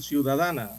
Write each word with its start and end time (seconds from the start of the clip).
Ciudadana. 0.00 0.70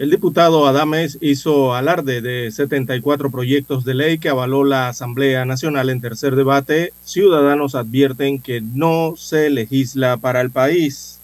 El 0.00 0.10
diputado 0.10 0.66
Adames 0.66 1.18
hizo 1.20 1.74
alarde 1.74 2.22
de 2.22 2.50
74 2.50 3.30
proyectos 3.30 3.84
de 3.84 3.92
ley 3.92 4.18
que 4.18 4.30
avaló 4.30 4.64
la 4.64 4.88
Asamblea 4.88 5.44
Nacional 5.44 5.90
en 5.90 6.00
tercer 6.00 6.36
debate. 6.36 6.94
Ciudadanos 7.04 7.74
advierten 7.74 8.40
que 8.40 8.62
no 8.62 9.12
se 9.18 9.50
legisla 9.50 10.16
para 10.16 10.40
el 10.40 10.50
país. 10.50 11.20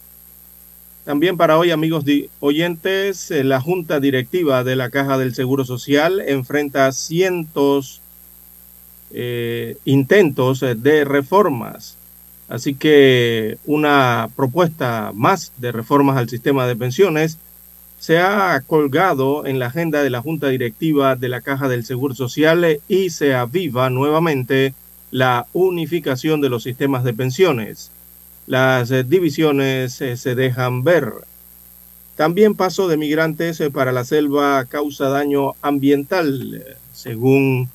También 1.07 1.39
para 1.39 1.57
hoy, 1.57 1.71
amigos 1.71 2.05
oyentes, 2.41 3.31
eh, 3.31 3.45
la 3.45 3.63
Junta 3.63 3.99
Directiva 3.99 4.63
de 4.63 4.77
la 4.77 4.91
Caja 4.91 5.17
del 5.17 5.35
Seguro 5.35 5.65
Social 5.65 6.21
enfrenta 6.27 6.93
cientos 6.93 8.03
eh, 9.13 9.79
intentos 9.87 10.61
de 10.61 11.05
reformas 11.05 11.97
Así 12.49 12.75
que 12.75 13.59
una 13.65 14.29
propuesta 14.37 15.11
más 15.15 15.53
de 15.57 15.73
reformas 15.73 16.17
al 16.17 16.29
sistema 16.29 16.67
de 16.67 16.77
pensiones 16.77 17.39
se 17.99 18.19
ha 18.19 18.61
colgado 18.67 19.47
en 19.47 19.59
la 19.59 19.67
agenda 19.67 20.03
de 20.03 20.11
la 20.11 20.23
Junta 20.23 20.49
Directiva 20.49 21.17
de 21.17 21.29
la 21.29 21.41
Caja 21.41 21.69
del 21.69 21.85
Seguro 21.85 22.15
Social 22.15 22.79
y 22.89 23.11
se 23.11 23.35
aviva 23.35 23.91
nuevamente 23.91 24.75
la 25.11 25.47
unificación 25.53 26.41
de 26.41 26.51
los 26.51 26.63
sistemas 26.63 27.05
de 27.05 27.15
pensiones. 27.15 27.91
Las 28.47 28.91
divisiones 29.09 30.01
eh, 30.01 30.17
se 30.17 30.35
dejan 30.35 30.85
ver. 30.85 31.13
También 32.17 32.55
paso 32.55 32.87
de 32.87 32.97
migrantes 32.97 33.61
eh, 33.61 33.71
para 33.71 33.93
la 33.93 34.05
selva 34.05 34.65
causa 34.67 35.09
daño 35.09 35.53
ambiental, 35.63 36.63
según 36.93 37.69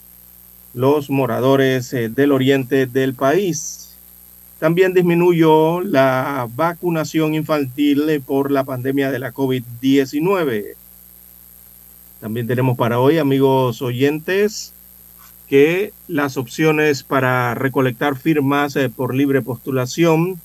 los 0.73 1.09
moradores 1.09 1.91
eh, 1.93 2.09
del 2.09 2.31
oriente 2.31 2.85
del 2.85 3.13
país. 3.13 3.90
También 4.61 4.93
disminuyó 4.93 5.81
la 5.81 6.47
vacunación 6.53 7.33
infantil 7.33 8.21
por 8.23 8.51
la 8.51 8.63
pandemia 8.63 9.09
de 9.09 9.17
la 9.17 9.33
COVID-19. 9.33 10.75
También 12.19 12.45
tenemos 12.45 12.77
para 12.77 12.99
hoy, 12.99 13.17
amigos 13.17 13.81
oyentes, 13.81 14.75
que 15.49 15.93
las 16.07 16.37
opciones 16.37 17.01
para 17.01 17.55
recolectar 17.55 18.15
firmas 18.15 18.75
eh, 18.75 18.91
por 18.91 19.15
libre 19.15 19.41
postulación 19.41 20.39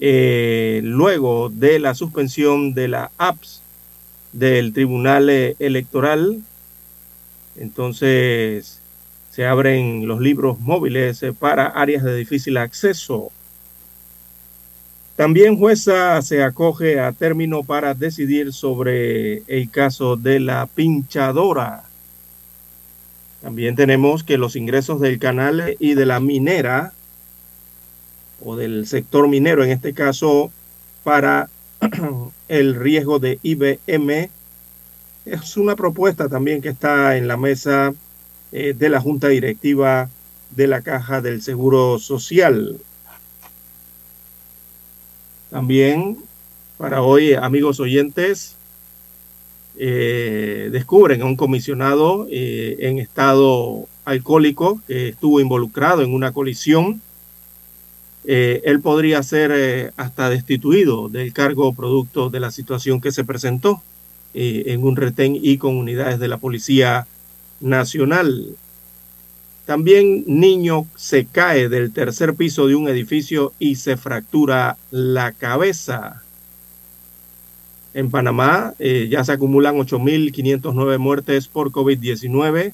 eh, 0.00 0.80
luego 0.82 1.50
de 1.50 1.80
la 1.80 1.94
suspensión 1.94 2.72
de 2.72 2.88
la 2.88 3.10
APS 3.18 3.60
del 4.32 4.72
Tribunal 4.72 5.28
eh, 5.28 5.54
Electoral. 5.58 6.40
Entonces, 7.56 8.80
se 9.38 9.46
abren 9.46 10.08
los 10.08 10.20
libros 10.20 10.58
móviles 10.58 11.22
eh, 11.22 11.32
para 11.32 11.68
áreas 11.68 12.02
de 12.02 12.16
difícil 12.16 12.56
acceso. 12.56 13.30
También 15.14 15.56
jueza 15.56 16.20
se 16.22 16.42
acoge 16.42 16.98
a 16.98 17.12
término 17.12 17.62
para 17.62 17.94
decidir 17.94 18.52
sobre 18.52 19.44
el 19.46 19.70
caso 19.70 20.16
de 20.16 20.40
la 20.40 20.66
pinchadora. 20.66 21.84
También 23.40 23.76
tenemos 23.76 24.24
que 24.24 24.38
los 24.38 24.56
ingresos 24.56 25.00
del 25.00 25.20
canal 25.20 25.76
y 25.78 25.94
de 25.94 26.04
la 26.04 26.18
minera, 26.18 26.92
o 28.44 28.56
del 28.56 28.88
sector 28.88 29.28
minero 29.28 29.62
en 29.62 29.70
este 29.70 29.94
caso, 29.94 30.50
para 31.04 31.48
el 32.48 32.74
riesgo 32.74 33.20
de 33.20 33.38
IBM, 33.44 34.30
es 35.26 35.56
una 35.56 35.76
propuesta 35.76 36.28
también 36.28 36.60
que 36.60 36.70
está 36.70 37.16
en 37.16 37.28
la 37.28 37.36
mesa 37.36 37.94
eh, 38.50 38.74
de 38.74 38.88
la 38.88 38.98
Junta 38.98 39.28
Directiva 39.28 40.08
de 40.56 40.66
la 40.66 40.80
Caja 40.80 41.20
del 41.20 41.42
Seguro 41.42 41.98
Social. 41.98 42.78
También 45.50 46.16
para 46.78 47.02
hoy, 47.02 47.34
amigos 47.34 47.78
oyentes, 47.78 48.56
eh, 49.76 50.70
descubren 50.72 51.20
a 51.20 51.26
un 51.26 51.36
comisionado 51.36 52.26
eh, 52.30 52.76
en 52.80 52.98
estado 52.98 53.86
alcohólico 54.06 54.80
que 54.86 55.08
estuvo 55.10 55.40
involucrado 55.40 56.02
en 56.02 56.14
una 56.14 56.32
colisión. 56.32 57.02
él 58.24 58.80
podría 58.80 59.22
ser 59.22 59.92
hasta 59.96 60.30
destituido 60.30 61.08
del 61.08 61.32
cargo 61.32 61.74
producto 61.74 62.30
de 62.30 62.40
la 62.40 62.50
situación 62.50 63.00
que 63.00 63.12
se 63.12 63.24
presentó 63.24 63.82
en 64.34 64.84
un 64.84 64.96
retén 64.96 65.38
y 65.40 65.56
con 65.56 65.76
unidades 65.76 66.18
de 66.18 66.28
la 66.28 66.36
policía 66.36 67.06
nacional. 67.60 68.56
También 69.64 70.24
niño 70.26 70.86
se 70.96 71.26
cae 71.26 71.68
del 71.68 71.92
tercer 71.92 72.34
piso 72.34 72.66
de 72.66 72.74
un 72.74 72.88
edificio 72.88 73.52
y 73.58 73.76
se 73.76 73.98
fractura 73.98 74.78
la 74.90 75.32
cabeza. 75.32 76.22
En 77.92 78.10
Panamá 78.10 78.72
eh, 78.78 79.08
ya 79.10 79.22
se 79.24 79.32
acumulan 79.32 79.76
8.509 79.76 80.98
muertes 80.98 81.48
por 81.48 81.70
COVID-19, 81.70 82.72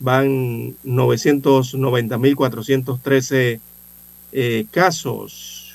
van 0.00 0.74
990.413 0.84 3.60
eh, 4.32 4.66
casos. 4.70 5.74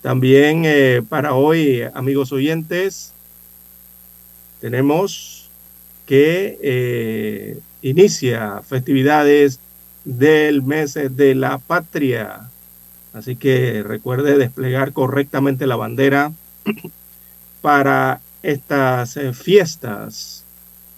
También 0.00 0.62
eh, 0.64 1.02
para 1.08 1.34
hoy, 1.34 1.82
amigos 1.94 2.30
oyentes, 2.30 3.12
tenemos 4.60 5.43
que 6.06 6.58
eh, 6.62 7.58
inicia 7.82 8.62
festividades 8.62 9.60
del 10.04 10.62
mes 10.62 10.94
de 10.94 11.34
la 11.34 11.58
patria. 11.58 12.50
Así 13.12 13.36
que 13.36 13.82
recuerde 13.82 14.36
desplegar 14.38 14.92
correctamente 14.92 15.66
la 15.66 15.76
bandera 15.76 16.32
para 17.62 18.20
estas 18.42 19.16
eh, 19.16 19.32
fiestas. 19.32 20.44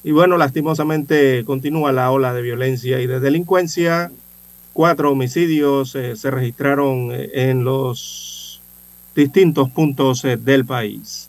Y 0.03 0.13
bueno, 0.13 0.37
lastimosamente 0.37 1.45
continúa 1.45 1.93
la 1.93 2.11
ola 2.11 2.33
de 2.33 2.43
violencia 2.43 3.01
y 3.01 3.07
de 3.07 3.21
delincuencia. 3.21 4.11
Cuatro 4.73 5.13
homicidios 5.13 5.95
eh, 5.95 6.17
se 6.17 6.31
registraron 6.31 7.11
en 7.13 7.65
los 7.65 8.61
distintos 9.15 9.71
puntos 9.71 10.23
del 10.23 10.65
país. 10.65 11.29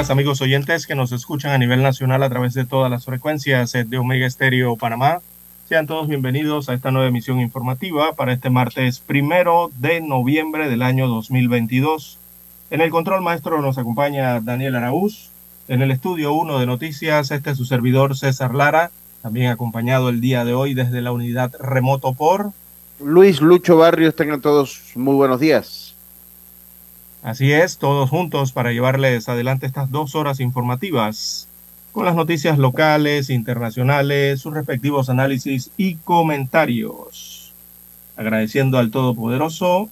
Días, 0.00 0.08
amigos 0.08 0.40
oyentes 0.40 0.86
que 0.86 0.94
nos 0.94 1.12
escuchan 1.12 1.52
a 1.52 1.58
nivel 1.58 1.82
nacional 1.82 2.22
a 2.22 2.30
través 2.30 2.54
de 2.54 2.64
todas 2.64 2.90
las 2.90 3.04
frecuencias 3.04 3.74
eh, 3.74 3.84
de 3.84 3.98
Omega 3.98 4.26
Estéreo 4.26 4.76
Panamá. 4.76 5.20
Sean 5.68 5.86
todos 5.86 6.08
bienvenidos 6.08 6.70
a 6.70 6.74
esta 6.74 6.90
nueva 6.90 7.08
emisión 7.08 7.38
informativa 7.38 8.14
para 8.14 8.32
este 8.32 8.48
martes 8.48 8.98
primero 8.98 9.70
de 9.76 10.00
noviembre 10.00 10.70
del 10.70 10.80
año 10.80 11.06
2022. 11.06 12.18
En 12.70 12.80
el 12.80 12.88
control 12.88 13.20
maestro 13.20 13.60
nos 13.60 13.76
acompaña 13.76 14.40
Daniel 14.40 14.76
Araúz. 14.76 15.28
En 15.68 15.82
el 15.82 15.90
estudio 15.90 16.32
1 16.32 16.58
de 16.58 16.64
noticias, 16.64 17.30
este 17.30 17.50
es 17.50 17.58
su 17.58 17.66
servidor 17.66 18.16
César 18.16 18.54
Lara, 18.54 18.90
también 19.20 19.50
acompañado 19.50 20.08
el 20.08 20.22
día 20.22 20.46
de 20.46 20.54
hoy 20.54 20.72
desde 20.72 21.02
la 21.02 21.12
unidad 21.12 21.52
remoto 21.60 22.14
por 22.14 22.52
Luis 23.04 23.42
Lucho 23.42 23.76
Barrios, 23.76 24.16
tengan 24.16 24.40
todos 24.40 24.80
muy 24.94 25.14
buenos 25.14 25.40
días. 25.40 25.79
Así 27.22 27.52
es, 27.52 27.76
todos 27.76 28.08
juntos 28.08 28.52
para 28.52 28.72
llevarles 28.72 29.28
adelante 29.28 29.66
estas 29.66 29.90
dos 29.90 30.14
horas 30.14 30.40
informativas 30.40 31.48
con 31.92 32.06
las 32.06 32.14
noticias 32.14 32.56
locales, 32.56 33.28
internacionales, 33.28 34.40
sus 34.40 34.54
respectivos 34.54 35.10
análisis 35.10 35.70
y 35.76 35.96
comentarios. 35.96 37.52
Agradeciendo 38.16 38.78
al 38.78 38.90
Todopoderoso 38.90 39.90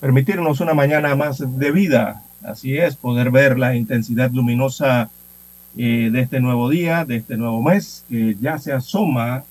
permitirnos 0.00 0.60
una 0.60 0.72
mañana 0.72 1.14
más 1.14 1.42
de 1.58 1.70
vida. 1.70 2.22
Así 2.42 2.78
es, 2.78 2.96
poder 2.96 3.30
ver 3.30 3.58
la 3.58 3.76
intensidad 3.76 4.30
luminosa 4.30 5.10
eh, 5.76 6.08
de 6.10 6.20
este 6.20 6.40
nuevo 6.40 6.70
día, 6.70 7.04
de 7.04 7.16
este 7.16 7.36
nuevo 7.36 7.60
mes, 7.60 8.06
que 8.08 8.34
ya 8.40 8.58
se 8.58 8.72
asoma 8.72 9.44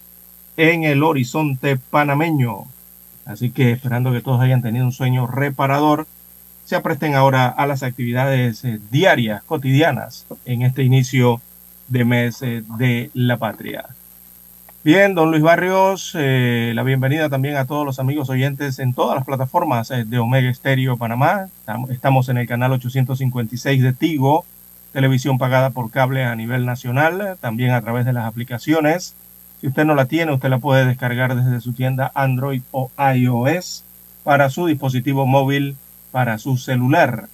en 0.57 0.85
el 0.85 1.03
horizonte 1.03 1.77
panameño. 1.77 2.65
Así 3.25 3.51
que 3.51 3.71
esperando 3.71 4.11
que 4.11 4.21
todos 4.21 4.41
hayan 4.41 4.63
tenido 4.63 4.85
un 4.85 4.91
sueño 4.91 5.27
reparador 5.27 6.07
se 6.65 6.75
apresten 6.75 7.15
ahora 7.15 7.47
a 7.47 7.67
las 7.67 7.83
actividades 7.83 8.63
eh, 8.63 8.79
diarias, 8.91 9.43
cotidianas, 9.43 10.25
en 10.45 10.61
este 10.61 10.83
inicio 10.83 11.41
de 11.87 12.05
mes 12.05 12.41
eh, 12.41 12.63
de 12.77 13.09
la 13.13 13.37
patria. 13.37 13.85
Bien, 14.83 15.15
don 15.15 15.31
Luis 15.31 15.41
Barrios, 15.43 16.11
eh, 16.17 16.73
la 16.75 16.83
bienvenida 16.83 17.29
también 17.29 17.55
a 17.55 17.65
todos 17.65 17.85
los 17.85 17.99
amigos 17.99 18.29
oyentes 18.29 18.79
en 18.79 18.93
todas 18.93 19.15
las 19.15 19.25
plataformas 19.25 19.89
de 19.89 20.19
Omega 20.19 20.49
Estéreo 20.49 20.97
Panamá. 20.97 21.47
Tam- 21.65 21.89
Estamos 21.89 22.27
en 22.27 22.37
el 22.37 22.47
canal 22.47 22.73
856 22.73 23.81
de 23.81 23.93
Tigo, 23.93 24.45
televisión 24.91 25.37
pagada 25.37 25.69
por 25.69 25.89
cable 25.89 26.25
a 26.25 26.35
nivel 26.35 26.65
nacional, 26.65 27.37
también 27.39 27.71
a 27.71 27.81
través 27.81 28.05
de 28.05 28.11
las 28.13 28.25
aplicaciones. 28.25 29.15
Si 29.61 29.67
usted 29.67 29.85
no 29.85 29.95
la 29.95 30.05
tiene, 30.07 30.33
usted 30.33 30.49
la 30.49 30.59
puede 30.59 30.85
descargar 30.85 31.33
desde 31.35 31.61
su 31.61 31.71
tienda 31.71 32.11
Android 32.13 32.61
o 32.71 32.91
iOS 33.15 33.85
para 34.25 34.49
su 34.49 34.65
dispositivo 34.65 35.25
móvil 35.25 35.77
para 36.13 36.37
su 36.37 36.57
celular. 36.57 37.27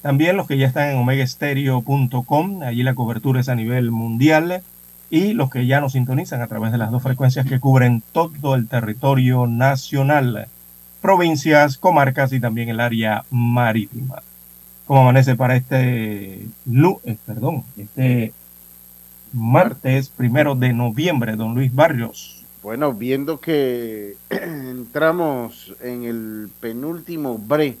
También 0.00 0.38
los 0.38 0.46
que 0.46 0.56
ya 0.56 0.66
están 0.66 0.88
en 0.88 0.96
omegaestereo.com, 0.96 2.62
allí 2.62 2.82
la 2.82 2.94
cobertura 2.94 3.40
es 3.40 3.50
a 3.50 3.54
nivel 3.54 3.90
mundial, 3.90 4.62
y 5.10 5.34
los 5.34 5.50
que 5.50 5.66
ya 5.66 5.82
nos 5.82 5.92
sintonizan 5.92 6.40
a 6.40 6.46
través 6.46 6.72
de 6.72 6.78
las 6.78 6.90
dos 6.90 7.02
frecuencias 7.02 7.46
que 7.46 7.60
cubren 7.60 8.02
todo 8.12 8.54
el 8.54 8.66
territorio 8.66 9.46
nacional, 9.46 10.48
provincias, 11.02 11.76
comarcas 11.76 12.32
y 12.32 12.40
también 12.40 12.70
el 12.70 12.80
área 12.80 13.26
marítima. 13.30 14.22
¿Cómo 14.86 15.02
amanece 15.02 15.36
para 15.36 15.56
este, 15.56 16.46
perdón, 17.26 17.64
este 17.76 18.32
martes 19.34 20.08
primero 20.08 20.54
de 20.54 20.72
noviembre, 20.72 21.36
don 21.36 21.54
Luis 21.54 21.74
Barrios? 21.74 22.42
Bueno, 22.62 22.94
viendo 22.94 23.38
que 23.38 24.16
entramos 24.30 25.74
en 25.82 26.04
el 26.04 26.48
penúltimo 26.60 27.36
bre, 27.36 27.76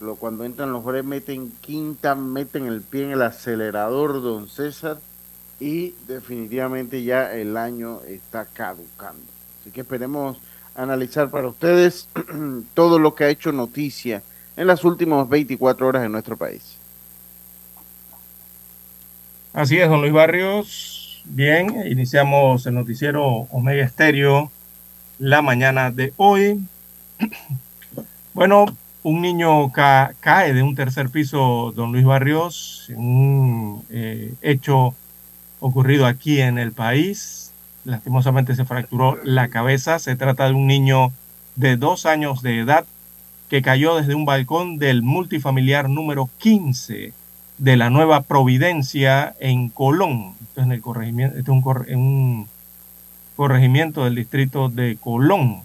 lo, 0.00 0.16
cuando 0.16 0.44
entran 0.44 0.72
los 0.72 0.84
bre 0.84 1.02
meten 1.02 1.52
quinta, 1.60 2.14
meten 2.14 2.66
el 2.66 2.80
pie 2.80 3.04
en 3.04 3.10
el 3.12 3.22
acelerador, 3.22 4.22
don 4.22 4.48
César, 4.48 4.98
y 5.60 5.94
definitivamente 6.08 7.02
ya 7.02 7.34
el 7.34 7.56
año 7.56 8.00
está 8.08 8.46
caducando. 8.46 9.22
Así 9.60 9.70
que 9.70 9.82
esperemos 9.82 10.38
analizar 10.74 11.30
para 11.30 11.48
ustedes 11.48 12.08
todo 12.74 12.98
lo 12.98 13.14
que 13.14 13.24
ha 13.24 13.28
hecho 13.28 13.52
noticia 13.52 14.22
en 14.56 14.66
las 14.66 14.84
últimas 14.84 15.28
24 15.28 15.86
horas 15.86 16.04
en 16.04 16.12
nuestro 16.12 16.36
país. 16.36 16.76
Así 19.52 19.78
es, 19.78 19.88
don 19.88 20.00
Luis 20.00 20.12
Barrios. 20.12 21.22
Bien, 21.24 21.86
iniciamos 21.86 22.66
el 22.66 22.74
noticiero 22.74 23.26
Omega 23.50 23.84
Estéreo 23.84 24.50
la 25.18 25.42
mañana 25.42 25.90
de 25.90 26.12
hoy. 26.16 26.60
Bueno, 28.32 28.66
un 29.02 29.22
niño 29.22 29.70
ca- 29.72 30.12
cae 30.20 30.52
de 30.52 30.62
un 30.62 30.74
tercer 30.74 31.08
piso, 31.10 31.72
don 31.74 31.92
Luis 31.92 32.04
Barrios, 32.04 32.90
un 32.96 33.82
eh, 33.90 34.34
hecho 34.42 34.94
ocurrido 35.60 36.06
aquí 36.06 36.40
en 36.40 36.58
el 36.58 36.72
país. 36.72 37.52
Lastimosamente 37.84 38.54
se 38.54 38.64
fracturó 38.64 39.18
la 39.24 39.48
cabeza. 39.48 39.98
Se 39.98 40.16
trata 40.16 40.46
de 40.46 40.52
un 40.54 40.66
niño 40.66 41.12
de 41.56 41.76
dos 41.76 42.04
años 42.06 42.42
de 42.42 42.58
edad 42.60 42.84
que 43.48 43.62
cayó 43.62 43.96
desde 43.96 44.14
un 44.14 44.26
balcón 44.26 44.78
del 44.78 45.02
multifamiliar 45.02 45.88
número 45.88 46.28
15 46.38 47.12
de 47.58 47.76
la 47.76 47.90
Nueva 47.90 48.22
Providencia 48.22 49.34
en 49.40 49.70
Colón. 49.70 50.34
Esto 50.42 50.60
es 50.60 50.66
en 50.66 50.72
el 50.72 50.80
corregimiento, 50.80 51.36
esto 51.38 51.52
es 51.86 51.96
un 51.96 52.46
corregimiento 53.36 54.04
del 54.04 54.14
distrito 54.14 54.68
de 54.68 54.96
Colón. 55.00 55.62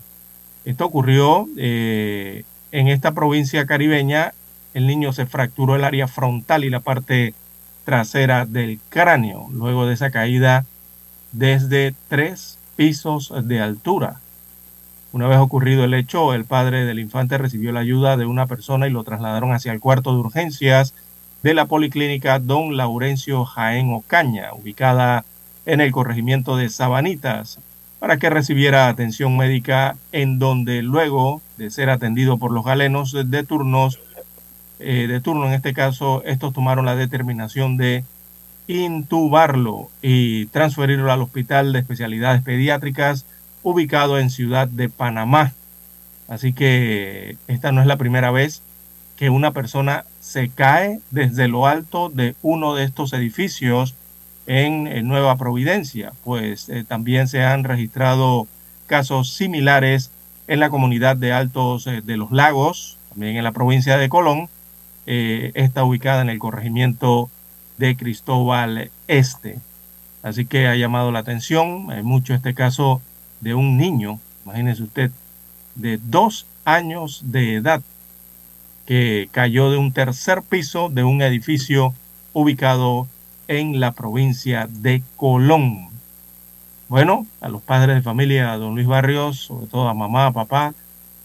Esto 0.63 0.85
ocurrió 0.85 1.47
eh, 1.57 2.43
en 2.75 2.89
esta 2.89 3.13
provincia 3.13 3.65
caribeña. 3.65 4.33
El 4.73 4.85
niño 4.85 5.13
se 5.13 5.25
fracturó 5.25 5.77
el 5.77 5.85
área 5.85 6.09
frontal 6.09 6.65
y 6.65 6.69
la 6.69 6.81
parte 6.81 7.33
trasera 7.85 8.45
del 8.45 8.79
cráneo 8.89 9.47
luego 9.51 9.85
de 9.85 9.93
esa 9.93 10.11
caída 10.11 10.65
desde 11.31 11.95
tres 12.09 12.57
pisos 12.75 13.31
de 13.43 13.61
altura. 13.61 14.19
Una 15.13 15.27
vez 15.27 15.37
ocurrido 15.37 15.85
el 15.85 15.93
hecho, 15.93 16.33
el 16.33 16.43
padre 16.43 16.83
del 16.83 16.99
infante 16.99 17.37
recibió 17.37 17.71
la 17.71 17.79
ayuda 17.79 18.17
de 18.17 18.25
una 18.25 18.47
persona 18.47 18.87
y 18.87 18.91
lo 18.91 19.05
trasladaron 19.05 19.53
hacia 19.53 19.71
el 19.71 19.79
cuarto 19.79 20.11
de 20.11 20.19
urgencias 20.19 20.93
de 21.43 21.53
la 21.53 21.67
Policlínica 21.67 22.39
Don 22.39 22.75
Laurencio 22.75 23.45
Jaén 23.45 23.93
Ocaña, 23.93 24.49
ubicada 24.53 25.23
en 25.65 25.79
el 25.79 25.93
corregimiento 25.93 26.57
de 26.57 26.67
Sabanitas, 26.67 27.59
para 28.05 28.17
que 28.17 28.29
recibiera 28.29 28.87
atención 28.87 29.35
médica 29.35 29.97
en 30.11 30.37
donde 30.37 30.83
luego 30.83 31.41
de 31.57 31.71
ser 31.71 31.89
atendido 31.89 32.37
por 32.37 32.51
los 32.51 32.63
galenos 32.63 33.13
de 33.13 33.43
turnos, 33.43 33.99
eh, 34.77 35.07
de 35.07 35.21
turno 35.21 35.47
en 35.47 35.53
este 35.53 35.73
caso, 35.73 36.21
estos 36.23 36.53
tomaron 36.53 36.85
la 36.85 36.95
determinación 36.95 37.77
de 37.77 38.03
intubarlo 38.67 39.89
y 40.03 40.45
transferirlo 40.45 41.11
al 41.11 41.23
Hospital 41.23 41.73
de 41.73 41.79
Especialidades 41.79 42.43
Pediátricas 42.43 43.25
ubicado 43.63 44.19
en 44.19 44.29
Ciudad 44.29 44.67
de 44.67 44.87
Panamá. 44.87 45.53
Así 46.27 46.53
que 46.53 47.37
esta 47.47 47.71
no 47.71 47.81
es 47.81 47.87
la 47.87 47.97
primera 47.97 48.29
vez 48.29 48.61
que 49.17 49.31
una 49.31 49.49
persona 49.49 50.05
se 50.19 50.49
cae 50.49 50.99
desde 51.09 51.47
lo 51.47 51.65
alto 51.65 52.09
de 52.09 52.35
uno 52.43 52.75
de 52.75 52.83
estos 52.83 53.13
edificios 53.13 53.95
en, 54.47 54.87
en 54.87 55.07
Nueva 55.07 55.35
Providencia, 55.37 56.13
pues 56.23 56.69
eh, 56.69 56.83
también 56.83 57.27
se 57.27 57.43
han 57.43 57.63
registrado 57.63 58.47
casos 58.87 59.33
similares 59.33 60.11
en 60.47 60.59
la 60.59 60.69
comunidad 60.69 61.17
de 61.17 61.33
Altos 61.33 61.87
eh, 61.87 62.01
de 62.03 62.17
los 62.17 62.31
Lagos, 62.31 62.97
también 63.09 63.37
en 63.37 63.43
la 63.43 63.51
provincia 63.51 63.97
de 63.97 64.09
Colón, 64.09 64.49
eh, 65.07 65.51
está 65.55 65.83
ubicada 65.83 66.21
en 66.21 66.29
el 66.29 66.39
corregimiento 66.39 67.29
de 67.77 67.95
Cristóbal 67.95 68.91
Este. 69.07 69.59
Así 70.23 70.45
que 70.45 70.67
ha 70.67 70.75
llamado 70.75 71.11
la 71.11 71.19
atención 71.19 71.91
eh, 71.91 72.03
mucho 72.03 72.33
este 72.33 72.53
caso 72.53 73.01
de 73.41 73.53
un 73.53 73.77
niño, 73.77 74.19
imagínese 74.43 74.83
usted, 74.83 75.11
de 75.75 75.99
dos 76.01 76.47
años 76.63 77.21
de 77.25 77.55
edad, 77.55 77.81
que 78.85 79.29
cayó 79.31 79.71
de 79.71 79.77
un 79.77 79.91
tercer 79.91 80.41
piso 80.41 80.89
de 80.89 81.03
un 81.03 81.21
edificio 81.21 81.93
ubicado 82.33 83.07
en 83.47 83.79
la 83.79 83.91
provincia 83.93 84.67
de 84.69 85.01
Colón. 85.15 85.89
Bueno, 86.87 87.25
a 87.41 87.49
los 87.49 87.61
padres 87.61 87.95
de 87.95 88.01
familia, 88.01 88.53
a 88.53 88.57
don 88.57 88.75
Luis 88.75 88.87
Barrios, 88.87 89.39
sobre 89.39 89.67
todo 89.67 89.87
a 89.89 89.93
mamá, 89.93 90.27
a 90.27 90.31
papá, 90.33 90.73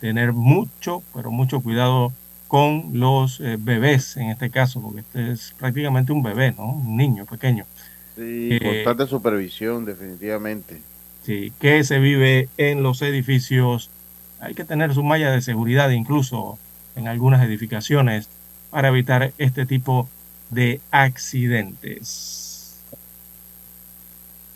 tener 0.01 0.33
mucho, 0.33 1.03
pero 1.15 1.31
mucho 1.31 1.61
cuidado 1.61 2.13
con 2.49 2.91
los 2.95 3.41
eh, 3.41 3.57
bebés 3.61 4.17
en 4.17 4.31
este 4.31 4.51
caso, 4.51 4.81
porque 4.83 5.01
este 5.01 5.33
es 5.33 5.55
prácticamente 5.59 6.13
un 6.13 6.23
bebé, 6.23 6.53
¿no? 6.53 6.73
Un 6.73 6.97
niño 6.97 7.27
pequeño. 7.27 7.67
Sí, 8.17 8.59
Eh, 8.61 8.61
constante 8.61 9.07
supervisión, 9.07 9.85
definitivamente. 9.85 10.85
Sí, 11.23 11.53
que 11.59 11.85
se 11.85 11.99
vive 11.99 12.49
en 12.57 12.83
los 12.83 13.03
edificios. 13.03 13.91
Hay 14.41 14.55
que 14.55 14.65
tener 14.65 14.95
su 14.95 15.03
malla 15.05 15.31
de 15.31 15.43
seguridad 15.43 15.91
incluso 15.91 16.59
en 16.97 17.09
algunas 17.09 17.43
edificaciones 17.45 18.31
para 18.71 18.89
evitar 18.89 19.33
este 19.39 19.67
tipo 19.67 20.05
de 20.05 20.20
accidentes. 20.91 22.41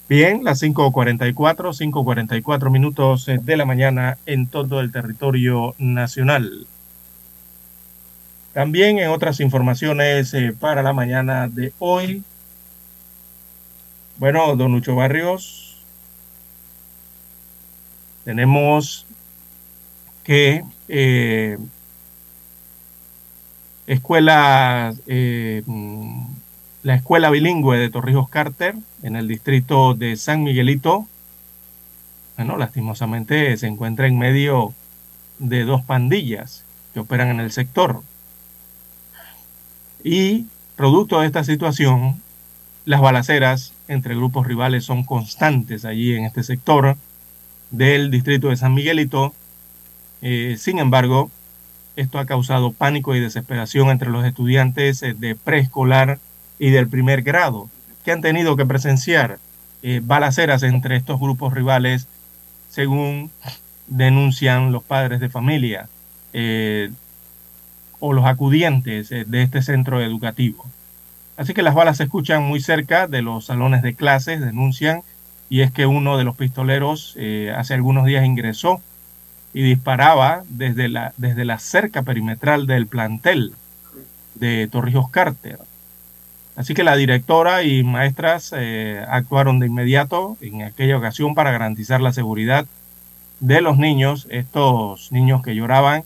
Bien, 0.08 0.44
las 0.44 0.62
5.44, 0.62 1.34
5.44 1.34 2.70
minutos 2.70 3.26
de 3.26 3.56
la 3.56 3.64
mañana 3.64 4.18
en 4.26 4.46
todo 4.46 4.80
el 4.80 4.92
territorio 4.92 5.74
nacional. 5.78 6.66
También 8.52 8.98
en 8.98 9.08
otras 9.08 9.40
informaciones 9.40 10.32
eh, 10.34 10.54
para 10.58 10.82
la 10.82 10.92
mañana 10.92 11.48
de 11.48 11.72
hoy. 11.78 12.22
Bueno, 14.18 14.54
don 14.54 14.72
Lucho 14.72 14.94
Barrios, 14.94 15.82
tenemos 18.24 19.06
que 20.22 20.64
eh, 20.88 21.58
escuela, 23.87 24.95
eh, 25.07 25.62
mm, 25.67 26.26
la 26.83 26.95
escuela 26.95 27.31
bilingüe 27.31 27.79
de 27.79 27.91
Torrijos 27.91 28.29
Carter 28.29 28.75
en 29.03 29.17
el 29.17 29.29
distrito 29.29 29.95
de 29.95 30.17
San 30.17 30.43
Miguelito, 30.43 31.07
bueno, 32.37 32.57
lastimosamente 32.57 33.57
se 33.57 33.67
encuentra 33.67 34.07
en 34.07 34.19
medio 34.19 34.75
de 35.38 35.64
dos 35.64 35.83
pandillas 35.83 36.64
que 36.93 37.00
operan 37.00 37.29
en 37.29 37.41
el 37.41 37.53
sector. 37.53 38.03
Y 40.03 40.47
producto 40.76 41.21
de 41.21 41.26
esta 41.26 41.45
situación, 41.45 42.21
las 42.85 43.00
balaceras 43.00 43.73
entre 43.88 44.14
grupos 44.14 44.47
rivales 44.47 44.85
son 44.85 45.05
constantes 45.05 45.85
allí 45.85 46.14
en 46.14 46.25
este 46.25 46.43
sector 46.43 46.97
del 47.71 48.11
distrito 48.11 48.49
de 48.49 48.57
San 48.57 48.75
Miguelito. 48.75 49.33
Eh, 50.23 50.57
sin 50.59 50.79
embargo, 50.79 51.31
esto 51.96 52.18
ha 52.18 52.26
causado 52.26 52.72
pánico 52.72 53.14
y 53.14 53.20
desesperación 53.20 53.90
entre 53.90 54.10
los 54.10 54.24
estudiantes 54.24 55.02
eh, 55.02 55.14
de 55.14 55.34
preescolar 55.34 56.18
y 56.58 56.70
del 56.70 56.88
primer 56.88 57.22
grado, 57.22 57.68
que 58.04 58.12
han 58.12 58.20
tenido 58.20 58.56
que 58.56 58.66
presenciar 58.66 59.38
eh, 59.82 60.00
balaceras 60.02 60.62
entre 60.62 60.96
estos 60.96 61.20
grupos 61.20 61.52
rivales, 61.52 62.06
según 62.68 63.30
denuncian 63.86 64.72
los 64.72 64.82
padres 64.82 65.20
de 65.20 65.28
familia 65.28 65.88
eh, 66.32 66.90
o 68.00 68.12
los 68.12 68.24
acudientes 68.24 69.08
de 69.08 69.42
este 69.42 69.62
centro 69.62 70.00
educativo. 70.00 70.64
Así 71.36 71.54
que 71.54 71.62
las 71.62 71.74
balas 71.74 71.98
se 71.98 72.04
escuchan 72.04 72.42
muy 72.42 72.60
cerca 72.60 73.06
de 73.06 73.22
los 73.22 73.46
salones 73.46 73.82
de 73.82 73.94
clases, 73.94 74.40
denuncian, 74.40 75.02
y 75.48 75.60
es 75.60 75.70
que 75.70 75.86
uno 75.86 76.16
de 76.16 76.24
los 76.24 76.36
pistoleros 76.36 77.16
hace 77.56 77.74
algunos 77.74 78.04
días 78.04 78.24
ingresó 78.24 78.80
y 79.54 79.62
disparaba 79.62 80.42
desde 80.49 80.88
la, 80.88 81.14
desde 81.16 81.44
la 81.44 81.58
cerca 81.58 82.02
perimetral 82.02 82.66
del 82.66 82.88
plantel 82.88 83.52
de 84.34 84.68
Torrijos 84.70 85.08
Carter. 85.11 85.61
Así 86.56 86.75
que 86.75 86.84
la 86.84 86.96
directora 86.96 87.62
y 87.62 87.82
maestras 87.84 88.52
eh, 88.56 89.02
actuaron 89.08 89.61
de 89.61 89.66
inmediato 89.66 90.37
en 90.40 90.62
aquella 90.62 90.99
ocasión 90.99 91.34
para 91.34 91.52
garantizar 91.52 92.00
la 92.00 92.12
seguridad 92.12 92.66
de 93.40 93.61
los 93.61 93.78
niños, 93.78 94.26
estos 94.30 95.11
niños 95.12 95.42
que 95.42 95.54
lloraban, 95.54 96.02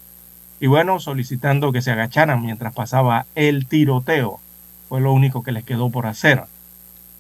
y 0.60 0.66
bueno, 0.66 1.00
solicitando 1.00 1.72
que 1.72 1.82
se 1.82 1.92
agacharan 1.92 2.42
mientras 2.42 2.74
pasaba 2.74 3.26
el 3.34 3.66
tiroteo. 3.66 4.40
Fue 4.88 5.00
lo 5.00 5.12
único 5.12 5.42
que 5.42 5.52
les 5.52 5.64
quedó 5.64 5.90
por 5.90 6.06
hacer. 6.06 6.44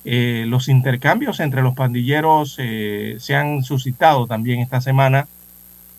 Eh, 0.04 0.44
los 0.46 0.68
intercambios 0.68 1.40
entre 1.40 1.62
los 1.62 1.74
pandilleros 1.74 2.56
eh, 2.58 3.16
se 3.18 3.34
han 3.34 3.62
suscitado 3.62 4.26
también 4.26 4.60
esta 4.60 4.80
semana, 4.80 5.28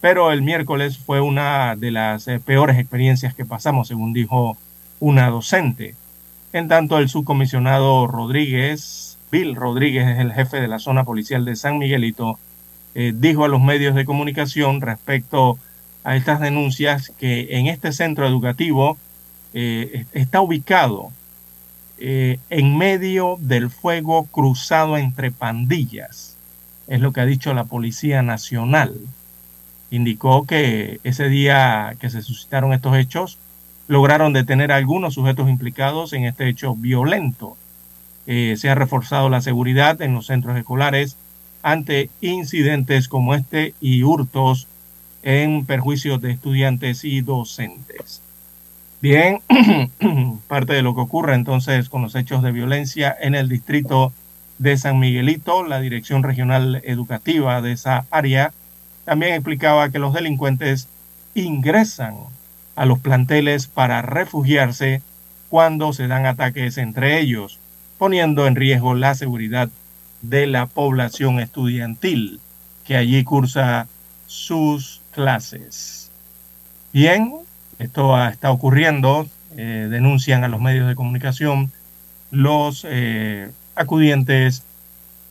pero 0.02 0.32
el 0.32 0.42
miércoles 0.42 0.98
fue 0.98 1.20
una 1.22 1.76
de 1.76 1.92
las 1.92 2.28
eh, 2.28 2.40
peores 2.40 2.78
experiencias 2.78 3.34
que 3.34 3.46
pasamos, 3.46 3.88
según 3.90 4.14
dijo 4.14 4.58
una 5.00 5.30
docente. 5.30 5.96
En 6.54 6.68
tanto, 6.68 6.98
el 6.98 7.10
subcomisionado 7.10 8.08
Rodríguez, 8.08 9.18
Bill 9.32 9.56
Rodríguez, 9.56 10.08
es 10.08 10.20
el 10.20 10.32
jefe 10.32 10.62
de 10.62 10.68
la 10.68 10.80
zona 10.80 11.04
policial 11.04 11.46
de 11.46 11.56
San 11.56 11.78
Miguelito, 11.78 12.40
eh, 12.96 13.14
dijo 13.16 13.44
a 13.44 13.50
los 13.50 13.62
medios 13.62 13.94
de 13.94 14.06
comunicación 14.06 14.82
respecto 14.82 15.60
a 16.04 16.16
estas 16.16 16.40
denuncias 16.40 17.12
que 17.20 17.58
en 17.58 17.68
este 17.68 17.92
centro 17.92 18.26
educativo 18.26 18.98
eh, 19.54 20.06
está 20.14 20.42
ubicado 20.42 21.12
en 22.02 22.78
medio 22.78 23.36
del 23.42 23.70
fuego 23.70 24.24
cruzado 24.28 24.98
entre 24.98 25.32
pandillas. 25.32 26.38
Es 26.88 27.02
lo 27.02 27.12
que 27.12 27.20
ha 27.20 27.26
dicho 27.26 27.54
la 27.54 27.66
Policía 27.66 28.22
Nacional. 28.22 28.96
Indicó 29.92 30.46
que 30.46 31.00
ese 31.04 31.30
día 31.30 31.96
que 32.00 32.10
se 32.10 32.22
suscitaron 32.22 32.74
estos 32.74 32.96
hechos, 32.96 33.38
lograron 33.88 34.34
detener 34.34 34.72
a 34.72 34.76
algunos 34.76 35.16
sujetos 35.16 35.50
implicados 35.50 36.14
en 36.14 36.26
este 36.26 36.48
hecho 36.48 36.76
violento. 36.76 37.58
Eh, 38.28 38.56
se 38.58 38.70
ha 38.70 38.76
reforzado 38.76 39.30
la 39.30 39.42
seguridad 39.42 40.00
en 40.04 40.14
los 40.14 40.28
centros 40.28 40.56
escolares 40.58 41.18
ante 41.64 42.10
incidentes 42.22 43.08
como 43.08 43.34
este 43.34 43.74
y 43.82 44.04
hurtos 44.04 44.68
en 45.24 45.66
perjuicio 45.66 46.20
de 46.20 46.32
estudiantes 46.32 47.04
y 47.04 47.22
docentes. 47.22 48.22
Bien, 49.02 49.42
parte 50.48 50.74
de 50.74 50.82
lo 50.82 50.94
que 50.94 51.02
ocurre 51.02 51.34
entonces 51.34 51.90
con 51.90 52.02
los 52.02 52.16
hechos 52.16 52.44
de 52.44 52.52
violencia 52.52 53.16
en 53.20 53.34
el 53.34 53.50
distrito 53.50 54.14
de 54.60 54.78
San 54.78 55.00
Miguelito, 55.00 55.64
la 55.64 55.80
Dirección 55.80 56.22
Regional 56.22 56.82
Educativa 56.84 57.62
de 57.62 57.72
esa 57.72 58.06
área 58.12 58.52
también 59.06 59.34
explicaba 59.34 59.90
que 59.90 60.00
los 60.00 60.14
delincuentes 60.14 60.88
ingresan 61.34 62.16
a 62.76 62.86
los 62.86 63.00
planteles 63.00 63.68
para 63.68 64.02
refugiarse 64.02 65.02
cuando 65.50 65.94
se 65.94 66.08
dan 66.08 66.26
ataques 66.26 66.78
entre 66.78 67.20
ellos, 67.20 67.60
poniendo 67.98 68.48
en 68.48 68.56
riesgo 68.56 68.94
la 68.94 69.16
seguridad 69.16 69.70
de 70.22 70.48
la 70.48 70.66
población 70.66 71.40
estudiantil 71.40 72.40
que 72.86 72.98
allí 72.98 73.24
cursa 73.24 73.88
sus 74.28 75.02
clases. 75.12 76.12
Bien, 76.94 77.34
esto 77.78 78.28
está 78.28 78.52
ocurriendo, 78.52 79.28
eh, 79.56 79.88
denuncian 79.90 80.44
a 80.44 80.48
los 80.48 80.62
medios 80.62 80.88
de 80.88 80.96
comunicación 80.96 81.72
los 82.32 82.86
eh, 82.88 83.52
acudientes 83.76 84.64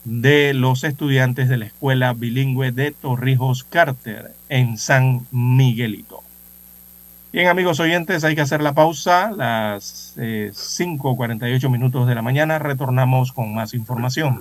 de 0.08 0.54
los 0.54 0.84
estudiantes 0.84 1.50
de 1.50 1.58
la 1.58 1.66
escuela 1.66 2.14
bilingüe 2.14 2.72
de 2.72 2.92
Torrijos 2.92 3.62
Carter 3.62 4.32
en 4.48 4.78
San 4.78 5.26
Miguelito. 5.30 6.22
Bien, 7.30 7.48
amigos 7.48 7.78
oyentes, 7.78 8.24
hay 8.24 8.34
que 8.34 8.40
hacer 8.40 8.62
la 8.62 8.72
pausa. 8.72 9.30
Las 9.30 10.14
5.48 10.16 11.64
eh, 11.64 11.68
minutos 11.68 12.08
de 12.08 12.14
la 12.14 12.22
mañana 12.22 12.58
retornamos 12.58 13.32
con 13.32 13.54
más 13.54 13.74
información. 13.74 14.40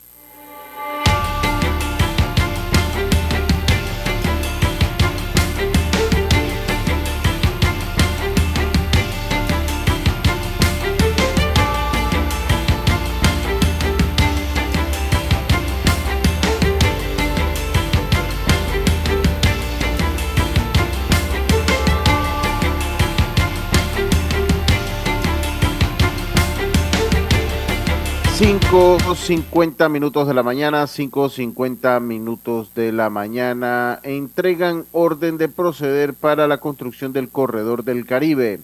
Cinco 28.71 29.15
cincuenta 29.15 29.89
minutos 29.89 30.29
de 30.29 30.33
la 30.33 30.43
mañana, 30.43 30.87
cinco 30.87 31.27
cincuenta 31.27 31.99
minutos 31.99 32.73
de 32.73 32.93
la 32.93 33.09
mañana, 33.09 33.99
entregan 34.03 34.85
orden 34.93 35.37
de 35.37 35.49
proceder 35.49 36.13
para 36.13 36.47
la 36.47 36.59
construcción 36.59 37.11
del 37.11 37.27
corredor 37.27 37.83
del 37.83 38.05
Caribe. 38.05 38.61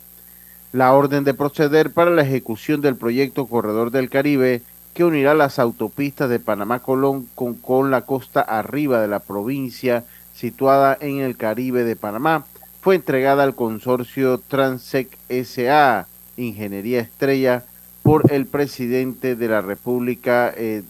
La 0.72 0.94
orden 0.94 1.26
de 1.26 1.34
proceder 1.34 1.92
para 1.92 2.10
la 2.10 2.22
ejecución 2.22 2.80
del 2.80 2.96
proyecto 2.96 3.48
Corredor 3.48 3.92
del 3.92 4.10
Caribe 4.10 4.62
que 4.94 5.04
unirá 5.04 5.34
las 5.34 5.60
autopistas 5.60 6.30
de 6.30 6.40
Panamá 6.40 6.80
Colón 6.80 7.28
con, 7.36 7.56
con 7.56 7.92
la 7.92 8.04
costa 8.04 8.40
arriba 8.40 9.02
de 9.02 9.10
la 9.10 9.20
provincia 9.20 10.06
situada 10.34 10.98
en 11.02 11.20
el 11.20 11.36
Caribe 11.36 11.84
de 11.84 11.98
Panamá 11.98 12.46
fue 12.80 12.96
entregada 12.96 13.44
al 13.44 13.56
consorcio 13.56 14.38
Transec 14.38 15.18
SA, 15.28 16.08
Ingeniería 16.38 17.02
Estrella, 17.02 17.66
por 18.08 18.32
el 18.32 18.46
presidente 18.46 19.36
de 19.36 19.50
la 19.50 19.60
República 19.60 20.54
eh, 20.56 20.84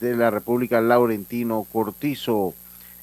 de 0.00 0.16
la 0.16 0.32
República 0.32 0.80
Laurentino 0.80 1.64
Cortizo. 1.72 2.54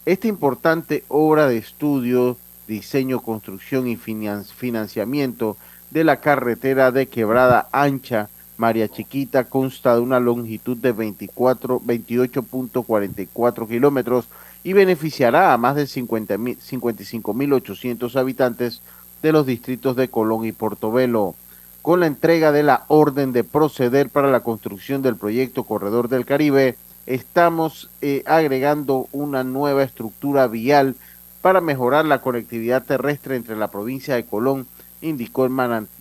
Esta 0.06 0.28
importante 0.28 1.06
obra 1.08 1.48
de 1.48 1.60
estudio, 1.60 2.36
diseño, 2.68 3.22
construcción 3.22 3.88
y 3.88 3.96
financiamiento 3.96 5.56
de 5.92 6.04
la 6.04 6.20
carretera 6.20 6.92
de 6.92 7.08
Quebrada 7.08 7.70
Ancha 7.72 8.28
María 8.58 8.90
Chiquita 8.90 9.46
consta 9.46 9.96
de 9.96 10.02
una 10.02 10.20
longitud 10.20 10.76
de 10.76 10.92
24 10.92 11.80
28.44 11.80 13.68
kilómetros 13.70 14.28
y 14.66 14.74
beneficiará 14.74 15.54
a 15.54 15.58
más 15.58 15.78
de 15.78 15.84
55.800 15.84 18.16
habitantes 18.18 18.82
de 19.22 19.32
los 19.32 19.46
distritos 19.46 19.96
de 19.96 20.10
Colón 20.10 20.44
y 20.44 20.52
Portobelo 20.52 21.36
con 21.84 22.00
la 22.00 22.08
entrega 22.08 22.54
de 22.54 22.64
la 22.64 22.86
orden 22.88 23.34
de 23.34 23.44
proceder 23.44 24.10
para 24.10 24.32
la 24.32 24.40
construcción 24.40 25.02
del 25.02 25.18
proyecto 25.18 25.66
Corredor 25.66 26.08
del 26.08 26.26
Caribe, 26.26 26.78
estamos 27.06 27.90
eh, 28.02 28.24
agregando 28.26 29.10
una 29.12 29.44
nueva 29.44 29.84
estructura 29.84 30.48
vial 30.48 30.96
para 31.42 31.60
mejorar 31.60 32.06
la 32.06 32.22
conectividad 32.22 32.86
terrestre 32.86 33.36
entre 33.36 33.58
la 33.58 33.70
provincia 33.70 34.16
de 34.16 34.24
Colón, 34.24 34.66
indicó 35.02 35.44
el 35.44 35.52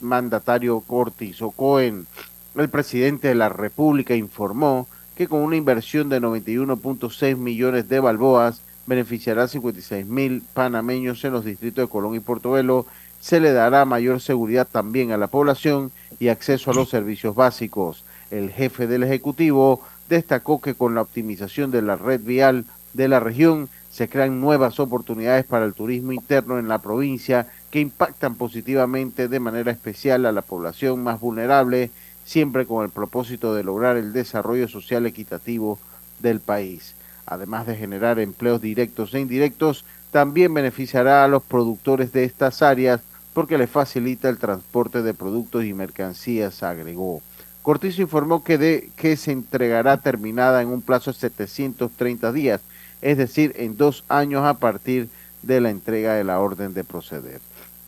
mandatario 0.00 0.78
Cortizo 0.86 1.50
Cohen. 1.50 2.06
El 2.54 2.68
presidente 2.68 3.26
de 3.26 3.34
la 3.34 3.48
República 3.48 4.14
informó 4.14 4.86
que 5.16 5.26
con 5.26 5.40
una 5.40 5.56
inversión 5.56 6.08
de 6.08 6.20
91.6 6.20 7.36
millones 7.36 7.88
de 7.88 7.98
balboas 7.98 8.62
beneficiará 8.86 9.44
a 9.44 9.48
56 9.48 10.06
mil 10.06 10.44
panameños 10.54 11.24
en 11.24 11.32
los 11.32 11.44
distritos 11.44 11.84
de 11.84 11.90
Colón 11.90 12.14
y 12.14 12.20
Portobelo. 12.20 12.86
Se 13.22 13.38
le 13.38 13.52
dará 13.52 13.84
mayor 13.84 14.20
seguridad 14.20 14.66
también 14.68 15.12
a 15.12 15.16
la 15.16 15.28
población 15.28 15.92
y 16.18 16.26
acceso 16.26 16.72
a 16.72 16.74
los 16.74 16.90
servicios 16.90 17.36
básicos. 17.36 18.04
El 18.32 18.50
jefe 18.50 18.88
del 18.88 19.04
Ejecutivo 19.04 19.80
destacó 20.08 20.60
que 20.60 20.74
con 20.74 20.96
la 20.96 21.02
optimización 21.02 21.70
de 21.70 21.82
la 21.82 21.94
red 21.94 22.20
vial 22.20 22.64
de 22.94 23.06
la 23.06 23.20
región 23.20 23.68
se 23.90 24.08
crean 24.08 24.40
nuevas 24.40 24.80
oportunidades 24.80 25.44
para 25.44 25.64
el 25.64 25.72
turismo 25.72 26.10
interno 26.10 26.58
en 26.58 26.66
la 26.66 26.80
provincia 26.80 27.46
que 27.70 27.78
impactan 27.78 28.34
positivamente 28.34 29.28
de 29.28 29.38
manera 29.38 29.70
especial 29.70 30.26
a 30.26 30.32
la 30.32 30.42
población 30.42 31.04
más 31.04 31.20
vulnerable, 31.20 31.92
siempre 32.24 32.66
con 32.66 32.84
el 32.84 32.90
propósito 32.90 33.54
de 33.54 33.62
lograr 33.62 33.96
el 33.96 34.12
desarrollo 34.12 34.66
social 34.66 35.06
equitativo 35.06 35.78
del 36.18 36.40
país. 36.40 36.96
Además 37.24 37.68
de 37.68 37.76
generar 37.76 38.18
empleos 38.18 38.60
directos 38.60 39.14
e 39.14 39.20
indirectos, 39.20 39.84
también 40.10 40.52
beneficiará 40.52 41.22
a 41.22 41.28
los 41.28 41.44
productores 41.44 42.12
de 42.12 42.24
estas 42.24 42.62
áreas 42.62 43.00
porque 43.34 43.58
les 43.58 43.70
facilita 43.70 44.28
el 44.28 44.38
transporte 44.38 45.02
de 45.02 45.14
productos 45.14 45.64
y 45.64 45.72
mercancías, 45.72 46.62
agregó. 46.62 47.22
Cortizo 47.62 48.02
informó 48.02 48.42
que, 48.42 48.58
de, 48.58 48.90
que 48.96 49.16
se 49.16 49.32
entregará 49.32 49.98
terminada 49.98 50.62
en 50.62 50.68
un 50.68 50.82
plazo 50.82 51.12
de 51.12 51.18
730 51.18 52.32
días, 52.32 52.60
es 53.00 53.16
decir, 53.16 53.54
en 53.56 53.76
dos 53.76 54.04
años 54.08 54.44
a 54.44 54.54
partir 54.54 55.08
de 55.42 55.60
la 55.60 55.70
entrega 55.70 56.14
de 56.14 56.24
la 56.24 56.40
orden 56.40 56.74
de 56.74 56.84
proceder. 56.84 57.40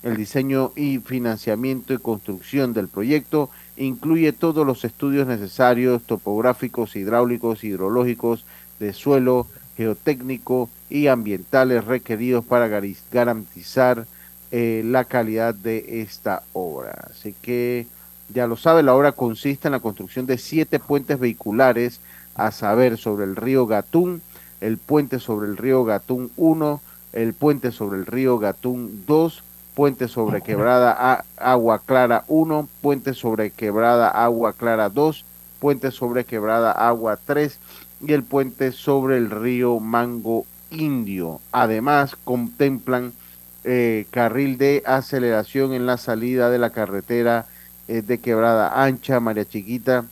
El 0.02 0.16
diseño 0.16 0.72
y 0.76 0.98
financiamiento 0.98 1.94
y 1.94 1.98
construcción 1.98 2.74
del 2.74 2.88
proyecto 2.88 3.50
incluye 3.76 4.32
todos 4.32 4.66
los 4.66 4.84
estudios 4.84 5.26
necesarios, 5.26 6.02
topográficos, 6.02 6.94
hidráulicos, 6.94 7.64
hidrológicos, 7.64 8.44
de 8.78 8.92
suelo, 8.92 9.46
geotécnico 9.76 10.68
y 10.90 11.06
ambientales 11.06 11.84
requeridos 11.84 12.44
para 12.44 12.68
garantizar 13.10 14.06
eh, 14.56 14.84
la 14.84 15.04
calidad 15.04 15.52
de 15.52 16.00
esta 16.02 16.44
obra. 16.52 17.08
Así 17.10 17.34
que 17.42 17.88
ya 18.28 18.46
lo 18.46 18.56
sabe, 18.56 18.84
la 18.84 18.94
obra 18.94 19.10
consiste 19.10 19.66
en 19.66 19.72
la 19.72 19.80
construcción 19.80 20.26
de 20.26 20.38
siete 20.38 20.78
puentes 20.78 21.18
vehiculares, 21.18 21.98
a 22.36 22.52
saber, 22.52 22.96
sobre 22.96 23.24
el 23.24 23.34
río 23.34 23.66
Gatún, 23.66 24.22
el 24.60 24.78
puente 24.78 25.18
sobre 25.18 25.48
el 25.48 25.56
río 25.56 25.82
Gatún 25.82 26.30
1, 26.36 26.80
el 27.14 27.34
puente 27.34 27.72
sobre 27.72 27.98
el 27.98 28.06
río 28.06 28.38
Gatún 28.38 29.02
2, 29.08 29.42
puente 29.74 30.06
sobre 30.06 30.40
quebrada 30.40 31.24
Agua 31.36 31.80
Clara 31.84 32.22
1, 32.28 32.68
puente 32.80 33.12
sobre 33.12 33.50
quebrada 33.50 34.08
Agua 34.08 34.52
Clara 34.52 34.88
2, 34.88 35.24
puente 35.58 35.90
sobre 35.90 36.26
quebrada 36.26 36.70
Agua 36.70 37.18
3 37.26 37.58
y 38.06 38.12
el 38.12 38.22
puente 38.22 38.70
sobre 38.70 39.16
el 39.16 39.32
río 39.32 39.80
Mango 39.80 40.46
Indio. 40.70 41.40
Además, 41.50 42.14
contemplan 42.22 43.14
eh, 43.64 44.06
carril 44.10 44.58
de 44.58 44.82
aceleración 44.84 45.72
en 45.72 45.86
la 45.86 45.96
salida 45.96 46.50
de 46.50 46.58
la 46.58 46.70
carretera 46.70 47.46
eh, 47.88 48.02
de 48.02 48.18
Quebrada 48.18 48.82
Ancha, 48.82 49.20
María 49.20 49.46
Chiquita, 49.46 50.04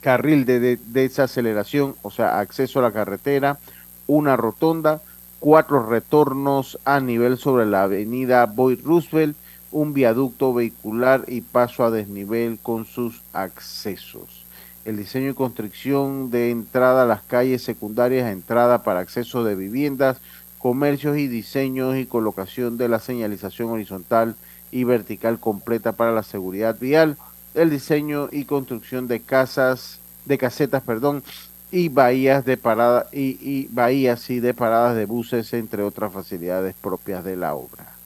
carril 0.00 0.44
de, 0.44 0.78
desaceleración, 0.86 1.94
o 2.02 2.10
sea, 2.10 2.40
acceso 2.40 2.78
a 2.78 2.82
la 2.82 2.92
carretera, 2.92 3.58
una 4.06 4.36
rotonda, 4.36 5.00
cuatro 5.38 5.86
retornos 5.86 6.78
a 6.84 7.00
nivel 7.00 7.38
sobre 7.38 7.66
la 7.66 7.84
avenida 7.84 8.46
Boyd 8.46 8.80
Roosevelt, 8.84 9.36
un 9.70 9.94
viaducto 9.94 10.52
vehicular 10.52 11.24
y 11.28 11.40
paso 11.40 11.84
a 11.84 11.90
desnivel 11.90 12.58
con 12.62 12.84
sus 12.84 13.22
accesos. 13.32 14.44
El 14.84 14.96
diseño 14.96 15.30
y 15.30 15.34
construcción 15.34 16.30
de 16.30 16.50
entrada 16.50 17.04
a 17.04 17.06
las 17.06 17.22
calles 17.22 17.62
secundarias, 17.62 18.30
entrada 18.30 18.82
para 18.82 19.00
acceso 19.00 19.44
de 19.44 19.54
viviendas, 19.54 20.18
comercios 20.62 21.18
y 21.18 21.26
diseños 21.26 21.96
y 21.96 22.06
colocación 22.06 22.78
de 22.78 22.88
la 22.88 23.00
señalización 23.00 23.70
horizontal 23.70 24.36
y 24.70 24.84
vertical 24.84 25.40
completa 25.40 25.90
para 25.90 26.12
la 26.12 26.22
seguridad 26.22 26.78
vial, 26.78 27.16
el 27.54 27.68
diseño 27.68 28.28
y 28.30 28.44
construcción 28.44 29.08
de 29.08 29.18
casas, 29.20 29.98
de 30.24 30.38
casetas, 30.38 30.84
perdón, 30.84 31.24
y 31.72 31.88
bahías 31.88 32.44
de 32.44 32.56
parada 32.56 33.06
y, 33.12 33.66
bahías 33.72 34.30
y 34.30 34.38
de 34.38 34.54
paradas 34.54 34.94
de 34.94 35.04
buses, 35.04 35.52
entre 35.52 35.82
otras 35.82 36.12
facilidades 36.12 36.76
propias 36.80 37.24
de 37.24 37.36
la 37.36 37.54
obra. 37.54 37.96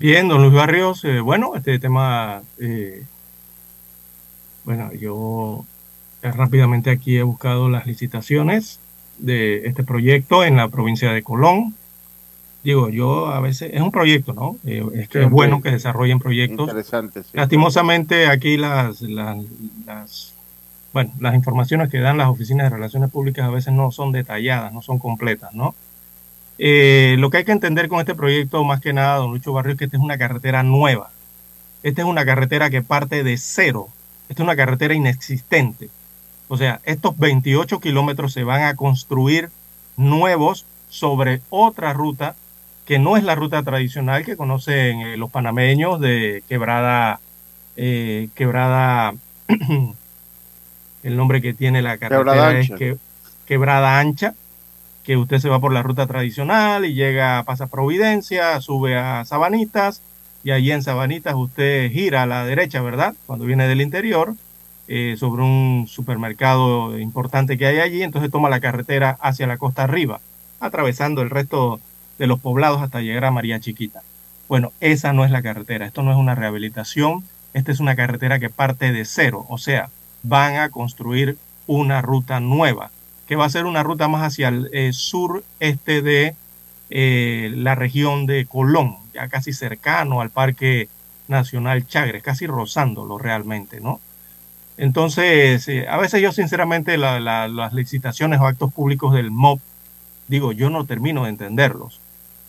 Bien, 0.00 0.26
don 0.26 0.42
Luis 0.42 0.54
Barrios, 0.54 1.04
eh, 1.04 1.20
bueno, 1.20 1.54
este 1.54 1.78
tema, 1.78 2.42
eh, 2.58 3.04
bueno, 4.64 4.92
yo 4.92 5.64
rápidamente 6.20 6.90
aquí 6.90 7.16
he 7.16 7.22
buscado 7.22 7.70
las 7.70 7.86
licitaciones 7.86 8.80
de 9.24 9.66
este 9.66 9.84
proyecto 9.84 10.44
en 10.44 10.56
la 10.56 10.68
provincia 10.68 11.12
de 11.12 11.22
Colón 11.22 11.74
digo, 12.62 12.88
yo 12.88 13.26
a 13.26 13.40
veces, 13.40 13.70
es 13.72 13.80
un 13.80 13.90
proyecto, 13.90 14.32
¿no? 14.32 14.56
Eh, 14.64 14.84
es, 14.94 15.08
que 15.08 15.22
es 15.24 15.30
bueno 15.30 15.60
que 15.62 15.70
desarrollen 15.70 16.18
proyectos. 16.18 16.68
Interesante, 16.68 17.22
Lastimosamente 17.32 18.26
aquí 18.28 18.56
las, 18.56 19.00
las, 19.02 20.34
bueno, 20.92 21.12
las 21.18 21.34
informaciones 21.34 21.90
que 21.90 21.98
dan 21.98 22.18
las 22.18 22.28
oficinas 22.28 22.70
de 22.70 22.76
relaciones 22.76 23.10
públicas 23.10 23.46
a 23.46 23.50
veces 23.50 23.72
no 23.72 23.90
son 23.90 24.12
detalladas, 24.12 24.72
no 24.72 24.82
son 24.82 24.98
completas, 24.98 25.52
¿no? 25.54 25.74
Eh, 26.58 27.16
lo 27.18 27.30
que 27.30 27.38
hay 27.38 27.44
que 27.44 27.52
entender 27.52 27.88
con 27.88 27.98
este 27.98 28.14
proyecto, 28.14 28.62
más 28.62 28.80
que 28.80 28.92
nada, 28.92 29.16
don 29.16 29.32
Lucho 29.32 29.52
Barrio, 29.52 29.72
es 29.72 29.78
que 29.78 29.86
esta 29.86 29.96
es 29.96 30.02
una 30.02 30.18
carretera 30.18 30.62
nueva. 30.62 31.10
Esta 31.82 32.02
es 32.02 32.06
una 32.06 32.24
carretera 32.24 32.70
que 32.70 32.82
parte 32.82 33.24
de 33.24 33.36
cero. 33.38 33.88
Esta 34.28 34.42
es 34.42 34.46
una 34.46 34.54
carretera 34.54 34.94
inexistente. 34.94 35.90
O 36.52 36.58
sea, 36.58 36.82
estos 36.84 37.16
28 37.16 37.80
kilómetros 37.80 38.34
se 38.34 38.44
van 38.44 38.64
a 38.64 38.76
construir 38.76 39.48
nuevos 39.96 40.66
sobre 40.90 41.40
otra 41.48 41.94
ruta 41.94 42.34
que 42.84 42.98
no 42.98 43.16
es 43.16 43.24
la 43.24 43.34
ruta 43.34 43.62
tradicional 43.62 44.22
que 44.22 44.36
conocen 44.36 45.00
eh, 45.00 45.16
los 45.16 45.30
panameños 45.30 45.98
de 45.98 46.44
quebrada, 46.50 47.20
eh, 47.78 48.28
quebrada, 48.34 49.14
el 51.02 51.16
nombre 51.16 51.40
que 51.40 51.54
tiene 51.54 51.80
la 51.80 51.96
carretera 51.96 52.60
es 52.60 52.70
que, 52.72 52.98
quebrada 53.46 53.98
ancha, 53.98 54.34
que 55.04 55.16
usted 55.16 55.38
se 55.38 55.48
va 55.48 55.58
por 55.58 55.72
la 55.72 55.82
ruta 55.82 56.06
tradicional 56.06 56.84
y 56.84 56.92
llega 56.92 57.38
a 57.38 57.44
Pasa 57.44 57.68
Providencia, 57.68 58.60
sube 58.60 58.98
a 58.98 59.24
Sabanitas 59.24 60.02
y 60.44 60.50
allí 60.50 60.70
en 60.70 60.82
Sabanitas 60.82 61.34
usted 61.34 61.90
gira 61.90 62.24
a 62.24 62.26
la 62.26 62.44
derecha, 62.44 62.82
¿verdad? 62.82 63.14
Cuando 63.24 63.46
viene 63.46 63.68
del 63.68 63.80
interior, 63.80 64.34
eh, 64.88 65.16
sobre 65.18 65.42
un 65.42 65.86
supermercado 65.88 66.98
importante 66.98 67.56
que 67.56 67.66
hay 67.66 67.78
allí, 67.78 68.02
entonces 68.02 68.30
toma 68.30 68.50
la 68.50 68.60
carretera 68.60 69.16
hacia 69.20 69.46
la 69.46 69.56
costa 69.56 69.84
arriba, 69.84 70.20
atravesando 70.60 71.22
el 71.22 71.30
resto 71.30 71.80
de 72.18 72.26
los 72.26 72.40
poblados 72.40 72.82
hasta 72.82 73.00
llegar 73.00 73.24
a 73.24 73.30
María 73.30 73.60
Chiquita. 73.60 74.02
Bueno, 74.48 74.72
esa 74.80 75.12
no 75.12 75.24
es 75.24 75.30
la 75.30 75.42
carretera, 75.42 75.86
esto 75.86 76.02
no 76.02 76.10
es 76.10 76.16
una 76.16 76.34
rehabilitación, 76.34 77.24
esta 77.54 77.72
es 77.72 77.80
una 77.80 77.96
carretera 77.96 78.38
que 78.38 78.50
parte 78.50 78.92
de 78.92 79.04
cero, 79.04 79.46
o 79.48 79.58
sea, 79.58 79.88
van 80.22 80.56
a 80.56 80.70
construir 80.70 81.38
una 81.66 82.02
ruta 82.02 82.40
nueva, 82.40 82.90
que 83.26 83.36
va 83.36 83.44
a 83.44 83.50
ser 83.50 83.66
una 83.66 83.82
ruta 83.82 84.08
más 84.08 84.22
hacia 84.22 84.48
el 84.48 84.68
eh, 84.72 84.92
sureste 84.92 86.02
de 86.02 86.34
eh, 86.90 87.50
la 87.54 87.74
región 87.74 88.26
de 88.26 88.46
Colón, 88.46 88.96
ya 89.14 89.28
casi 89.28 89.52
cercano 89.52 90.20
al 90.20 90.30
Parque 90.30 90.88
Nacional 91.28 91.86
Chagres, 91.86 92.22
casi 92.22 92.46
rozándolo 92.46 93.16
realmente, 93.16 93.80
¿no? 93.80 94.00
Entonces, 94.76 95.68
eh, 95.68 95.86
a 95.88 95.98
veces 95.98 96.22
yo 96.22 96.32
sinceramente 96.32 96.96
las 96.96 97.72
licitaciones 97.72 98.40
o 98.40 98.46
actos 98.46 98.72
públicos 98.72 99.14
del 99.14 99.30
MOP, 99.30 99.60
digo, 100.28 100.52
yo 100.52 100.70
no 100.70 100.86
termino 100.86 101.24
de 101.24 101.30
entenderlos. 101.30 102.00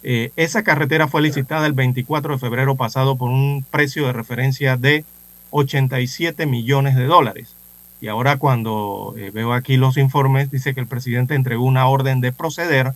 Eh, 0.04 0.32
esa 0.36 0.64
carretera 0.64 1.08
fue 1.08 1.22
licitada 1.22 1.66
el 1.66 1.74
24 1.74 2.34
de 2.34 2.40
febrero 2.40 2.76
pasado 2.76 3.16
por 3.16 3.30
un 3.30 3.66
precio 3.70 4.06
de 4.06 4.14
referencia 4.14 4.78
de 4.78 5.06
87 5.52 6.46
millones 6.46 6.96
de 6.96 7.06
dólares. 7.06 7.56
Y 8.02 8.08
ahora 8.10 8.38
cuando 8.38 9.14
eh, 9.18 9.32
veo 9.32 9.54
aquí 9.54 9.78
los 9.78 9.98
informes, 9.98 10.52
dice 10.52 10.74
que 10.74 10.82
el 10.82 10.88
presidente 10.88 11.36
entregó 11.36 11.64
una 11.64 11.88
orden 11.88 12.20
de 12.20 12.34
proceder 12.34 12.94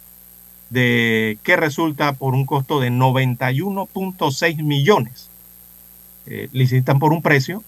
de 0.70 1.38
que 1.44 1.56
resulta 1.56 2.12
por 2.14 2.34
un 2.34 2.46
costo 2.46 2.82
de 2.82 2.90
91.6 2.92 4.64
millones. 4.64 5.30
Licitan 6.52 7.00
por 7.00 7.14
un 7.14 7.22
precio 7.22 7.64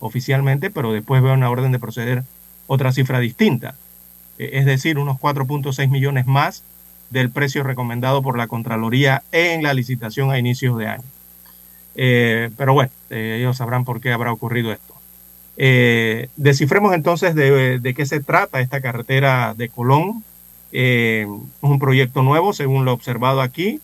oficialmente, 0.00 0.70
pero 0.70 0.92
después 0.92 1.22
veo 1.22 1.34
una 1.34 1.50
orden 1.50 1.72
de 1.72 1.78
proceder 1.78 2.24
otra 2.66 2.92
cifra 2.92 3.18
distinta. 3.20 3.74
es 4.38 4.66
decir, 4.66 4.98
unos 4.98 5.18
4.6 5.18 5.88
millones 5.88 6.26
más 6.26 6.62
del 7.10 7.30
precio 7.30 7.62
recomendado 7.62 8.22
por 8.22 8.36
la 8.36 8.46
Contraloría 8.46 9.22
en 9.32 9.62
la 9.62 9.74
licitación 9.74 10.30
a 10.30 10.38
inicios 10.38 10.76
de 10.78 10.88
año. 10.88 11.04
Eh, 11.94 12.50
pero 12.56 12.74
bueno, 12.74 12.90
eh, 13.10 13.38
ellos 13.40 13.56
sabrán 13.56 13.84
por 13.84 14.00
qué 14.00 14.12
habrá 14.12 14.32
ocurrido 14.32 14.72
esto. 14.72 14.94
Eh, 15.56 16.28
descifremos 16.36 16.94
entonces 16.94 17.34
de, 17.34 17.94
qué 17.96 18.06
se 18.06 18.20
trata 18.20 18.60
esta 18.60 18.80
carretera 18.80 19.54
de 19.54 19.68
Colón. 19.68 20.22
es 20.70 21.26
un 21.60 21.78
proyecto 21.78 22.22
nuevo, 22.22 22.52
según 22.52 22.84
lo 22.84 22.92
observado 22.92 23.40
aquí. 23.40 23.80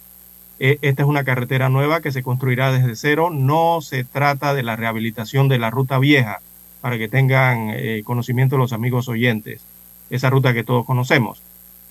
Esta 0.59 1.03
es 1.03 1.09
una 1.09 1.25
carretera 1.25 1.69
nueva 1.69 2.01
que 2.01 2.13
se 2.13 2.23
construirá 2.23 2.73
desde 2.73 2.97
cero. 2.97 3.31
No 3.31 3.81
se 3.81 4.05
trata 4.05 4.55
de 4.55 4.63
la 4.63 4.77
rehabilitación 4.77 5.49
de 5.49 5.59
la 5.59 5.71
ruta 5.71 5.99
vieja, 5.99 6.41
para 6.81 6.99
que 6.99 7.09
tengan 7.09 7.73
conocimiento 8.05 8.57
los 8.59 8.73
amigos 8.73 9.09
oyentes. 9.09 9.63
Esa 10.11 10.29
ruta 10.29 10.53
que 10.53 10.65
todos 10.65 10.85
conocemos 10.85 11.43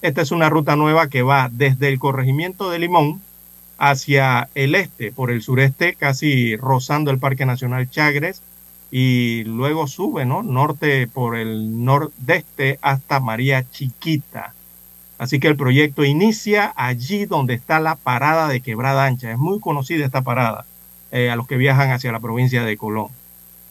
Esta 0.03 0.21
es 0.21 0.31
una 0.31 0.49
ruta 0.49 0.75
nueva 0.75 1.07
que 1.07 1.23
va 1.23 1.49
desde 1.51 1.87
el 1.87 1.97
corregimiento 1.97 2.69
de 2.69 2.77
Limón 2.79 3.21
hacia 3.77 4.49
el 4.53 4.75
este, 4.75 5.11
por 5.11 5.31
el 5.31 5.41
sureste, 5.41 5.95
casi 5.95 6.55
rozando 6.55 7.09
el 7.09 7.19
Parque 7.19 7.45
Nacional 7.45 7.89
Chagres, 7.89 8.41
y 8.91 9.43
luego 9.45 9.87
sube, 9.87 10.25
¿no? 10.25 10.43
Norte 10.43 11.07
por 11.07 11.35
el 11.35 11.83
nordeste 11.83 12.77
hasta 12.81 13.19
María 13.19 13.67
Chiquita. 13.67 14.53
Así 15.23 15.39
que 15.39 15.47
el 15.47 15.55
proyecto 15.55 16.03
inicia 16.03 16.73
allí 16.75 17.23
donde 17.23 17.53
está 17.53 17.79
la 17.79 17.95
parada 17.95 18.49
de 18.49 18.59
Quebrada 18.59 19.05
Ancha. 19.05 19.31
Es 19.31 19.37
muy 19.37 19.61
conocida 19.61 20.03
esta 20.03 20.21
parada 20.21 20.65
eh, 21.13 21.29
a 21.29 21.37
los 21.37 21.47
que 21.47 21.55
viajan 21.55 21.91
hacia 21.91 22.11
la 22.11 22.19
provincia 22.19 22.65
de 22.65 22.75
Colón. 22.75 23.07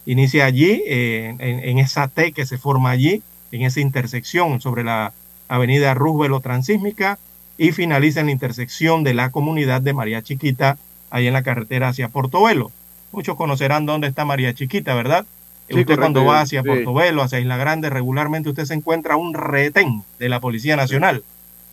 Inicia 0.07 0.47
allí, 0.47 0.83
eh, 0.87 1.37
en, 1.39 1.79
esa 1.79 2.09
T 2.09 2.33
que 2.33 2.47
se 2.47 2.57
forma 2.57 2.89
allí, 2.89 3.23
en 3.51 3.61
esa 3.61 3.81
intersección 3.81 4.63
sobre 4.63 4.83
la 4.83 5.13
avenida 5.47 5.93
Roosevelt 5.93 6.43
Transísmica 6.43 7.19
y 7.59 7.73
finaliza 7.73 8.21
en 8.21 8.27
la 8.27 8.33
intersección 8.33 9.05
de 9.05 9.13
la 9.13 9.29
comunidad 9.29 9.83
de 9.83 9.93
María 9.93 10.23
Chiquita, 10.23 10.79
ahí 11.11 11.27
en 11.27 11.35
la 11.35 11.43
carretera 11.43 11.89
hacia 11.89 12.09
Portobelo. 12.09 12.71
Muchos 13.13 13.37
conocerán 13.37 13.85
dónde 13.85 14.09
está 14.09 14.25
María 14.25 14.55
Chiquita, 14.55 14.95
¿verdad? 14.95 15.27
usted 15.69 15.99
cuando 15.99 16.25
va 16.25 16.41
hacia 16.41 16.63
Portobelo, 16.63 17.23
hacia 17.23 17.41
Isla 17.41 17.59
Grande, 17.59 17.91
regularmente 17.91 18.49
usted 18.49 18.65
se 18.65 18.75
encuentra 18.75 19.17
un 19.17 19.35
retén 19.35 20.03
de 20.19 20.29
la 20.29 20.41
Policía 20.41 20.77
Nacional, 20.77 21.25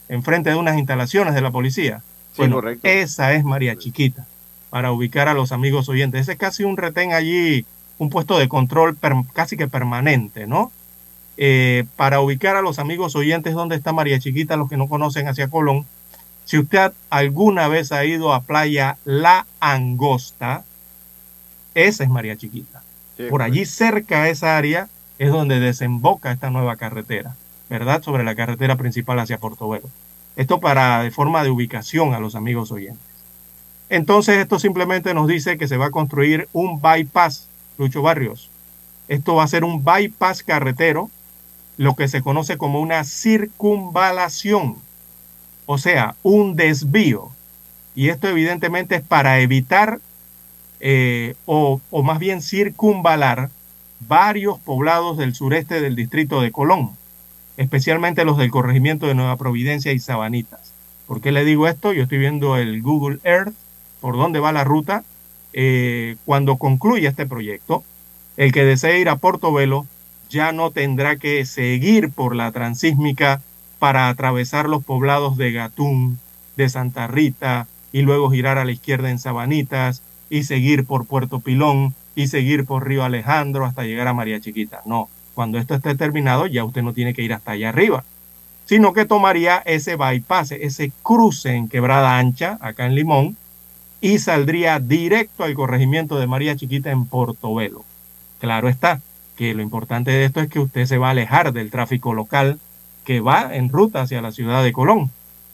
enfrente 0.10 0.50
de 0.50 0.56
unas 0.56 0.78
instalaciones 0.78 1.34
de 1.34 1.41
la 1.41 1.52
policía. 1.52 2.02
bueno, 2.38 2.62
esa 2.84 3.34
es 3.34 3.43
María 3.43 3.78
Chiquita, 3.78 4.26
para 4.69 4.91
ubicar 4.91 5.28
a 5.28 5.34
los 5.34 5.52
amigos 5.52 5.88
oyentes. 5.88 6.22
Ese 6.22 6.34
es 6.34 6.38
casi 6.38 6.63
un 6.63 6.78
retén 6.78 7.13
allí, 7.13 7.65
un 7.98 8.10
puesto 8.10 8.38
de 8.38 8.50
control 8.50 8.98
casi 9.34 9.56
que 9.56 9.67
permanente, 9.67 10.48
¿no? 10.48 10.72
Eh, 11.38 11.86
para 11.95 12.19
ubicar 12.19 12.58
a 12.58 12.62
los 12.62 12.80
amigos 12.80 13.15
oyentes 13.15 13.54
dónde 13.54 13.78
está 13.78 13.93
María 13.93 14.19
Chiquita, 14.19 14.58
los 14.58 14.67
que 14.67 14.76
no 14.76 14.89
conocen 14.89 15.28
hacia 15.28 15.48
Colón, 15.48 15.86
si 16.43 16.58
usted 16.58 16.91
alguna 17.10 17.67
vez 17.67 17.91
ha 17.91 18.04
ido 18.06 18.34
a 18.34 18.41
playa 18.41 18.98
La 19.06 19.45
Angosta, 19.60 20.63
esa 21.76 22.04
es 22.04 22.10
María 22.10 22.36
Chiquita. 22.36 22.82
Por 23.30 23.41
allí 23.41 23.65
cerca 23.65 24.24
a 24.24 24.30
esa 24.30 24.58
área 24.58 24.89
es 25.19 25.32
donde 25.32 25.60
desemboca 25.60 26.32
esta 26.32 26.50
nueva 26.50 26.76
carretera, 26.76 27.36
¿verdad? 27.69 28.01
Sobre 28.01 28.23
la 28.23 28.36
carretera 28.36 28.75
principal 28.75 29.19
hacia 29.19 29.38
Portobelo. 29.38 29.88
Esto 30.36 30.60
para 30.60 31.03
de 31.03 31.12
forma 31.12 31.43
de 31.43 31.49
ubicación 31.49 32.13
a 32.13 32.19
los 32.19 32.36
amigos 32.36 32.71
oyentes. 32.71 33.03
Entonces 33.89 34.38
esto 34.38 34.60
simplemente 34.60 35.13
nos 35.13 35.27
dice 35.27 35.58
que 35.58 35.67
se 35.67 35.77
va 35.77 35.88
a 35.88 35.91
construir 35.91 36.47
un 36.53 36.82
bypass, 36.82 37.47
Lucho 37.77 38.01
Barrios. 38.01 38.49
Esto 39.08 39.36
va 39.36 39.43
a 39.43 39.47
ser 39.47 39.63
un 39.63 39.84
bypass 39.84 40.43
carretero, 40.43 41.10
lo 41.77 41.95
que 41.95 42.08
se 42.08 42.21
conoce 42.21 42.58
como 42.58 42.79
una 42.79 43.03
circunvalación, 43.03 44.75
o 45.65 45.77
sea, 45.77 46.15
un 46.23 46.55
desvío. 46.55 47.32
Y 47.95 48.10
esto 48.10 48.27
evidentemente 48.27 48.95
es 48.95 49.01
para 49.01 49.39
evitar 49.39 49.99
eh, 50.79 51.36
o, 51.45 51.82
más 52.03 52.19
bien 52.19 52.41
circunvalar 52.41 53.49
varios 53.99 54.60
poblados 54.60 55.17
del 55.17 55.36
sureste 55.36 55.82
del 55.82 55.95
distrito 55.95 56.41
de 56.41 56.51
Colón, 56.51 56.91
especialmente 57.60 58.24
los 58.24 58.38
del 58.38 58.52
corregimiento 58.52 59.06
de 59.06 59.15
Nueva 59.15 59.36
Providencia 59.36 59.91
y 59.91 60.00
Sabanitas. 60.00 60.72
¿Por 61.06 61.19
qué 61.19 61.34
le 61.34 61.43
digo 61.43 61.67
esto? 61.67 61.91
Yo 61.91 62.04
estoy 62.04 62.17
viendo 62.17 62.56
el 62.56 62.82
Google 62.82 63.19
Earth, 63.26 63.54
por 64.00 64.15
dónde 64.15 64.39
va 64.39 64.54
la 64.54 64.63
ruta. 64.63 65.04
Eh, 65.52 66.15
cuando 66.24 66.56
concluya 66.56 67.10
este 67.10 67.26
proyecto, 67.26 67.84
el 68.38 68.54
que 68.54 68.63
desee 68.63 69.02
ir 69.02 69.10
a 69.10 69.17
Portobelo 69.17 69.86
ya 70.30 70.54
no 70.54 70.72
tendrá 70.72 71.17
que 71.17 71.45
seguir 71.45 72.12
por 72.12 72.34
la 72.34 72.50
transísmica 72.54 73.41
para 73.78 74.08
atravesar 74.08 74.69
los 74.69 74.86
poblados 74.86 75.36
de 75.36 75.52
Gatún, 75.52 76.17
de 76.56 76.69
Santa 76.69 77.08
Rita 77.08 77.67
y 77.91 78.04
luego 78.04 78.32
girar 78.32 78.58
a 78.58 78.63
la 78.63 78.72
izquierda 78.72 79.10
en 79.10 79.19
Sabanitas 79.19 80.02
y 80.30 80.43
seguir 80.43 80.86
por 80.86 81.06
Puerto 81.08 81.41
Pilón 81.41 81.93
y 82.15 82.28
seguir 82.28 82.63
por 82.63 82.88
Río 82.88 83.04
Alejandro 83.04 83.65
hasta 83.65 83.84
llegar 83.84 84.08
a 84.08 84.13
María 84.13 84.39
Chiquita. 84.39 84.80
No, 84.86 85.10
cuando 85.34 85.58
esto 85.58 85.76
esté 85.76 85.96
terminado 85.96 86.48
ya 86.48 86.63
usted 86.63 86.82
no 86.82 86.94
tiene 86.94 87.13
que 87.13 87.22
ir 87.22 87.34
hasta 87.34 87.52
allá 87.52 87.70
arriba, 87.70 88.04
sino 88.65 88.94
que 88.94 89.06
tomaría 89.06 89.58
ese 89.65 89.96
bypass, 89.96 90.52
ese 90.52 90.92
cruce 91.02 91.56
en 91.56 91.68
quebrada 91.68 92.20
ancha, 92.20 92.58
acá 92.62 92.86
en 92.86 92.96
Limón, 92.96 93.38
y 94.02 94.20
saldría 94.20 94.80
directo 94.80 95.44
al 95.44 95.56
corregimiento 95.56 96.20
de 96.20 96.28
María 96.28 96.56
Chiquita 96.56 96.92
en 96.92 97.06
Portobelo. 97.06 97.84
Claro 98.39 98.70
está 98.70 99.02
que 99.36 99.54
lo 99.54 99.62
importante 99.62 100.12
de 100.12 100.26
esto 100.26 100.42
es 100.42 100.50
que 100.50 100.60
usted 100.60 100.86
se 100.86 100.98
va 100.98 101.08
a 101.08 101.12
alejar 101.12 101.54
del 101.54 101.72
tráfico 101.72 102.13
local 102.13 102.60
que 103.06 103.22
va 103.22 103.56
en 103.56 103.70
ruta 103.70 104.02
hacia 104.02 104.22
la 104.22 104.32
ciudad 104.32 104.63
de 104.63 104.74
Colón. 104.74 105.12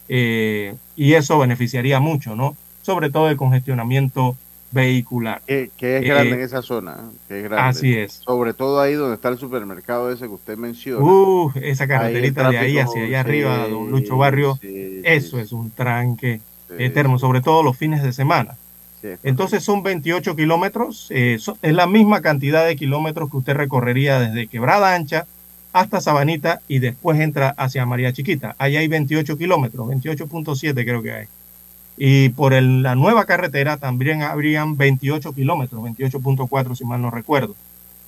Eh, 0.09 0.75
y 0.95 1.13
eso 1.13 1.39
beneficiaría 1.39 1.99
mucho, 1.99 2.35
¿no? 2.35 2.55
Sobre 2.81 3.09
todo 3.09 3.29
el 3.29 3.37
congestionamiento 3.37 4.35
vehicular. 4.71 5.41
Que, 5.45 5.69
es 5.79 6.03
grande 6.03 6.33
en 6.33 6.39
eh, 6.41 6.43
esa 6.43 6.61
zona, 6.61 6.97
que 7.27 7.39
es 7.39 7.43
grande. 7.43 7.69
Así 7.69 7.93
es. 7.93 8.13
Sobre 8.13 8.53
todo 8.53 8.79
ahí 8.79 8.93
donde 8.93 9.15
está 9.15 9.29
el 9.29 9.37
supermercado 9.37 10.11
ese 10.11 10.25
que 10.25 10.33
usted 10.33 10.57
menciona. 10.57 11.03
Uh, 11.03 11.51
esa 11.55 11.87
carreterita 11.87 12.49
de 12.49 12.57
ahí 12.57 12.79
hacia 12.79 13.03
allá 13.03 13.19
arriba, 13.21 13.67
don 13.67 13.89
Lucho 13.89 14.17
Barrio, 14.17 14.59
eso 14.61 15.39
es 15.39 15.51
un 15.51 15.71
tranque 15.71 16.41
eterno, 16.77 17.19
sobre 17.19 17.41
todo 17.41 17.63
los 17.63 17.77
fines 17.77 18.03
de 18.03 18.11
semana. 18.13 18.57
Entonces 19.23 19.63
son 19.63 19.83
28 19.83 20.35
kilómetros, 20.35 21.07
eh, 21.11 21.37
es 21.61 21.73
la 21.73 21.87
misma 21.87 22.21
cantidad 22.21 22.65
de 22.65 22.75
kilómetros 22.75 23.29
que 23.29 23.37
usted 23.37 23.53
recorrería 23.53 24.19
desde 24.19 24.47
Quebrada 24.47 24.95
Ancha 24.95 25.27
hasta 25.73 26.01
Sabanita 26.01 26.61
y 26.67 26.79
después 26.79 27.19
entra 27.19 27.49
hacia 27.49 27.85
María 27.85 28.13
Chiquita. 28.13 28.55
Ahí 28.57 28.77
hay 28.77 28.87
28 28.87 29.37
kilómetros, 29.37 29.87
28.7 29.87 30.73
creo 30.73 31.03
que 31.03 31.11
hay. 31.11 31.27
Y 31.97 32.29
por 32.29 32.53
la 32.53 32.95
nueva 32.95 33.25
carretera 33.25 33.77
también 33.77 34.21
habrían 34.21 34.77
28 34.77 35.33
kilómetros, 35.33 35.81
28.4 35.81 36.75
si 36.75 36.83
mal 36.83 37.01
no 37.01 37.09
recuerdo. 37.09 37.55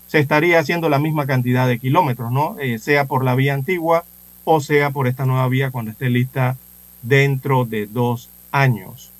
Se 0.07 0.19
estaría 0.19 0.59
haciendo 0.59 0.89
la 0.89 0.99
misma 0.99 1.25
cantidad 1.25 1.67
de 1.67 1.79
kilómetros, 1.79 2.31
¿no? 2.31 2.57
Eh, 2.59 2.79
sea 2.79 3.05
por 3.05 3.23
la 3.23 3.35
vía 3.35 3.53
antigua 3.53 4.03
o 4.43 4.61
sea 4.61 4.91
por 4.91 5.07
esta 5.07 5.25
nueva 5.25 5.47
vía 5.49 5.71
cuando 5.71 5.91
esté 5.91 6.09
lista 6.09 6.57
dentro 7.01 7.65
de 7.65 7.87
dos 7.87 8.29
años. 8.51 9.11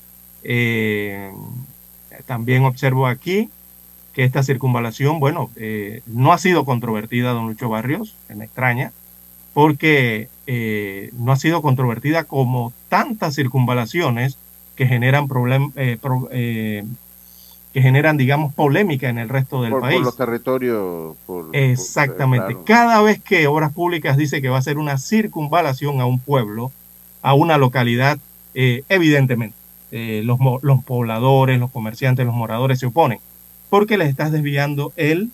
Eh, 0.44 1.32
también 2.26 2.64
observo 2.64 3.08
aquí 3.08 3.50
que 4.14 4.24
esta 4.24 4.44
circunvalación, 4.44 5.20
bueno, 5.20 5.50
eh, 5.58 6.02
no 6.08 6.34
ha 6.34 6.38
sido 6.38 6.66
controvertida, 6.66 7.32
don 7.32 7.48
Lucho 7.48 7.70
Barrios, 7.70 8.16
me 8.34 8.46
extraña, 8.46 8.92
porque 9.54 10.30
no 11.14 11.32
ha 11.32 11.36
sido 11.36 11.62
controvertida 11.62 12.24
como 12.24 12.72
tantas 12.90 13.36
circunvalaciones 13.36 14.38
que 14.78 14.86
generan 14.86 15.28
problemas, 15.28 15.72
eh, 15.76 15.98
eh, 16.32 16.86
que 17.74 17.82
generan, 17.82 18.16
digamos, 18.16 18.54
polémica 18.54 19.10
en 19.10 19.18
el 19.18 19.28
resto 19.28 19.64
del 19.64 19.74
país. 19.74 19.98
Por 19.98 20.06
los 20.06 20.16
territorios. 20.16 21.18
Exactamente. 21.52 22.56
Cada 22.64 23.02
vez 23.02 23.22
que 23.22 23.48
Obras 23.48 23.74
Públicas 23.74 24.16
dice 24.16 24.42
que 24.42 24.50
va 24.50 24.58
a 24.58 24.60
hacer 24.60 24.78
una 24.78 24.98
circunvalación 25.00 26.00
a 26.00 26.06
un 26.06 26.20
pueblo, 26.20 26.72
a 27.24 27.34
una 27.34 27.58
localidad, 27.58 28.20
eh, 28.54 28.84
evidentemente, 28.88 29.58
los, 29.92 30.38
los 30.62 30.84
pobladores, 30.84 31.60
los 31.60 31.72
comerciantes, 31.72 32.26
los 32.26 32.36
moradores 32.36 32.80
se 32.80 32.86
oponen, 32.86 33.20
porque 33.70 33.98
les 33.98 34.10
estás 34.10 34.32
desviando 34.32 34.94
el 34.96 35.32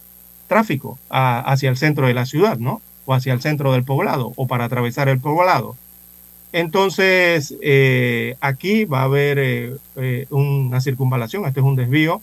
tráfico 0.47 0.97
hacia 1.09 1.69
el 1.69 1.77
centro 1.77 2.07
de 2.07 2.13
la 2.13 2.25
ciudad, 2.25 2.57
¿no? 2.57 2.81
O 3.05 3.13
hacia 3.13 3.33
el 3.33 3.41
centro 3.41 3.73
del 3.73 3.83
poblado, 3.83 4.31
o 4.37 4.47
para 4.47 4.65
atravesar 4.65 5.09
el 5.09 5.19
poblado. 5.19 5.75
Entonces, 6.53 7.55
eh, 7.63 8.37
aquí 8.39 8.85
va 8.85 9.01
a 9.01 9.05
haber 9.05 9.39
eh, 9.39 9.75
eh, 9.95 10.27
una 10.29 10.81
circunvalación, 10.81 11.45
este 11.45 11.59
es 11.59 11.65
un 11.65 11.75
desvío, 11.75 12.21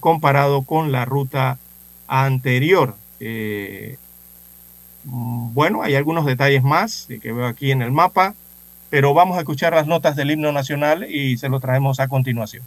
comparado 0.00 0.62
con 0.62 0.92
la 0.92 1.04
ruta 1.04 1.58
anterior. 2.06 2.94
Mm, 5.04 5.54
bueno, 5.54 5.82
hay 5.82 5.96
algunos 5.96 6.24
detalles 6.24 6.62
más 6.62 7.08
que 7.20 7.32
veo 7.32 7.46
aquí 7.46 7.72
en 7.72 7.82
el 7.82 7.90
mapa, 7.90 8.34
pero 8.90 9.12
vamos 9.12 9.36
a 9.36 9.40
escuchar 9.40 9.74
las 9.74 9.86
notas 9.86 10.16
del 10.16 10.30
himno 10.30 10.52
nacional 10.52 11.06
y 11.10 11.36
se 11.36 11.48
lo 11.48 11.60
traemos 11.60 12.00
a 12.00 12.08
continuación. 12.08 12.64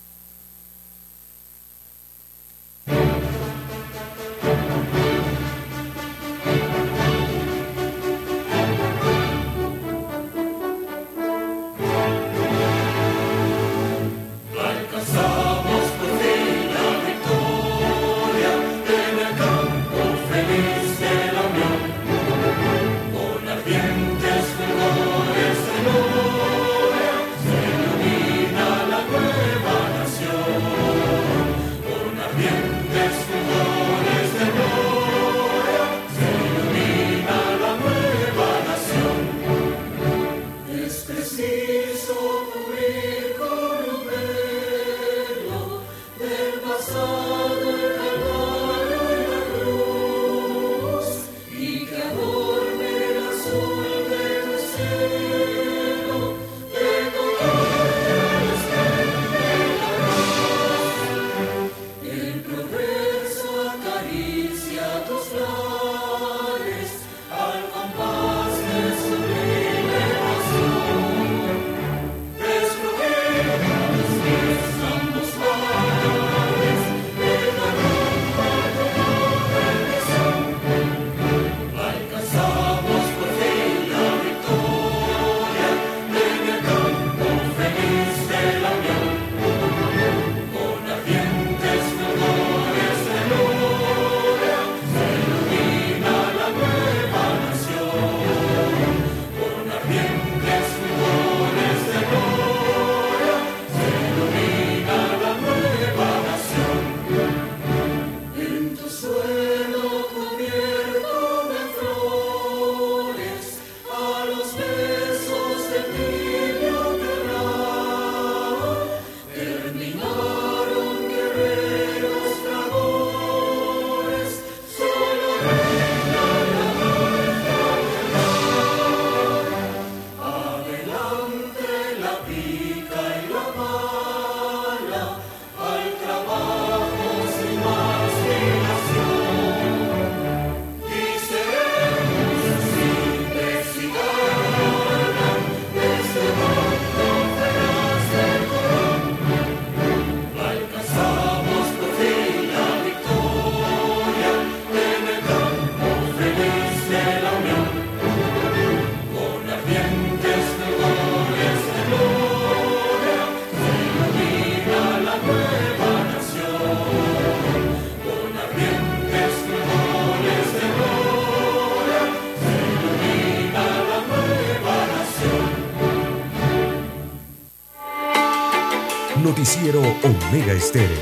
Omega 180.29 180.53
Estéreo. 180.53 180.97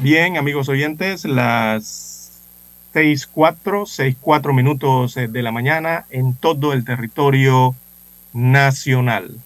Bien, 0.00 0.36
amigos 0.36 0.68
oyentes, 0.68 1.24
las 1.24 2.42
6.4, 2.92 3.56
6.4 4.20 4.54
minutos 4.54 5.16
eh, 5.16 5.28
de 5.28 5.42
la 5.42 5.50
mañana 5.50 6.04
en 6.10 6.34
todo 6.34 6.74
el 6.74 6.84
territorio 6.84 7.74
nacional. 8.34 9.38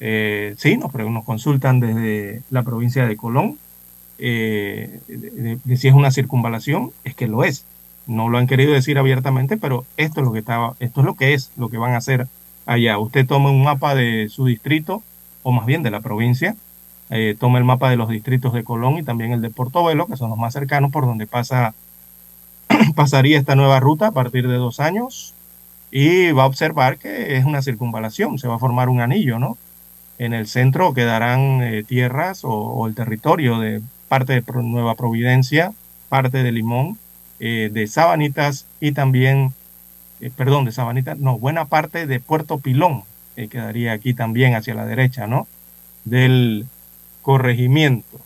Eh, 0.00 0.54
sí, 0.58 0.76
nos, 0.76 0.92
nos, 0.94 1.24
consultan 1.24 1.80
desde 1.80 2.42
la 2.50 2.62
provincia 2.62 3.06
de 3.06 3.16
Colón 3.16 3.58
eh, 4.18 5.00
si 5.76 5.88
es 5.88 5.94
una 5.94 6.10
circunvalación, 6.10 6.92
es 7.04 7.14
que 7.14 7.26
lo 7.26 7.44
es. 7.44 7.64
No 8.06 8.28
lo 8.28 8.38
han 8.38 8.46
querido 8.46 8.72
decir 8.72 8.98
abiertamente, 8.98 9.56
pero 9.56 9.84
esto 9.96 10.20
es 10.20 10.26
lo 10.26 10.32
que 10.32 10.38
estaba, 10.40 10.74
esto 10.80 11.00
es 11.00 11.06
lo 11.06 11.14
que 11.14 11.34
es, 11.34 11.50
lo 11.56 11.68
que 11.68 11.78
van 11.78 11.94
a 11.94 11.98
hacer 11.98 12.28
allá. 12.64 12.98
Usted 12.98 13.26
toma 13.26 13.50
un 13.50 13.64
mapa 13.64 13.94
de 13.94 14.28
su 14.28 14.46
distrito, 14.46 15.02
o 15.42 15.52
más 15.52 15.66
bien 15.66 15.82
de 15.82 15.90
la 15.90 16.00
provincia, 16.00 16.56
eh, 17.10 17.36
toma 17.38 17.58
el 17.58 17.64
mapa 17.64 17.90
de 17.90 17.96
los 17.96 18.08
distritos 18.08 18.52
de 18.52 18.64
Colón 18.64 18.98
y 18.98 19.02
también 19.02 19.32
el 19.32 19.42
de 19.42 19.50
Portobelo, 19.50 20.06
que 20.06 20.16
son 20.16 20.30
los 20.30 20.38
más 20.38 20.52
cercanos 20.54 20.90
por 20.92 21.06
donde 21.06 21.26
pasa, 21.26 21.74
pasaría 22.94 23.38
esta 23.38 23.56
nueva 23.56 23.80
ruta 23.80 24.08
a 24.08 24.12
partir 24.12 24.48
de 24.48 24.56
dos 24.56 24.80
años 24.80 25.34
y 25.90 26.32
va 26.32 26.44
a 26.44 26.46
observar 26.46 26.98
que 26.98 27.36
es 27.36 27.44
una 27.44 27.62
circunvalación, 27.62 28.38
se 28.38 28.48
va 28.48 28.56
a 28.56 28.58
formar 28.58 28.88
un 28.88 29.00
anillo, 29.00 29.38
¿no? 29.38 29.56
En 30.18 30.32
el 30.32 30.46
centro 30.46 30.94
quedarán 30.94 31.62
eh, 31.62 31.82
tierras 31.82 32.40
o, 32.42 32.86
el 32.86 32.94
territorio 32.94 33.58
de 33.58 33.82
parte 34.08 34.32
de 34.32 34.42
Nueva 34.62 34.94
Providencia, 34.94 35.72
parte 36.08 36.42
de 36.42 36.52
Limón, 36.52 36.98
eh, 37.38 37.68
de 37.70 37.86
Sabanitas 37.86 38.66
y 38.80 38.92
también, 38.92 39.52
eh, 40.20 40.30
perdón, 40.34 40.64
de 40.64 40.72
Sabanitas, 40.72 41.18
no, 41.18 41.38
buena 41.38 41.66
parte 41.66 42.06
de 42.06 42.20
Puerto 42.20 42.58
Pilón, 42.58 43.02
quedaría 43.50 43.92
aquí 43.92 44.14
también 44.14 44.54
hacia 44.54 44.74
la 44.74 44.86
derecha, 44.86 45.26
¿no? 45.26 45.46
Del, 46.04 46.66
corregimiento. 47.20 48.20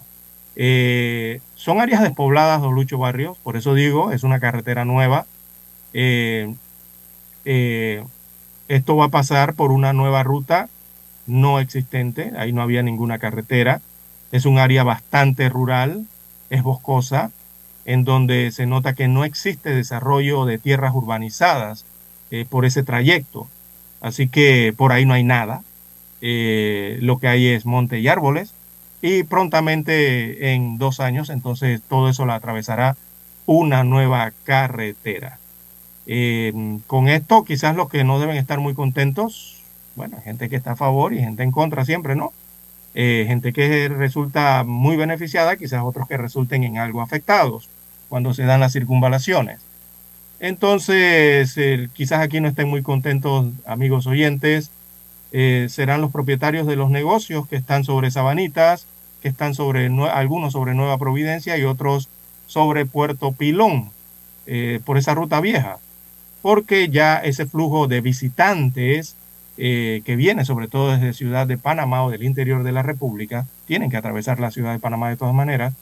Son 1.55 1.81
áreas 1.81 2.03
despobladas, 2.03 2.61
don 2.61 2.74
Lucho 2.74 2.98
Barrios, 2.98 3.38
por 3.38 3.57
eso 3.57 3.74
digo, 3.74 4.12
es 4.12 4.22
una 4.22 4.38
carretera 4.38 4.85
nueva. 4.85 5.24
Esto 5.94 6.57
va 8.96 9.07
a 9.07 9.09
pasar 9.09 9.55
por 9.55 9.72
una 9.72 9.94
nueva 9.94 10.22
ruta 10.22 10.68
no 11.31 11.61
existente, 11.61 12.33
ahí 12.37 12.53
no 12.53 12.62
había 12.62 12.83
ninguna 12.83 13.19
carretera. 13.19 13.81
Es 14.33 14.47
un 14.47 14.59
área 14.59 14.85
bastante 14.85 15.49
rural, 15.49 16.07
es 16.51 16.62
boscosa, 16.62 17.31
en 17.85 18.05
donde 18.05 18.51
se 18.53 18.66
nota 18.66 18.95
que 18.95 19.09
no 19.09 19.25
existe 19.25 19.71
desarrollo 19.71 20.45
de 20.45 20.59
tierras 20.59 20.95
urbanizadas 20.95 21.85
por 22.49 22.64
ese 22.64 22.83
trayecto. 22.83 23.49
Así 24.01 24.29
que 24.29 24.73
por 24.77 24.93
ahí 24.93 25.07
no 25.07 25.14
hay 25.14 25.25
nada. 25.25 25.62
lo 26.21 27.19
que 27.19 27.29
hay 27.29 27.49
es 27.49 27.66
monte 27.66 27.99
y 27.99 28.09
árboles 28.09 28.55
y 29.03 29.23
prontamente 29.23 30.53
en 30.53 30.79
dos 30.79 31.01
años, 31.01 31.31
entonces 31.31 31.81
todo 31.88 32.09
eso 32.09 32.27
la 32.27 32.35
atravesará 32.35 32.97
una 33.47 33.83
nueva 33.83 34.33
carretera. 34.45 35.38
Eh, 36.07 36.53
con 36.87 37.09
esto, 37.09 37.45
quizás 37.45 37.75
los 37.77 37.88
que 37.88 38.05
no 38.05 38.21
deben 38.21 38.37
estar 38.37 38.59
muy 38.61 38.75
contentos, 38.75 39.60
bueno, 39.96 40.18
gente 40.22 40.48
que 40.48 40.57
está 40.57 40.72
a 40.72 40.76
favor 40.76 41.12
y 41.12 41.18
gente 41.18 41.42
en 41.42 41.50
contra 41.50 41.85
siempre, 41.85 42.14
¿no? 42.14 42.33
Eh, 42.94 43.24
gente 43.26 43.53
que 43.53 43.88
resulta 43.88 44.64
muy 44.64 44.96
beneficiada, 44.96 45.57
quizás 45.57 45.82
otros 45.84 46.09
que 46.09 46.16
resulten 46.16 46.64
en 46.64 46.78
algo 46.78 47.03
afectados 47.03 47.68
cuando 48.09 48.34
se 48.34 48.45
dan 48.45 48.61
las 48.61 48.72
circunvalaciones. 48.72 49.61
Entonces, 50.41 51.55
quizás 51.93 52.20
aquí 52.20 52.41
no 52.41 52.49
estén 52.49 52.68
muy 52.68 52.82
contentos, 52.82 53.49
amigos 53.66 54.07
oyentes, 54.07 54.70
eh, 55.32 55.66
serán 55.68 56.01
los 56.01 56.11
propietarios 56.11 56.66
de 56.66 56.76
los 56.76 56.91
negocios 56.91 57.47
que 57.47 57.57
están 57.57 57.84
sobre 57.84 58.11
Sabanitas, 58.11 58.86
que 59.22 59.28
están 59.28 59.55
sobre 59.55 59.86
algunos 60.11 60.55
sobre 60.55 60.74
Nueva 60.74 60.99
Providencia 60.99 61.57
y 61.57 61.64
otros 61.64 62.09
sobre 62.47 62.84
Puerto 62.86 63.30
Pilón, 63.32 63.91
eh, 64.47 64.80
por 64.84 64.99
esa 64.99 65.14
ruta 65.14 65.41
vieja, 65.41 65.78
porque 66.43 66.88
ya 66.88 67.18
ese 67.18 67.47
flujo 67.47 67.86
de 67.86 68.01
visitantes 68.01 69.14
eh, 69.63 70.03
que 70.05 70.17
viene 70.17 70.45
sobre 70.45 70.69
todo 70.69 70.93
desde 70.93 71.13
Ciudad 71.13 71.47
de 71.47 71.59
Panamá 71.59 72.03
o 72.03 72.11
del 72.11 72.23
interior 72.23 72.63
de 72.63 72.73
la 72.73 72.83
República, 72.83 73.47
tienen 73.67 73.91
que 73.91 73.99
atravesar 73.99 74.41
la 74.41 74.51
Ciudad 74.51 74.73
de 74.73 74.79
Panamá 74.79 75.11
de 75.11 75.17
todas 75.17 75.35
maneras, 75.35 75.75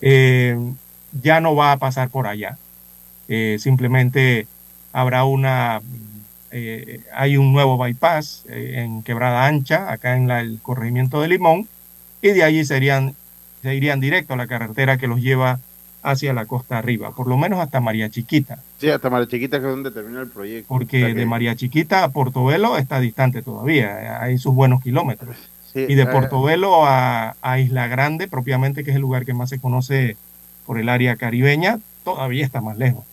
ya 0.00 1.40
no 1.40 1.54
va 1.54 1.72
a 1.72 1.76
pasar 1.76 2.08
por 2.08 2.26
allá. 2.26 2.56
simplemente 3.58 4.46
habrá 4.92 5.24
una 5.24 5.80
eh, 6.52 7.00
hay 7.14 7.36
un 7.36 7.52
nuevo 7.52 7.78
bypass 7.78 8.44
eh, 8.48 8.74
en 8.78 9.02
Quebrada 9.02 9.46
Ancha, 9.46 9.92
acá 9.92 10.16
en 10.16 10.30
el 10.30 10.60
corregimiento 10.60 11.20
de 11.20 11.28
Limón, 11.28 11.68
y 12.22 12.30
de 12.30 12.42
allí 12.42 12.64
serían, 12.64 13.14
se 13.62 13.74
irían 13.74 14.00
directo 14.00 14.34
a 14.34 14.36
la 14.36 14.48
carretera 14.48 14.98
que 14.98 15.06
los 15.06 15.20
lleva 15.20 15.60
hacia 16.02 16.32
la 16.32 16.46
costa 16.46 16.78
arriba, 16.78 17.12
por 17.12 17.26
lo 17.26 17.36
menos 17.36 17.60
hasta 17.60 17.80
María 17.80 18.08
Chiquita. 18.08 18.62
Sí, 18.78 18.88
hasta 18.88 19.10
María 19.10 19.28
Chiquita 19.28 19.60
que 19.60 19.66
es 19.66 19.70
donde 19.70 19.90
termina 19.90 20.20
el 20.20 20.28
proyecto. 20.28 20.68
Porque 20.68 21.14
de 21.14 21.26
María 21.26 21.54
Chiquita 21.56 22.04
a 22.04 22.08
Portobelo 22.10 22.76
está 22.76 23.00
distante 23.00 23.42
todavía, 23.42 24.22
hay 24.22 24.38
sus 24.38 24.54
buenos 24.54 24.82
kilómetros. 24.82 25.36
y 25.74 25.94
de 25.94 26.02
eh, 26.02 26.06
Portobelo 26.06 26.84
a, 26.86 27.36
a 27.42 27.58
Isla 27.58 27.86
Grande, 27.88 28.28
propiamente, 28.28 28.84
que 28.84 28.90
es 28.90 28.96
el 28.96 29.02
lugar 29.02 29.24
que 29.24 29.34
más 29.34 29.50
se 29.50 29.60
conoce 29.60 30.16
por 30.66 30.78
el 30.78 30.88
área 30.88 31.16
caribeña, 31.16 31.78
todavía 32.04 32.44
está 32.44 32.60
más 32.60 32.78
lejos. 32.78 33.04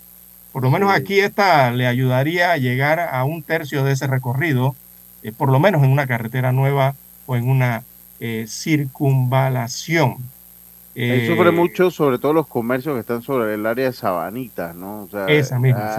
Por 0.51 0.63
lo 0.63 0.71
menos 0.71 0.91
aquí 0.91 1.19
esta 1.19 1.69
le 1.71 1.85
ayudaría 1.85 2.51
a 2.51 2.57
llegar 2.57 2.99
a 2.99 3.23
un 3.25 3.43
tercio 3.43 3.83
de 3.83 3.93
ese 3.93 4.07
recorrido, 4.07 4.75
eh, 5.23 5.31
por 5.31 5.51
lo 5.51 5.59
menos 5.59 5.83
en 5.83 5.91
una 5.91 6.07
carretera 6.07 6.51
nueva 6.51 6.95
o 7.25 7.35
en 7.35 7.47
una 7.47 7.83
eh, 8.19 8.45
circunvalación. 8.47 10.17
Ahí 10.97 11.27
sufre 11.27 11.49
eh, 11.49 11.51
mucho, 11.51 11.91
sobre 11.91 12.17
todo 12.17 12.33
los 12.33 12.47
comercios 12.47 12.95
que 12.95 13.01
están 13.01 13.21
sobre 13.21 13.53
el 13.53 13.65
área 13.65 13.85
de 13.85 13.93
Sabanitas, 13.93 14.75
¿no? 14.75 15.03
O 15.03 15.07
sea, 15.07 15.27
esa 15.27 15.59
misma, 15.59 15.95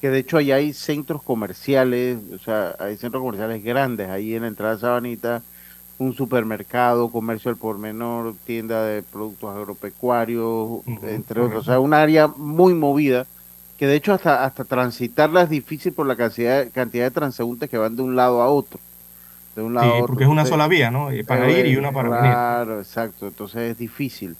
que 0.00 0.10
de 0.10 0.18
hecho 0.18 0.36
ahí 0.36 0.52
hay 0.52 0.72
centros 0.72 1.22
comerciales, 1.22 2.18
o 2.34 2.38
sea, 2.38 2.76
hay 2.78 2.96
centros 2.96 3.22
comerciales 3.22 3.64
grandes 3.64 4.08
ahí 4.10 4.34
en 4.34 4.42
la 4.42 4.48
entrada 4.48 4.74
de 4.74 4.80
Sabanitas 4.80 5.42
un 5.98 6.14
supermercado, 6.14 7.10
comercio 7.10 7.50
al 7.50 7.56
por 7.56 7.78
menor, 7.78 8.34
tienda 8.44 8.84
de 8.84 9.02
productos 9.02 9.54
agropecuarios, 9.54 10.80
entre 11.02 11.40
otros. 11.40 11.62
O 11.62 11.64
sea, 11.64 11.80
un 11.80 11.92
área 11.92 12.28
muy 12.28 12.72
movida 12.74 13.26
que 13.76 13.86
de 13.86 13.96
hecho 13.96 14.12
hasta, 14.12 14.44
hasta 14.44 14.64
transitarla 14.64 15.42
es 15.42 15.50
difícil 15.50 15.92
por 15.92 16.06
la 16.06 16.16
cantidad, 16.16 16.68
cantidad 16.72 17.04
de 17.04 17.10
transeúntes 17.10 17.68
que 17.68 17.78
van 17.78 17.96
de 17.96 18.02
un 18.02 18.16
lado 18.16 18.42
a 18.42 18.48
otro. 18.48 18.80
De 19.58 19.64
un 19.64 19.74
lado 19.74 19.90
a 19.90 19.94
otro. 19.94 20.06
porque 20.06 20.22
es 20.22 20.30
una 20.30 20.46
sola 20.46 20.68
vía, 20.68 20.92
¿no? 20.92 21.08
Para 21.26 21.50
ir 21.50 21.66
y 21.66 21.74
una 21.74 21.90
para 21.90 22.08
venir. 22.10 22.30
Claro, 22.30 22.78
exacto. 22.78 23.26
Entonces 23.26 23.72
es 23.72 23.76
difícil. 23.76 24.36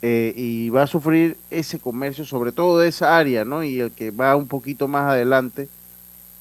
Eh, 0.00 0.32
y 0.34 0.70
va 0.70 0.84
a 0.84 0.86
sufrir 0.86 1.36
ese 1.50 1.78
comercio, 1.78 2.24
sobre 2.24 2.52
todo 2.52 2.78
de 2.78 2.88
esa 2.88 3.18
área, 3.18 3.44
¿no? 3.44 3.62
Y 3.62 3.80
el 3.80 3.90
que 3.90 4.10
va 4.10 4.34
un 4.34 4.48
poquito 4.48 4.88
más 4.88 5.10
adelante, 5.10 5.68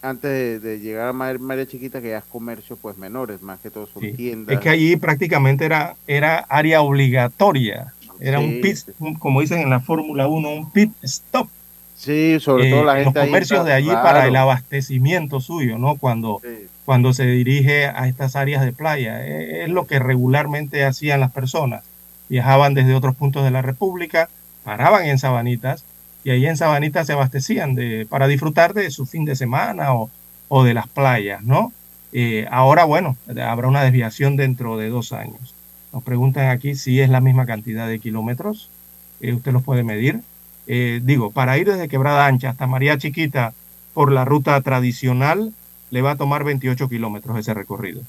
antes 0.02 0.64
de, 0.64 0.80
llegar 0.80 1.10
a 1.10 1.14
María 1.14 1.66
Chiquita, 1.66 2.02
que 2.02 2.12
ya 2.12 2.20
es 2.20 2.24
comercio 2.24 2.78
pues 2.78 2.98
menores, 2.98 3.42
más 3.42 3.60
que 3.60 3.70
todo 3.70 3.86
son 3.86 4.02
tiendas. 4.16 4.56
Es 4.56 4.62
que 4.62 4.70
allí 4.70 4.96
prácticamente 4.96 5.66
era, 5.66 5.98
era 6.08 6.38
área 6.48 6.82
obligatoria, 6.82 7.94
era 8.22 8.40
un 8.40 8.62
pit, 8.62 8.78
como 9.20 9.42
dicen 9.42 9.60
en 9.60 9.70
la 9.70 9.82
Fórmula 9.82 10.30
1, 10.30 10.50
un 10.50 10.72
pit 10.72 10.94
stop. 11.02 11.50
Sí, 12.02 12.39
sobre 12.39 12.72
todo 12.72 12.84
la 12.84 12.99
eh, 12.99 13.04
gente. 13.04 13.20
Los 13.20 13.28
comercios 13.28 13.64
de 13.64 13.74
allí 13.74 13.91
para 13.91 14.26
el 14.26 14.36
abastecimiento 14.36 15.39
suyo, 15.39 15.78
¿no? 15.78 15.97
Cuando, 15.97 16.41
cuando 16.84 17.14
se 17.14 17.28
dirige 17.28 17.86
a 17.86 18.08
estas 18.08 18.36
áreas 18.36 18.66
de 18.66 18.72
playa. 18.72 19.24
E, 19.24 19.66
es 19.66 19.70
lo 19.70 19.86
que 19.86 19.99
regularmente 19.99 20.84
hacían 20.84 21.20
las 21.20 21.32
personas. 21.32 21.84
Viajaban 22.28 22.74
desde 22.74 22.95
otros 22.95 23.16
puntos 23.16 23.43
de 23.43 23.52
la 23.52 23.62
República, 23.62 24.30
paraban 24.64 25.06
en 25.06 25.20
Sabanitas 25.20 25.84
y 26.24 26.32
ahí 26.32 26.47
en 26.47 26.58
Sabanita 26.58 27.06
se 27.06 27.14
abastecían 27.14 27.76
de, 27.76 28.08
para 28.10 28.28
disfrutar 28.28 28.74
de 28.74 28.89
su 28.89 29.06
fin 29.06 29.26
de 29.26 29.36
semana 29.36 29.93
o, 29.93 30.10
o 30.47 30.64
de 30.64 30.74
las 30.74 30.88
playas, 30.88 31.43
¿no? 31.43 31.72
Eh, 32.14 32.47
ahora, 32.49 32.84
bueno, 32.86 33.16
habrá 33.45 33.68
una 33.68 33.84
desviación 33.84 34.38
dentro 34.38 34.76
de 34.76 34.89
dos 34.89 35.14
años. 35.14 35.54
Nos 35.93 36.02
preguntan 36.02 36.49
aquí 36.49 36.74
si 36.74 36.99
es 36.99 37.12
la 37.12 37.22
misma 37.22 37.45
cantidad 37.45 37.88
de 37.88 37.99
kilómetros. 37.99 38.72
Eh, 39.20 39.34
usted 39.34 39.52
los 39.52 39.62
puede 39.62 39.84
medir. 39.84 40.22
Eh, 40.74 41.01
digo, 41.03 41.32
para 41.32 41.57
ir 41.57 41.69
desde 41.69 41.89
Quebrada 41.89 42.28
Ancha 42.28 42.51
hasta 42.51 42.65
María 42.65 42.97
Chiquita 42.97 43.53
por 43.93 44.09
la 44.09 44.24
ruta 44.24 44.61
tradicional, 44.61 45.51
le 45.89 46.01
va 46.01 46.11
a 46.11 46.15
tomar 46.15 46.45
28 46.45 46.88
kilómetros 46.88 47.38
ese 47.38 47.53
recorrido. 47.53 48.03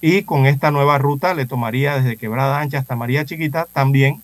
Y 0.00 0.24
con 0.24 0.46
esta 0.46 0.72
nueva 0.72 0.98
ruta 0.98 1.34
le 1.34 1.46
tomaría 1.46 2.00
desde 2.00 2.16
Quebrada 2.16 2.58
Ancha 2.58 2.80
hasta 2.80 2.96
María 2.96 3.24
Chiquita 3.24 3.68
también 3.72 4.20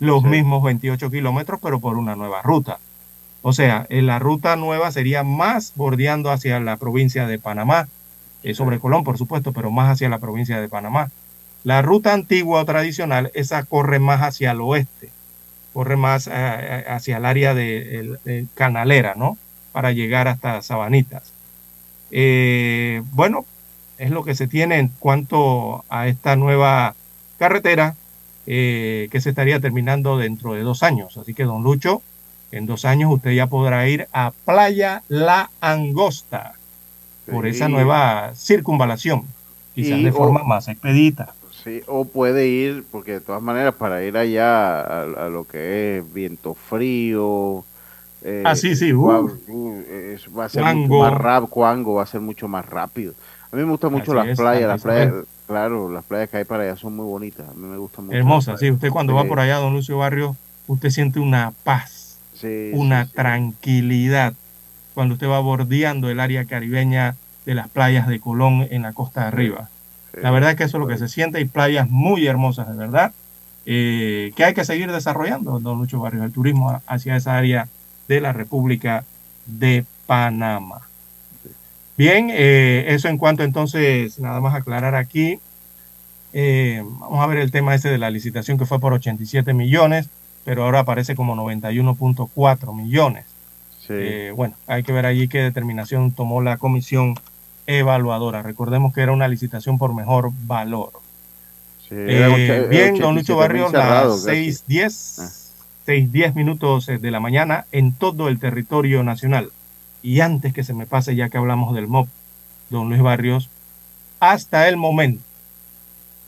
los 0.00 0.24
mismos 0.24 0.64
28 0.64 1.12
kilómetros, 1.12 1.60
pero 1.62 1.78
por 1.78 1.96
una 1.96 2.16
nueva 2.16 2.42
ruta. 2.42 2.80
O 3.42 3.52
sea, 3.52 3.86
en 3.88 4.06
la 4.08 4.18
ruta 4.18 4.56
nueva 4.56 4.90
sería 4.90 5.22
más 5.22 5.74
bordeando 5.76 6.32
hacia 6.32 6.58
la 6.58 6.76
provincia 6.76 7.28
de 7.28 7.38
Panamá. 7.38 7.86
eh, 8.42 8.54
sobre 8.54 8.80
Colón, 8.80 9.04
por 9.04 9.16
supuesto, 9.16 9.52
pero 9.52 9.70
más 9.70 9.88
hacia 9.88 10.08
la 10.08 10.18
provincia 10.18 10.60
de 10.60 10.68
Panamá. 10.68 11.12
La 11.62 11.82
ruta 11.82 12.14
antigua 12.14 12.62
o 12.62 12.64
tradicional, 12.64 13.30
esa 13.34 13.62
corre 13.62 14.00
más 14.00 14.22
hacia 14.22 14.50
el 14.50 14.60
oeste, 14.60 15.12
corre 15.72 15.96
más 15.96 16.28
eh, 16.32 16.84
hacia 16.88 17.16
el 17.16 17.24
área 17.24 17.54
de, 17.54 18.46
Canalera, 18.54 19.14
¿no? 19.16 19.38
Para 19.72 19.92
llegar 19.92 20.28
hasta 20.28 20.62
Sabanitas. 20.62 21.32
bueno, 23.12 23.46
es 23.98 24.10
lo 24.10 24.24
que 24.24 24.34
se 24.34 24.48
tiene 24.48 24.78
en 24.78 24.88
cuanto 24.88 25.84
a 25.88 26.08
esta 26.08 26.36
nueva 26.36 26.94
carretera 27.38 27.94
que 28.44 29.18
se 29.20 29.30
estaría 29.30 29.60
terminando 29.60 30.18
dentro 30.18 30.54
de 30.54 30.62
dos 30.62 30.82
años. 30.82 31.16
Así 31.16 31.32
que, 31.32 31.44
don 31.44 31.62
Lucho, 31.62 32.02
en 32.52 32.66
dos 32.66 32.84
años 32.84 33.10
usted 33.10 33.32
ya 33.32 33.46
podrá 33.46 33.88
ir 33.88 34.08
a 34.12 34.32
Playa 34.44 35.02
La 35.08 35.50
Angosta 35.60 36.54
por 37.30 37.46
esa 37.46 37.68
nueva 37.68 38.32
circunvalación, 38.34 39.26
quizás 39.74 40.02
de 40.02 40.12
forma 40.12 40.42
más 40.44 40.68
expedita. 40.68 41.34
Sí, 41.64 41.82
o 41.86 42.04
puede 42.04 42.48
ir, 42.48 42.84
porque 42.90 43.12
de 43.12 43.20
todas 43.20 43.42
maneras 43.42 43.74
para 43.74 44.02
ir 44.02 44.16
allá 44.16 44.80
a, 44.80 45.28
lo 45.28 45.44
que 45.44 45.98
es 45.98 46.12
viento 46.12 46.54
frío. 46.54 47.64
Eh, 48.22 48.42
ah, 48.44 48.54
sí, 48.54 48.74
sí. 48.74 48.92
Uh, 48.92 49.30
va 50.36 50.44
a 50.44 50.48
ser 50.48 50.64
mucho 50.74 50.94
más 50.94 51.14
rápido, 51.14 51.46
Cuango 51.48 51.94
va 51.94 52.02
a 52.02 52.06
ser 52.06 52.20
mucho 52.20 52.48
más 52.48 52.66
rápido. 52.66 53.14
A 53.50 53.56
mí 53.56 53.62
me 53.62 53.70
gustan 53.70 53.92
mucho 53.92 54.14
las 54.14 54.36
playas, 54.36 54.68
las 54.68 54.82
playas, 54.82 55.12
claro, 55.46 55.90
las 55.90 56.04
playas 56.04 56.30
que 56.30 56.38
hay 56.38 56.44
para 56.44 56.64
allá 56.64 56.76
son 56.76 56.96
muy 56.96 57.04
bonitas. 57.04 57.48
A 57.48 57.52
mí 57.54 57.66
me 57.66 57.76
gustan 57.76 58.06
mucho. 58.06 58.16
Hermosas, 58.16 58.58
sí. 58.58 58.70
Usted 58.70 58.90
cuando 58.90 59.14
va 59.14 59.24
por 59.24 59.40
allá, 59.40 59.56
don 59.56 59.74
Lucio 59.74 59.98
Barrio, 59.98 60.36
usted 60.66 60.90
siente 60.90 61.20
una 61.20 61.52
paz 61.64 62.02
una 62.72 63.06
tranquilidad 63.06 64.34
cuando 64.94 65.14
usted 65.14 65.28
va 65.28 65.40
bordeando 65.40 66.10
el 66.10 66.20
área 66.20 66.44
caribeña 66.44 67.16
de 67.46 67.54
las 67.54 67.68
playas 67.68 68.06
de 68.08 68.20
Colón 68.20 68.66
en 68.70 68.82
la 68.82 68.92
costa 68.92 69.22
de 69.22 69.26
arriba. 69.28 69.68
La 70.20 70.30
verdad 70.30 70.50
es 70.50 70.56
que 70.56 70.64
eso 70.64 70.76
es 70.76 70.80
lo 70.80 70.86
que 70.86 70.98
se 70.98 71.08
siente. 71.08 71.38
Hay 71.38 71.46
playas 71.46 71.88
muy 71.88 72.26
hermosas, 72.26 72.68
de 72.70 72.76
verdad, 72.76 73.12
eh, 73.64 74.32
que 74.36 74.44
hay 74.44 74.54
que 74.54 74.64
seguir 74.64 74.90
desarrollando, 74.92 75.58
don 75.60 75.78
Lucho 75.78 76.00
Barrios, 76.00 76.24
el 76.24 76.32
turismo 76.32 76.80
hacia 76.86 77.16
esa 77.16 77.36
área 77.36 77.68
de 78.08 78.20
la 78.20 78.32
República 78.32 79.04
de 79.46 79.84
Panamá. 80.06 80.82
Bien, 81.96 82.28
eh, 82.30 82.86
eso 82.88 83.08
en 83.08 83.18
cuanto 83.18 83.42
entonces, 83.42 84.18
nada 84.18 84.40
más 84.40 84.54
aclarar 84.54 84.94
aquí. 84.94 85.38
Eh, 86.32 86.82
vamos 86.84 87.22
a 87.22 87.26
ver 87.26 87.38
el 87.38 87.50
tema 87.50 87.74
ese 87.74 87.90
de 87.90 87.98
la 87.98 88.10
licitación 88.10 88.58
que 88.58 88.66
fue 88.66 88.80
por 88.80 88.92
87 88.94 89.52
millones 89.52 90.08
pero 90.44 90.64
ahora 90.64 90.80
aparece 90.80 91.14
como 91.14 91.36
91.4 91.36 92.74
millones. 92.74 93.26
Eh, 93.88 94.32
bueno, 94.34 94.54
hay 94.66 94.82
que 94.84 94.92
ver 94.92 95.06
allí 95.06 95.28
qué 95.28 95.38
determinación 95.42 96.12
tomó 96.12 96.40
la 96.40 96.56
comisión 96.56 97.14
evaluadora. 97.78 98.42
Recordemos 98.42 98.92
que 98.92 99.00
era 99.00 99.12
una 99.12 99.28
licitación 99.28 99.78
por 99.78 99.94
mejor 99.94 100.30
valor. 100.44 100.92
Eh, 101.90 102.66
bien, 102.70 102.98
don 102.98 103.14
Lucho 103.14 103.36
Barrios, 103.36 103.72
las 103.72 104.26
6.10, 104.26 105.52
6.10 105.86 106.28
ah. 106.28 106.32
minutos 106.34 106.86
de 106.86 107.10
la 107.10 107.20
mañana 107.20 107.66
en 107.70 107.92
todo 107.92 108.28
el 108.28 108.38
territorio 108.38 109.02
nacional. 109.02 109.50
Y 110.02 110.20
antes 110.20 110.52
que 110.52 110.64
se 110.64 110.74
me 110.74 110.86
pase, 110.86 111.14
ya 111.14 111.28
que 111.28 111.38
hablamos 111.38 111.74
del 111.74 111.88
MOP, 111.88 112.08
don 112.70 112.88
Luis 112.88 113.02
Barrios, 113.02 113.50
hasta 114.20 114.68
el 114.68 114.76
momento, 114.76 115.22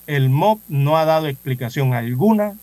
el 0.06 0.28
MOP 0.28 0.60
no 0.68 0.98
ha 0.98 1.06
dado 1.06 1.28
explicación 1.28 1.94
alguna 1.94 2.54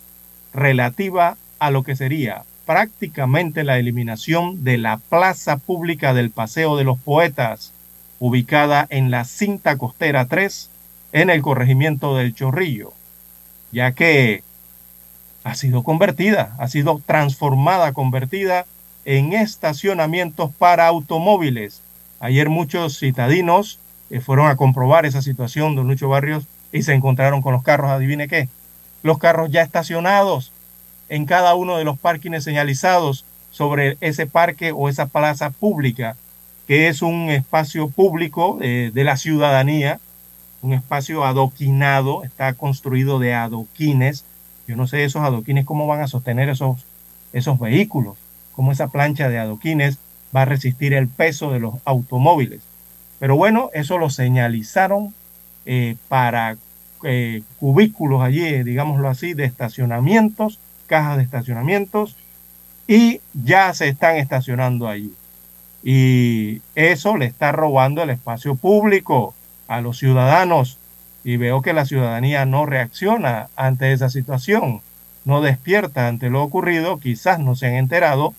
relativa 0.54 1.36
a 1.58 1.70
lo 1.70 1.82
que 1.82 1.96
sería 1.96 2.44
prácticamente 2.66 3.64
la 3.64 3.78
eliminación 3.78 4.64
de 4.64 4.78
la 4.78 4.98
plaza 4.98 5.56
pública 5.56 6.14
del 6.14 6.30
Paseo 6.30 6.76
de 6.76 6.84
los 6.84 6.98
Poetas, 6.98 7.72
ubicada 8.22 8.86
en 8.88 9.10
la 9.10 9.24
cinta 9.24 9.76
costera 9.76 10.26
3, 10.26 10.70
en 11.10 11.28
el 11.28 11.42
corregimiento 11.42 12.16
del 12.16 12.36
Chorrillo, 12.36 12.92
ya 13.72 13.90
que 13.90 14.44
ha 15.42 15.56
sido 15.56 15.82
convertida, 15.82 16.54
ha 16.60 16.68
sido 16.68 17.02
transformada, 17.04 17.92
convertida 17.92 18.64
en 19.04 19.32
estacionamientos 19.32 20.52
para 20.54 20.86
automóviles. 20.86 21.82
Ayer 22.20 22.48
muchos 22.48 22.96
citadinos 23.00 23.80
eh, 24.08 24.20
fueron 24.20 24.46
a 24.46 24.54
comprobar 24.54 25.04
esa 25.04 25.20
situación, 25.20 25.74
don 25.74 25.88
Lucho 25.88 26.08
Barrios, 26.08 26.44
y 26.70 26.82
se 26.82 26.94
encontraron 26.94 27.42
con 27.42 27.52
los 27.52 27.64
carros, 27.64 27.90
adivine 27.90 28.28
qué, 28.28 28.48
los 29.02 29.18
carros 29.18 29.50
ya 29.50 29.62
estacionados 29.62 30.52
en 31.08 31.26
cada 31.26 31.56
uno 31.56 31.76
de 31.76 31.82
los 31.82 31.98
parkings 31.98 32.44
señalizados 32.44 33.24
sobre 33.50 33.98
ese 34.00 34.28
parque 34.28 34.70
o 34.70 34.88
esa 34.88 35.06
plaza 35.06 35.50
pública, 35.50 36.16
que 36.66 36.88
es 36.88 37.02
un 37.02 37.30
espacio 37.30 37.88
público 37.88 38.58
de, 38.60 38.90
la 38.94 39.16
ciudadanía, 39.16 40.00
un 40.62 40.72
espacio 40.72 41.24
adoquinado, 41.24 42.22
está 42.24 42.54
construido 42.54 43.18
de 43.18 43.34
adoquines. 43.34 44.24
Yo 44.68 44.76
no 44.76 44.86
sé 44.86 45.04
esos 45.04 45.22
adoquines 45.22 45.64
cómo 45.64 45.86
van 45.86 46.00
a 46.00 46.06
sostener 46.06 46.48
esos, 46.48 46.84
esos 47.32 47.58
vehículos, 47.58 48.16
cómo 48.52 48.72
esa 48.72 48.88
plancha 48.88 49.28
de 49.28 49.38
adoquines 49.38 49.98
va 50.34 50.42
a 50.42 50.46
resistir 50.46 50.94
el 50.94 51.08
peso 51.08 51.50
de 51.50 51.60
los 51.60 51.74
automóviles. 51.84 52.60
Pero 53.18 53.36
bueno, 53.36 53.70
eso 53.74 53.98
lo 53.98 54.08
señalizaron 54.08 55.14
eh, 55.66 55.96
para 56.08 56.56
eh, 57.04 57.42
cubículos 57.58 58.22
allí, 58.22 58.62
digámoslo 58.62 59.08
así, 59.08 59.34
de 59.34 59.44
estacionamientos 59.44 60.58
cajas 60.92 61.16
de 61.16 61.22
estacionamientos 61.22 62.16
y 62.86 63.22
ya 63.32 63.72
se 63.72 63.88
están 63.88 64.16
estacionando 64.16 64.88
allí. 64.88 65.10
Y 65.82 66.62
eso 66.74 67.16
le 67.16 67.26
está 67.26 67.52
robando 67.52 68.02
el 68.02 68.10
espacio 68.10 68.54
público 68.54 69.34
a 69.68 69.80
los 69.80 69.98
ciudadanos. 69.98 70.78
Y 71.24 71.36
veo 71.36 71.62
que 71.62 71.72
la 71.72 71.86
ciudadanía 71.86 72.44
no 72.44 72.66
reacciona 72.66 73.48
ante 73.56 73.92
esa 73.92 74.10
situación, 74.10 74.80
no 75.24 75.40
despierta 75.40 76.08
ante 76.08 76.30
lo 76.30 76.42
ocurrido, 76.42 76.98
quizás 76.98 77.38
no 77.38 77.54
se 77.54 77.66
han 77.68 77.74
enterado. 77.74 78.34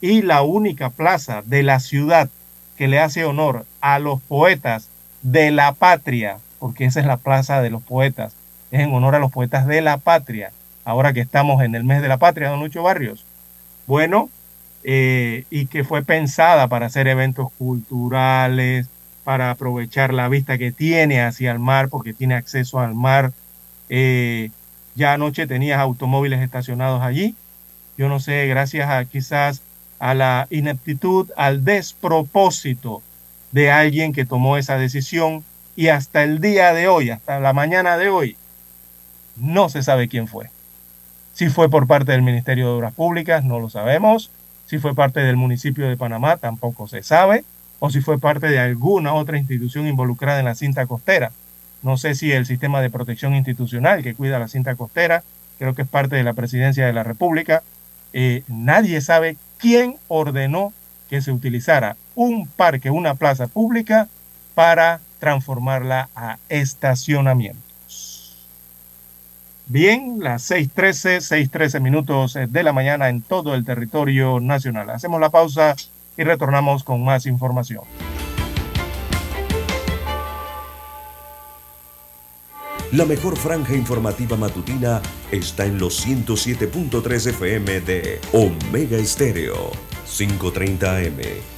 Y 0.00 0.22
la 0.22 0.42
única 0.42 0.90
plaza 0.90 1.42
de 1.44 1.62
la 1.62 1.80
ciudad 1.80 2.28
que 2.76 2.86
le 2.88 3.00
hace 3.00 3.24
honor 3.24 3.66
a 3.80 3.98
los 3.98 4.20
poetas 4.20 4.88
de 5.22 5.50
la 5.50 5.72
patria, 5.72 6.38
porque 6.58 6.84
esa 6.84 7.00
es 7.00 7.06
la 7.06 7.16
plaza 7.16 7.60
de 7.60 7.70
los 7.70 7.82
poetas, 7.82 8.34
es 8.70 8.80
en 8.80 8.94
honor 8.94 9.16
a 9.16 9.18
los 9.18 9.32
poetas 9.32 9.66
de 9.66 9.80
la 9.80 9.98
patria, 9.98 10.52
ahora 10.84 11.12
que 11.12 11.20
estamos 11.20 11.62
en 11.62 11.74
el 11.74 11.84
mes 11.84 12.02
de 12.02 12.08
la 12.08 12.18
patria, 12.18 12.50
don 12.50 12.60
Lucho 12.60 12.82
Barrios. 12.82 13.24
Bueno, 13.86 14.28
eh, 14.90 15.44
y 15.50 15.66
que 15.66 15.84
fue 15.84 16.02
pensada 16.02 16.66
para 16.68 16.86
hacer 16.86 17.08
eventos 17.08 17.52
culturales, 17.58 18.88
para 19.22 19.50
aprovechar 19.50 20.14
la 20.14 20.30
vista 20.30 20.56
que 20.56 20.72
tiene 20.72 21.20
hacia 21.20 21.52
el 21.52 21.58
mar, 21.58 21.90
porque 21.90 22.14
tiene 22.14 22.36
acceso 22.36 22.80
al 22.80 22.94
mar. 22.94 23.32
Eh, 23.90 24.50
ya 24.94 25.12
anoche 25.12 25.46
tenías 25.46 25.78
automóviles 25.78 26.40
estacionados 26.40 27.02
allí. 27.02 27.34
Yo 27.98 28.08
no 28.08 28.18
sé, 28.18 28.46
gracias 28.46 28.88
a 28.88 29.04
quizás 29.04 29.60
a 29.98 30.14
la 30.14 30.46
ineptitud, 30.48 31.30
al 31.36 31.66
despropósito 31.66 33.02
de 33.52 33.70
alguien 33.70 34.14
que 34.14 34.24
tomó 34.24 34.56
esa 34.56 34.78
decisión 34.78 35.44
y 35.76 35.88
hasta 35.88 36.22
el 36.22 36.40
día 36.40 36.72
de 36.72 36.88
hoy, 36.88 37.10
hasta 37.10 37.40
la 37.40 37.52
mañana 37.52 37.98
de 37.98 38.08
hoy, 38.08 38.38
no 39.36 39.68
se 39.68 39.82
sabe 39.82 40.08
quién 40.08 40.28
fue. 40.28 40.48
Si 41.34 41.50
fue 41.50 41.68
por 41.68 41.86
parte 41.86 42.12
del 42.12 42.22
Ministerio 42.22 42.68
de 42.68 42.72
Obras 42.72 42.94
Públicas, 42.94 43.44
no 43.44 43.60
lo 43.60 43.68
sabemos. 43.68 44.30
Si 44.68 44.78
fue 44.78 44.94
parte 44.94 45.20
del 45.20 45.36
municipio 45.36 45.88
de 45.88 45.96
Panamá, 45.96 46.36
tampoco 46.36 46.86
se 46.88 47.02
sabe. 47.02 47.44
O 47.78 47.88
si 47.88 48.02
fue 48.02 48.18
parte 48.18 48.48
de 48.48 48.58
alguna 48.58 49.14
otra 49.14 49.38
institución 49.38 49.86
involucrada 49.86 50.40
en 50.40 50.44
la 50.44 50.54
cinta 50.54 50.86
costera. 50.86 51.32
No 51.82 51.96
sé 51.96 52.14
si 52.14 52.32
el 52.32 52.44
sistema 52.44 52.82
de 52.82 52.90
protección 52.90 53.34
institucional 53.34 54.02
que 54.02 54.14
cuida 54.14 54.38
la 54.38 54.48
cinta 54.48 54.74
costera, 54.74 55.22
creo 55.58 55.74
que 55.74 55.82
es 55.82 55.88
parte 55.88 56.16
de 56.16 56.22
la 56.22 56.34
presidencia 56.34 56.86
de 56.86 56.92
la 56.92 57.02
República. 57.02 57.62
Eh, 58.12 58.42
nadie 58.46 59.00
sabe 59.00 59.38
quién 59.56 59.96
ordenó 60.08 60.74
que 61.08 61.22
se 61.22 61.32
utilizara 61.32 61.96
un 62.14 62.46
parque, 62.46 62.90
una 62.90 63.14
plaza 63.14 63.46
pública 63.46 64.08
para 64.54 65.00
transformarla 65.18 66.10
a 66.14 66.36
estacionamiento. 66.50 67.67
Bien, 69.70 70.16
las 70.20 70.50
6.13, 70.50 71.50
6.13 71.50 71.80
minutos 71.82 72.38
de 72.48 72.62
la 72.62 72.72
mañana 72.72 73.10
en 73.10 73.20
todo 73.20 73.54
el 73.54 73.66
territorio 73.66 74.40
nacional. 74.40 74.88
Hacemos 74.88 75.20
la 75.20 75.28
pausa 75.28 75.76
y 76.16 76.24
retornamos 76.24 76.84
con 76.84 77.04
más 77.04 77.26
información. 77.26 77.82
La 82.92 83.04
mejor 83.04 83.36
franja 83.36 83.74
informativa 83.74 84.38
matutina 84.38 85.02
está 85.30 85.66
en 85.66 85.78
los 85.78 86.06
107.3 86.06 87.26
FM 87.28 87.82
de 87.82 88.20
Omega 88.32 88.96
Estéreo, 88.96 89.70
5.30 90.06 91.08
AM 91.08 91.57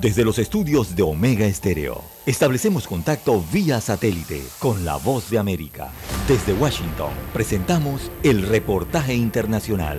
Desde 0.00 0.24
los 0.24 0.38
estudios 0.38 0.94
de 0.94 1.02
Omega 1.02 1.44
Estéreo, 1.44 2.04
establecemos 2.24 2.86
contacto 2.86 3.44
vía 3.52 3.80
satélite 3.80 4.40
con 4.60 4.84
la 4.84 4.94
voz 4.94 5.28
de 5.28 5.38
América. 5.38 5.90
Desde 6.28 6.52
Washington, 6.52 7.10
presentamos 7.32 8.08
el 8.22 8.42
reportaje 8.42 9.14
internacional. 9.14 9.98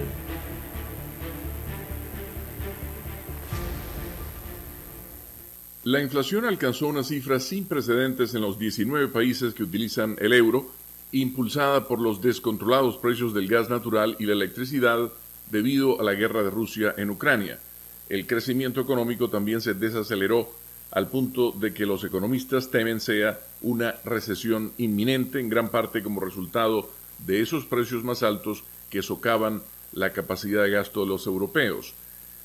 La 5.84 6.02
inflación 6.02 6.46
alcanzó 6.46 6.88
una 6.88 7.04
cifra 7.04 7.42
sin 7.42 7.66
precedentes 7.66 8.34
en 8.34 8.42
los 8.42 8.58
19 8.58 9.10
países 9.10 9.54
que 9.54 9.64
utilizan 9.64 10.16
el 10.22 10.32
euro, 10.32 10.72
impulsada 11.12 11.90
por 11.90 12.00
los 12.00 12.22
descontrolados 12.22 12.96
precios 12.96 13.34
del 13.34 13.50
gas 13.50 13.70
natural 13.70 14.16
y 14.18 14.28
la 14.28 14.34
electricidad 14.34 15.12
debido 15.52 16.00
a 16.00 16.04
la 16.06 16.14
guerra 16.14 16.42
de 16.42 16.52
Rusia 16.52 16.94
en 16.96 17.10
Ucrania 17.10 17.60
el 18.10 18.26
crecimiento 18.26 18.82
económico 18.82 19.30
también 19.30 19.62
se 19.62 19.76
desaceleró 19.76 20.52
al 20.92 21.08
punto 21.08 21.52
de 21.52 21.74
que 21.74 21.86
los 21.86 22.04
economistas 22.04 22.72
temen 22.72 23.00
sea 23.00 23.40
una 23.62 23.96
recesión 24.04 24.72
inminente, 24.78 25.40
en 25.40 25.50
gran 25.50 25.70
parte 25.70 26.02
como 26.02 26.20
resultado 26.20 26.90
de 27.20 27.42
esos 27.42 27.66
precios 27.66 28.04
más 28.04 28.24
altos 28.24 28.64
que 28.90 29.04
socavan 29.04 29.62
la 29.94 30.12
capacidad 30.12 30.64
de 30.64 30.72
gasto 30.72 31.02
de 31.02 31.08
los 31.08 31.28
europeos. 31.28 31.94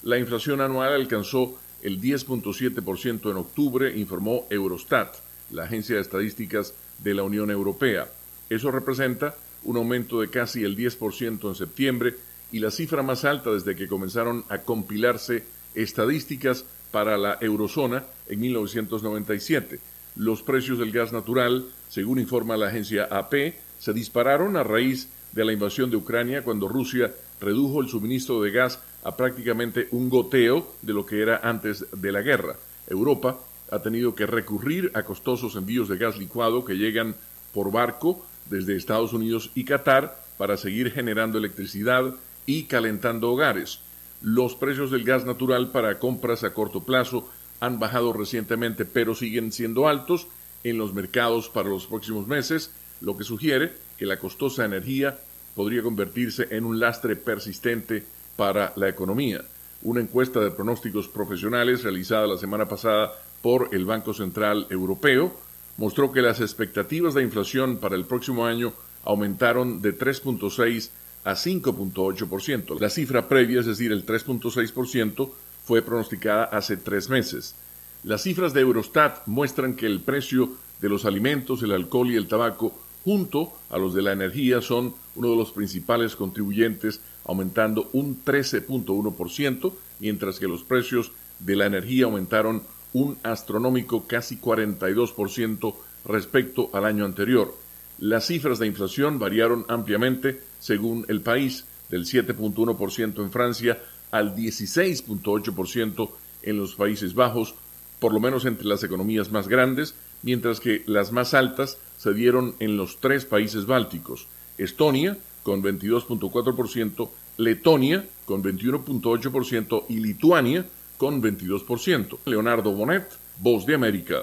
La 0.03 0.19
inflación 0.19 0.61
anual 0.61 0.93
alcanzó 0.93 1.59
el 1.81 2.01
10.7% 2.01 3.31
en 3.31 3.37
octubre, 3.37 3.97
informó 3.97 4.47
Eurostat, 4.51 5.15
la 5.51 5.65
agencia 5.65 5.97
de 5.97 6.03
estadísticas 6.03 6.75
de 6.99 7.15
la 7.15 7.23
Unión 7.23 7.51
Europea. 7.51 8.11
Eso 8.51 8.71
representa 8.71 9.37
un 9.63 9.79
aumento 9.79 10.21
de 10.21 10.29
casi 10.29 10.65
el 10.65 10.77
10% 10.77 11.49
en 11.49 11.55
septiembre 11.55 12.15
y 12.55 12.61
la 12.61 12.71
cifra 12.71 13.03
más 13.03 13.25
alta 13.25 13.51
desde 13.51 13.75
que 13.75 13.89
comenzaron 13.89 14.45
a 14.49 14.59
compilarse 14.59 15.43
estadísticas 15.75 16.65
para 16.93 17.19
la 17.19 17.37
eurozona 17.41 18.05
en 18.29 18.41
1997. 18.43 19.81
Los 20.15 20.45
precios 20.45 20.79
del 20.79 20.93
gas 20.93 21.13
natural, 21.13 21.67
según 21.89 22.21
informa 22.21 22.57
la 22.57 22.69
agencia 22.69 23.09
AP, 23.11 23.55
se 23.81 23.93
dispararon 23.93 24.57
a 24.57 24.63
raíz 24.63 25.09
de 25.33 25.45
la 25.45 25.53
invasión 25.53 25.91
de 25.91 25.97
Ucrania 25.97 26.45
cuando 26.45 26.69
Rusia 26.69 27.13
redujo 27.41 27.81
el 27.81 27.89
suministro 27.89 28.41
de 28.41 28.53
gas 28.53 28.79
a 29.03 29.17
prácticamente 29.17 29.89
un 29.91 30.09
goteo 30.09 30.77
de 30.81 30.93
lo 30.93 31.05
que 31.05 31.23
era 31.23 31.41
antes 31.43 31.85
de 31.91 32.13
la 32.13 32.23
guerra. 32.23 32.55
Europa 32.87 33.37
ha 33.73 33.81
tenido 33.81 34.15
que 34.15 34.27
recurrir 34.27 34.93
a 34.95 35.03
costosos 35.03 35.57
envíos 35.57 35.89
de 35.89 35.99
gas 35.99 36.19
licuado 36.19 36.65
que 36.65 36.75
llegan 36.75 37.17
por 37.53 37.73
barco 37.73 38.25
desde 38.49 38.77
Estados 38.77 39.13
Unidos 39.13 39.51
y 39.57 39.65
Qatar 39.65 40.23
para 40.39 40.57
seguir 40.57 40.93
generando 40.93 41.39
electricidad 41.39 42.15
y 42.47 42.65
calentando 42.65 43.31
hogares. 43.31 43.81
Los 44.23 44.55
precios 44.55 44.91
del 44.91 45.05
gas 45.05 45.25
natural 45.25 45.71
para 45.71 45.99
compras 45.99 46.45
a 46.45 46.55
corto 46.55 46.85
plazo 46.85 47.29
han 47.61 47.79
bajado 47.79 48.13
recientemente, 48.13 48.85
pero 48.85 49.15
siguen 49.15 49.53
siendo 49.53 49.89
altos 49.89 50.27
en 50.65 50.79
los 50.79 50.95
mercados 50.95 51.49
para 51.49 51.69
los 51.69 51.87
próximos 51.87 52.27
meses, 52.27 52.73
lo 53.01 53.17
que 53.17 53.25
sugiere 53.25 53.73
que 53.99 54.07
la 54.07 54.19
costosa 54.19 54.65
energía 54.65 55.19
podría 55.55 55.83
convertirse 55.83 56.49
en 56.51 56.65
un 56.65 56.81
lastre 56.81 57.17
persistente 57.17 58.05
para 58.37 58.73
la 58.77 58.89
economía. 58.89 59.45
Una 59.83 60.01
encuesta 60.01 60.41
de 60.41 60.51
pronósticos 60.51 61.09
profesionales 61.09 61.83
realizada 61.83 62.27
la 62.27 62.39
semana 62.39 62.67
pasada 62.67 63.13
por 63.43 63.69
el 63.73 63.85
Banco 63.85 64.15
Central 64.15 64.67
Europeo 64.71 65.37
mostró 65.77 66.13
que 66.13 66.23
las 66.23 66.41
expectativas 66.41 67.15
de 67.15 67.23
inflación 67.23 67.77
para 67.77 67.95
el 67.95 68.07
próximo 68.07 68.47
año 68.47 68.73
aumentaron 69.05 69.83
de 69.83 69.97
3.6 69.97 70.91
a 71.25 71.33
5.8%. 71.33 72.79
La 72.79 72.91
cifra 72.91 73.29
previa, 73.29 73.61
es 73.61 73.67
decir, 73.67 73.93
el 73.93 74.05
3.6%, 74.05 75.31
fue 75.65 75.83
pronosticada 75.83 76.45
hace 76.45 76.77
tres 76.77 77.09
meses. 77.09 77.55
Las 78.03 78.23
cifras 78.23 78.53
de 78.53 78.61
Eurostat 78.61 79.27
muestran 79.27 79.75
que 79.75 79.87
el 79.87 80.01
precio 80.01 80.51
de 80.81 80.91
los 80.91 81.07
alimentos, 81.07 81.63
el 81.63 81.73
alcohol 81.73 82.11
y 82.11 82.17
el 82.17 82.29
tabaco, 82.29 82.79
junto 83.03 83.53
a 83.71 83.79
los 83.79 83.95
de 83.95 84.03
la 84.03 84.13
energía, 84.13 84.61
son 84.61 84.95
uno 85.15 85.31
de 85.31 85.37
los 85.37 85.53
principales 85.53 86.15
contribuyentes, 86.15 87.01
aumentando 87.25 87.89
un 87.93 88.23
13.1%, 88.23 89.73
mientras 90.01 90.39
que 90.39 90.49
los 90.49 90.63
precios 90.63 91.13
de 91.39 91.57
la 91.57 91.67
energía 91.67 92.05
aumentaron 92.05 92.63
un 92.93 93.17
astronómico 93.23 94.07
casi 94.07 94.37
42% 94.37 95.75
respecto 96.05 96.69
al 96.75 96.85
año 96.85 97.07
anterior. 97.07 97.55
Las 97.99 98.27
cifras 98.27 98.59
de 98.59 98.67
inflación 98.67 99.19
variaron 99.19 99.65
ampliamente 99.69 100.41
según 100.59 101.05
el 101.09 101.21
país, 101.21 101.65
del 101.91 102.07
7.1% 102.07 103.23
en 103.23 103.31
Francia 103.31 103.79
al 104.11 104.35
16.8% 104.35 106.11
en 106.43 106.57
los 106.57 106.75
Países 106.75 107.15
Bajos, 107.15 107.55
por 107.99 108.13
lo 108.13 108.21
menos 108.21 108.45
entre 108.45 108.67
las 108.67 108.83
economías 108.83 109.31
más 109.31 109.49
grandes, 109.49 109.95
mientras 110.23 110.61
que 110.61 110.83
las 110.87 111.13
más 111.13 111.35
altas 111.35 111.79
se 111.97 112.13
dieron 112.15 112.55
en 112.59 112.77
los 112.77 113.01
tres 113.01 113.25
países 113.25 113.67
bálticos, 113.67 114.27
Estonia 114.59 115.19
con 115.43 115.63
22.4%, 115.63 117.11
Letonia 117.37 118.07
con 118.25 118.43
21.8% 118.43 119.85
y 119.89 120.01
Lituania 120.01 120.67
con 120.97 121.23
22%. 121.23 122.19
Leonardo 122.25 122.73
Bonet, 122.73 123.09
Voz 123.39 123.67
de 123.67 123.75
América. 123.75 124.23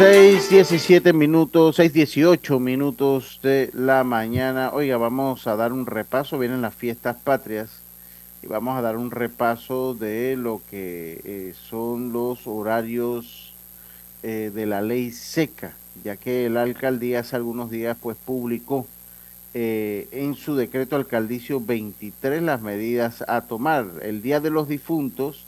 6, 0.00 0.48
17 0.48 1.12
minutos, 1.12 1.76
6, 1.76 1.92
18 1.92 2.58
minutos 2.58 3.38
de 3.42 3.68
la 3.74 4.02
mañana. 4.02 4.70
Oiga, 4.72 4.96
vamos 4.96 5.46
a 5.46 5.56
dar 5.56 5.74
un 5.74 5.84
repaso, 5.84 6.38
vienen 6.38 6.62
las 6.62 6.74
fiestas 6.74 7.16
patrias 7.16 7.82
y 8.42 8.46
vamos 8.46 8.78
a 8.78 8.80
dar 8.80 8.96
un 8.96 9.10
repaso 9.10 9.92
de 9.92 10.38
lo 10.38 10.62
que 10.70 11.20
eh, 11.22 11.54
son 11.68 12.14
los 12.14 12.46
horarios 12.46 13.52
eh, 14.22 14.50
de 14.54 14.64
la 14.64 14.80
ley 14.80 15.10
seca, 15.10 15.74
ya 16.02 16.16
que 16.16 16.46
el 16.46 16.56
alcaldía 16.56 17.20
hace 17.20 17.36
algunos 17.36 17.70
días 17.70 17.94
pues 18.00 18.16
publicó 18.16 18.86
eh, 19.52 20.08
en 20.12 20.34
su 20.34 20.56
decreto 20.56 20.96
alcaldicio 20.96 21.60
23 21.60 22.42
las 22.42 22.62
medidas 22.62 23.22
a 23.28 23.42
tomar. 23.42 23.86
El 24.00 24.22
Día 24.22 24.40
de 24.40 24.48
los 24.48 24.66
Difuntos 24.66 25.44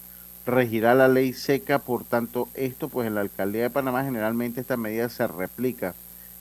regirá 0.47 0.95
la 0.95 1.09
ley 1.09 1.32
seca, 1.32 1.78
por 1.78 2.05
tanto, 2.05 2.49
esto 2.55 2.88
pues 2.88 3.07
en 3.07 3.14
la 3.14 3.20
alcaldía 3.20 3.62
de 3.62 3.70
Panamá 3.70 4.05
generalmente 4.05 4.61
esta 4.61 4.76
medida 4.76 5.09
se 5.09 5.26
replica 5.26 5.95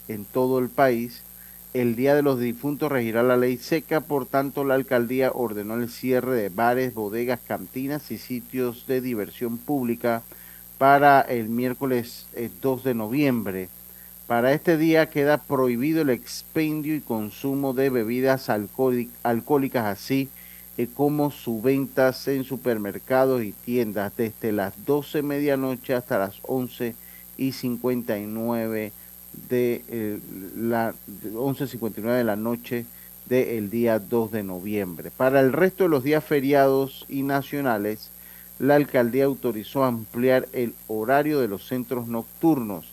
en 0.07 0.25
todo 0.25 0.59
el 0.59 0.69
país. 0.69 1.23
El 1.73 1.95
Día 1.95 2.15
de 2.15 2.21
los 2.21 2.39
Difuntos 2.39 2.91
regirá 2.91 3.23
la 3.23 3.37
ley 3.37 3.57
seca, 3.57 4.01
por 4.01 4.25
tanto 4.25 4.63
la 4.65 4.73
alcaldía 4.73 5.31
ordenó 5.31 5.75
el 5.75 5.89
cierre 5.89 6.35
de 6.35 6.49
bares, 6.49 6.93
bodegas, 6.93 7.39
cantinas 7.47 8.11
y 8.11 8.17
sitios 8.17 8.87
de 8.87 8.99
diversión 8.99 9.57
pública 9.57 10.21
para 10.77 11.21
el 11.21 11.47
miércoles 11.47 12.27
2 12.61 12.79
eh, 12.79 12.83
de 12.83 12.93
noviembre. 12.93 13.69
Para 14.27 14.53
este 14.53 14.77
día 14.77 15.09
queda 15.09 15.37
prohibido 15.37 16.01
el 16.01 16.09
expendio 16.09 16.95
y 16.95 17.01
consumo 17.01 17.73
de 17.73 17.89
bebidas 17.89 18.49
alcohólicas 18.49 19.85
así 19.85 20.29
como 20.95 21.31
su 21.31 21.61
ventas 21.61 22.27
en 22.27 22.43
supermercados 22.43 23.43
y 23.43 23.51
tiendas 23.51 24.15
desde 24.17 24.51
las 24.51 24.85
12 24.85 25.21
medianoche 25.21 25.93
hasta 25.93 26.17
las 26.17 26.39
11 26.43 26.95
y 27.37 27.51
59 27.51 28.91
de 29.49 29.83
eh, 29.87 30.19
la 30.55 30.93
11.59 31.23 32.17
de 32.17 32.23
la 32.23 32.35
noche 32.35 32.85
del 33.27 33.69
día 33.69 33.99
2 33.99 34.31
de 34.31 34.43
noviembre. 34.43 35.11
Para 35.11 35.39
el 35.39 35.53
resto 35.53 35.83
de 35.83 35.89
los 35.89 36.03
días 36.03 36.23
feriados 36.23 37.05
y 37.07 37.23
nacionales, 37.23 38.09
la 38.59 38.75
alcaldía 38.75 39.25
autorizó 39.25 39.83
ampliar 39.83 40.47
el 40.51 40.73
horario 40.87 41.39
de 41.39 41.47
los 41.47 41.67
centros 41.67 42.07
nocturnos. 42.07 42.87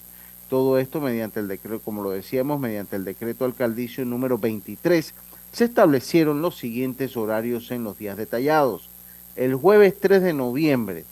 Todo 0.48 0.78
esto 0.78 1.00
mediante 1.00 1.40
el 1.40 1.48
decreto, 1.48 1.80
como 1.84 2.02
lo 2.02 2.10
decíamos, 2.10 2.60
mediante 2.60 2.96
el 2.96 3.04
decreto 3.04 3.44
alcaldicio 3.44 4.04
número 4.04 4.38
23 4.38 5.12
se 5.52 5.64
establecieron 5.64 6.42
los 6.42 6.56
siguientes 6.56 7.16
horarios 7.16 7.70
en 7.70 7.84
los 7.84 7.98
días 7.98 8.16
detallados. 8.16 8.88
El 9.36 9.54
jueves 9.54 9.94
3 9.98 10.22
de 10.22 10.32
noviembre, 10.32 11.04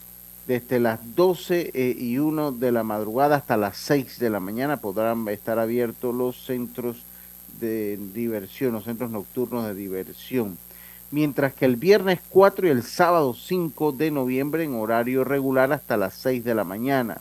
desde 0.47 0.79
las 0.79 1.17
12 1.17 1.71
eh, 1.75 1.97
y 1.99 2.19
1 2.19 2.53
de 2.53 2.73
la 2.73 2.83
madrugada 2.83 3.37
hasta 3.37 3.57
las 3.57 3.77
6 3.79 4.19
de 4.19 4.31
la 4.31 4.41
mañana 4.41 4.77
podrán 4.77 5.27
estar 5.29 5.59
abiertos 5.59 6.15
los 6.15 6.45
centros 6.45 7.03
de 7.61 7.99
diversión, 8.15 8.73
los 8.73 8.85
centros 8.85 9.11
nocturnos 9.11 9.67
de 9.67 9.75
diversión. 9.75 10.57
Mientras 11.11 11.55
que 11.55 11.65
el 11.65 11.77
viernes 11.77 12.21
4 12.29 12.67
y 12.67 12.71
el 12.71 12.83
sábado 12.83 13.35
5 13.35 13.93
de 13.93 14.11
noviembre 14.11 14.65
en 14.65 14.75
horario 14.75 15.25
regular 15.25 15.73
hasta 15.73 15.97
las 15.97 16.15
6 16.15 16.45
de 16.45 16.55
la 16.55 16.65
mañana. 16.65 17.21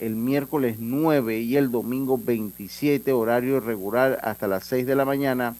El 0.00 0.16
miércoles 0.16 0.76
9 0.80 1.38
y 1.38 1.56
el 1.56 1.70
domingo 1.70 2.18
27 2.18 3.12
horario 3.12 3.60
regular 3.60 4.18
hasta 4.22 4.48
las 4.48 4.64
6 4.64 4.86
de 4.86 4.96
la 4.96 5.04
mañana. 5.04 5.54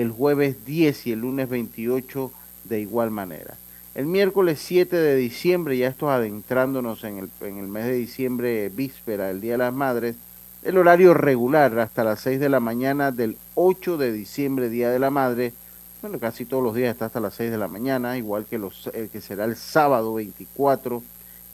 El 0.00 0.12
jueves 0.12 0.64
10 0.64 1.08
y 1.08 1.12
el 1.12 1.20
lunes 1.20 1.48
28 1.48 2.30
de 2.64 2.80
igual 2.80 3.10
manera. 3.10 3.56
El 3.96 4.06
miércoles 4.06 4.60
7 4.62 4.96
de 4.96 5.16
diciembre, 5.16 5.76
ya 5.76 5.88
esto 5.88 6.08
adentrándonos 6.08 7.02
en 7.02 7.18
el, 7.18 7.30
en 7.40 7.58
el 7.58 7.66
mes 7.66 7.86
de 7.86 7.94
diciembre, 7.94 8.68
víspera 8.68 9.26
del 9.26 9.40
Día 9.40 9.52
de 9.52 9.58
las 9.58 9.74
Madres, 9.74 10.14
el 10.62 10.78
horario 10.78 11.14
regular 11.14 11.76
hasta 11.80 12.04
las 12.04 12.20
6 12.20 12.38
de 12.38 12.48
la 12.48 12.60
mañana 12.60 13.10
del 13.10 13.36
8 13.56 13.96
de 13.96 14.12
diciembre, 14.12 14.68
Día 14.68 14.90
de 14.90 15.00
la 15.00 15.10
Madre, 15.10 15.52
bueno, 16.00 16.20
casi 16.20 16.44
todos 16.44 16.62
los 16.62 16.76
días 16.76 16.92
está 16.92 17.06
hasta 17.06 17.18
las 17.18 17.34
6 17.34 17.50
de 17.50 17.58
la 17.58 17.66
mañana, 17.66 18.16
igual 18.16 18.46
que 18.46 18.56
los, 18.56 18.88
el 18.94 19.08
que 19.08 19.20
será 19.20 19.46
el 19.46 19.56
sábado 19.56 20.14
24 20.14 21.02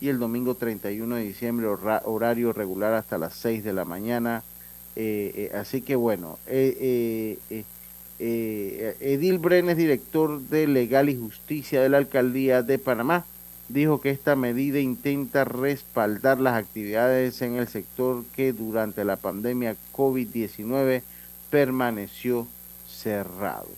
y 0.02 0.10
el 0.10 0.18
domingo 0.18 0.54
31 0.54 1.16
de 1.16 1.22
diciembre, 1.22 1.66
horario 1.66 2.52
regular 2.52 2.92
hasta 2.92 3.16
las 3.16 3.32
6 3.36 3.64
de 3.64 3.72
la 3.72 3.86
mañana. 3.86 4.42
Eh, 4.96 5.50
eh, 5.50 5.56
así 5.56 5.80
que 5.80 5.96
bueno, 5.96 6.38
eh, 6.46 7.64
eh, 8.18 8.96
Edil 9.00 9.38
Brenes, 9.38 9.76
director 9.76 10.40
de 10.40 10.66
Legal 10.66 11.08
y 11.08 11.16
Justicia 11.16 11.82
de 11.82 11.88
la 11.88 11.98
Alcaldía 11.98 12.62
de 12.62 12.78
Panamá, 12.78 13.24
dijo 13.68 14.00
que 14.00 14.10
esta 14.10 14.36
medida 14.36 14.78
intenta 14.78 15.44
respaldar 15.44 16.38
las 16.38 16.54
actividades 16.54 17.40
en 17.42 17.56
el 17.56 17.66
sector 17.66 18.24
que 18.34 18.52
durante 18.52 19.04
la 19.04 19.16
pandemia 19.16 19.76
COVID-19 19.92 21.02
permaneció 21.50 22.46
cerrado. 22.86 23.68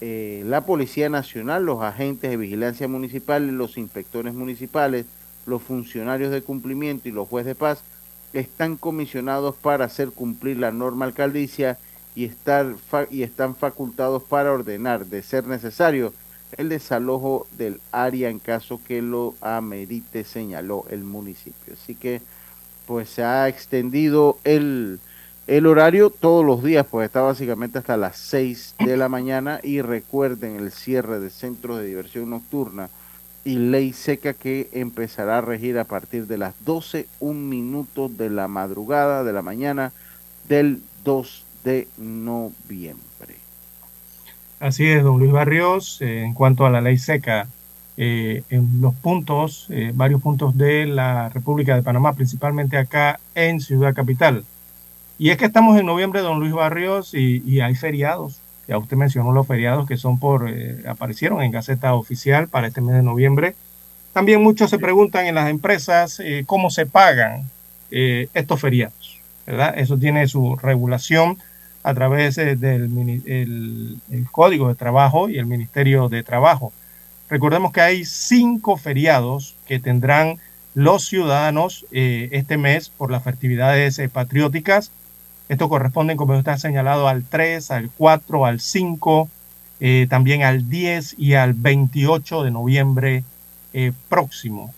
Eh, 0.00 0.42
la 0.46 0.62
Policía 0.66 1.08
Nacional, 1.08 1.64
los 1.64 1.82
agentes 1.82 2.30
de 2.30 2.36
vigilancia 2.36 2.88
municipal, 2.88 3.46
los 3.46 3.78
inspectores 3.78 4.34
municipales, 4.34 5.06
los 5.46 5.62
funcionarios 5.62 6.30
de 6.30 6.42
cumplimiento 6.42 7.08
y 7.08 7.12
los 7.12 7.28
jueces 7.28 7.48
de 7.48 7.54
paz 7.54 7.82
están 8.32 8.76
comisionados 8.76 9.54
para 9.56 9.84
hacer 9.84 10.10
cumplir 10.10 10.58
la 10.58 10.72
norma 10.72 11.04
alcaldicia 11.04 11.78
y, 12.14 12.24
estar, 12.24 12.74
y 13.10 13.22
están 13.22 13.56
facultados 13.56 14.22
para 14.22 14.52
ordenar, 14.52 15.06
de 15.06 15.22
ser 15.22 15.46
necesario, 15.46 16.12
el 16.56 16.68
desalojo 16.68 17.46
del 17.56 17.80
área 17.90 18.30
en 18.30 18.38
caso 18.38 18.80
que 18.86 19.02
lo 19.02 19.34
amerite, 19.40 20.24
señaló 20.24 20.84
el 20.90 21.02
municipio. 21.02 21.74
Así 21.74 21.94
que, 21.94 22.22
pues 22.86 23.08
se 23.08 23.24
ha 23.24 23.48
extendido 23.48 24.38
el, 24.44 25.00
el 25.46 25.66
horario 25.66 26.10
todos 26.10 26.44
los 26.44 26.62
días, 26.62 26.86
pues 26.88 27.06
está 27.06 27.22
básicamente 27.22 27.78
hasta 27.78 27.96
las 27.96 28.16
6 28.18 28.76
de 28.84 28.96
la 28.96 29.08
mañana 29.08 29.58
y 29.62 29.80
recuerden 29.80 30.56
el 30.56 30.70
cierre 30.70 31.18
de 31.18 31.30
centros 31.30 31.78
de 31.78 31.86
diversión 31.86 32.30
nocturna 32.30 32.88
y 33.44 33.56
ley 33.56 33.92
seca 33.92 34.32
que 34.32 34.70
empezará 34.72 35.38
a 35.38 35.42
regir 35.42 35.78
a 35.78 35.84
partir 35.84 36.26
de 36.26 36.38
las 36.38 36.54
12, 36.64 37.06
un 37.20 37.48
minutos 37.48 38.16
de 38.16 38.30
la 38.30 38.48
madrugada 38.48 39.22
de 39.22 39.32
la 39.32 39.42
mañana 39.42 39.92
del 40.48 40.82
2 41.04 41.43
de 41.64 41.88
noviembre. 41.96 43.04
Así 44.60 44.86
es, 44.86 45.02
don 45.02 45.18
Luis 45.18 45.32
Barrios, 45.32 46.00
eh, 46.00 46.22
en 46.22 46.32
cuanto 46.32 46.64
a 46.64 46.70
la 46.70 46.80
ley 46.80 46.96
seca, 46.96 47.48
eh, 47.96 48.44
en 48.50 48.80
los 48.80 48.94
puntos, 48.94 49.66
eh, 49.70 49.92
varios 49.94 50.22
puntos 50.22 50.56
de 50.56 50.86
la 50.86 51.28
República 51.28 51.74
de 51.74 51.82
Panamá, 51.82 52.12
principalmente 52.14 52.76
acá 52.76 53.18
en 53.34 53.60
Ciudad 53.60 53.94
Capital. 53.94 54.44
Y 55.18 55.30
es 55.30 55.36
que 55.36 55.44
estamos 55.46 55.78
en 55.78 55.86
noviembre, 55.86 56.20
don 56.20 56.38
Luis 56.40 56.52
Barrios, 56.52 57.14
y, 57.14 57.60
hay 57.60 57.74
feriados. 57.74 58.40
Ya 58.66 58.78
usted 58.78 58.96
mencionó 58.96 59.32
los 59.32 59.46
feriados 59.46 59.86
que 59.86 59.96
son 59.96 60.18
por, 60.18 60.50
aparecieron 60.88 61.42
en 61.42 61.52
Gaceta 61.52 61.94
Oficial 61.94 62.48
para 62.48 62.68
este 62.68 62.80
mes 62.80 62.94
de 62.94 63.02
noviembre. 63.02 63.54
También 64.12 64.42
muchos 64.42 64.70
se 64.70 64.78
preguntan 64.78 65.26
en 65.26 65.34
las 65.34 65.50
empresas 65.50 66.20
cómo 66.46 66.70
se 66.70 66.86
pagan 66.86 67.50
estos 67.90 68.60
feriados, 68.60 69.20
¿verdad? 69.46 69.74
Eso 69.76 69.98
tiene 69.98 70.26
su 70.26 70.56
regulación 70.56 71.36
a 71.84 71.94
través 71.94 72.36
eh, 72.38 72.56
del 72.56 73.22
el, 73.26 74.26
Código 74.32 74.68
de 74.68 74.74
Trabajo 74.74 75.28
y 75.28 75.38
el 75.38 75.46
Ministerio 75.46 76.08
de 76.08 76.24
Trabajo. 76.24 76.72
Recordemos 77.28 77.72
que 77.72 77.82
hay 77.82 78.04
cinco 78.06 78.76
feriados 78.76 79.54
que 79.66 79.78
tendrán 79.78 80.38
los 80.74 81.06
ciudadanos 81.06 81.86
eh, 81.92 82.30
este 82.32 82.56
mes 82.56 82.88
por 82.88 83.10
las 83.10 83.22
festividades 83.22 83.98
eh, 83.98 84.08
patrióticas. 84.08 84.90
Esto 85.50 85.68
corresponde, 85.68 86.16
como 86.16 86.34
está 86.34 86.56
señalado, 86.56 87.06
al 87.06 87.22
3, 87.22 87.70
al 87.70 87.90
4, 87.90 88.46
al 88.46 88.60
5, 88.60 89.28
también 90.08 90.42
al 90.42 90.70
10 90.70 91.16
y 91.18 91.34
al 91.34 91.52
28 91.52 92.44
de 92.44 92.50
noviembre 92.50 93.24
próximo. 94.08 94.72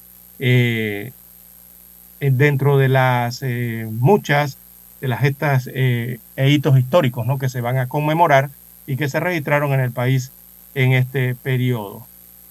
dentro 2.18 2.78
de 2.78 2.88
las 2.88 3.44
muchas 3.92 4.58
de 5.00 5.08
las 5.08 5.20
gestas 5.20 5.68
eh, 5.72 6.18
e 6.36 6.50
hitos 6.50 6.78
históricos 6.78 7.26
¿no? 7.26 7.38
que 7.38 7.48
se 7.48 7.60
van 7.60 7.78
a 7.78 7.88
conmemorar 7.88 8.50
y 8.86 8.96
que 8.96 9.08
se 9.08 9.20
registraron 9.20 9.72
en 9.72 9.80
el 9.80 9.92
país 9.92 10.32
en 10.74 10.92
este 10.92 11.34
periodo. 11.34 12.06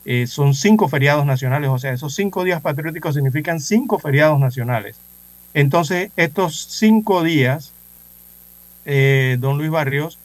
Eh, 0.06 0.28
son 0.28 0.54
cinco 0.54 0.88
feriados 0.88 1.26
nacionales, 1.26 1.70
o 1.70 1.80
sea, 1.80 1.94
esos 1.94 2.14
cinco 2.14 2.44
días 2.44 2.62
patrióticos 2.62 3.16
significan 3.16 3.60
cinco 3.60 3.98
feriados 3.98 4.40
nacionales. 4.40 4.98
Entonces, 5.54 6.12
estos 6.16 6.68
cinco 6.70 7.24
días, 7.24 7.72
eh, 8.86 9.38
don 9.40 9.58
Luis 9.58 9.72
Barrios, 9.72 10.20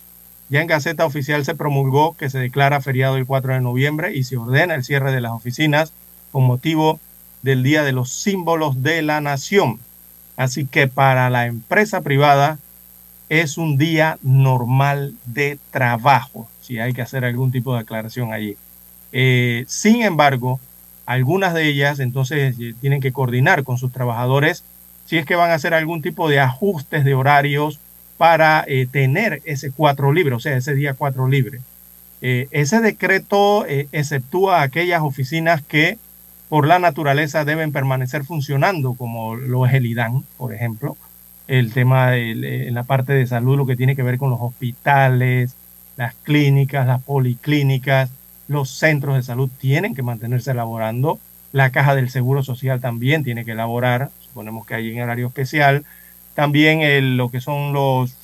ya 0.51 0.61
en 0.61 0.67
Gaceta 0.67 1.07
Oficial 1.07 1.45
se 1.45 1.55
promulgó 1.55 2.17
que 2.17 2.29
se 2.29 2.41
declara 2.41 2.81
feriado 2.81 3.17
el 3.17 3.25
4 3.25 3.55
de 3.55 3.61
noviembre 3.61 4.17
y 4.17 4.25
se 4.25 4.37
ordena 4.37 4.75
el 4.75 4.83
cierre 4.83 5.13
de 5.13 5.21
las 5.21 5.31
oficinas 5.31 5.93
con 6.33 6.43
motivo 6.45 6.99
del 7.43 7.63
Día 7.63 7.85
de 7.85 7.93
los 7.93 8.11
Símbolos 8.11 8.83
de 8.83 9.03
la 9.03 9.21
Nación. 9.21 9.79
Así 10.41 10.65
que 10.65 10.89
para 10.89 11.29
la 11.29 11.45
empresa 11.45 12.01
privada 12.01 12.59
es 13.29 13.59
un 13.59 13.77
día 13.77 14.17
normal 14.23 15.13
de 15.27 15.59
trabajo, 15.71 16.49
si 16.63 16.79
hay 16.79 16.95
que 16.95 17.03
hacer 17.03 17.27
algún 17.27 17.53
tipo 17.53 17.75
de 17.75 17.81
aclaración 17.81 18.33
allí. 18.33 18.57
Eh, 19.13 19.67
sin 19.69 20.01
embargo, 20.01 20.59
algunas 21.05 21.53
de 21.53 21.69
ellas 21.69 22.01
entonces 22.01 22.55
eh, 22.59 22.75
tienen 22.81 23.03
que 23.03 23.13
coordinar 23.13 23.65
con 23.65 23.77
sus 23.77 23.93
trabajadores 23.93 24.65
si 25.05 25.19
es 25.19 25.27
que 25.27 25.35
van 25.35 25.51
a 25.51 25.57
hacer 25.57 25.75
algún 25.75 26.01
tipo 26.01 26.27
de 26.27 26.41
ajustes 26.41 27.05
de 27.05 27.13
horarios 27.13 27.79
para 28.17 28.65
eh, 28.67 28.87
tener 28.91 29.43
ese 29.45 29.71
cuatro 29.71 30.11
libre, 30.11 30.35
o 30.37 30.41
sea, 30.41 30.57
ese 30.57 30.75
día 30.75 30.95
cuatro 30.95 31.29
libre. 31.29 31.61
ese 32.23 32.81
decreto 32.81 33.67
exceptúa 33.67 34.63
aquellas 34.63 35.03
oficinas 35.03 35.61
que 35.61 35.99
por 36.51 36.67
la 36.67 36.81
naturaleza 36.81 37.45
deben 37.45 37.71
permanecer 37.71 38.25
funcionando, 38.25 38.95
como 38.95 39.37
lo 39.37 39.67
es 39.67 39.73
el 39.73 39.87
IDAN, 39.87 40.25
por 40.37 40.53
ejemplo. 40.53 40.97
El 41.47 41.73
tema 41.73 42.11
de, 42.11 42.67
en 42.67 42.75
la 42.75 42.83
parte 42.83 43.13
de 43.13 43.25
salud, 43.29 43.57
lo 43.57 43.67
que 43.67 43.77
tiene 43.77 43.95
que 43.95 44.03
ver 44.03 44.19
con 44.19 44.31
los 44.31 44.41
hospitales, 44.41 45.55
las 45.97 46.15
clínicas, 46.17 46.89
las 46.89 47.03
policlínicas, 47.03 48.11
los 48.49 48.69
centros 48.69 49.15
de 49.15 49.23
salud 49.23 49.49
tienen 49.61 49.95
que 49.95 50.03
mantenerse 50.03 50.51
elaborando. 50.51 51.21
La 51.53 51.71
caja 51.71 51.95
del 51.95 52.11
Seguro 52.11 52.43
Social 52.43 52.81
también 52.81 53.23
tiene 53.23 53.45
que 53.45 53.53
elaborar, 53.53 54.11
suponemos 54.19 54.67
que 54.67 54.75
hay 54.75 54.91
en 54.91 55.03
horario 55.03 55.29
especial. 55.29 55.85
También 56.35 57.17
lo 57.17 57.29
que 57.29 57.41
son 57.41 57.73
los, 57.73 58.17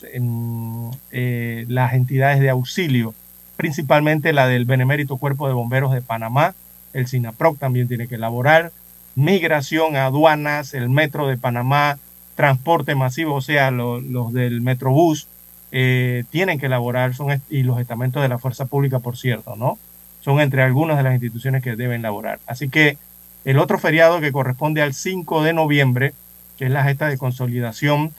eh, 1.12 1.64
las 1.68 1.94
entidades 1.94 2.40
de 2.40 2.50
auxilio, 2.50 3.14
principalmente 3.56 4.32
la 4.32 4.48
del 4.48 4.64
Benemérito 4.64 5.16
Cuerpo 5.16 5.46
de 5.46 5.54
Bomberos 5.54 5.92
de 5.92 6.02
Panamá, 6.02 6.56
el 6.96 7.06
SINAPROC 7.06 7.58
también 7.58 7.88
tiene 7.88 8.08
que 8.08 8.14
elaborar, 8.14 8.72
migración, 9.14 9.96
aduanas, 9.96 10.72
el 10.72 10.88
Metro 10.88 11.26
de 11.26 11.36
Panamá, 11.36 11.98
transporte 12.34 12.94
masivo, 12.94 13.34
o 13.34 13.40
sea, 13.40 13.70
los 13.70 14.32
del 14.32 14.62
Metrobús, 14.62 15.28
eh, 15.72 16.24
tienen 16.30 16.58
que 16.58 16.66
elaborar, 16.66 17.14
son, 17.14 17.42
y 17.50 17.62
los 17.64 17.78
estamentos 17.80 18.22
de 18.22 18.28
la 18.28 18.38
Fuerza 18.38 18.64
Pública, 18.64 19.00
por 19.00 19.16
cierto, 19.16 19.56
¿no? 19.56 19.78
Son 20.20 20.40
entre 20.40 20.62
algunas 20.62 20.96
de 20.96 21.02
las 21.02 21.12
instituciones 21.12 21.62
que 21.62 21.76
deben 21.76 22.00
elaborar. 22.00 22.40
Así 22.46 22.68
que 22.68 22.96
el 23.44 23.58
otro 23.58 23.78
feriado 23.78 24.20
que 24.20 24.32
corresponde 24.32 24.80
al 24.80 24.94
5 24.94 25.42
de 25.42 25.52
noviembre, 25.52 26.14
que 26.56 26.64
es 26.64 26.70
la 26.70 26.84
gesta 26.84 27.08
de 27.08 27.18
consolidación 27.18 28.12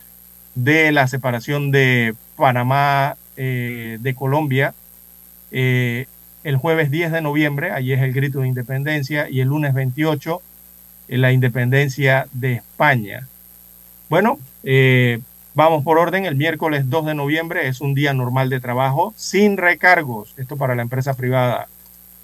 de 0.56 0.92
la 0.92 1.08
separación 1.08 1.72
de 1.72 2.14
Panamá 2.36 3.18
eh, 3.38 3.98
de 4.00 4.16
Colombia, 4.16 4.74
eh, 5.52 6.08
el 6.48 6.58
jueves 6.58 6.92
10 6.92 7.12
de 7.12 7.22
noviembre, 7.22 7.72
allí 7.72 7.94
es 7.94 8.02
el 8.02 8.14
grito 8.14 8.40
de 8.40 8.48
independencia, 8.48 9.30
y 9.30 9.42
el 9.42 9.50
lunes 9.50 9.74
28, 9.74 10.42
la 11.10 11.32
independencia 11.32 12.28
de 12.34 12.54
España. 12.54 13.28
Bueno, 14.10 14.40
eh, 14.64 15.20
Vamos 15.58 15.84
por 15.84 15.98
orden, 15.98 16.26
el 16.26 16.36
miércoles 16.36 16.88
2 16.88 17.08
de 17.08 17.16
noviembre 17.16 17.68
es 17.68 17.82
un 17.82 17.96
día 17.96 18.14
normal 18.14 18.48
de 18.52 18.60
trabajo 18.60 19.16
sin 19.18 19.58
recargos, 19.58 20.36
esto 20.38 20.56
para 20.56 20.76
la 20.76 20.84
empresa 20.84 21.16
privada. 21.16 21.68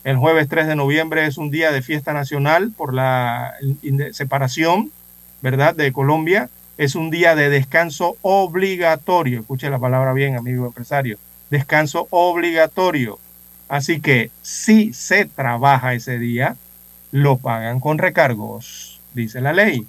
El 0.03 0.17
jueves 0.17 0.47
3 0.47 0.67
de 0.67 0.75
noviembre 0.75 1.25
es 1.25 1.39
un 1.39 1.49
día 1.49 1.71
de 1.71 1.81
fiesta 1.81 2.13
nacional 2.13 2.71
por 2.77 2.93
la 2.93 3.55
separación, 4.11 4.91
¿verdad?, 5.41 5.73
de 5.73 5.91
Colombia. 5.91 6.51
Es 6.77 6.93
un 6.93 7.09
día 7.09 7.33
de 7.33 7.49
descanso 7.49 8.17
obligatorio. 8.21 9.39
Escuche 9.39 9.67
la 9.71 9.79
palabra 9.79 10.13
bien, 10.13 10.37
amigo 10.37 10.67
empresario. 10.67 11.17
Descanso 11.49 12.07
obligatorio. 12.11 13.17
Así 13.67 14.01
que 14.01 14.31
si 14.41 14.93
se 14.93 15.25
trabaja 15.25 15.93
ese 15.93 16.19
día, 16.19 16.55
lo 17.11 17.37
pagan 17.37 17.79
con 17.79 17.97
recargos, 17.97 18.99
dice 19.13 19.41
la 19.41 19.53
ley. 19.53 19.85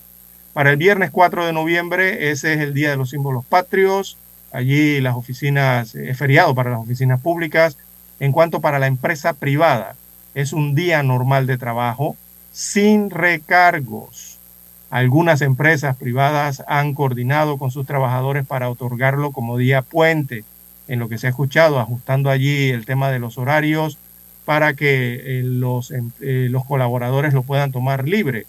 Para 0.53 0.71
el 0.71 0.77
viernes 0.77 1.11
4 1.11 1.47
de 1.47 1.53
noviembre, 1.53 2.31
ese 2.31 2.55
es 2.55 2.61
el 2.61 2.75
Día 2.75 2.91
de 2.91 2.97
los 2.97 3.11
Símbolos 3.11 3.45
Patrios. 3.45 4.17
Allí 4.53 5.01
las 5.01 5.17
oficinas, 5.17 5.95
es 5.95 6.17
feriado 6.17 6.55
para 6.55 6.71
las 6.71 6.81
oficinas 6.81 7.21
públicas. 7.21 7.77
En 8.21 8.31
cuanto 8.31 8.61
para 8.61 8.79
la 8.79 8.87
empresa 8.87 9.33
privada, 9.33 9.97
es 10.35 10.53
un 10.53 10.75
día 10.75 11.03
normal 11.03 11.47
de 11.47 11.59
trabajo 11.59 12.17
sin 12.53 13.11
recargos. 13.11 14.39
Algunas 14.91 15.43
empresas 15.43 15.97
privadas 15.97 16.63
han 16.69 16.95
coordinado 16.95 17.59
con 17.59 17.73
sus 17.73 17.85
trabajadores 17.85 18.47
para 18.47 18.71
otorgarlo 18.71 19.33
como 19.33 19.59
día 19.59 19.83
puente, 19.83 20.45
en 20.89 20.99
lo 20.99 21.09
que 21.09 21.19
se 21.19 21.27
ha 21.27 21.31
escuchado, 21.31 21.81
ajustando 21.81 22.31
allí 22.31 22.71
el 22.71 22.87
tema 22.87 23.11
de 23.11 23.19
los 23.19 23.39
horarios 23.39 23.99
para 24.45 24.75
que 24.75 25.39
eh, 25.39 25.43
los, 25.43 25.91
em, 25.91 26.11
eh, 26.21 26.49
los 26.51 26.65
colaboradores 26.65 27.33
lo 27.33 27.43
puedan 27.43 27.73
tomar 27.73 28.07
libre 28.07 28.47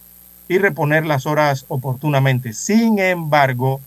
y 0.48 0.58
reponer 0.58 1.06
las 1.06 1.26
horas 1.26 1.64
oportunamente. 1.68 2.52
Sin 2.52 2.98
embargo, 2.98 3.80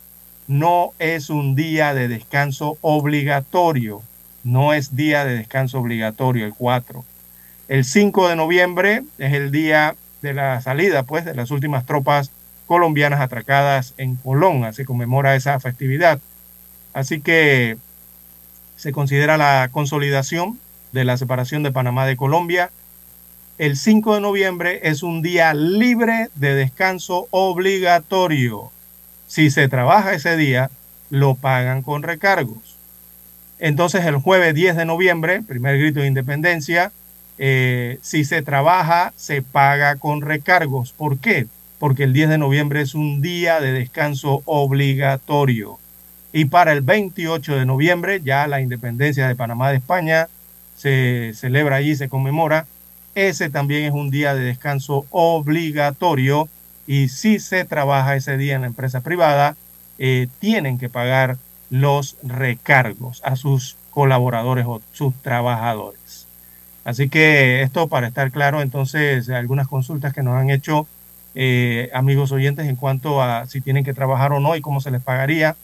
no 0.48 0.94
es 1.00 1.30
un 1.30 1.56
día 1.56 1.94
de 1.94 2.08
descanso 2.08 2.78
obligatorio. 2.82 4.02
No 4.44 4.74
es 4.74 4.96
día 4.96 5.26
de 5.26 5.38
descanso 5.38 5.80
obligatorio 5.80 6.46
el 6.46 6.54
4. 6.54 7.06
El 7.68 7.86
5 7.86 8.30
de 8.30 8.36
noviembre 8.36 9.04
es 9.20 9.34
el 9.34 9.52
día 9.52 9.96
de 10.22 10.34
la 10.34 10.60
salida, 10.62 11.04
pues, 11.04 11.24
de 11.24 11.36
las 11.36 11.52
últimas 11.52 11.86
tropas 11.86 12.32
colombianas 12.66 13.22
atracadas 13.22 13.94
en 13.98 14.16
Colón. 14.16 14.74
Se 14.74 14.86
conmemora 14.86 15.36
esa 15.36 15.60
festividad. 15.60 16.20
Así 16.94 17.22
que 17.22 17.78
se 18.80 18.92
considera 18.92 19.38
la 19.38 19.70
consolidación 19.72 20.58
de 20.94 21.04
la 21.04 21.18
separación 21.18 21.62
de 21.62 21.72
Panamá 21.72 22.08
de 22.08 22.18
Colombia 22.18 22.72
el 23.60 23.76
5 23.76 24.16
de 24.16 24.22
noviembre 24.22 24.80
es 24.84 25.04
un 25.04 25.22
día 25.22 25.54
libre 25.54 26.30
de 26.36 26.56
descanso 26.56 27.28
obligatorio. 27.30 28.72
Si 29.28 29.50
se 29.50 29.68
trabaja 29.68 30.14
ese 30.14 30.38
día, 30.38 30.72
lo 31.10 31.36
pagan 31.36 31.82
con 31.82 32.02
recargos. 32.02 32.78
Entonces 33.60 34.06
el 34.06 34.16
jueves 34.16 34.56
10 34.56 34.78
de 34.78 34.86
noviembre, 34.86 35.42
primer 35.42 35.78
grito 35.78 36.00
de 36.00 36.08
independencia, 36.08 36.94
eh, 37.38 38.00
si 38.02 38.24
se 38.24 38.42
trabaja, 38.44 39.12
se 39.18 39.42
paga 39.42 39.98
con 39.98 40.22
recargos. 40.22 40.94
¿Por 40.94 41.18
qué? 41.18 41.48
Porque 41.80 42.06
el 42.06 42.14
10 42.14 42.30
de 42.30 42.38
noviembre 42.38 42.80
es 42.80 42.96
un 42.96 43.22
día 43.22 43.60
de 43.60 43.74
descanso 43.74 44.42
obligatorio. 44.46 45.80
Y 46.32 46.46
para 46.46 46.74
el 46.74 46.82
28 46.82 47.56
de 47.56 47.66
noviembre, 47.66 48.22
ya 48.24 48.48
la 48.48 48.62
independencia 48.62 49.28
de 49.28 49.36
Panamá 49.36 49.72
de 49.72 49.78
España 49.78 50.28
se 50.78 51.34
celebra 51.36 51.78
allí, 51.78 51.96
se 51.96 52.10
conmemora 52.10 52.66
ese 53.16 53.50
también 53.50 53.84
es 53.86 53.92
un 53.92 54.12
día 54.12 54.36
de 54.36 54.42
descanso 54.42 55.06
obligatorio 55.10 56.48
y 56.88 57.10
si 57.10 57.40
se 57.40 57.66
trabaja 57.66 58.16
ese 58.16 58.38
día 58.38 58.56
en 58.56 58.62
la 58.62 58.68
empresa 58.68 59.02
privada, 59.02 59.56
eh, 59.98 60.28
tienen 60.40 60.78
que 60.78 60.90
pagar 60.90 61.38
los 61.70 62.18
recargos 62.24 63.22
a 63.26 63.36
sus 63.36 63.76
colaboradores 63.90 64.66
o 64.68 64.82
sus 64.92 65.14
trabajadores. 65.16 66.28
Así 66.86 67.10
que 67.10 67.62
esto 67.62 67.88
para 67.88 68.08
estar 68.08 68.32
claro, 68.32 68.62
entonces 68.62 69.30
algunas 69.30 69.68
consultas 69.68 70.14
que 70.14 70.24
nos 70.24 70.36
han 70.36 70.50
hecho 70.50 70.88
eh, 71.36 71.90
amigos 71.94 72.32
oyentes 72.32 72.68
en 72.68 72.76
cuanto 72.76 73.22
a 73.22 73.46
si 73.48 73.62
tienen 73.62 73.84
que 73.84 73.94
trabajar 73.94 74.32
o 74.32 74.40
no 74.40 74.56
y 74.56 74.62
cómo 74.62 74.82
se 74.82 74.92
les 74.92 75.02
pagaría. 75.02 75.56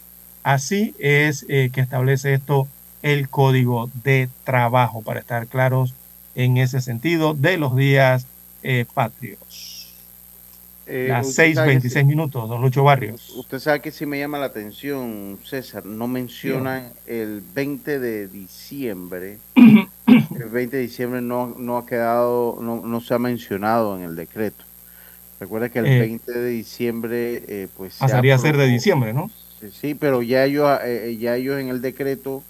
Así 0.45 0.93
es 0.99 1.43
eh, 1.49 1.71
que 1.73 1.81
establece 1.81 2.35
esto 2.35 2.67
el 3.01 3.29
código 3.29 3.89
de 4.03 4.29
trabajo, 4.43 5.01
para 5.01 5.19
estar 5.19 5.47
claros 5.47 5.95
en 6.35 6.57
ese 6.57 6.81
sentido 6.81 7.33
de 7.33 7.57
los 7.57 7.75
días 7.75 8.27
eh, 8.61 8.85
patrios. 8.93 9.91
Eh, 10.85 11.07
Las 11.09 11.35
6.26 11.35 12.05
minutos, 12.05 12.47
don 12.47 12.61
Lucho 12.61 12.83
Barrios. 12.83 13.31
Usted 13.31 13.57
sabe 13.57 13.81
que 13.81 13.89
sí 13.89 14.05
me 14.05 14.19
llama 14.19 14.37
la 14.37 14.45
atención, 14.45 15.39
César, 15.43 15.83
no 15.83 16.07
mencionan 16.07 16.91
el 17.07 17.41
20 17.55 17.97
de 17.97 18.27
diciembre. 18.27 19.39
el 19.55 20.49
20 20.51 20.77
de 20.77 20.83
diciembre 20.83 21.21
no, 21.21 21.55
no 21.57 21.79
ha 21.79 21.87
quedado, 21.87 22.59
no, 22.61 22.85
no, 22.85 23.01
se 23.01 23.15
ha 23.15 23.19
mencionado 23.19 23.97
en 23.97 24.03
el 24.03 24.15
decreto. 24.15 24.63
Recuerda 25.39 25.69
que 25.69 25.79
el 25.79 25.85
20 25.85 26.31
eh, 26.31 26.35
de 26.35 26.49
diciembre, 26.49 27.43
eh, 27.47 27.67
pues... 27.75 27.95
Pasaría 27.95 28.35
a 28.35 28.37
ser 28.37 28.57
de 28.57 28.67
diciembre, 28.67 29.11
¿no? 29.11 29.31
Sí, 29.71 29.95
pero 29.95 30.21
ya 30.21 30.45
ellos, 30.45 30.67
ya 31.17 31.35
ellos 31.35 31.59
en 31.59 31.69
el 31.69 31.81
decreto 31.81 32.43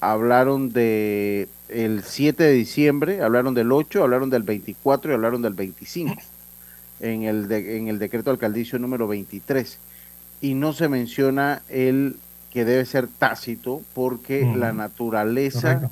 hablaron 0.00 0.72
de 0.72 1.48
el 1.68 2.02
7 2.04 2.42
de 2.42 2.52
diciembre, 2.52 3.22
hablaron 3.22 3.54
del 3.54 3.72
8, 3.72 4.02
hablaron 4.02 4.30
del 4.30 4.42
24 4.42 5.10
y 5.10 5.14
hablaron 5.14 5.42
del 5.42 5.54
25 5.54 6.14
en 7.00 7.22
el, 7.22 7.50
en 7.50 7.88
el 7.88 7.98
decreto 7.98 8.30
alcaldicio 8.30 8.78
número 8.78 9.08
23. 9.08 9.78
Y 10.40 10.54
no 10.54 10.72
se 10.72 10.88
menciona 10.88 11.62
el 11.68 12.16
que 12.50 12.64
debe 12.64 12.84
ser 12.84 13.08
tácito 13.08 13.82
porque 13.94 14.44
la 14.56 14.72
naturaleza, 14.72 15.90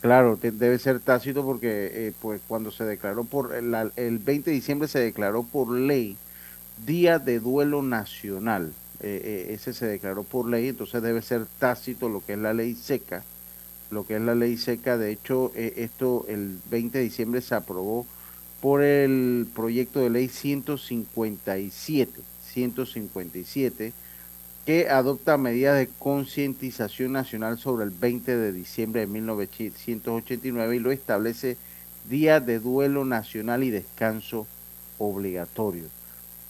claro, 0.00 0.36
debe 0.36 0.78
ser 0.78 1.00
tácito 1.00 1.44
porque 1.44 1.90
eh, 1.92 2.12
pues 2.20 2.40
cuando 2.46 2.70
se 2.70 2.84
declaró 2.84 3.24
por, 3.24 3.54
el, 3.54 3.74
el 3.96 4.18
20 4.18 4.50
de 4.50 4.54
diciembre 4.54 4.88
se 4.88 4.98
declaró 4.98 5.42
por 5.44 5.70
ley 5.70 6.16
Día 6.84 7.18
de 7.18 7.38
Duelo 7.38 7.82
Nacional. 7.82 8.72
Eh, 9.02 9.48
eh, 9.48 9.54
ese 9.54 9.72
se 9.72 9.86
declaró 9.86 10.22
por 10.22 10.48
ley, 10.48 10.68
entonces 10.68 11.02
debe 11.02 11.22
ser 11.22 11.46
tácito 11.58 12.08
lo 12.08 12.24
que 12.24 12.34
es 12.34 12.38
la 12.38 12.52
ley 12.54 12.74
seca 12.74 13.24
lo 13.92 14.04
que 14.04 14.16
es 14.16 14.22
la 14.22 14.34
ley 14.34 14.56
seca. 14.56 14.98
De 14.98 15.12
hecho, 15.12 15.52
eh, 15.54 15.74
esto 15.76 16.24
el 16.28 16.58
20 16.70 16.98
de 16.98 17.04
diciembre 17.04 17.40
se 17.40 17.54
aprobó 17.54 18.06
por 18.60 18.82
el 18.82 19.46
proyecto 19.54 20.00
de 20.00 20.10
ley 20.10 20.28
157, 20.28 22.20
157, 22.52 23.92
que 24.64 24.88
adopta 24.88 25.36
medidas 25.36 25.78
de 25.78 25.88
concientización 25.98 27.12
nacional 27.12 27.58
sobre 27.58 27.84
el 27.84 27.90
20 27.90 28.36
de 28.36 28.52
diciembre 28.52 29.02
de 29.02 29.06
1989 29.08 30.76
y 30.76 30.78
lo 30.78 30.92
establece 30.92 31.56
Día 32.08 32.40
de 32.40 32.58
Duelo 32.58 33.04
Nacional 33.04 33.64
y 33.64 33.70
Descanso 33.70 34.46
Obligatorio. 34.98 35.84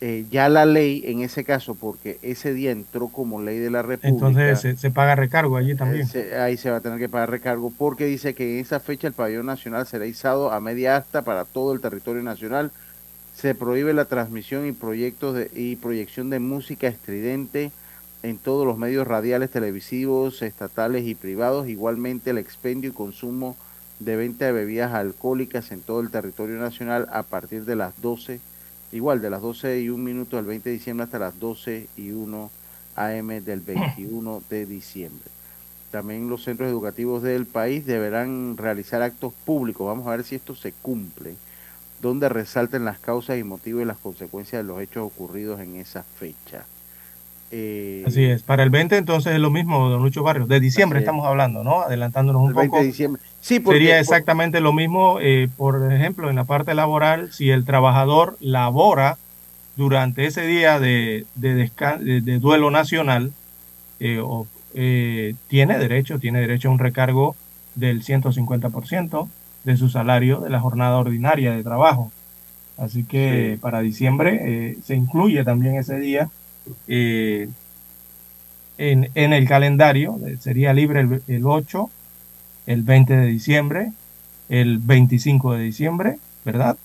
Eh, 0.04 0.26
ya 0.32 0.48
la 0.48 0.66
ley, 0.66 1.04
en 1.06 1.20
ese 1.20 1.44
caso, 1.44 1.76
porque 1.76 2.18
ese 2.22 2.52
día 2.52 2.72
entró 2.72 3.06
como 3.06 3.40
ley 3.40 3.60
de 3.60 3.70
la 3.70 3.82
República. 3.82 4.08
Entonces 4.08 4.80
se, 4.80 4.90
paga 4.90 5.14
recargo 5.14 5.56
allí 5.56 5.76
también. 5.76 6.08
ahí 6.40 6.56
se 6.56 6.72
va 6.72 6.78
a 6.78 6.80
tener 6.80 6.98
que 6.98 7.08
pagar 7.08 7.30
recargo 7.30 7.70
porque 7.70 8.06
dice 8.06 8.34
que 8.34 8.54
en 8.54 8.58
esa 8.58 8.80
fecha 8.80 9.06
el 9.06 9.12
pabellón 9.12 9.46
nacional 9.46 9.86
será 9.86 10.04
izado 10.04 10.50
a 10.50 10.58
media 10.58 10.96
asta 10.96 11.22
para 11.22 11.44
todo 11.44 11.72
el 11.72 11.80
territorio 11.80 12.20
nacional. 12.20 12.72
Se 13.36 13.54
prohíbe 13.54 13.94
la 13.94 14.06
transmisión 14.06 14.66
y, 14.66 14.72
proyectos 14.72 15.36
de, 15.36 15.48
y 15.54 15.76
proyección 15.76 16.30
de 16.30 16.40
música 16.40 16.88
estridente 16.88 17.70
en 18.24 18.38
todos 18.38 18.66
los 18.66 18.78
medios 18.78 19.06
radiales, 19.06 19.52
televisivos, 19.52 20.42
estatales 20.42 21.06
y 21.06 21.14
privados. 21.14 21.68
Igualmente 21.68 22.30
el 22.30 22.38
expendio 22.38 22.90
y 22.90 22.92
consumo 22.92 23.56
de 24.00 24.16
venta 24.16 24.46
de 24.46 24.52
bebidas 24.52 24.94
alcohólicas 24.94 25.70
en 25.70 25.80
todo 25.80 26.00
el 26.00 26.10
territorio 26.10 26.56
nacional 26.56 27.06
a 27.12 27.22
partir 27.22 27.64
de 27.64 27.76
las 27.76 28.02
12 28.02 28.40
igual 28.92 29.20
de 29.20 29.30
las 29.30 29.42
12 29.42 29.80
y 29.80 29.88
1 29.88 30.02
minuto 30.02 30.36
del 30.36 30.46
20 30.46 30.68
de 30.68 30.74
diciembre 30.74 31.04
hasta 31.04 31.18
las 31.18 31.38
12 31.40 31.88
y 31.96 32.10
1 32.10 32.50
AM 32.96 33.28
del 33.44 33.60
21 33.66 34.42
de 34.48 34.66
diciembre. 34.66 35.30
También 35.90 36.28
los 36.28 36.44
centros 36.44 36.70
educativos 36.70 37.22
del 37.22 37.44
país 37.46 37.84
deberán 37.84 38.56
realizar 38.56 39.02
actos 39.02 39.32
públicos, 39.44 39.86
vamos 39.86 40.06
a 40.06 40.10
ver 40.10 40.24
si 40.24 40.34
esto 40.34 40.54
se 40.54 40.72
cumple, 40.72 41.34
donde 42.00 42.28
resalten 42.28 42.84
las 42.84 42.98
causas 42.98 43.38
y 43.38 43.44
motivos 43.44 43.82
y 43.82 43.84
las 43.84 43.98
consecuencias 43.98 44.62
de 44.62 44.68
los 44.68 44.80
hechos 44.80 45.04
ocurridos 45.04 45.60
en 45.60 45.76
esa 45.76 46.02
fecha. 46.02 46.64
Eh, 47.50 48.02
Así 48.06 48.24
es, 48.24 48.42
para 48.42 48.62
el 48.62 48.70
20 48.70 48.96
entonces 48.96 49.34
es 49.34 49.38
lo 49.38 49.50
mismo, 49.50 49.90
don 49.90 50.02
Lucho 50.02 50.22
Barrios, 50.22 50.48
de 50.48 50.58
diciembre 50.58 51.00
estamos 51.00 51.26
hablando, 51.26 51.62
¿no? 51.62 51.82
Adelantándonos 51.82 52.42
un 52.42 52.54
poco. 52.54 52.78
De 52.78 52.84
diciembre. 52.84 53.20
Sí, 53.42 53.60
Sería 53.60 53.98
exactamente 53.98 54.60
lo 54.60 54.72
mismo, 54.72 55.18
eh, 55.20 55.48
por 55.56 55.92
ejemplo, 55.92 56.30
en 56.30 56.36
la 56.36 56.44
parte 56.44 56.74
laboral, 56.74 57.32
si 57.32 57.50
el 57.50 57.64
trabajador 57.64 58.36
labora 58.38 59.18
durante 59.74 60.26
ese 60.26 60.46
día 60.46 60.78
de, 60.78 61.26
de, 61.34 62.38
duelo 62.38 62.70
nacional, 62.70 63.32
eh, 63.98 64.20
o, 64.22 64.46
tiene 64.72 65.76
derecho, 65.76 66.20
tiene 66.20 66.40
derecho 66.40 66.68
a 66.68 66.70
un 66.70 66.78
recargo 66.78 67.34
del 67.74 68.04
150% 68.04 69.28
de 69.64 69.76
su 69.76 69.88
salario 69.88 70.38
de 70.38 70.48
la 70.48 70.60
jornada 70.60 70.96
ordinaria 70.98 71.50
de 71.50 71.64
trabajo. 71.64 72.12
Así 72.78 73.02
que 73.02 73.58
para 73.60 73.80
diciembre 73.80 74.76
se 74.84 74.94
incluye 74.94 75.42
también 75.42 75.74
ese 75.74 75.98
día 75.98 76.30
eh, 76.86 77.48
en, 78.78 79.32
el 79.32 79.48
calendario. 79.48 80.16
Sería 80.38 80.72
libre 80.72 81.00
el, 81.00 81.22
el 81.26 81.44
8, 81.44 81.90
el 82.66 82.82
20 82.82 83.16
de 83.16 83.26
diciembre, 83.26 83.92
el 84.48 84.78
25 84.78 85.54
de 85.54 85.62
diciembre, 85.64 86.18
¿verdad? 86.44 86.76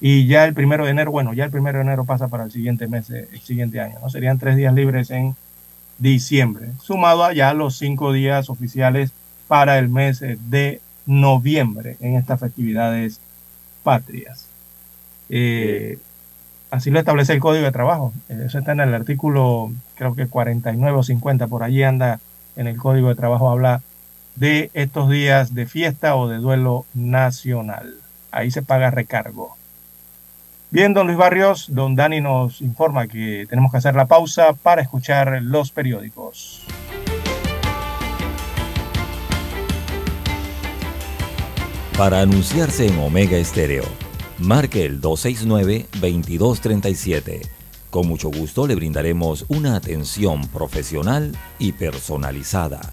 Y 0.00 0.26
ya 0.26 0.44
el 0.44 0.54
primero 0.54 0.84
de 0.84 0.92
enero, 0.92 1.10
bueno, 1.10 1.32
ya 1.32 1.44
el 1.44 1.50
primero 1.50 1.78
de 1.78 1.84
enero 1.84 2.04
pasa 2.04 2.28
para 2.28 2.44
el 2.44 2.52
siguiente 2.52 2.86
mes, 2.86 3.10
eh, 3.10 3.28
el 3.32 3.40
siguiente 3.40 3.80
año, 3.80 3.98
¿no? 4.00 4.10
Serían 4.10 4.38
tres 4.38 4.56
días 4.56 4.72
libres 4.72 5.10
en 5.10 5.34
diciembre, 5.98 6.68
sumado 6.80 7.24
a 7.24 7.32
ya 7.32 7.52
los 7.54 7.76
cinco 7.76 8.12
días 8.12 8.48
oficiales 8.50 9.12
para 9.48 9.78
el 9.78 9.88
mes 9.88 10.22
eh, 10.22 10.38
de 10.48 10.80
noviembre 11.06 11.96
en 12.00 12.14
estas 12.14 12.38
festividades 12.38 13.20
patrias. 13.82 14.46
Eh, 15.28 15.98
así 16.70 16.90
lo 16.90 17.00
establece 17.00 17.32
el 17.32 17.40
Código 17.40 17.64
de 17.64 17.72
Trabajo. 17.72 18.12
Eso 18.28 18.58
está 18.58 18.72
en 18.72 18.80
el 18.80 18.94
artículo, 18.94 19.72
creo 19.96 20.14
que 20.14 20.26
49 20.26 20.98
o 20.98 21.02
50, 21.02 21.48
por 21.48 21.64
allí 21.64 21.82
anda 21.82 22.20
en 22.56 22.68
el 22.68 22.76
Código 22.76 23.08
de 23.08 23.14
Trabajo, 23.16 23.50
habla 23.50 23.82
de 24.38 24.70
estos 24.74 25.10
días 25.10 25.54
de 25.54 25.66
fiesta 25.66 26.14
o 26.14 26.28
de 26.28 26.38
duelo 26.38 26.86
nacional. 26.94 27.94
Ahí 28.30 28.50
se 28.50 28.62
paga 28.62 28.90
recargo. 28.90 29.56
Bien, 30.70 30.94
don 30.94 31.06
Luis 31.06 31.18
Barrios, 31.18 31.66
don 31.70 31.96
Dani 31.96 32.20
nos 32.20 32.60
informa 32.60 33.08
que 33.08 33.46
tenemos 33.48 33.72
que 33.72 33.78
hacer 33.78 33.94
la 33.94 34.04
pausa 34.06 34.52
para 34.52 34.82
escuchar 34.82 35.40
los 35.42 35.72
periódicos. 35.72 36.62
Para 41.96 42.20
anunciarse 42.20 42.86
en 42.86 42.98
Omega 42.98 43.38
Estéreo, 43.38 43.84
marque 44.38 44.84
el 44.84 45.00
269-2237. 45.00 47.48
Con 47.90 48.06
mucho 48.06 48.30
gusto 48.30 48.68
le 48.68 48.76
brindaremos 48.76 49.46
una 49.48 49.74
atención 49.74 50.46
profesional 50.48 51.34
y 51.58 51.72
personalizada. 51.72 52.92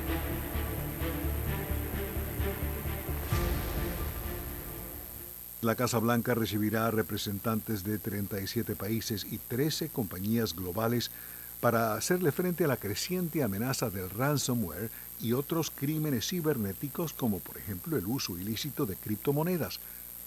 La 5.61 5.75
Casa 5.75 5.99
Blanca 5.99 6.33
recibirá 6.33 6.89
representantes 6.89 7.83
de 7.83 7.99
37 7.99 8.75
países 8.75 9.27
y 9.29 9.37
13 9.37 9.89
compañías 9.89 10.55
globales 10.55 11.11
para 11.59 11.93
hacerle 11.93 12.31
frente 12.31 12.63
a 12.65 12.67
la 12.67 12.77
creciente 12.77 13.43
amenaza 13.43 13.91
del 13.91 14.09
ransomware 14.09 14.89
y 15.19 15.33
otros 15.33 15.69
crímenes 15.69 16.27
cibernéticos 16.27 17.13
como 17.13 17.37
por 17.37 17.59
ejemplo 17.59 17.95
el 17.95 18.07
uso 18.07 18.39
ilícito 18.39 18.87
de 18.87 18.95
criptomonedas. 18.95 19.79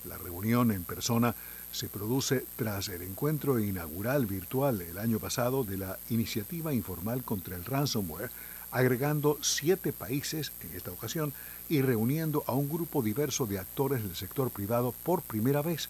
La 0.04 0.18
reunión 0.18 0.70
en 0.70 0.84
persona 0.84 1.34
se 1.72 1.88
produce 1.88 2.46
tras 2.54 2.88
el 2.88 3.02
encuentro 3.02 3.58
inaugural 3.58 4.26
virtual 4.26 4.82
el 4.82 4.98
año 4.98 5.18
pasado 5.18 5.64
de 5.64 5.78
la 5.78 5.98
Iniciativa 6.10 6.72
Informal 6.72 7.24
contra 7.24 7.56
el 7.56 7.64
Ransomware, 7.64 8.30
agregando 8.70 9.38
siete 9.42 9.92
países 9.92 10.52
en 10.60 10.76
esta 10.76 10.92
ocasión 10.92 11.32
y 11.68 11.82
reuniendo 11.82 12.44
a 12.46 12.52
un 12.52 12.68
grupo 12.68 13.02
diverso 13.02 13.46
de 13.46 13.58
actores 13.58 14.02
del 14.02 14.16
sector 14.16 14.50
privado 14.50 14.94
por 15.02 15.22
primera 15.22 15.62
vez. 15.62 15.88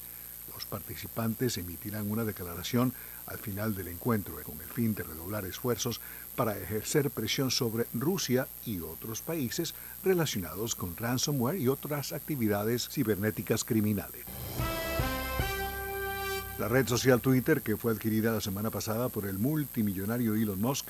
Los 0.55 0.67
participantes 0.67 1.59
emitirán 1.59 2.11
una 2.11 2.25
declaración 2.25 2.93
al 3.27 3.39
final 3.39 3.75
del 3.75 3.89
encuentro 3.89 4.35
con 4.45 4.61
el 4.61 4.69
fin 4.69 4.95
de 4.95 5.03
redoblar 5.03 5.45
esfuerzos 5.47 6.01
para 6.37 6.57
ejercer 6.57 7.11
presión 7.11 7.51
sobre 7.51 7.87
Rusia 7.93 8.47
y 8.65 8.81
otros 8.81 9.23
países 9.23 9.75
relacionados 10.05 10.75
con 10.75 10.97
ransomware 10.97 11.59
y 11.59 11.69
otras 11.69 12.13
actividades 12.13 12.89
cibernéticas 12.89 13.65
criminales. 13.65 14.25
La 16.59 16.69
red 16.69 16.87
social 16.87 17.21
Twitter, 17.21 17.63
que 17.63 17.77
fue 17.77 17.93
adquirida 17.93 18.31
la 18.31 18.41
semana 18.41 18.71
pasada 18.71 19.09
por 19.09 19.27
el 19.27 19.39
multimillonario 19.39 20.37
Elon 20.37 20.61
Musk, 20.61 20.87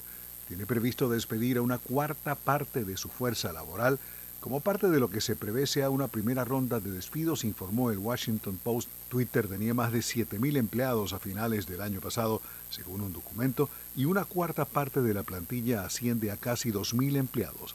tiene 0.47 0.67
previsto 0.67 1.09
despedir 1.09 1.57
a 1.57 1.63
una 1.63 1.79
cuarta 1.79 2.35
parte 2.35 2.85
de 2.85 2.99
su 2.99 3.09
fuerza 3.09 3.51
laboral 3.51 3.99
como 4.45 4.61
parte 4.61 4.91
de 4.91 5.01
lo 5.01 5.09
que 5.09 5.23
se 5.23 5.37
prevé 5.37 5.67
sea 5.67 5.89
una 5.89 6.07
primera 6.07 6.45
ronda 6.45 6.79
de 6.79 6.91
despidos, 6.91 7.45
informó 7.45 7.91
el 7.91 7.97
Washington 7.97 8.61
Post, 8.63 8.91
Twitter 9.09 9.49
tenía 9.49 9.73
más 9.73 9.91
de 9.91 10.01
7.000 10.01 10.59
empleados 10.59 11.15
a 11.15 11.19
finales 11.19 11.67
del 11.67 11.81
año 11.81 12.03
pasado, 12.03 12.43
según 12.69 13.01
un 13.01 13.15
documento, 13.15 13.71
y 13.97 14.05
una 14.05 14.27
cuarta 14.27 14.67
parte 14.67 15.01
de 15.01 15.15
la 15.15 15.23
plantilla 15.23 15.87
asciende 15.87 16.31
a 16.31 16.37
casi 16.37 16.71
2.000 16.71 17.17
empleados. 17.17 17.75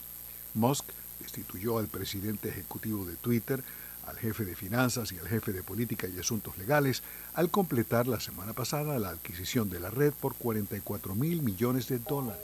Musk 0.53 0.85
destituyó 1.19 1.79
al 1.79 1.87
presidente 1.87 2.49
ejecutivo 2.49 3.03
de 3.03 3.15
Twitter, 3.15 3.63
al 4.05 4.17
jefe 4.17 4.45
de 4.45 4.55
finanzas 4.55 5.11
y 5.11 5.17
al 5.17 5.27
jefe 5.27 5.51
de 5.51 5.63
política 5.63 6.07
y 6.07 6.19
asuntos 6.19 6.55
legales, 6.59 7.01
al 7.33 7.49
completar 7.49 8.05
la 8.05 8.19
semana 8.19 8.53
pasada 8.53 8.99
la 8.99 9.09
adquisición 9.09 9.71
de 9.71 9.79
la 9.79 9.89
red 9.89 10.13
por 10.13 10.35
44 10.35 11.15
mil 11.15 11.41
millones 11.41 11.87
de 11.87 11.97
dólares. 11.97 12.43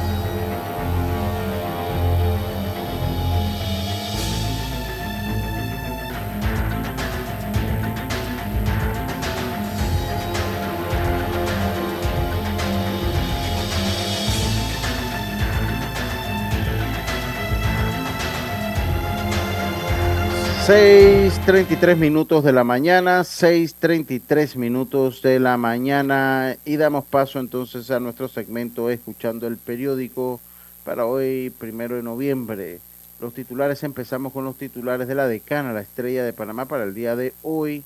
6.33 20.71 21.97
minutos 21.97 22.45
de 22.45 22.53
la 22.53 22.63
mañana, 22.63 23.23
6.33 23.23 24.55
minutos 24.55 25.21
de 25.21 25.37
la 25.37 25.57
mañana 25.57 26.55
y 26.63 26.77
damos 26.77 27.03
paso 27.03 27.41
entonces 27.41 27.91
a 27.91 27.99
nuestro 27.99 28.29
segmento 28.29 28.89
Escuchando 28.89 29.47
el 29.47 29.57
periódico 29.57 30.39
para 30.85 31.05
hoy, 31.05 31.49
primero 31.49 31.97
de 31.97 32.03
noviembre. 32.03 32.79
Los 33.19 33.33
titulares, 33.33 33.83
empezamos 33.83 34.31
con 34.31 34.45
los 34.45 34.55
titulares 34.55 35.09
de 35.09 35.15
la 35.15 35.27
decana, 35.27 35.73
la 35.73 35.81
estrella 35.81 36.23
de 36.23 36.31
Panamá 36.31 36.63
para 36.67 36.85
el 36.85 36.93
día 36.93 37.17
de 37.17 37.33
hoy, 37.41 37.83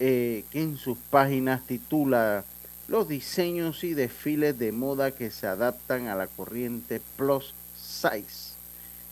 eh, 0.00 0.42
que 0.50 0.60
en 0.60 0.76
sus 0.76 0.98
páginas 0.98 1.64
titula 1.68 2.42
los 2.88 3.06
diseños 3.06 3.84
y 3.84 3.94
desfiles 3.94 4.58
de 4.58 4.72
moda 4.72 5.12
que 5.12 5.30
se 5.30 5.46
adaptan 5.46 6.08
a 6.08 6.16
la 6.16 6.26
corriente 6.26 7.00
plus 7.16 7.54
size 7.76 8.57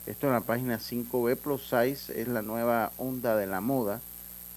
esto 0.06 0.28
en 0.28 0.32
la 0.32 0.40
página 0.40 0.78
5B 0.78 1.36
Plus 1.36 1.62
Size 1.62 2.20
es 2.20 2.28
la 2.28 2.42
nueva 2.42 2.92
onda 2.96 3.36
de 3.36 3.46
la 3.46 3.60
moda 3.60 4.00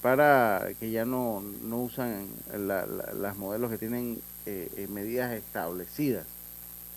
para 0.02 0.70
que 0.80 0.91
ya 0.91 1.06
no, 1.06 1.43
usan 1.72 2.28
las 2.54 3.36
modelos 3.38 3.72
que 3.72 3.78
tienen 3.78 4.22
eh, 4.45 4.70
eh, 4.78 4.88
medidas 4.88 5.34
establecidas. 5.34 6.26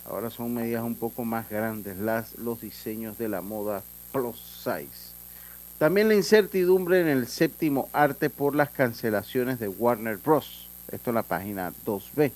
Ahora 0.04 0.30
son 0.30 0.54
medidas 0.54 0.84
un 0.84 0.96
poco 0.96 1.24
más 1.24 1.48
grandes 1.48 1.96
las, 1.98 2.36
los 2.38 2.60
diseños 2.60 3.18
de 3.18 3.28
la 3.28 3.40
moda 3.40 3.82
plus 4.12 4.38
size. 4.38 5.12
También 5.78 6.08
la 6.08 6.14
incertidumbre 6.14 7.00
en 7.00 7.08
el 7.08 7.26
séptimo 7.26 7.88
arte 7.92 8.30
por 8.30 8.54
las 8.54 8.70
cancelaciones 8.70 9.58
de 9.58 9.68
Warner 9.68 10.18
Bros. 10.18 10.68
Esto 10.90 11.10
en 11.10 11.14
la 11.14 11.22
página 11.22 11.72
2B. 11.84 12.30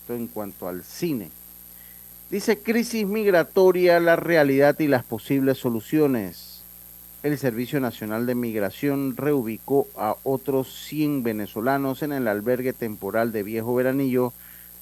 Esto 0.00 0.14
en 0.14 0.26
cuanto 0.28 0.68
al 0.68 0.84
cine. 0.84 1.30
Dice 2.30 2.58
crisis 2.58 3.06
migratoria, 3.06 3.98
la 4.00 4.14
realidad 4.14 4.78
y 4.80 4.86
las 4.86 5.02
posibles 5.02 5.56
soluciones. 5.56 6.62
El 7.22 7.38
Servicio 7.38 7.80
Nacional 7.80 8.26
de 8.26 8.34
Migración 8.34 9.16
reubicó 9.16 9.86
a 9.96 10.14
otros 10.24 10.84
100 10.88 11.22
venezolanos 11.22 12.02
en 12.02 12.12
el 12.12 12.28
albergue 12.28 12.74
temporal 12.74 13.32
de 13.32 13.44
Viejo 13.44 13.74
Veranillo, 13.74 14.34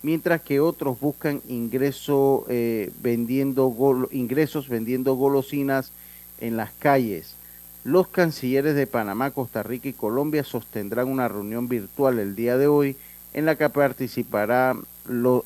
mientras 0.03 0.42
que 0.42 0.59
otros 0.59 0.99
buscan 0.99 1.40
ingreso, 1.47 2.44
eh, 2.49 2.90
vendiendo 3.01 3.72
ingresos 4.11 4.68
vendiendo 4.68 5.14
golosinas 5.14 5.92
en 6.40 6.57
las 6.57 6.72
calles. 6.72 7.36
Los 7.84 8.09
cancilleres 8.09 8.74
de 8.74 8.88
Panamá, 8.88 9.30
Costa 9.30 9.62
Rica 9.62 9.88
y 9.88 9.92
Colombia 9.92 10.42
sostendrán 10.42 11.07
una 11.07 11.28
reunión 11.28 11.68
virtual 11.68 12.18
el 12.18 12.34
día 12.34 12.59
de 12.59 12.66
hoy 12.66 12.97
en 13.34 13.47
la 13.47 13.55
que 13.55 13.70
participará 13.70 14.76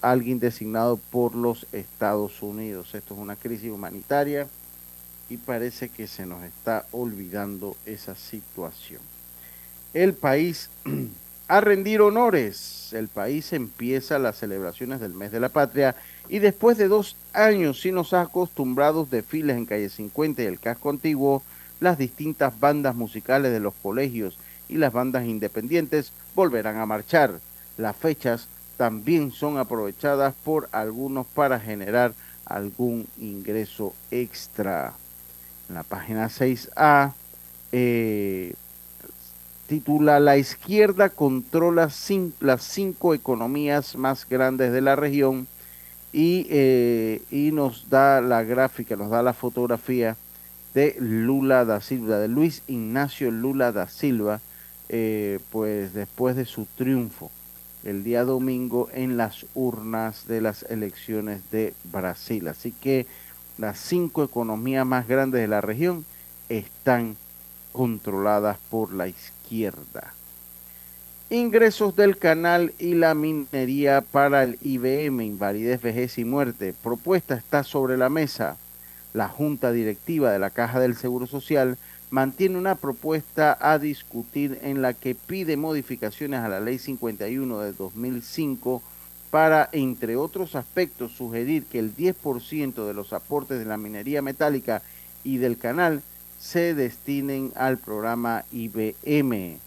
alguien 0.00 0.40
designado 0.40 0.96
por 0.96 1.34
los 1.34 1.66
Estados 1.72 2.42
Unidos. 2.42 2.94
Esto 2.94 3.14
es 3.14 3.20
una 3.20 3.36
crisis 3.36 3.70
humanitaria 3.70 4.48
y 5.28 5.36
parece 5.36 5.88
que 5.88 6.06
se 6.06 6.26
nos 6.26 6.42
está 6.42 6.86
olvidando 6.92 7.76
esa 7.86 8.14
situación. 8.14 9.00
El 9.94 10.14
país 10.14 10.70
a 11.50 11.61
rendir 11.61 12.00
honores. 12.00 12.92
El 12.92 13.08
país 13.08 13.52
empieza 13.52 14.20
las 14.20 14.38
celebraciones 14.38 15.00
del 15.00 15.14
mes 15.14 15.32
de 15.32 15.40
la 15.40 15.48
patria 15.48 15.96
y 16.28 16.38
después 16.38 16.78
de 16.78 16.86
dos 16.86 17.16
años 17.32 17.80
sin 17.80 17.96
los 17.96 18.12
acostumbrados 18.12 19.11
desfiles 19.11 19.56
en 19.56 19.66
calle 19.66 19.88
50 19.88 20.42
y 20.42 20.46
el 20.46 20.61
casco 20.61 20.90
antiguo, 20.90 21.42
las 21.80 21.98
distintas 21.98 22.61
bandas 22.61 22.94
musicales 22.94 23.50
de 23.50 23.58
los 23.58 23.74
colegios 23.74 24.38
y 24.68 24.76
las 24.76 24.92
bandas 24.92 25.24
independientes 25.24 26.12
volverán 26.36 26.76
a 26.76 26.86
marchar. 26.86 27.40
Las 27.76 27.96
fechas 27.96 28.46
también 28.81 29.31
son 29.31 29.59
aprovechadas 29.59 30.35
por 30.43 30.70
algunos 30.72 31.26
para 31.26 31.61
generar 31.61 32.14
algún 32.47 33.07
ingreso 33.18 33.93
extra. 34.11 34.95
En 35.68 35.74
la 35.74 35.83
página 35.83 36.31
6A 36.31 37.12
eh, 37.72 38.55
titula 39.66 40.18
La 40.18 40.39
izquierda 40.39 41.11
controla 41.11 41.91
las 42.41 42.62
cinco 42.62 43.12
economías 43.12 43.97
más 43.97 44.26
grandes 44.26 44.72
de 44.72 44.81
la 44.81 44.97
región 44.97 45.47
y, 46.11 46.47
eh, 46.49 47.20
y 47.31 47.53
nos 47.53 47.91
da 47.91 48.22
la 48.22 48.45
gráfica, 48.45 48.97
nos 48.97 49.11
da 49.11 49.22
la 49.22 49.35
fotografía 49.35 50.16
de 50.72 50.97
Lula 50.99 51.66
da 51.66 51.83
Silva, 51.83 52.16
de 52.16 52.28
Luis 52.28 52.62
Ignacio 52.66 53.31
Lula 53.31 53.72
da 53.72 53.91
Silva, 53.91 54.41
eh, 54.89 55.39
pues 55.51 55.93
después 55.93 56.35
de 56.35 56.47
su 56.47 56.64
triunfo 56.64 57.31
el 57.85 58.05
día 58.05 58.24
domingo 58.24 58.89
en 58.93 59.16
las 59.16 59.47
urnas 59.55 60.26
de 60.26 60.41
las 60.41 60.64
elecciones 60.64 61.51
de 61.51 61.74
Brasil. 61.85 62.49
Así 62.49 62.72
que 62.72 63.07
las 63.59 63.78
cinco 63.78 64.24
economías 64.24 64.87
más 64.87 65.07
grandes 65.07 65.41
de 65.41 65.49
la 65.49 65.61
región 65.61 66.05
están 66.49 67.16
controladas 67.72 68.59
por 68.70 68.93
la 68.93 69.09
izquierda. 69.09 70.14
Ingresos 71.31 71.95
del 71.95 72.16
canal 72.16 72.74
y 72.78 72.95
la 72.95 73.14
minería 73.14 74.01
para 74.01 74.43
el 74.43 74.59
IBM, 74.62 75.24
invalidez, 75.24 75.81
vejez 75.81 76.18
y 76.18 76.24
muerte. 76.24 76.74
Propuesta 76.83 77.37
está 77.37 77.62
sobre 77.62 77.97
la 77.97 78.09
mesa. 78.09 78.57
La 79.12 79.28
Junta 79.28 79.70
Directiva 79.70 80.33
de 80.33 80.39
la 80.39 80.51
Caja 80.51 80.81
del 80.81 80.97
Seguro 80.97 81.26
Social 81.26 81.78
mantiene 82.11 82.58
una 82.58 82.74
propuesta 82.74 83.56
a 83.61 83.78
discutir 83.78 84.58
en 84.62 84.82
la 84.82 84.94
que 84.94 85.14
pide 85.14 85.56
modificaciones 85.56 86.40
a 86.40 86.48
la 86.48 86.61
Ley 86.61 86.78
51 86.78 87.61
de 87.61 87.72
2005 87.72 88.82
para, 89.30 89.68
entre 89.72 90.16
otros 90.16 90.56
aspectos, 90.56 91.12
sugerir 91.12 91.64
que 91.66 91.78
el 91.78 91.96
10% 91.96 92.86
de 92.86 92.94
los 92.94 93.12
aportes 93.12 93.61
de 93.61 93.64
la 93.64 93.76
minería 93.76 94.22
metálica 94.22 94.82
y 95.22 95.36
del 95.36 95.56
canal 95.56 96.02
se 96.40 96.74
destinen 96.74 97.52
al 97.54 97.78
programa 97.78 98.44
IBM. 98.50 99.58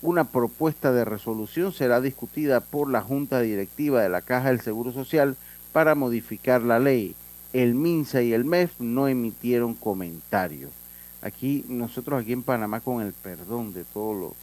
Una 0.00 0.24
propuesta 0.24 0.92
de 0.92 1.04
resolución 1.04 1.72
será 1.72 2.00
discutida 2.00 2.60
por 2.60 2.90
la 2.90 3.02
Junta 3.02 3.40
Directiva 3.40 4.02
de 4.02 4.08
la 4.08 4.22
Caja 4.22 4.48
del 4.48 4.60
Seguro 4.60 4.92
Social 4.92 5.36
para 5.72 5.94
modificar 5.94 6.62
la 6.62 6.78
ley. 6.78 7.14
El 7.52 7.74
MINSA 7.74 8.22
y 8.22 8.32
el 8.32 8.44
MEF 8.44 8.80
no 8.80 9.08
emitieron 9.08 9.74
comentarios. 9.74 10.83
Aquí, 11.24 11.64
nosotros 11.68 12.20
aquí 12.20 12.34
en 12.34 12.42
Panamá, 12.42 12.80
con 12.80 13.00
el 13.00 13.14
perdón 13.14 13.72
de 13.72 13.84
todas 13.84 14.34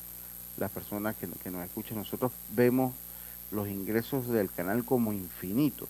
las 0.57 0.71
personas 0.71 1.15
que, 1.15 1.27
nos 1.27 1.63
escuchan, 1.63 1.99
nosotros 1.99 2.31
vemos 2.55 2.91
los 3.51 3.67
ingresos 3.67 4.27
del 4.29 4.49
canal 4.49 4.83
como 4.83 5.13
infinitos. 5.13 5.89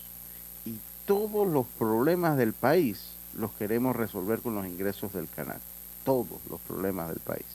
Y 0.65 0.75
todos 1.05 1.47
los 1.47 1.65
problemas 1.79 2.35
del 2.35 2.51
país 2.51 3.13
los 3.33 3.53
queremos 3.53 3.95
resolver 3.95 4.41
con 4.41 4.53
los 4.53 4.67
ingresos 4.67 5.13
del 5.13 5.29
canal. 5.29 5.59
Todos 6.03 6.41
los 6.49 6.59
problemas 6.59 7.07
del 7.07 7.19
país 7.19 7.45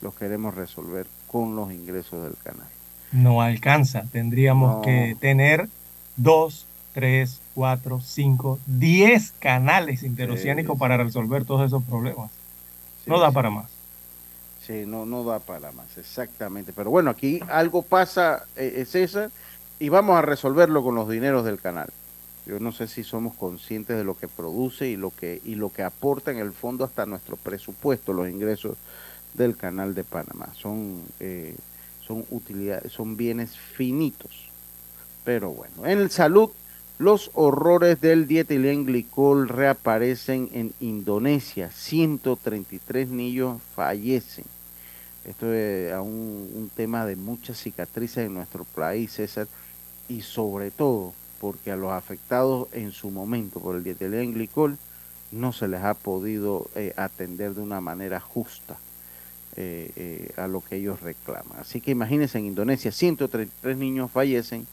los 0.00 0.14
queremos 0.14 0.54
resolver 0.54 1.08
con 1.26 1.56
los 1.56 1.72
ingresos 1.72 2.22
del 2.22 2.36
canal. 2.36 2.68
No 3.10 3.42
alcanza. 3.42 4.04
Tendríamos 4.12 4.84
que 4.84 5.16
tener 5.18 5.68
dos, 6.16 6.64
tres, 6.94 7.40
cuatro, 7.56 8.00
cinco, 8.00 8.60
diez 8.66 9.32
canales 9.40 10.04
interoceánicos 10.04 10.78
para 10.78 10.96
resolver 10.96 11.44
todos 11.44 11.66
esos 11.66 11.82
problemas 11.82 12.30
no 13.08 13.18
da 13.18 13.30
para 13.30 13.50
más. 13.50 13.70
Sí, 14.66 14.84
no, 14.86 15.06
no 15.06 15.24
da 15.24 15.38
para 15.38 15.72
más, 15.72 15.96
exactamente. 15.96 16.72
Pero 16.72 16.90
bueno, 16.90 17.10
aquí 17.10 17.40
algo 17.48 17.82
pasa, 17.82 18.44
eh, 18.56 18.84
César, 18.86 19.30
y 19.78 19.88
vamos 19.88 20.16
a 20.16 20.22
resolverlo 20.22 20.82
con 20.82 20.94
los 20.94 21.08
dineros 21.08 21.44
del 21.44 21.60
canal. 21.60 21.88
Yo 22.44 22.60
no 22.60 22.72
sé 22.72 22.86
si 22.88 23.04
somos 23.04 23.34
conscientes 23.34 23.96
de 23.96 24.04
lo 24.04 24.16
que 24.16 24.28
produce 24.28 24.88
y 24.88 24.96
lo 24.96 25.10
que, 25.10 25.40
y 25.44 25.54
lo 25.54 25.70
que 25.70 25.82
aporta 25.82 26.30
en 26.30 26.38
el 26.38 26.52
fondo 26.52 26.84
hasta 26.84 27.06
nuestro 27.06 27.36
presupuesto, 27.36 28.12
los 28.12 28.28
ingresos 28.28 28.76
del 29.34 29.56
canal 29.56 29.94
de 29.94 30.04
Panamá. 30.04 30.48
Son, 30.54 31.02
eh, 31.20 31.54
son 32.00 32.24
utilidades, 32.30 32.92
son 32.92 33.16
bienes 33.16 33.56
finitos. 33.56 34.48
Pero 35.24 35.50
bueno, 35.50 35.84
en 35.84 35.98
el 35.98 36.10
salud 36.10 36.50
los 36.98 37.30
horrores 37.34 38.00
del 38.00 38.26
dietilenglicol 38.26 39.48
reaparecen 39.48 40.48
en 40.52 40.72
Indonesia. 40.80 41.70
133 41.70 43.08
niños 43.08 43.60
fallecen. 43.74 44.44
Esto 45.24 45.52
es 45.52 45.92
un, 45.94 46.50
un 46.54 46.70
tema 46.74 47.06
de 47.06 47.16
muchas 47.16 47.58
cicatrices 47.58 48.26
en 48.26 48.34
nuestro 48.34 48.64
país, 48.64 49.12
César, 49.12 49.46
y 50.08 50.22
sobre 50.22 50.70
todo 50.70 51.12
porque 51.40 51.70
a 51.70 51.76
los 51.76 51.92
afectados 51.92 52.68
en 52.72 52.92
su 52.92 53.10
momento 53.10 53.60
por 53.60 53.76
el 53.76 53.84
dietilenglicol 53.84 54.76
no 55.30 55.52
se 55.52 55.68
les 55.68 55.82
ha 55.82 55.94
podido 55.94 56.68
eh, 56.74 56.92
atender 56.96 57.54
de 57.54 57.60
una 57.60 57.80
manera 57.80 58.20
justa 58.20 58.76
eh, 59.56 59.90
eh, 59.96 60.32
a 60.36 60.48
lo 60.48 60.60
que 60.60 60.76
ellos 60.76 61.00
reclaman. 61.00 61.58
Así 61.60 61.80
que 61.80 61.90
imagínense 61.90 62.38
en 62.38 62.46
Indonesia, 62.46 62.92
133 62.92 63.76
niños 63.76 64.10
fallecen 64.10 64.66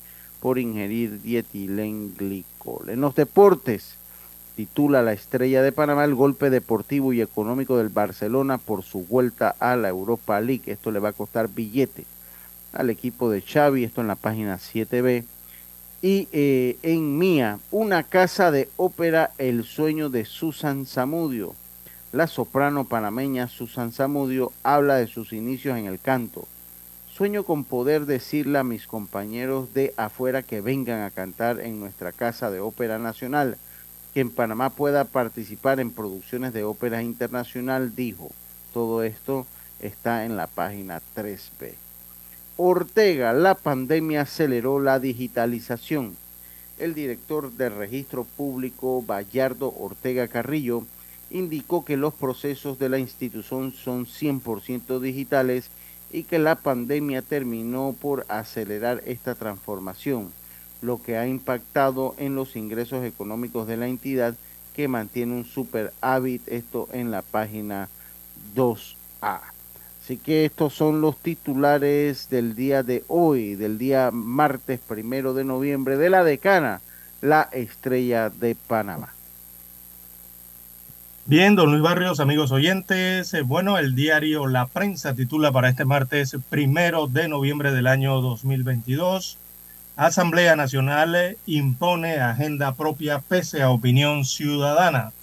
por 0.46 0.60
ingerir 0.60 1.24
dietilenglicol. 1.24 2.92
En 2.92 3.02
los 3.02 3.16
deportes, 3.16 3.96
titula 4.56 5.02
la 5.02 5.12
estrella 5.12 5.64
de 5.64 5.72
Panamá 5.72 6.06
el 6.06 6.14
golpe 6.14 6.52
deportivo 6.52 7.14
y 7.14 7.22
económico 7.22 7.80
del 7.80 7.90
Barcelona 7.90 8.60
por 8.60 8.84
su 8.84 9.08
vuelta 9.08 9.56
a 9.58 9.76
la 9.76 9.90
Europa 9.90 10.40
League. 10.40 10.72
Esto 10.72 10.92
le 10.92 11.00
va 11.00 11.10
a 11.10 11.14
costar 11.14 11.50
billete 11.50 12.06
al 12.74 12.92
equipo 12.92 13.32
de 13.32 13.42
Xavi, 13.42 13.86
esto 13.86 14.02
en 14.02 14.08
la 14.08 14.16
página 14.18 14.60
7B. 14.60 15.24
Y 16.04 16.28
eh, 16.32 16.78
en 16.84 17.18
Mía, 17.18 17.58
una 17.72 18.04
casa 18.04 18.52
de 18.52 18.70
ópera, 18.78 19.32
el 19.40 19.64
sueño 19.64 20.12
de 20.12 20.26
Susan 20.26 20.86
Zamudio. 20.86 21.56
La 22.12 22.28
soprano 22.28 22.84
panameña 22.84 23.48
Susan 23.48 23.92
Zamudio 23.92 24.52
habla 24.62 24.98
de 24.98 25.08
sus 25.08 25.34
inicios 25.34 25.76
en 25.76 25.88
el 25.88 26.00
canto 26.00 26.48
Sueño 27.16 27.46
con 27.46 27.64
poder 27.64 28.06
decirle 28.06 28.60
a 28.60 28.66
mis 28.66 28.88
compañeros 28.88 29.74
de 29.74 29.94
afuera 29.96 30.44
que 30.44 30.60
vengan 30.60 31.02
a 31.04 31.12
cantar 31.12 31.62
en 31.62 31.80
nuestra 31.80 32.12
Casa 32.12 32.52
de 32.52 32.60
Ópera 32.60 33.00
Nacional, 33.00 33.58
que 34.14 34.20
en 34.20 34.30
Panamá 34.30 34.70
pueda 34.70 35.06
participar 35.06 35.80
en 35.80 35.92
producciones 35.92 36.52
de 36.52 36.66
ópera 36.66 37.02
internacional, 37.02 37.96
dijo. 37.96 38.32
Todo 38.74 39.02
esto 39.02 39.48
está 39.80 40.26
en 40.26 40.36
la 40.36 40.48
página 40.48 41.02
3B. 41.16 41.76
Ortega, 42.58 43.32
la 43.32 43.56
pandemia 43.56 44.24
aceleró 44.24 44.82
la 44.82 45.00
digitalización. 45.00 46.18
El 46.80 46.94
director 46.94 47.50
del 47.54 47.78
registro 47.78 48.26
público, 48.26 49.02
Bayardo 49.02 49.74
Ortega 49.80 50.28
Carrillo, 50.28 50.84
indicó 51.30 51.86
que 51.86 51.96
los 51.96 52.14
procesos 52.14 52.78
de 52.78 52.90
la 52.90 53.00
institución 53.00 53.72
son 53.72 54.06
100% 54.06 55.00
digitales 55.00 55.70
y 56.12 56.24
que 56.24 56.40
la 56.40 56.56
pandemia 56.56 57.22
terminó 57.22 57.96
por 58.00 58.26
acelerar 58.30 59.02
esta 59.06 59.36
transformación, 59.36 60.32
lo 60.82 61.02
que 61.02 61.18
ha 61.18 61.28
impactado 61.28 62.16
en 62.18 62.36
los 62.36 62.56
ingresos 62.56 63.04
económicos 63.04 63.68
de 63.68 63.78
la 63.78 63.88
entidad 63.88 64.36
que 64.76 64.88
mantiene 64.88 65.34
un 65.34 65.46
superávit, 65.46 66.48
esto 66.48 66.90
en 66.92 67.12
la 67.12 67.22
página 67.22 67.90
2A. 68.56 69.40
Así 70.04 70.18
que 70.18 70.46
estos 70.46 70.74
son 70.74 71.02
los 71.02 71.18
titulares 71.18 72.30
del 72.30 72.56
día 72.56 72.84
de 72.84 73.04
hoy, 73.08 73.56
del 73.56 73.80
día 73.80 74.12
martes 74.12 74.80
primero 74.80 75.34
de 75.34 75.44
noviembre, 75.44 75.98
de 75.98 76.12
la 76.12 76.24
decana 76.24 76.82
la 77.22 77.50
estrella 77.52 78.30
de 78.30 78.54
Panamá. 78.54 79.15
Bien, 81.28 81.56
don 81.56 81.72
Luis 81.72 81.82
Barrios, 81.82 82.20
amigos 82.20 82.52
oyentes. 82.52 83.34
eh, 83.34 83.42
Bueno, 83.42 83.80
el 83.80 83.96
diario 83.96 84.46
La 84.46 84.68
Prensa 84.68 85.16
titula 85.16 85.52
para 85.52 85.70
este 85.70 85.84
martes 85.84 86.38
primero 86.52 87.08
de 87.08 87.28
noviembre 87.28 87.72
del 87.72 87.88
año 87.88 88.22
2022. 88.22 89.40
Asamblea 89.96 90.56
Nacional 90.56 91.16
eh, 91.16 91.38
impone 91.48 92.20
agenda 92.20 92.76
propia 92.76 93.18
pese 93.28 93.64
a 93.64 93.72
opinión 93.72 94.24
ciudadana. 94.24 95.14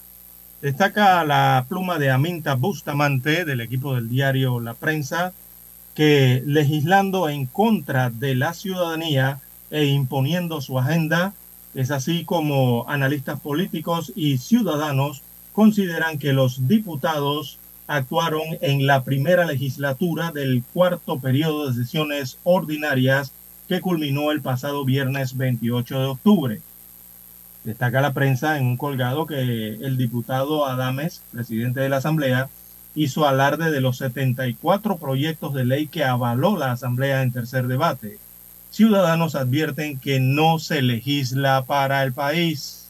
Destaca 0.61 1.25
la 1.25 1.67
pluma 1.69 2.01
de 2.01 2.11
Aminta 2.11 2.55
Bustamante 2.57 3.45
del 3.45 3.61
equipo 3.61 3.95
del 3.95 4.09
diario 4.09 4.59
La 4.59 4.75
Prensa 4.75 5.33
que 5.95 6.43
legislando 6.45 7.29
en 7.29 7.47
contra 7.47 8.11
de 8.11 8.35
la 8.35 8.55
ciudadanía 8.55 9.39
e 9.71 9.85
imponiendo 9.85 10.61
su 10.63 10.81
agenda, 10.81 11.33
es 11.75 11.93
así 11.93 12.25
como 12.25 12.89
analistas 12.89 13.39
políticos 13.39 14.13
y 14.17 14.39
ciudadanos 14.39 15.23
consideran 15.53 16.19
que 16.19 16.33
los 16.33 16.69
diputados 16.69 17.59
actuaron 17.87 18.43
en 18.61 18.87
la 18.87 19.05
primera 19.05 19.45
legislatura 19.45 20.33
del 20.33 20.63
cuarto 20.73 21.19
periodo 21.19 21.69
de 21.69 21.75
sesiones 21.75 22.39
ordinarias 22.45 23.33
que 23.69 23.81
culminó 23.81 24.31
el 24.33 24.41
pasado 24.41 24.85
viernes 24.85 25.37
28 25.37 26.01
de 26.01 26.07
octubre. 26.07 26.61
Destaca 27.65 28.01
la 28.01 28.13
prensa 28.13 28.59
en 28.59 28.67
un 28.67 28.77
colgado 28.77 29.27
que 29.27 29.41
el 29.41 29.97
diputado 29.97 30.67
Adames, 30.67 31.23
presidente 31.31 31.81
de 31.81 31.89
la 31.89 31.99
Asamblea, 31.99 32.49
hizo 32.95 33.27
alarde 33.27 33.71
de 33.71 33.81
los 33.81 33.99
74 33.99 34.99
proyectos 34.99 35.55
de 35.55 35.65
ley 35.65 35.87
que 35.87 36.05
avaló 36.05 36.57
la 36.57 36.73
Asamblea 36.73 37.23
en 37.23 37.33
tercer 37.33 37.69
debate. 37.69 38.19
Ciudadanos 38.71 39.35
advierten 39.35 39.99
que 39.99 40.19
no 40.19 40.59
se 40.59 40.83
legisla 40.83 41.65
para 41.67 42.03
el 42.03 42.13
país. 42.13 42.82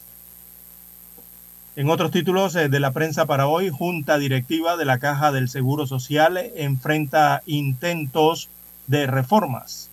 En 1.75 1.89
otros 1.89 2.11
títulos 2.11 2.55
eh, 2.55 2.69
de 2.69 2.79
la 2.79 2.91
prensa 2.91 3.25
para 3.25 3.47
hoy, 3.47 3.71
Junta 3.71 4.19
Directiva 4.19 4.77
de 4.77 4.85
la 4.85 4.99
Caja 4.99 5.31
del 5.31 5.49
Seguro 5.49 5.87
Social 5.87 6.37
enfrenta 6.55 7.41
intentos 7.47 8.49
de 8.85 9.07
reformas. 9.07 9.89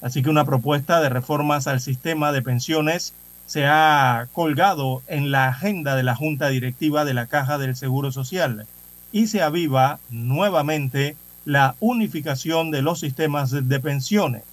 Así 0.00 0.22
que 0.22 0.30
una 0.30 0.44
propuesta 0.44 1.00
de 1.00 1.08
reformas 1.08 1.66
al 1.66 1.80
sistema 1.80 2.30
de 2.30 2.40
pensiones 2.40 3.14
se 3.46 3.66
ha 3.66 4.28
colgado 4.32 5.02
en 5.08 5.32
la 5.32 5.48
agenda 5.48 5.96
de 5.96 6.04
la 6.04 6.14
Junta 6.14 6.50
Directiva 6.50 7.04
de 7.04 7.14
la 7.14 7.26
Caja 7.26 7.58
del 7.58 7.74
Seguro 7.74 8.12
Social 8.12 8.68
y 9.10 9.26
se 9.26 9.42
aviva 9.42 9.98
nuevamente 10.10 11.16
la 11.44 11.74
unificación 11.80 12.70
de 12.70 12.82
los 12.82 13.00
sistemas 13.00 13.50
de 13.50 13.80
pensiones. 13.80 14.44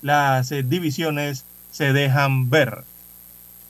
Las 0.00 0.50
eh, 0.50 0.62
divisiones 0.62 1.44
se 1.70 1.92
dejan 1.92 2.48
ver 2.48 2.84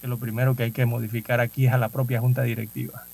que 0.01 0.09
lo 0.09 0.19
primero 0.19 0.55
que 0.57 0.65
hay 0.65 0.73
que 0.73 0.87
modificar 0.87 1.41
aquí 1.41 1.67
es 1.67 1.73
a 1.73 1.79
la 1.79 1.89
propia 1.89 2.21
junta 2.21 2.43
directiva. 2.43 3.05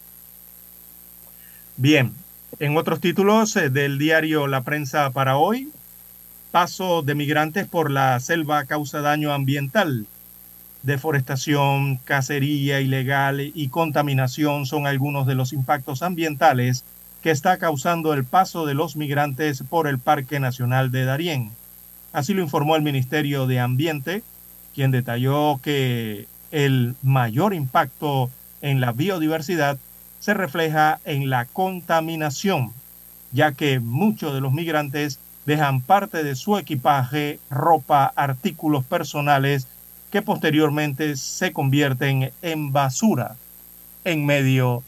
Bien, 1.77 2.13
en 2.59 2.77
otros 2.77 3.01
títulos 3.01 3.55
eh, 3.57 3.71
del 3.71 3.99
diario 3.99 4.47
La 4.47 4.63
Prensa 4.63 5.11
para 5.11 5.37
hoy, 5.37 5.71
paso 6.51 7.03
de 7.03 7.15
migrantes 7.15 7.67
por 7.67 7.91
la 7.91 8.19
selva 8.21 8.65
causa 8.65 9.01
daño 9.01 9.33
ambiental. 9.33 10.07
Deforestación, 10.83 11.97
cacería 11.97 12.81
ilegal 12.81 13.41
y 13.41 13.69
contaminación 13.69 14.67
son 14.67 14.87
algunos 14.87 15.27
de 15.27 15.35
los 15.35 15.53
impactos 15.53 16.03
ambientales 16.03 16.85
que 17.23 17.31
está 17.31 17.59
causando 17.59 18.15
el 18.15 18.25
paso 18.25 18.67
de 18.67 18.75
los 18.75 18.95
migrantes 18.95 19.65
por 19.69 19.89
el 19.89 19.99
Parque 19.99 20.39
Nacional 20.39 20.93
de 20.93 21.05
Darién. 21.05 21.51
Así 22.13 22.33
lo 22.35 22.41
informó 22.41 22.77
el 22.77 22.83
Ministerio 22.83 23.47
de 23.47 23.59
Ambiente, 23.59 24.23
quien 24.75 24.93
detalló 24.93 25.61
que 25.63 26.29
el 26.57 26.95
mayor 27.03 27.53
impacto 27.53 28.31
en 28.62 28.81
la 28.81 28.93
biodiversidad 28.93 29.77
se 30.20 30.33
refleja 30.33 31.01
en 31.05 31.28
la 31.28 31.45
contaminación, 31.45 32.73
ya 33.31 33.53
que 33.53 33.78
muchos 33.78 34.33
de 34.33 34.41
los 34.41 34.55
migrantes 34.55 35.19
dejan 35.45 35.83
parte 35.83 36.24
de 36.24 36.35
su 36.35 36.57
equipaje, 36.57 37.41
ropa, 37.51 38.11
artículos 38.16 38.87
personales 38.87 39.69
que 40.11 40.23
posteriormente 40.23 41.16
se 41.16 41.53
convierten 41.53 42.33
en 42.41 42.73
basura 42.73 43.37
en 44.05 44.24
medio 44.24 44.83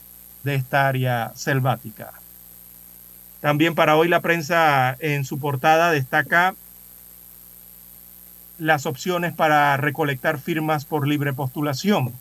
de 0.45 0.55
esta 0.55 0.89
área 0.89 1.32
selvática. 1.35 2.15
También 3.40 3.74
para 3.74 3.97
hoy 3.97 4.09
la 4.09 4.20
prensa 4.20 4.97
en 5.01 5.27
su 5.27 5.39
portada 5.39 5.90
destaca 5.90 6.55
las 8.59 8.86
opciones 8.86 9.32
para 9.32 9.76
recolectar 9.76 10.39
firmas 10.39 10.85
por 10.85 11.06
libre 11.06 11.32
postulación. 11.32 12.12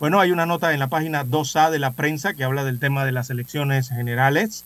Bueno, 0.00 0.20
hay 0.20 0.30
una 0.30 0.46
nota 0.46 0.72
en 0.72 0.78
la 0.78 0.88
página 0.88 1.24
2A 1.24 1.70
de 1.70 1.78
la 1.78 1.92
prensa 1.92 2.34
que 2.34 2.44
habla 2.44 2.64
del 2.64 2.78
tema 2.78 3.04
de 3.04 3.12
las 3.12 3.30
elecciones 3.30 3.88
generales. 3.88 4.64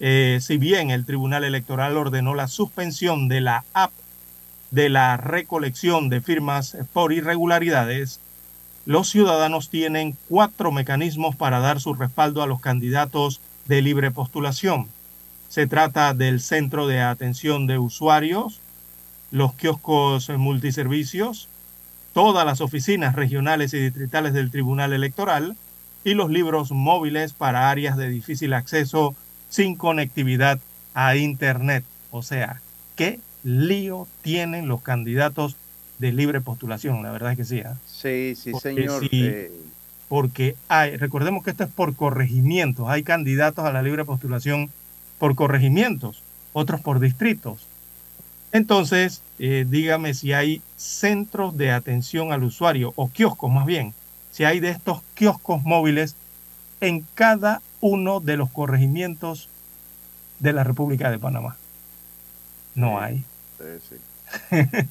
Eh, 0.00 0.38
si 0.40 0.56
bien 0.56 0.90
el 0.90 1.04
Tribunal 1.04 1.44
Electoral 1.44 1.96
ordenó 1.96 2.34
la 2.34 2.46
suspensión 2.46 3.28
de 3.28 3.40
la 3.40 3.64
app 3.72 3.92
de 4.70 4.88
la 4.88 5.16
recolección 5.16 6.08
de 6.08 6.20
firmas 6.20 6.76
por 6.92 7.12
irregularidades, 7.12 8.20
los 8.86 9.10
ciudadanos 9.10 9.68
tienen 9.68 10.16
cuatro 10.28 10.70
mecanismos 10.70 11.36
para 11.36 11.58
dar 11.58 11.80
su 11.80 11.94
respaldo 11.94 12.42
a 12.42 12.46
los 12.46 12.60
candidatos 12.60 13.40
de 13.66 13.82
libre 13.82 14.10
postulación. 14.10 14.88
Se 15.48 15.66
trata 15.66 16.14
del 16.14 16.40
Centro 16.40 16.86
de 16.86 17.00
Atención 17.00 17.66
de 17.66 17.78
Usuarios, 17.78 18.60
los 19.30 19.54
kioscos 19.54 20.28
multiservicios, 20.30 21.48
todas 22.12 22.44
las 22.46 22.60
oficinas 22.60 23.14
regionales 23.14 23.74
y 23.74 23.78
distritales 23.78 24.32
del 24.32 24.50
Tribunal 24.50 24.92
Electoral 24.92 25.56
y 26.04 26.14
los 26.14 26.30
libros 26.30 26.70
móviles 26.70 27.32
para 27.32 27.70
áreas 27.70 27.96
de 27.96 28.08
difícil 28.08 28.54
acceso 28.54 29.14
sin 29.48 29.76
conectividad 29.76 30.60
a 30.94 31.16
Internet. 31.16 31.84
O 32.10 32.22
sea, 32.22 32.62
¿qué 32.96 33.20
lío 33.42 34.08
tienen 34.22 34.68
los 34.68 34.82
candidatos 34.82 35.56
de 35.98 36.12
libre 36.12 36.40
postulación? 36.40 37.02
La 37.02 37.10
verdad 37.12 37.32
es 37.32 37.36
que 37.38 37.44
sí. 37.44 37.58
¿eh? 37.58 37.66
Sí, 37.86 38.34
sí, 38.36 38.52
Porque 38.52 38.60
señor. 38.62 39.08
sí. 39.08 39.08
eh, 39.12 39.52
Porque 40.08 40.56
hay, 40.68 40.96
recordemos 40.96 41.44
que 41.44 41.50
esto 41.50 41.64
es 41.64 41.70
por 41.70 41.94
corregimientos. 41.94 42.88
Hay 42.88 43.02
candidatos 43.02 43.64
a 43.64 43.72
la 43.72 43.82
libre 43.82 44.04
postulación 44.04 44.72
por 45.18 45.34
corregimientos, 45.34 46.24
otros 46.52 46.80
por 46.80 47.00
distritos. 47.00 47.67
Entonces, 48.58 49.22
eh, 49.38 49.64
dígame 49.68 50.14
si 50.14 50.32
hay 50.32 50.62
centros 50.76 51.56
de 51.56 51.70
atención 51.70 52.32
al 52.32 52.42
usuario 52.42 52.92
o 52.96 53.08
kioscos 53.08 53.52
más 53.52 53.66
bien, 53.66 53.94
si 54.32 54.42
hay 54.42 54.58
de 54.58 54.70
estos 54.70 55.00
kioscos 55.14 55.62
móviles 55.62 56.16
en 56.80 57.06
cada 57.14 57.62
uno 57.80 58.18
de 58.18 58.36
los 58.36 58.50
corregimientos 58.50 59.48
de 60.40 60.52
la 60.52 60.64
República 60.64 61.08
de 61.08 61.20
Panamá. 61.20 61.56
No 62.74 63.00
hay. 63.00 63.22
sí, 63.58 63.64
sí. 63.90 63.96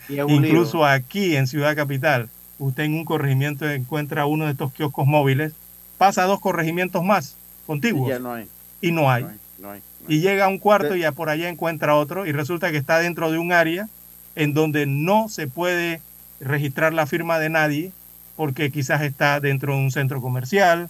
Incluso 0.30 0.86
aquí 0.86 1.36
en 1.36 1.46
Ciudad 1.46 1.76
Capital, 1.76 2.30
usted 2.60 2.84
en 2.84 2.94
un 2.94 3.04
corregimiento 3.04 3.70
encuentra 3.70 4.28
uno 4.28 4.46
de 4.46 4.52
estos 4.52 4.72
kioscos 4.72 5.06
móviles, 5.06 5.52
pasa 5.98 6.24
a 6.24 6.28
dos 6.28 6.40
corregimientos 6.40 7.04
más 7.04 7.36
contiguos 7.66 8.08
Y 8.08 8.12
ya 8.12 8.20
no 8.20 8.32
hay. 8.32 8.48
y 8.80 8.92
no 8.94 9.12
hay. 9.12 9.24
No 9.24 9.30
hay, 9.30 9.38
no 9.60 9.72
hay. 9.72 9.82
Y 10.08 10.20
llega 10.22 10.46
a 10.46 10.48
un 10.48 10.58
cuarto 10.60 10.96
y 10.96 11.02
ya 11.02 11.12
por 11.12 11.30
allá 11.30 11.50
encuentra 11.50 11.96
otro 11.96 12.26
y 12.26 12.32
resulta 12.32 12.72
que 12.72 12.78
está 12.78 13.00
dentro 13.00 13.32
de 13.32 13.38
un 13.38 13.52
área 13.52 13.88
en 14.36 14.54
donde 14.54 14.86
no 14.86 15.30
se 15.30 15.48
puede 15.48 16.02
registrar 16.40 16.94
la 16.94 17.08
firma 17.08 17.40
de 17.40 17.50
nadie 17.50 17.92
porque 18.36 18.72
quizás 18.72 19.02
está 19.02 19.40
dentro 19.40 19.74
de 19.74 19.80
un 19.80 19.92
centro 19.92 20.22
comercial. 20.22 20.90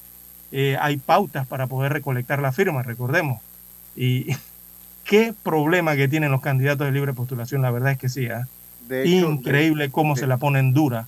eh, 0.52 0.78
hay 0.80 0.98
pautas 0.98 1.46
para 1.48 1.68
poder 1.68 1.92
recolectar 1.94 2.42
la 2.42 2.52
firma, 2.52 2.84
recordemos. 2.84 3.42
Y 3.96 4.28
qué 5.04 5.34
problema 5.44 5.96
que 5.96 6.08
tienen 6.08 6.32
los 6.32 6.42
candidatos 6.42 6.86
de 6.88 6.92
libre 6.94 7.14
postulación, 7.14 7.62
la 7.62 7.72
verdad 7.72 7.92
es 7.94 7.98
que 7.98 8.10
sí. 8.10 8.28
¿ah? 8.28 8.48
De 8.88 9.04
hecho, 9.04 9.32
Increíble 9.32 9.90
cómo 9.90 10.16
de- 10.16 10.22
se 10.22 10.28
la 10.28 10.38
ponen 10.38 10.74
dura 10.74 11.08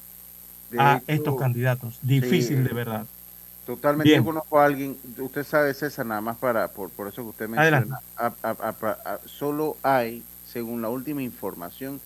a 0.77 0.97
hecho, 0.97 1.03
estos 1.07 1.39
candidatos. 1.39 1.99
Difícil 2.01 2.57
sí, 2.57 2.63
de 2.63 2.73
verdad. 2.73 3.05
Totalmente 3.69 4.09
Bien. 4.09 4.23
conozco 4.23 4.59
a 4.59 4.65
alguien, 4.65 4.97
usted 5.19 5.43
sabe 5.43 5.75
César, 5.75 6.03
nada 6.03 6.21
más 6.21 6.37
para, 6.37 6.69
por, 6.69 6.89
por 6.89 7.07
eso 7.07 7.21
que 7.21 7.29
usted 7.29 7.47
menciona, 7.47 7.99
a- 8.17 8.33
a- 8.41 8.49
a- 8.49 8.97
a- 9.05 9.19
solo 9.27 9.77
hay, 9.83 10.23
según 10.43 10.81
la 10.81 10.89
última 10.89 11.21
información, 11.21 12.01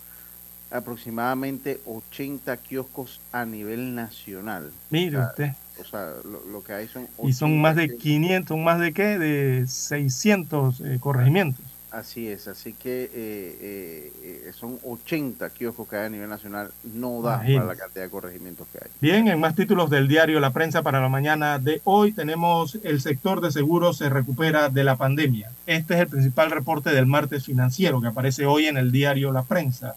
aproximadamente 0.70 1.80
80 1.86 2.58
kioscos 2.58 3.18
a 3.32 3.46
nivel 3.46 3.94
nacional. 3.94 4.72
Mire 4.90 5.16
O 5.16 5.20
sea, 5.20 5.28
usted. 5.30 5.52
O 5.80 5.84
sea, 5.86 6.12
lo, 6.30 6.44
lo 6.52 6.62
que 6.62 6.74
hay 6.74 6.86
son... 6.86 7.08
Y 7.22 7.32
son 7.32 7.52
80 7.52 7.62
más 7.62 7.76
de 7.76 7.86
kioscos. 7.86 8.02
500, 8.02 8.48
son 8.48 8.64
más 8.64 8.80
de 8.80 8.92
qué? 8.92 9.18
De 9.18 9.66
600 9.66 10.82
eh, 10.82 10.98
corregimientos. 11.00 11.63
Así 11.94 12.26
es, 12.26 12.48
así 12.48 12.72
que 12.72 13.08
eh, 13.14 14.12
eh, 14.22 14.52
son 14.52 14.80
80 14.82 15.48
kioscos 15.50 15.88
que 15.88 15.94
hay 15.94 16.06
a 16.06 16.08
nivel 16.08 16.28
nacional, 16.28 16.72
no 16.82 17.22
da 17.22 17.36
para 17.38 17.48
Imagínese. 17.48 17.66
la 17.66 17.76
cantidad 17.76 18.04
de 18.04 18.10
corregimientos 18.10 18.66
que 18.72 18.78
hay. 18.82 18.90
Bien, 19.00 19.28
en 19.28 19.38
más 19.38 19.54
títulos 19.54 19.90
del 19.90 20.08
diario 20.08 20.40
La 20.40 20.50
Prensa 20.50 20.82
para 20.82 21.00
la 21.00 21.08
mañana 21.08 21.60
de 21.60 21.80
hoy 21.84 22.10
tenemos 22.10 22.76
el 22.82 23.00
sector 23.00 23.40
de 23.40 23.52
seguros 23.52 23.98
se 23.98 24.08
recupera 24.08 24.70
de 24.70 24.82
la 24.82 24.96
pandemia. 24.96 25.52
Este 25.66 25.94
es 25.94 26.00
el 26.00 26.08
principal 26.08 26.50
reporte 26.50 26.90
del 26.90 27.06
martes 27.06 27.44
financiero 27.44 28.00
que 28.00 28.08
aparece 28.08 28.44
hoy 28.44 28.66
en 28.66 28.76
el 28.76 28.90
diario 28.90 29.30
La 29.30 29.44
Prensa. 29.44 29.94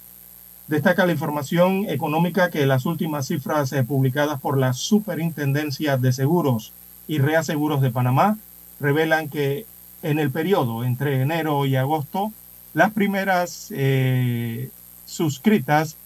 Destaca 0.67 1.03
la 1.07 1.13
información 1.13 1.85
económica 1.89 2.51
que 2.51 2.67
las 2.67 2.85
últimas 2.85 3.25
cifras 3.25 3.73
eh, 3.73 3.83
publicadas 3.83 4.39
por 4.39 4.59
la 4.59 4.73
Superintendencia 4.73 5.97
de 5.97 6.13
Seguros 6.13 6.73
y 7.07 7.17
Reaseguros 7.17 7.81
de 7.81 7.89
Panamá 7.89 8.37
revelan 8.79 9.29
que 9.29 9.65
en 10.01 10.19
el 10.19 10.31
periodo 10.31 10.83
entre 10.83 11.21
enero 11.21 11.65
y 11.65 11.75
agosto, 11.75 12.31
las 12.73 12.91
primeras 12.91 13.71
eh, 13.75 14.69
suscritas, 15.05 15.97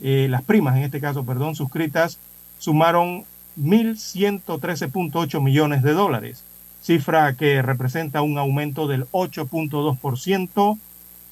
eh, 0.00 0.26
las 0.28 0.42
primas 0.42 0.76
en 0.76 0.84
este 0.84 1.00
caso, 1.00 1.24
perdón, 1.24 1.54
suscritas, 1.54 2.18
sumaron 2.58 3.24
1.113.8 3.58 5.40
millones 5.42 5.82
de 5.82 5.92
dólares, 5.92 6.44
cifra 6.82 7.34
que 7.34 7.62
representa 7.62 8.22
un 8.22 8.38
aumento 8.38 8.86
del 8.86 9.06
8.2% 9.10 10.78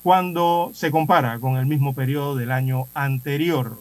cuando 0.02 0.70
se 0.74 0.90
compara 0.90 1.38
con 1.38 1.56
el 1.56 1.66
mismo 1.66 1.94
periodo 1.94 2.36
del 2.36 2.52
año 2.52 2.84
anterior. 2.94 3.78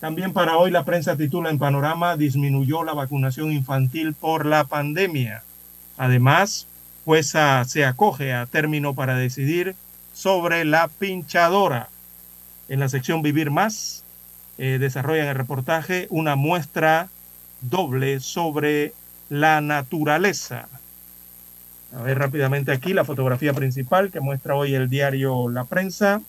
También 0.00 0.32
para 0.32 0.58
hoy 0.58 0.70
la 0.70 0.84
prensa 0.84 1.16
titula 1.16 1.50
en 1.50 1.58
panorama 1.58 2.16
disminuyó 2.16 2.84
la 2.84 2.92
vacunación 2.92 3.50
infantil 3.50 4.12
por 4.12 4.44
la 4.44 4.64
pandemia. 4.64 5.42
Además, 5.96 6.66
jueza 7.06 7.64
se 7.64 7.84
acoge 7.84 8.34
a 8.34 8.46
término 8.46 8.92
para 8.94 9.16
decidir 9.16 9.76
sobre 10.12 10.64
la 10.64 10.88
pinchadora. 10.88 11.88
En 12.68 12.80
la 12.80 12.88
sección 12.88 13.22
Vivir 13.22 13.52
Más 13.52 14.02
eh, 14.58 14.78
desarrollan 14.80 15.28
el 15.28 15.36
reportaje 15.36 16.08
una 16.10 16.34
muestra 16.34 17.08
doble 17.60 18.18
sobre 18.18 18.92
la 19.28 19.60
naturaleza. 19.60 20.66
A 21.96 22.02
ver 22.02 22.18
rápidamente 22.18 22.72
aquí 22.72 22.92
la 22.92 23.04
fotografía 23.04 23.52
principal 23.52 24.10
que 24.10 24.18
muestra 24.18 24.56
hoy 24.56 24.74
el 24.74 24.90
diario 24.90 25.48
La 25.48 25.62
Prensa. 25.62 26.20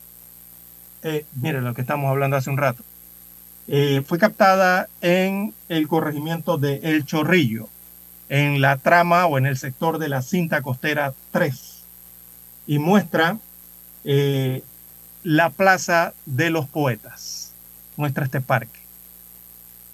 Eh, 1.02 1.26
lo 1.42 1.74
que 1.74 1.82
estamos 1.82 2.12
hablando 2.12 2.38
hace 2.38 2.52
un 2.52 2.58
rato. 2.58 2.84
Eh, 3.68 4.04
fue 4.06 4.20
captada 4.20 4.90
en 5.02 5.56
el 5.70 5.88
corregimiento 5.88 6.60
de 6.60 6.82
El 6.84 7.04
Chorrillo, 7.04 7.68
en 8.30 8.62
la 8.62 8.78
trama 8.78 9.26
o 9.26 9.38
en 9.38 9.46
el 9.46 9.58
sector 9.58 10.00
de 10.00 10.10
la 10.10 10.22
cinta 10.22 10.62
costera 10.62 11.14
3, 11.32 11.84
y 12.68 12.80
muestra 12.80 13.38
eh, 14.04 14.64
la 15.24 15.50
Plaza 15.50 16.14
de 16.26 16.50
los 16.50 16.68
Poetas, 16.68 17.54
muestra 17.96 18.26
este 18.26 18.42
parque. 18.42 18.80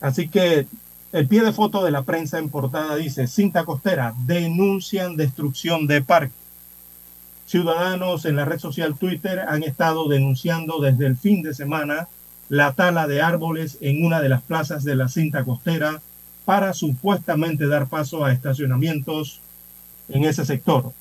Así 0.01 0.27
que 0.27 0.67
el 1.11 1.27
pie 1.27 1.43
de 1.43 1.53
foto 1.53 1.85
de 1.85 1.91
la 1.91 2.01
prensa 2.01 2.39
en 2.39 2.49
portada 2.49 2.95
dice, 2.95 3.27
cinta 3.27 3.65
costera, 3.65 4.13
denuncian 4.25 5.15
destrucción 5.15 5.85
de 5.85 6.01
parque. 6.01 6.33
Ciudadanos 7.45 8.25
en 8.25 8.35
la 8.35 8.45
red 8.45 8.57
social 8.57 8.97
Twitter 8.97 9.41
han 9.47 9.63
estado 9.63 10.07
denunciando 10.07 10.79
desde 10.79 11.05
el 11.05 11.17
fin 11.17 11.43
de 11.43 11.53
semana 11.53 12.07
la 12.49 12.73
tala 12.73 13.07
de 13.07 13.21
árboles 13.21 13.77
en 13.81 14.03
una 14.05 14.21
de 14.21 14.29
las 14.29 14.41
plazas 14.41 14.83
de 14.83 14.95
la 14.95 15.07
cinta 15.07 15.43
costera 15.43 16.01
para 16.45 16.73
supuestamente 16.73 17.67
dar 17.67 17.87
paso 17.87 18.23
a 18.23 18.31
estacionamientos 18.31 19.39
en 20.09 20.25
ese 20.25 20.45
sector. 20.45 20.91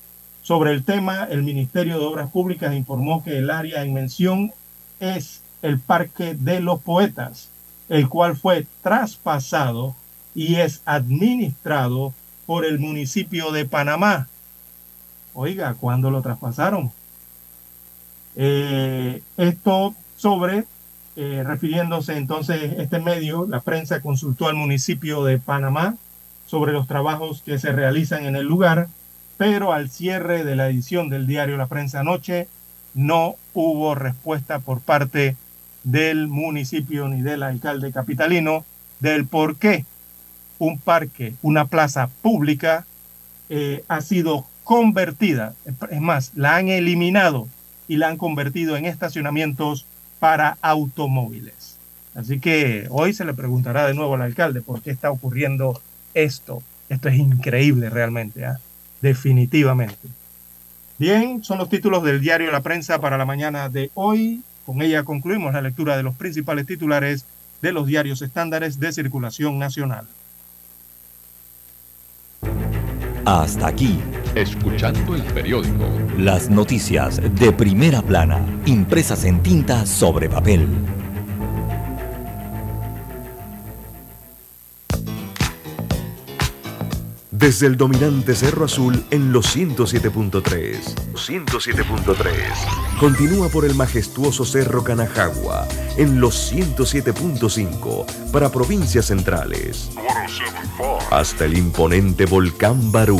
Sobre 0.41 0.71
el 0.71 0.83
tema, 0.83 1.23
el 1.23 1.43
Ministerio 1.43 1.99
de 1.99 2.05
Obras 2.05 2.29
Públicas 2.29 2.73
informó 2.73 3.23
que 3.23 3.37
el 3.37 3.49
área 3.49 3.83
en 3.83 3.93
mención 3.93 4.51
es 4.99 5.41
el 5.61 5.79
Parque 5.79 6.35
de 6.35 6.59
los 6.59 6.81
Poetas, 6.81 7.49
el 7.89 8.09
cual 8.09 8.35
fue 8.35 8.67
traspasado 8.81 9.95
y 10.35 10.55
es 10.55 10.81
administrado 10.85 12.13
por 12.45 12.65
el 12.65 12.79
municipio 12.79 13.51
de 13.51 13.65
Panamá. 13.65 14.27
Oiga, 15.33 15.75
¿cuándo 15.75 16.11
lo 16.11 16.21
traspasaron? 16.21 16.91
Eh, 18.35 19.21
esto 19.37 19.95
sobre, 20.17 20.65
eh, 21.15 21.43
refiriéndose 21.45 22.17
entonces, 22.17 22.73
este 22.77 22.99
medio, 22.99 23.45
la 23.47 23.61
prensa 23.61 24.01
consultó 24.01 24.47
al 24.47 24.55
municipio 24.55 25.23
de 25.23 25.37
Panamá 25.37 25.95
sobre 26.47 26.73
los 26.73 26.87
trabajos 26.87 27.43
que 27.45 27.59
se 27.59 27.71
realizan 27.71 28.25
en 28.25 28.35
el 28.35 28.45
lugar, 28.45 28.87
pero 29.37 29.73
al 29.73 29.89
cierre 29.89 30.43
de 30.43 30.55
la 30.55 30.69
edición 30.69 31.09
del 31.09 31.27
diario 31.27 31.57
La 31.57 31.67
Prensa 31.67 31.99
Anoche 31.99 32.47
no 32.93 33.35
hubo 33.53 33.95
respuesta 33.95 34.59
por 34.59 34.81
parte 34.81 35.35
del 35.83 36.27
municipio 36.27 37.07
ni 37.09 37.21
del 37.21 37.43
alcalde 37.43 37.91
capitalino 37.91 38.65
del 38.99 39.25
por 39.25 39.57
qué 39.57 39.85
un 40.59 40.79
parque, 40.79 41.33
una 41.41 41.65
plaza 41.65 42.09
pública, 42.21 42.85
eh, 43.49 43.83
ha 43.87 44.01
sido 44.01 44.45
convertida, 44.63 45.53
es 45.91 46.01
más, 46.01 46.31
la 46.35 46.55
han 46.55 46.69
eliminado 46.69 47.47
y 47.87 47.97
la 47.97 48.07
han 48.07 48.17
convertido 48.17 48.77
en 48.77 48.85
estacionamientos 48.85 49.85
para 50.23 50.57
automóviles. 50.61 51.75
Así 52.15 52.39
que 52.39 52.87
hoy 52.89 53.11
se 53.11 53.25
le 53.25 53.33
preguntará 53.33 53.87
de 53.87 53.93
nuevo 53.93 54.15
al 54.15 54.21
alcalde 54.21 54.61
por 54.61 54.81
qué 54.81 54.89
está 54.89 55.11
ocurriendo 55.11 55.81
esto. 56.13 56.63
Esto 56.87 57.09
es 57.09 57.15
increíble 57.15 57.89
realmente, 57.89 58.45
¿ah? 58.45 58.57
definitivamente. 59.01 60.07
Bien, 60.97 61.43
son 61.43 61.57
los 61.57 61.67
títulos 61.67 62.05
del 62.05 62.21
diario 62.21 62.53
La 62.53 62.61
Prensa 62.61 63.01
para 63.01 63.17
la 63.17 63.25
mañana 63.25 63.67
de 63.67 63.91
hoy. 63.95 64.41
Con 64.65 64.81
ella 64.81 65.03
concluimos 65.03 65.53
la 65.53 65.61
lectura 65.61 65.97
de 65.97 66.03
los 66.03 66.15
principales 66.15 66.67
titulares 66.67 67.25
de 67.61 67.73
los 67.73 67.85
diarios 67.85 68.21
estándares 68.21 68.79
de 68.79 68.93
circulación 68.93 69.59
nacional. 69.59 70.07
Hasta 73.25 73.67
aquí. 73.67 73.99
Escuchando 74.35 75.15
el 75.15 75.21
periódico. 75.21 75.85
Las 76.17 76.49
noticias 76.49 77.21
de 77.21 77.51
primera 77.51 78.01
plana, 78.01 78.43
impresas 78.65 79.25
en 79.25 79.43
tinta 79.43 79.85
sobre 79.85 80.27
papel. 80.27 80.67
Desde 87.29 87.67
el 87.67 87.77
dominante 87.77 88.33
Cerro 88.33 88.65
Azul 88.65 89.05
en 89.11 89.31
los 89.31 89.55
107.3. 89.55 90.79
107.3. 91.13 92.25
Continúa 92.99 93.49
por 93.49 93.65
el 93.65 93.75
majestuoso 93.75 94.45
Cerro 94.45 94.83
Canajagua 94.83 95.67
en 95.97 96.19
los 96.19 96.51
107.5 96.51 98.31
para 98.31 98.49
provincias 98.49 99.07
centrales. 99.07 99.91
Hasta 101.11 101.45
el 101.45 101.57
imponente 101.57 102.25
Volcán 102.25 102.91
Barú. 102.91 103.19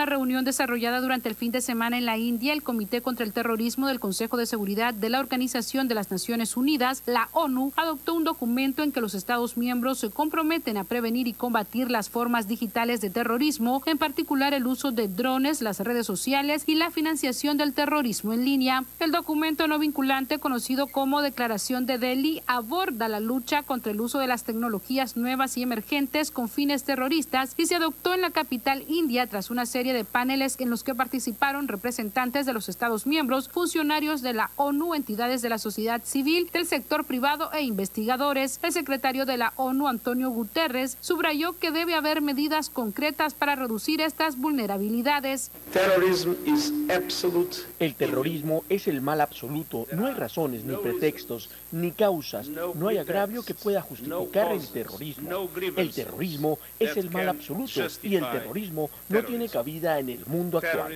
Una 0.00 0.06
reunión 0.06 0.46
desarrollada 0.46 1.02
durante 1.02 1.28
el 1.28 1.34
fin 1.34 1.52
de 1.52 1.60
semana 1.60 1.98
en 1.98 2.06
la 2.06 2.16
India, 2.16 2.54
el 2.54 2.62
Comité 2.62 3.02
contra 3.02 3.26
el 3.26 3.34
Terrorismo 3.34 3.86
del 3.86 4.00
Consejo 4.00 4.38
de 4.38 4.46
Seguridad 4.46 4.94
de 4.94 5.10
la 5.10 5.20
Organización 5.20 5.88
de 5.88 5.94
las 5.94 6.10
Naciones 6.10 6.56
Unidas, 6.56 7.02
la 7.04 7.28
ONU, 7.32 7.74
adoptó 7.76 8.14
un 8.14 8.24
documento 8.24 8.82
en 8.82 8.92
que 8.92 9.02
los 9.02 9.14
Estados 9.14 9.58
miembros 9.58 9.98
se 9.98 10.08
comprometen 10.08 10.78
a 10.78 10.84
prevenir 10.84 11.28
y 11.28 11.34
combatir 11.34 11.90
las 11.90 12.08
formas 12.08 12.48
digitales 12.48 13.02
de 13.02 13.10
terrorismo, 13.10 13.82
en 13.84 13.98
particular 13.98 14.54
el 14.54 14.66
uso 14.66 14.90
de 14.90 15.06
drones, 15.06 15.60
las 15.60 15.80
redes 15.80 16.06
sociales 16.06 16.64
y 16.66 16.76
la 16.76 16.90
financiación 16.90 17.58
del 17.58 17.74
terrorismo 17.74 18.32
en 18.32 18.46
línea. 18.46 18.84
El 19.00 19.12
documento 19.12 19.68
no 19.68 19.78
vinculante, 19.78 20.38
conocido 20.38 20.86
como 20.86 21.20
Declaración 21.20 21.84
de 21.84 21.98
Delhi, 21.98 22.40
aborda 22.46 23.06
la 23.06 23.20
lucha 23.20 23.64
contra 23.64 23.92
el 23.92 24.00
uso 24.00 24.18
de 24.18 24.28
las 24.28 24.44
tecnologías 24.44 25.18
nuevas 25.18 25.58
y 25.58 25.62
emergentes 25.62 26.30
con 26.30 26.48
fines 26.48 26.84
terroristas 26.84 27.52
y 27.58 27.66
se 27.66 27.74
adoptó 27.74 28.14
en 28.14 28.22
la 28.22 28.30
capital 28.30 28.82
india 28.88 29.26
tras 29.26 29.50
una 29.50 29.66
serie 29.66 29.89
de 29.92 30.04
paneles 30.04 30.56
en 30.58 30.68
los 30.70 30.82
que 30.82 30.94
participaron 30.94 31.68
representantes 31.68 32.44
de 32.44 32.52
los 32.52 32.68
Estados 32.68 33.06
miembros, 33.06 33.48
funcionarios 33.48 34.20
de 34.20 34.32
la 34.32 34.50
ONU, 34.56 34.94
entidades 34.94 35.40
de 35.42 35.48
la 35.48 35.58
sociedad 35.58 36.02
civil, 36.04 36.50
del 36.52 36.66
sector 36.66 37.04
privado 37.04 37.52
e 37.52 37.62
investigadores. 37.62 38.58
El 38.62 38.72
secretario 38.72 39.26
de 39.26 39.36
la 39.36 39.52
ONU, 39.56 39.86
Antonio 39.86 40.30
Guterres, 40.30 40.96
subrayó 41.00 41.56
que 41.58 41.70
debe 41.70 41.94
haber 41.94 42.20
medidas 42.20 42.68
concretas 42.68 43.34
para 43.34 43.54
reducir 43.54 44.00
estas 44.00 44.36
vulnerabilidades. 44.36 45.52
El 47.78 47.94
terrorismo 47.94 48.64
es 48.68 48.88
el 48.88 49.00
mal 49.00 49.20
absoluto. 49.20 49.86
No 49.92 50.06
hay 50.06 50.14
razones, 50.14 50.64
ni 50.64 50.76
pretextos, 50.76 51.48
ni 51.70 51.92
causas. 51.92 52.48
No 52.48 52.88
hay 52.88 52.98
agravio 52.98 53.44
que 53.44 53.54
pueda 53.54 53.82
justificar 53.82 54.52
el 54.52 54.66
terrorismo. 54.68 55.48
El 55.76 55.92
terrorismo 55.92 56.58
es 56.78 56.96
el 56.96 57.10
mal 57.10 57.28
absoluto 57.28 57.80
y 58.02 58.16
el 58.16 58.28
terrorismo 58.30 58.90
no 59.08 59.24
tiene 59.24 59.48
causas 59.48 59.60
cabida 59.80 59.98
en 59.98 60.08
el 60.10 60.26
mundo 60.26 60.58
actual. 60.58 60.92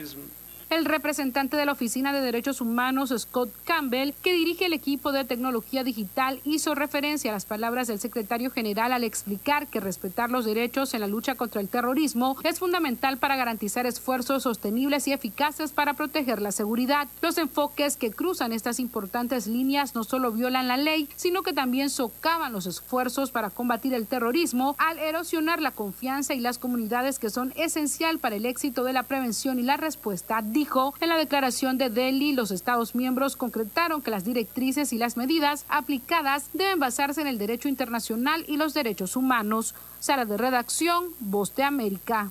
El 0.75 0.87
representante 0.87 1.57
de 1.57 1.67
la 1.67 1.71
Oficina 1.71 2.13
de 2.13 2.21
Derechos 2.21 2.61
Humanos, 2.61 3.15
Scott 3.17 3.49
Campbell, 3.65 4.13
que 4.25 4.33
dirige 4.33 4.67
el 4.67 4.73
equipo 4.73 5.13
de 5.13 5.25
tecnología 5.25 5.85
digital, 5.85 6.41
hizo 6.43 6.75
referencia 6.75 7.31
a 7.31 7.35
las 7.35 7.45
palabras 7.45 7.87
del 7.87 8.01
secretario 8.01 8.51
general 8.51 8.93
al 8.93 9.05
explicar 9.05 9.69
que 9.69 9.79
respetar 9.79 10.33
los 10.33 10.45
derechos 10.45 10.93
en 10.93 11.03
la 11.03 11.07
lucha 11.07 11.37
contra 11.37 11.61
el 11.61 11.69
terrorismo 11.69 12.37
es 12.43 12.59
fundamental 12.59 13.19
para 13.19 13.37
garantizar 13.37 13.87
esfuerzos 13.87 14.43
sostenibles 14.43 15.07
y 15.07 15.13
eficaces 15.13 15.71
para 15.71 15.95
proteger 15.95 16.43
la 16.43 16.51
seguridad. 16.51 17.07
Los 17.23 17.39
enfoques 17.39 17.97
que 17.97 18.11
cruzan 18.11 18.53
estas 18.53 18.81
importantes 18.81 19.47
líneas 19.47 19.95
no 19.95 20.03
solo 20.03 20.33
violan 20.33 20.67
la 20.67 20.77
ley, 20.77 21.09
sino 21.15 21.45
que 21.45 21.53
también 21.53 21.89
socavan 21.89 22.53
los 22.53 22.67
esfuerzos 22.67 23.31
para 23.31 23.51
combatir 23.51 23.95
el 23.95 24.09
terrorismo 24.09 24.75
al 24.81 24.99
erosionar 24.99 25.63
la 25.63 25.71
confianza 25.71 26.35
y 26.35 26.41
las 26.41 26.59
comunidades 26.59 27.21
que 27.21 27.31
son 27.31 27.53
esencial 27.55 28.19
para 28.19 28.35
el 28.35 28.45
éxito 28.45 28.83
de 28.83 28.93
la 28.93 29.05
prevención 29.05 29.61
y 29.61 29.63
la 29.63 29.77
respuesta 29.77 30.43
dijo, 30.65 30.95
en 31.03 31.11
la 31.11 31.19
declaración 31.19 31.77
de 31.77 31.91
Delhi, 31.91 32.32
los 32.32 32.51
Estados 32.51 32.95
miembros 32.95 33.36
concretaron 33.36 34.01
que 34.01 34.11
las 34.11 34.24
directrices 34.24 34.95
y 34.95 34.99
las 34.99 35.19
medidas 35.19 35.66
aplicadas 35.69 36.49
deben 36.55 36.81
basarse 36.81 37.20
en 37.20 37.27
el 37.27 37.36
derecho 37.36 37.69
internacional 37.69 38.47
y 38.49 38.57
los 38.57 38.73
derechos 38.73 39.15
humanos. 39.15 39.74
Sala 40.01 40.24
de 40.24 40.39
redacción, 40.39 41.09
Voz 41.20 41.55
de 41.55 41.65
América. 41.65 42.31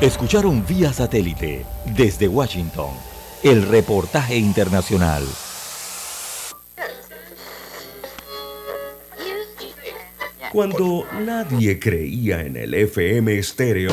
Escucharon 0.00 0.66
vía 0.66 0.92
satélite 0.92 1.64
desde 1.96 2.26
Washington 2.26 2.90
el 3.44 3.68
reportaje 3.68 4.36
internacional. 4.36 5.22
Cuando 10.50 11.06
nadie 11.24 11.78
creía 11.78 12.40
en 12.40 12.56
el 12.56 12.74
FM 12.74 13.38
estéreo, 13.38 13.92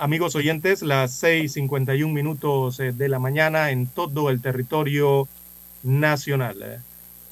amigos 0.00 0.34
oyentes, 0.34 0.82
las 0.82 1.12
6:51 1.22 2.12
minutos 2.12 2.80
eh, 2.80 2.92
de 2.92 3.08
la 3.08 3.18
mañana 3.18 3.70
en 3.70 3.86
todo 3.86 4.30
el 4.30 4.40
territorio 4.40 5.28
nacional. 5.82 6.82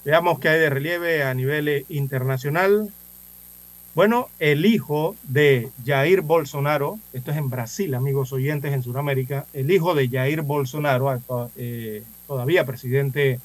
Veamos 0.04 0.38
qué 0.38 0.50
hay 0.50 0.60
de 0.60 0.70
relieve 0.70 1.22
a 1.24 1.32
nivel 1.34 1.68
eh, 1.68 1.84
internacional. 1.88 2.90
Bueno, 3.94 4.28
el 4.38 4.64
hijo 4.66 5.16
de 5.24 5.70
Jair 5.84 6.20
Bolsonaro, 6.20 6.98
esto 7.12 7.30
es 7.32 7.36
en 7.38 7.50
Brasil, 7.50 7.94
amigos 7.94 8.32
oyentes, 8.32 8.72
en 8.72 8.82
Sudamérica, 8.82 9.46
el 9.54 9.70
hijo 9.70 9.94
de 9.94 10.08
Jair 10.08 10.42
Bolsonaro, 10.42 11.08
actua- 11.10 11.50
eh, 11.56 12.04
todavía 12.26 12.64
presidente 12.64 13.40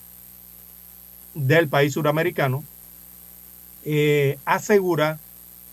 del 1.33 1.69
país 1.69 1.93
suramericano, 1.93 2.63
asegura 4.45 5.17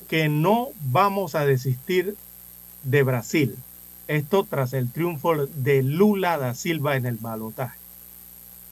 que 0.09 0.29
no 0.29 0.69
vamos 0.91 1.35
a 1.35 1.45
desistir 1.45 2.17
de 2.83 3.03
Brasil. 3.03 3.57
Esto 4.09 4.45
tras 4.45 4.73
el 4.73 4.91
triunfo 4.91 5.47
de 5.47 5.83
Lula 5.83 6.37
da 6.39 6.55
Silva 6.55 6.97
en 6.97 7.07
el 7.07 7.17
balotaje. 7.17 7.79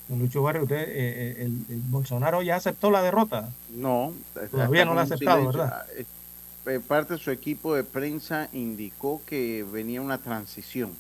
Don 0.08 0.18
Lucho 0.18 0.42
Barrio, 0.42 0.62
usted, 0.62 0.76
eh, 0.76 0.84
eh, 0.88 1.36
el, 1.40 1.64
el 1.68 1.80
Bolsonaro 1.88 2.42
ya 2.42 2.56
aceptó 2.56 2.90
la 2.90 3.02
derrota. 3.02 3.50
No, 3.74 4.12
Todavía 4.50 4.84
no 4.84 4.94
lo 4.94 5.00
ha 5.00 5.02
aceptado, 5.04 5.38
silencio. 5.38 5.60
¿verdad? 5.60 5.82
Ah, 5.82 5.92
eh, 5.96 6.04
Parte 6.86 7.14
de 7.14 7.18
su 7.18 7.30
equipo 7.30 7.74
de 7.74 7.82
prensa 7.84 8.48
indicó 8.52 9.22
que 9.26 9.64
venía 9.72 10.02
una 10.02 10.18
transición, 10.18 10.90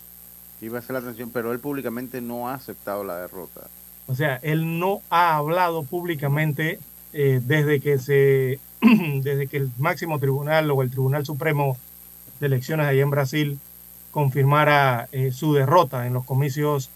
iba 0.62 0.78
a 0.78 0.82
ser 0.82 0.94
la 0.94 1.00
transición, 1.00 1.30
pero 1.30 1.52
él 1.52 1.58
públicamente 1.58 2.22
no 2.22 2.48
ha 2.48 2.54
aceptado 2.54 3.04
la 3.04 3.16
derrota. 3.16 3.62
O 4.06 4.14
sea, 4.14 4.36
él 4.42 4.78
no 4.78 5.02
ha 5.10 5.36
hablado 5.36 5.82
públicamente 5.82 6.80
eh, 7.12 7.40
desde 7.44 7.80
que 7.80 7.98
se, 7.98 8.60
desde 9.22 9.46
que 9.46 9.58
el 9.58 9.70
máximo 9.76 10.18
tribunal 10.18 10.70
o 10.70 10.80
el 10.80 10.90
Tribunal 10.90 11.26
Supremo 11.26 11.76
de 12.40 12.46
Elecciones 12.46 12.86
allá 12.86 13.02
en 13.02 13.10
Brasil 13.10 13.58
confirmara 14.10 15.08
eh, 15.12 15.32
su 15.32 15.54
derrota 15.54 16.06
en 16.06 16.14
los 16.14 16.24
comicios 16.24 16.90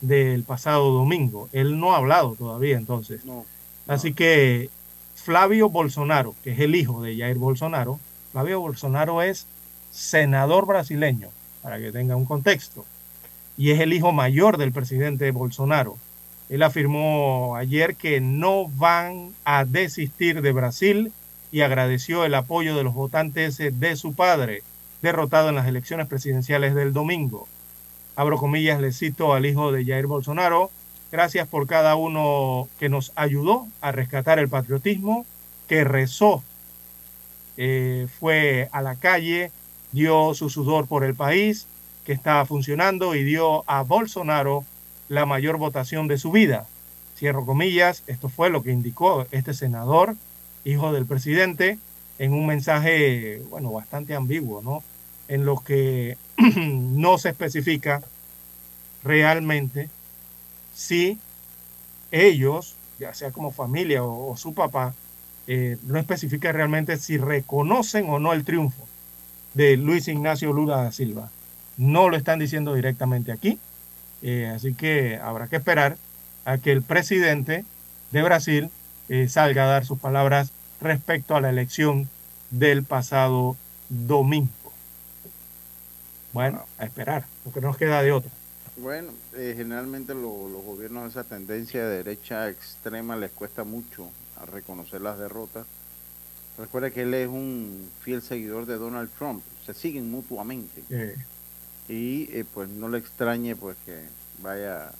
del 0.00 0.44
pasado 0.44 0.92
domingo. 0.92 1.48
Él 1.52 1.78
no 1.78 1.92
ha 1.92 1.96
hablado 1.96 2.34
todavía 2.34 2.76
entonces. 2.76 3.24
No, 3.24 3.44
Así 3.86 4.12
que 4.12 4.70
Flavio 5.14 5.70
Bolsonaro, 5.70 6.34
que 6.44 6.52
es 6.52 6.60
el 6.60 6.74
hijo 6.74 7.02
de 7.02 7.16
Jair 7.16 7.38
Bolsonaro, 7.38 7.98
Flavio 8.32 8.60
Bolsonaro 8.60 9.22
es 9.22 9.46
senador 9.90 10.66
brasileño, 10.66 11.30
para 11.62 11.78
que 11.78 11.90
tenga 11.90 12.14
un 12.14 12.26
contexto, 12.26 12.84
y 13.56 13.70
es 13.70 13.80
el 13.80 13.92
hijo 13.92 14.12
mayor 14.12 14.58
del 14.58 14.72
presidente 14.72 15.30
Bolsonaro. 15.30 15.96
Él 16.50 16.62
afirmó 16.62 17.56
ayer 17.56 17.96
que 17.96 18.20
no 18.20 18.68
van 18.68 19.32
a 19.44 19.64
desistir 19.64 20.42
de 20.42 20.52
Brasil 20.52 21.12
y 21.50 21.62
agradeció 21.62 22.24
el 22.24 22.34
apoyo 22.34 22.76
de 22.76 22.84
los 22.84 22.94
votantes 22.94 23.56
de 23.58 23.96
su 23.96 24.14
padre, 24.14 24.62
derrotado 25.02 25.48
en 25.48 25.54
las 25.54 25.66
elecciones 25.66 26.06
presidenciales 26.06 26.74
del 26.74 26.92
domingo. 26.92 27.48
Abro 28.16 28.38
comillas, 28.38 28.80
le 28.80 28.92
cito 28.92 29.32
al 29.32 29.46
hijo 29.46 29.70
de 29.70 29.84
Jair 29.84 30.06
Bolsonaro, 30.06 30.70
gracias 31.12 31.46
por 31.46 31.66
cada 31.66 31.96
uno 31.96 32.68
que 32.78 32.88
nos 32.88 33.12
ayudó 33.14 33.66
a 33.80 33.92
rescatar 33.92 34.38
el 34.38 34.48
patriotismo, 34.48 35.24
que 35.68 35.84
rezó, 35.84 36.42
eh, 37.56 38.08
fue 38.18 38.68
a 38.72 38.82
la 38.82 38.96
calle, 38.96 39.52
dio 39.92 40.34
su 40.34 40.50
sudor 40.50 40.86
por 40.86 41.04
el 41.04 41.14
país, 41.14 41.66
que 42.04 42.12
estaba 42.12 42.46
funcionando 42.46 43.14
y 43.14 43.22
dio 43.22 43.64
a 43.70 43.82
Bolsonaro 43.82 44.64
la 45.08 45.26
mayor 45.26 45.58
votación 45.58 46.08
de 46.08 46.18
su 46.18 46.30
vida. 46.30 46.66
Cierro 47.16 47.44
comillas, 47.44 48.02
esto 48.06 48.28
fue 48.28 48.50
lo 48.50 48.62
que 48.62 48.70
indicó 48.70 49.26
este 49.30 49.54
senador, 49.54 50.16
hijo 50.64 50.92
del 50.92 51.06
presidente, 51.06 51.78
en 52.18 52.32
un 52.32 52.46
mensaje, 52.46 53.42
bueno, 53.48 53.72
bastante 53.72 54.14
ambiguo, 54.14 54.62
¿no? 54.62 54.82
En 55.28 55.44
lo 55.44 55.58
que 55.58 56.16
no 56.56 57.18
se 57.18 57.30
especifica 57.30 58.02
realmente 59.04 59.88
si 60.74 61.18
ellos, 62.10 62.76
ya 62.98 63.14
sea 63.14 63.30
como 63.30 63.50
familia 63.50 64.04
o, 64.04 64.36
su 64.36 64.54
papá, 64.54 64.94
eh, 65.46 65.76
no 65.84 65.98
especifica 65.98 66.52
realmente 66.52 66.96
si 66.96 67.16
reconocen 67.18 68.08
o 68.10 68.18
no 68.18 68.32
el 68.32 68.44
triunfo 68.44 68.86
de 69.54 69.76
Luis 69.76 70.08
Ignacio 70.08 70.52
Lula 70.52 70.76
da 70.78 70.92
Silva. 70.92 71.30
No 71.76 72.08
lo 72.08 72.16
están 72.16 72.38
diciendo 72.38 72.74
directamente 72.74 73.32
aquí, 73.32 73.58
eh, 74.22 74.52
así 74.54 74.74
que 74.74 75.16
habrá 75.16 75.48
que 75.48 75.56
esperar 75.56 75.96
a 76.44 76.58
que 76.58 76.72
el 76.72 76.82
presidente 76.82 77.64
de 78.10 78.22
Brasil 78.22 78.70
eh, 79.08 79.28
salga 79.28 79.64
a 79.64 79.68
dar 79.68 79.84
sus 79.84 79.98
palabras 79.98 80.52
respecto 80.80 81.34
a 81.36 81.40
la 81.40 81.50
elección 81.50 82.08
del 82.50 82.84
pasado 82.84 83.56
domingo. 83.88 84.48
Bueno, 86.32 86.64
a 86.78 86.84
esperar, 86.84 87.24
porque 87.44 87.60
nos 87.60 87.76
queda 87.76 88.02
de 88.02 88.12
otro. 88.12 88.30
Bueno, 88.76 89.10
eh, 89.34 89.54
generalmente 89.56 90.14
lo- 90.14 90.48
los 90.48 90.62
gobiernos 90.64 91.04
de 91.04 91.08
esa 91.10 91.24
tendencia 91.24 91.84
de 91.86 91.96
derecha 91.96 92.48
extrema 92.48 93.16
les 93.16 93.32
cuesta 93.32 93.64
mucho 93.64 94.08
a 94.40 94.46
reconocer 94.46 95.00
las 95.00 95.18
derrotas. 95.18 95.66
Recuerda 96.58 96.90
que 96.90 97.02
él 97.02 97.14
es 97.14 97.28
un 97.28 97.88
fiel 98.02 98.22
seguidor 98.22 98.66
de 98.66 98.76
Donald 98.76 99.10
Trump, 99.18 99.42
se 99.66 99.74
siguen 99.74 100.10
mutuamente. 100.10 100.82
Y 101.88 102.28
eh, 102.32 102.44
pues 102.52 102.68
no 102.68 102.88
le 102.88 102.98
extrañe 102.98 103.56
pues 103.56 103.76
que 103.84 103.98
vaya 104.42 104.92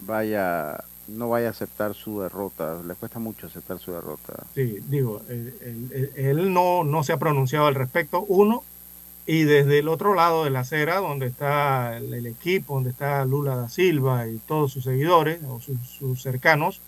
vaya 0.00 0.82
no 1.08 1.28
vaya 1.28 1.48
a 1.48 1.50
aceptar 1.50 1.94
su 1.94 2.20
derrota 2.20 2.80
le 2.86 2.94
cuesta 2.94 3.18
mucho 3.18 3.46
aceptar 3.46 3.78
su 3.78 3.92
derrota 3.92 4.44
Sí, 4.54 4.78
digo, 4.88 5.22
él, 5.28 5.54
él- 5.62 6.12
él 6.16 6.52
no, 6.52 6.82
no 6.84 7.04
se 7.04 7.12
ha 7.12 7.18
pronunciado 7.18 7.66
al 7.66 7.74
respecto, 7.74 8.22
uno, 8.28 8.62
y 9.26 9.42
desde 9.42 9.80
el 9.80 9.88
otro 9.88 10.14
lado 10.14 10.44
de 10.44 10.50
la 10.50 10.60
acera, 10.60 10.96
donde 10.98 11.26
está 11.26 11.96
el, 11.96 12.12
el 12.14 12.26
equipo, 12.26 12.74
donde 12.74 12.90
está 12.90 13.24
Lula 13.24 13.56
da 13.56 13.68
Silva 13.68 14.26
y 14.28 14.38
todos 14.38 14.72
sus 14.72 14.84
seguidores 14.84 15.40
o 15.48 15.60
sus, 15.60 15.78
sus 15.80 16.22
cercanos, 16.22 16.80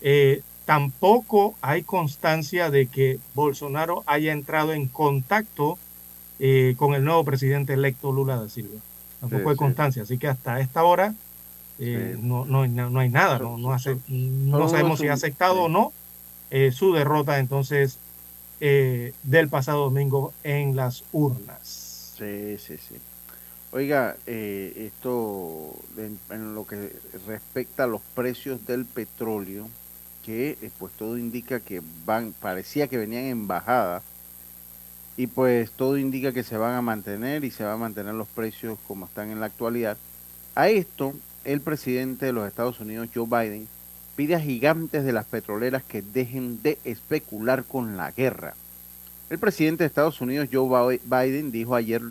eh, 0.00 0.42
tampoco 0.64 1.54
hay 1.62 1.82
constancia 1.82 2.70
de 2.70 2.86
que 2.86 3.18
Bolsonaro 3.34 4.02
haya 4.06 4.32
entrado 4.32 4.72
en 4.72 4.86
contacto 4.88 5.78
eh, 6.38 6.74
con 6.76 6.94
el 6.94 7.04
nuevo 7.04 7.24
presidente 7.24 7.72
electo 7.74 8.12
Lula 8.12 8.36
da 8.36 8.48
Silva. 8.48 8.80
Tampoco 9.20 9.42
Sí, 9.42 9.48
hay 9.50 9.54
sí. 9.54 9.58
constancia, 9.58 10.02
así 10.02 10.18
que 10.18 10.28
hasta 10.28 10.60
esta 10.60 10.84
hora 10.84 11.14
eh, 11.80 12.16
no, 12.20 12.44
no, 12.44 12.66
no 12.66 13.00
hay 13.00 13.08
nada, 13.08 13.38
no, 13.38 13.56
no, 13.58 13.72
hace- 13.72 13.96
no 14.08 14.68
sabemos 14.68 14.98
si 15.00 15.08
ha 15.08 15.14
aceptado 15.14 15.62
o 15.62 15.68
no 15.68 15.92
eh, 16.50 16.72
su 16.72 16.92
derrota 16.92 17.38
entonces 17.38 17.98
eh, 18.60 19.12
del 19.22 19.48
pasado 19.48 19.84
domingo 19.84 20.32
en 20.42 20.76
las 20.76 21.04
urnas. 21.12 22.14
sí 22.18 22.58
sí 22.58 22.76
sí 22.76 22.96
oiga 23.72 24.16
eh, 24.26 24.90
esto 24.94 25.74
en, 25.96 26.18
en 26.30 26.54
lo 26.54 26.66
que 26.66 26.92
respecta 27.26 27.84
a 27.84 27.86
los 27.86 28.02
precios 28.14 28.66
del 28.66 28.84
petróleo 28.84 29.68
que 30.24 30.58
pues 30.78 30.92
todo 30.94 31.16
indica 31.16 31.60
que 31.60 31.80
van 32.04 32.32
parecía 32.40 32.88
que 32.88 32.98
venían 32.98 33.24
en 33.24 33.46
bajada 33.46 34.02
y 35.16 35.26
pues 35.26 35.70
todo 35.72 35.98
indica 35.98 36.32
que 36.32 36.42
se 36.42 36.56
van 36.56 36.74
a 36.74 36.82
mantener 36.82 37.44
y 37.44 37.50
se 37.50 37.64
van 37.64 37.74
a 37.74 37.76
mantener 37.78 38.14
los 38.14 38.28
precios 38.28 38.78
como 38.86 39.06
están 39.06 39.30
en 39.30 39.40
la 39.40 39.46
actualidad. 39.46 39.96
A 40.54 40.68
esto, 40.68 41.14
el 41.44 41.60
presidente 41.60 42.26
de 42.26 42.32
los 42.32 42.46
Estados 42.46 42.80
Unidos, 42.80 43.08
Joe 43.14 43.26
Biden, 43.26 43.68
pide 44.16 44.34
a 44.34 44.40
gigantes 44.40 45.04
de 45.04 45.12
las 45.12 45.24
petroleras 45.26 45.82
que 45.82 46.02
dejen 46.02 46.62
de 46.62 46.78
especular 46.84 47.64
con 47.64 47.96
la 47.96 48.10
guerra. 48.10 48.54
El 49.30 49.38
presidente 49.38 49.84
de 49.84 49.88
Estados 49.88 50.20
Unidos, 50.20 50.48
Joe 50.52 50.98
Bi- 50.98 51.00
Biden, 51.04 51.52
dijo 51.52 51.74
ayer 51.74 52.02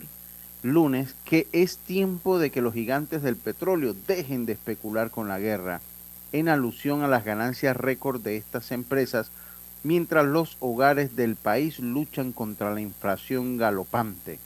lunes 0.64 1.16
que 1.26 1.48
es 1.52 1.78
tiempo 1.78 2.40
de 2.40 2.50
que 2.50 2.62
los 2.62 2.74
gigantes 2.74 3.22
del 3.22 3.36
petróleo 3.36 3.96
dejen 4.08 4.46
de 4.46 4.54
especular 4.54 5.10
con 5.12 5.28
la 5.28 5.40
guerra, 5.40 5.82
en 6.32 6.50
alusión 6.50 7.04
a 7.04 7.08
las 7.08 7.26
ganancias 7.26 7.76
récord 7.76 8.22
de 8.22 8.38
estas 8.38 8.72
empresas 8.72 9.32
mientras 9.84 10.26
los 10.26 10.58
hogares 10.60 11.16
del 11.16 11.36
país 11.36 11.80
luchan 11.80 12.34
contra 12.34 12.74
la 12.74 12.82
inflación 12.82 13.58
galopante. 13.58 14.40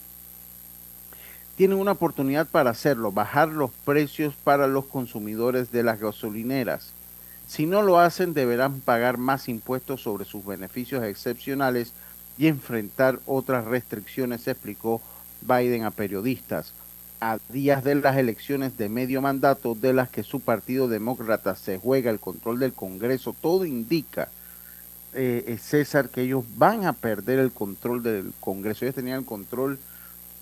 Tienen 1.56 1.78
una 1.78 1.92
oportunidad 1.92 2.48
para 2.48 2.72
hacerlo, 2.72 3.12
bajar 3.12 3.50
los 3.50 3.70
precios 3.86 4.34
para 4.44 4.68
los 4.68 4.86
consumidores 4.86 5.72
de 5.72 5.84
las 5.84 6.00
gasolineras. 6.00 6.94
Si 7.48 7.68
no 7.68 7.84
lo 7.84 8.00
hacen, 8.00 8.34
deberán 8.34 8.80
pagar 8.80 9.18
más 9.18 9.48
impuestos 9.48 10.02
sobre 10.02 10.26
sus 10.26 10.44
beneficios 10.44 11.04
excepcionales 11.04 11.94
y 12.38 12.48
enfrentar 12.48 13.20
otras 13.28 13.66
restricciones, 13.66 14.48
explicó 14.48 15.02
Biden 15.42 15.84
a 15.84 15.92
periodistas. 15.92 16.74
A 17.22 17.38
días 17.50 17.84
de 17.84 17.96
las 17.96 18.18
elecciones 18.18 18.78
de 18.78 18.90
medio 18.90 19.22
mandato 19.22 19.76
de 19.76 19.94
las 19.94 20.10
que 20.10 20.24
su 20.24 20.40
partido 20.40 20.88
demócrata 20.88 21.56
se 21.56 21.78
juega 21.78 22.10
el 22.10 22.20
control 22.20 22.60
del 22.60 22.74
Congreso, 22.74 23.36
todo 23.40 23.66
indica 23.66 24.30
eh, 25.14 25.44
eh, 25.48 25.58
César, 25.60 26.10
que 26.10 26.24
ellos 26.24 26.44
van 26.58 26.86
a 26.86 26.94
perder 26.94 27.38
el 27.38 27.52
control 27.52 28.02
del 28.02 28.34
Congreso. 28.40 28.84
Ellos 28.84 28.96
tenían 28.96 29.20
el 29.20 29.26
control 29.26 29.78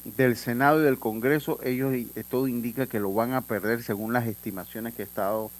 del 0.03 0.35
Senado 0.35 0.81
y 0.81 0.83
del 0.83 0.99
Congreso. 0.99 1.59
Ellos, 1.63 1.93
eh, 1.93 2.23
todo 2.29 2.47
indica 2.47 2.87
que 2.87 2.99
lo 2.99 3.13
van 3.13 3.33
a 3.33 3.41
perder 3.41 3.83
según 3.83 4.13
las 4.13 4.27
estimaciones 4.27 4.93
que 4.93 5.03
he 5.03 5.05
estado 5.05 5.51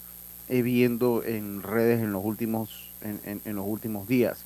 eh, 0.48 0.62
viendo 0.62 1.22
en 1.24 1.62
redes 1.62 2.02
en 2.02 2.12
los 2.12 2.24
últimos, 2.24 2.90
en, 3.02 3.40
en- 3.44 3.56
los 3.56 3.66
últimos 3.66 4.08
días. 4.08 4.44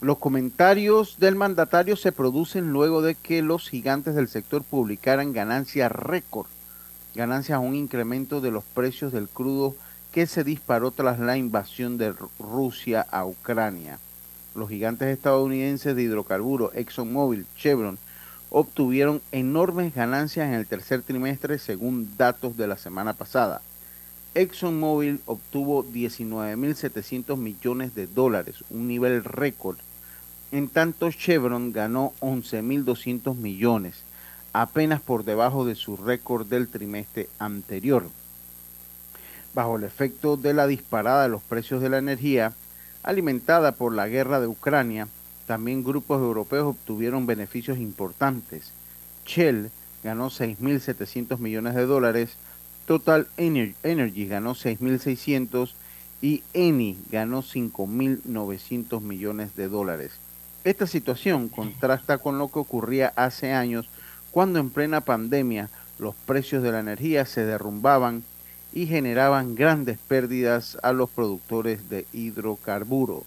Los 0.00 0.18
comentarios 0.18 1.18
del 1.18 1.36
mandatario 1.36 1.96
se 1.96 2.12
producen 2.12 2.72
luego 2.72 3.02
de 3.02 3.14
que 3.14 3.40
los 3.40 3.68
gigantes 3.68 4.14
del 4.14 4.28
sector 4.28 4.62
publicaran 4.64 5.32
ganancias 5.32 5.92
récord, 5.92 6.48
ganancias 7.14 7.56
a 7.56 7.60
un 7.60 7.74
incremento 7.76 8.40
de 8.40 8.50
los 8.50 8.64
precios 8.64 9.12
del 9.12 9.28
crudo 9.28 9.74
que 10.10 10.26
se 10.26 10.44
disparó 10.44 10.90
tras 10.90 11.18
la 11.20 11.36
invasión 11.36 11.98
de 11.98 12.12
Ru- 12.12 12.28
Rusia 12.38 13.06
a 13.10 13.24
Ucrania. 13.24 13.98
Los 14.54 14.68
gigantes 14.68 15.08
estadounidenses 15.08 15.96
de 15.96 16.02
hidrocarburos 16.02 16.74
ExxonMobil, 16.74 17.46
Chevron, 17.56 17.96
obtuvieron 18.54 19.22
enormes 19.32 19.94
ganancias 19.94 20.46
en 20.46 20.52
el 20.52 20.66
tercer 20.66 21.00
trimestre 21.02 21.58
según 21.58 22.16
datos 22.18 22.56
de 22.58 22.66
la 22.66 22.76
semana 22.76 23.14
pasada. 23.14 23.62
ExxonMobil 24.34 25.20
obtuvo 25.24 25.84
19.700 25.84 27.36
millones 27.38 27.94
de 27.94 28.06
dólares, 28.06 28.62
un 28.68 28.88
nivel 28.88 29.24
récord. 29.24 29.78
En 30.52 30.68
tanto, 30.68 31.10
Chevron 31.10 31.72
ganó 31.72 32.12
11.200 32.20 33.34
millones, 33.36 34.02
apenas 34.52 35.00
por 35.00 35.24
debajo 35.24 35.64
de 35.64 35.74
su 35.74 35.96
récord 35.96 36.46
del 36.46 36.68
trimestre 36.68 37.30
anterior. 37.38 38.04
Bajo 39.54 39.76
el 39.76 39.84
efecto 39.84 40.36
de 40.36 40.52
la 40.52 40.66
disparada 40.66 41.22
de 41.22 41.30
los 41.30 41.42
precios 41.42 41.80
de 41.80 41.88
la 41.88 41.98
energía, 41.98 42.52
alimentada 43.02 43.72
por 43.72 43.94
la 43.94 44.08
guerra 44.08 44.40
de 44.40 44.46
Ucrania, 44.46 45.08
también 45.52 45.84
grupos 45.84 46.18
europeos 46.18 46.68
obtuvieron 46.68 47.26
beneficios 47.26 47.76
importantes. 47.76 48.72
Shell 49.26 49.70
ganó 50.02 50.30
6.700 50.30 51.38
millones 51.40 51.74
de 51.74 51.84
dólares, 51.84 52.36
Total 52.86 53.26
Ener- 53.36 53.74
Energy 53.82 54.26
ganó 54.26 54.54
6.600 54.54 55.74
y 56.22 56.42
Eni 56.54 56.96
ganó 57.10 57.42
5.900 57.42 59.02
millones 59.02 59.54
de 59.54 59.68
dólares. 59.68 60.12
Esta 60.64 60.86
situación 60.86 61.50
contrasta 61.50 62.16
con 62.16 62.38
lo 62.38 62.48
que 62.48 62.60
ocurría 62.60 63.12
hace 63.14 63.52
años 63.52 63.90
cuando 64.30 64.58
en 64.58 64.70
plena 64.70 65.02
pandemia 65.02 65.68
los 65.98 66.14
precios 66.14 66.62
de 66.62 66.72
la 66.72 66.80
energía 66.80 67.26
se 67.26 67.44
derrumbaban 67.44 68.22
y 68.72 68.86
generaban 68.86 69.54
grandes 69.54 69.98
pérdidas 69.98 70.78
a 70.82 70.94
los 70.94 71.10
productores 71.10 71.90
de 71.90 72.06
hidrocarburos. 72.14 73.24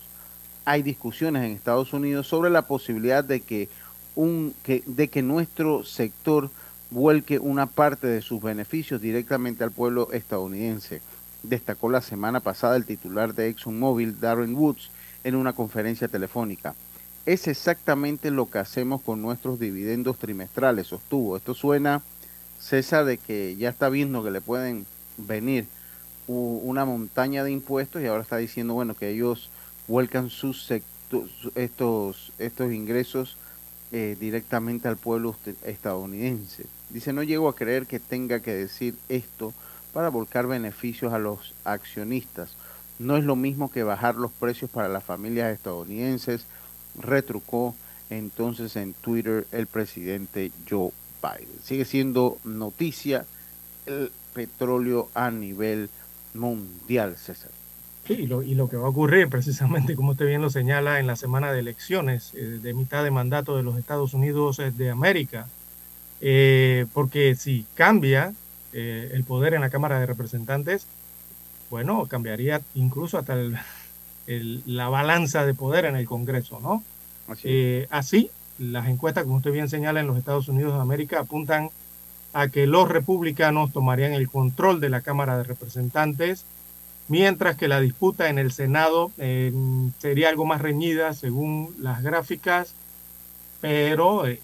Hay 0.66 0.82
discusiones 0.82 1.44
en 1.44 1.52
Estados 1.52 1.94
Unidos 1.94 2.28
sobre 2.28 2.50
la 2.50 2.64
posibilidad 2.64 3.24
de 3.24 3.42
que, 3.42 3.70
un, 4.16 4.54
que, 4.64 4.84
de 4.86 5.08
que 5.08 5.22
nuestro 5.22 5.84
sector 5.84 6.50
vuelque 6.90 7.40
una 7.40 7.68
parte 7.68 8.08
de 8.08 8.22
sus 8.22 8.42
beneficios 8.42 9.02
directamente 9.02 9.64
al 9.64 9.72
pueblo 9.72 10.12
estadounidense, 10.12 11.02
destacó 11.44 11.90
la 11.90 12.02
semana 12.02 12.40
pasada 12.40 12.76
el 12.76 12.86
titular 12.86 13.34
de 13.34 13.50
ExxonMobil, 13.50 14.20
Darren 14.20 14.56
Woods, 14.56 14.90
en 15.24 15.36
una 15.36 15.54
conferencia 15.54 16.08
telefónica. 16.08 16.76
Es 17.26 17.48
exactamente 17.48 18.32
lo 18.32 18.50
que 18.50 18.60
hacemos 18.60 19.02
con 19.02 19.22
nuestros 19.22 19.60
dividendos 19.60 20.18
trimestrales, 20.18 20.88
sostuvo. 20.88 21.38
Esto 21.38 21.54
suena, 21.54 22.04
César, 22.60 23.06
de 23.06 23.18
que 23.18 23.56
ya 23.56 23.70
está 23.70 23.90
viendo 23.90 24.24
que 24.24 24.32
le 24.32 24.42
pueden 24.42 24.86
venir 25.18 25.68
una 26.28 26.86
montaña 26.86 27.44
de 27.44 27.52
impuestos 27.52 28.02
y 28.02 28.08
ahora 28.08 28.24
está 28.24 28.38
diciendo, 28.38 28.74
bueno, 28.74 28.96
que 28.96 29.10
ellos 29.10 29.50
vuelcan 29.88 30.30
sus 30.30 30.72
estos, 31.56 32.32
estos 32.40 32.72
ingresos 32.72 33.38
eh, 33.92 34.18
directamente 34.20 34.88
al 34.88 34.98
pueblo 34.98 35.36
estadounidense. 35.64 36.66
Dice, 36.90 37.14
no 37.14 37.24
llego 37.24 37.48
a 37.48 37.56
creer 37.56 37.86
que 37.86 38.00
tenga 38.00 38.40
que 38.40 38.54
decir 38.54 38.96
esto 39.10 39.54
para 39.94 40.10
volcar 40.10 40.48
beneficios 40.48 41.14
a 41.14 41.20
los 41.20 41.54
accionistas. 41.64 42.56
No 43.00 43.18
es 43.18 43.24
lo 43.24 43.36
mismo 43.36 43.72
que 43.72 43.84
bajar 43.84 44.16
los 44.16 44.32
precios 44.32 44.70
para 44.70 44.90
las 44.90 45.04
familias 45.04 45.54
estadounidenses, 45.54 46.46
retrucó 47.00 47.76
entonces 48.10 48.76
en 48.76 48.94
Twitter 48.94 49.48
el 49.52 49.68
presidente 49.68 50.52
Joe 50.70 50.92
Biden. 51.22 51.60
Sigue 51.64 51.86
siendo 51.86 52.38
noticia 52.44 53.26
el 53.86 54.12
petróleo 54.34 55.10
a 55.14 55.32
nivel 55.32 55.90
mundial, 56.34 57.18
César. 57.18 57.52
Sí, 58.06 58.14
y 58.14 58.28
lo, 58.28 58.44
y 58.44 58.54
lo 58.54 58.70
que 58.70 58.78
va 58.78 58.86
a 58.86 58.90
ocurrir 58.90 59.30
precisamente, 59.30 59.96
como 59.96 60.12
usted 60.12 60.28
bien 60.28 60.42
lo 60.42 60.52
señala, 60.52 61.00
en 61.00 61.08
la 61.08 61.16
semana 61.16 61.52
de 61.52 61.60
elecciones 61.60 62.34
eh, 62.36 62.60
de 62.62 62.74
mitad 62.76 63.04
de 63.04 63.10
mandato 63.10 63.58
de 63.58 63.64
los 63.64 63.78
Estados 63.78 64.14
Unidos 64.14 64.60
eh, 64.60 64.72
de 64.72 64.90
América, 64.90 65.48
Eh, 66.22 66.86
porque 66.94 67.36
si 67.36 67.66
cambia 67.76 68.34
eh, 68.74 69.12
el 69.14 69.24
poder 69.26 69.54
en 69.54 69.62
la 69.62 69.70
Cámara 69.70 70.00
de 70.00 70.06
Representantes, 70.06 70.88
bueno, 71.70 72.06
cambiaría 72.08 72.62
incluso 72.76 73.18
hasta 73.20 73.34
el- 73.34 73.58
el- 74.28 74.64
la 74.66 74.90
balanza 74.90 75.46
de 75.46 75.54
poder 75.54 75.86
en 75.86 75.96
el 75.98 76.06
Congreso, 76.08 76.60
¿no? 76.62 76.84
Así 77.28 77.42
Eh, 77.46 77.88
así, 77.92 78.32
las 78.60 78.88
encuestas, 78.88 79.26
como 79.26 79.38
usted 79.38 79.52
bien 79.52 79.70
señala, 79.70 80.00
en 80.00 80.08
los 80.08 80.18
Estados 80.18 80.48
Unidos 80.48 80.74
de 80.76 80.82
América 80.82 81.20
apuntan 81.20 81.70
a 82.34 82.48
que 82.50 82.66
los 82.68 82.88
republicanos 82.90 83.72
tomarían 83.74 84.14
el 84.14 84.30
control 84.30 84.80
de 84.80 84.90
la 84.90 85.02
Cámara 85.02 85.38
de 85.38 85.44
Representantes, 85.44 86.46
mientras 87.08 87.56
que 87.56 87.68
la 87.68 87.80
disputa 87.80 88.30
en 88.30 88.40
el 88.40 88.52
Senado 88.52 89.12
eh, 89.18 89.54
sería 90.00 90.30
algo 90.30 90.46
más 90.46 90.62
reñida 90.62 91.14
según 91.14 91.76
las 91.80 92.04
gráficas, 92.04 92.74
pero 93.62 94.28
eh, 94.28 94.40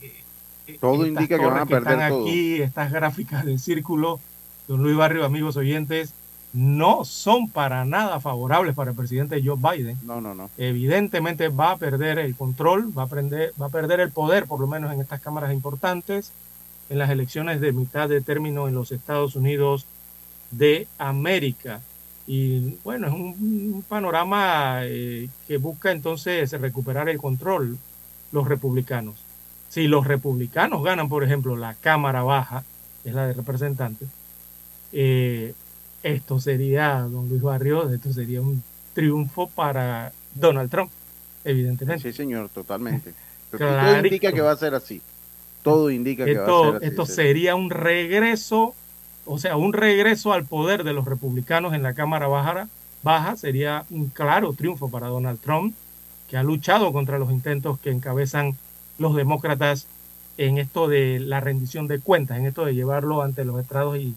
todo 0.79 1.05
indica 1.05 1.37
que 1.37 1.45
van 1.45 1.59
a 1.59 1.65
perder 1.65 1.93
están 1.93 2.13
aquí, 2.13 2.61
estas 2.61 2.91
gráficas 2.91 3.45
de 3.45 3.57
círculo, 3.57 4.19
don 4.67 4.83
Luis 4.83 4.95
Barrio, 4.95 5.25
amigos 5.25 5.57
oyentes, 5.57 6.13
no 6.53 7.05
son 7.05 7.49
para 7.49 7.85
nada 7.85 8.19
favorables 8.19 8.75
para 8.75 8.91
el 8.91 8.97
presidente 8.97 9.41
Joe 9.43 9.57
Biden. 9.57 9.97
No, 10.03 10.19
no, 10.19 10.35
no. 10.35 10.49
Evidentemente 10.57 11.47
va 11.47 11.71
a 11.71 11.77
perder 11.77 12.19
el 12.19 12.35
control, 12.35 12.95
va 12.97 13.03
a, 13.03 13.07
prender, 13.07 13.53
va 13.61 13.67
a 13.67 13.69
perder 13.69 14.01
el 14.01 14.11
poder, 14.11 14.45
por 14.45 14.59
lo 14.59 14.67
menos 14.67 14.93
en 14.93 14.99
estas 14.99 15.21
cámaras 15.21 15.53
importantes, 15.53 16.31
en 16.89 16.99
las 16.99 17.09
elecciones 17.09 17.61
de 17.61 17.71
mitad 17.71 18.09
de 18.09 18.21
término 18.21 18.67
en 18.67 18.75
los 18.75 18.91
Estados 18.91 19.35
Unidos 19.35 19.85
de 20.51 20.87
América. 20.97 21.79
Y 22.27 22.77
bueno, 22.83 23.07
es 23.07 23.13
un, 23.13 23.83
panorama 23.87 24.81
eh, 24.83 25.27
que 25.47 25.57
busca 25.57 25.91
entonces 25.91 26.51
recuperar 26.53 27.09
el 27.09 27.17
control 27.17 27.77
los 28.31 28.47
republicanos. 28.47 29.15
Si 29.69 29.87
los 29.87 30.05
republicanos 30.05 30.83
ganan, 30.83 31.09
por 31.09 31.23
ejemplo, 31.23 31.55
la 31.55 31.73
Cámara 31.75 32.23
Baja, 32.23 32.63
que 33.03 33.09
es 33.09 33.15
la 33.15 33.27
de 33.27 33.33
representantes, 33.33 34.09
eh, 34.91 35.53
esto 36.03 36.39
sería, 36.39 36.99
don 37.01 37.29
Luis 37.29 37.41
Barrios, 37.41 37.91
esto 37.91 38.11
sería 38.11 38.41
un 38.41 38.63
triunfo 38.93 39.47
para 39.47 40.11
Donald 40.35 40.69
Trump, 40.69 40.91
evidentemente. 41.43 42.11
Sí, 42.11 42.15
señor, 42.15 42.49
totalmente. 42.49 43.13
todo 43.57 43.97
indica 43.97 44.31
que 44.31 44.41
va 44.41 44.51
a 44.51 44.57
ser 44.57 44.75
así. 44.75 45.01
Todo 45.63 45.91
indica 45.91 46.25
que 46.25 46.37
va 46.37 46.43
a 46.43 46.65
ser 46.65 46.75
así. 46.77 46.85
Esto 46.87 47.05
sería 47.05 47.55
un 47.55 47.69
regreso, 47.69 48.73
o 49.25 49.37
sea, 49.37 49.57
un 49.57 49.73
regreso 49.73 50.33
al 50.33 50.45
poder 50.45 50.83
de 50.83 50.93
los 50.93 51.05
republicanos 51.05 51.73
en 51.73 51.83
la 51.83 51.93
Cámara 51.93 52.27
Baja, 52.27 52.67
baja 53.03 53.35
sería 53.37 53.85
un 53.89 54.07
claro 54.07 54.53
triunfo 54.53 54.89
para 54.89 55.07
Donald 55.07 55.39
Trump, 55.39 55.75
que 56.29 56.37
ha 56.37 56.43
luchado 56.43 56.93
contra 56.93 57.19
los 57.19 57.31
intentos 57.31 57.79
que 57.79 57.91
encabezan 57.91 58.55
los 58.97 59.15
demócratas 59.15 59.87
en 60.37 60.57
esto 60.57 60.87
de 60.87 61.19
la 61.19 61.39
rendición 61.39 61.87
de 61.87 61.99
cuentas, 61.99 62.37
en 62.37 62.45
esto 62.45 62.65
de 62.65 62.73
llevarlo 62.73 63.21
ante 63.21 63.45
los 63.45 63.59
estrados 63.59 63.97
y, 63.97 64.15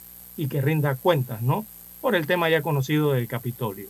que 0.48 0.60
rinda 0.60 0.96
cuentas, 0.96 1.42
¿no? 1.42 1.64
por 2.00 2.14
el 2.14 2.26
tema 2.26 2.50
ya 2.50 2.60
conocido 2.60 3.12
del 3.12 3.28
Capitolio. 3.28 3.88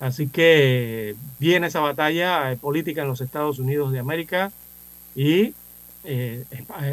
Así 0.00 0.26
que 0.26 1.14
viene 1.38 1.68
esa 1.68 1.80
batalla 1.80 2.50
eh, 2.50 2.56
política 2.56 3.02
en 3.02 3.08
los 3.08 3.20
Estados 3.20 3.60
Unidos 3.60 3.92
de 3.92 4.00
América 4.00 4.50
y 5.14 5.54
eh, 6.04 6.44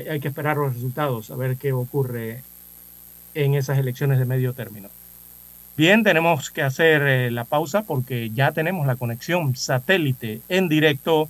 hay 0.10 0.20
que 0.20 0.28
esperar 0.28 0.58
los 0.58 0.76
resultados, 0.76 1.32
a 1.32 1.36
ver 1.36 1.58
qué 1.58 1.74
ocurre 1.74 2.44
en 3.34 3.56
esas 3.56 3.78
elecciones 3.78 4.20
de 4.20 4.26
medio 4.26 4.54
término. 4.54 4.90
Bien, 5.78 6.04
tenemos 6.04 6.52
que 6.52 6.62
hacer 6.62 7.02
eh, 7.04 7.32
la 7.32 7.46
pausa 7.46 7.84
porque 7.84 8.32
ya 8.32 8.52
tenemos 8.52 8.86
la 8.86 8.98
conexión 8.98 9.56
satélite 9.56 10.42
en 10.50 10.68
directo 10.68 11.30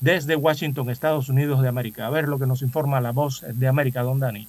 desde 0.00 0.36
Washington, 0.36 0.88
Estados 0.88 1.28
Unidos 1.28 1.60
de 1.60 1.68
América. 1.68 2.06
A 2.06 2.10
ver 2.10 2.26
lo 2.26 2.38
que 2.38 2.46
nos 2.46 2.62
informa 2.62 3.00
la 3.00 3.12
voz 3.12 3.44
de 3.46 3.68
América, 3.68 4.02
don 4.02 4.18
Dani. 4.18 4.48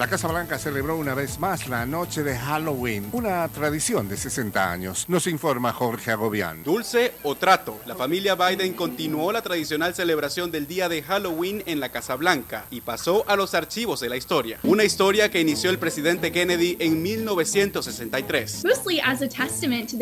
La 0.00 0.08
Casa 0.08 0.28
Blanca 0.28 0.58
celebró 0.58 0.96
una 0.96 1.12
vez 1.12 1.38
más 1.38 1.68
la 1.68 1.84
noche 1.84 2.22
de 2.22 2.34
Halloween, 2.34 3.10
una 3.12 3.46
tradición 3.48 4.08
de 4.08 4.16
60 4.16 4.72
años. 4.72 5.04
Nos 5.08 5.26
informa 5.26 5.74
Jorge 5.74 6.10
Agobián. 6.10 6.64
Dulce 6.64 7.12
o 7.22 7.34
trato. 7.34 7.78
La 7.84 7.94
familia 7.94 8.34
Biden 8.34 8.72
continuó 8.72 9.30
la 9.30 9.42
tradicional 9.42 9.94
celebración 9.94 10.50
del 10.50 10.66
día 10.66 10.88
de 10.88 11.02
Halloween 11.02 11.62
en 11.66 11.80
la 11.80 11.90
Casa 11.90 12.16
Blanca 12.16 12.64
y 12.70 12.80
pasó 12.80 13.26
a 13.28 13.36
los 13.36 13.52
archivos 13.52 14.00
de 14.00 14.08
la 14.08 14.16
historia. 14.16 14.58
Una 14.62 14.84
historia 14.84 15.30
que 15.30 15.38
inició 15.38 15.68
el 15.68 15.78
presidente 15.78 16.32
Kennedy 16.32 16.78
en 16.80 17.02
1963. 17.02 18.62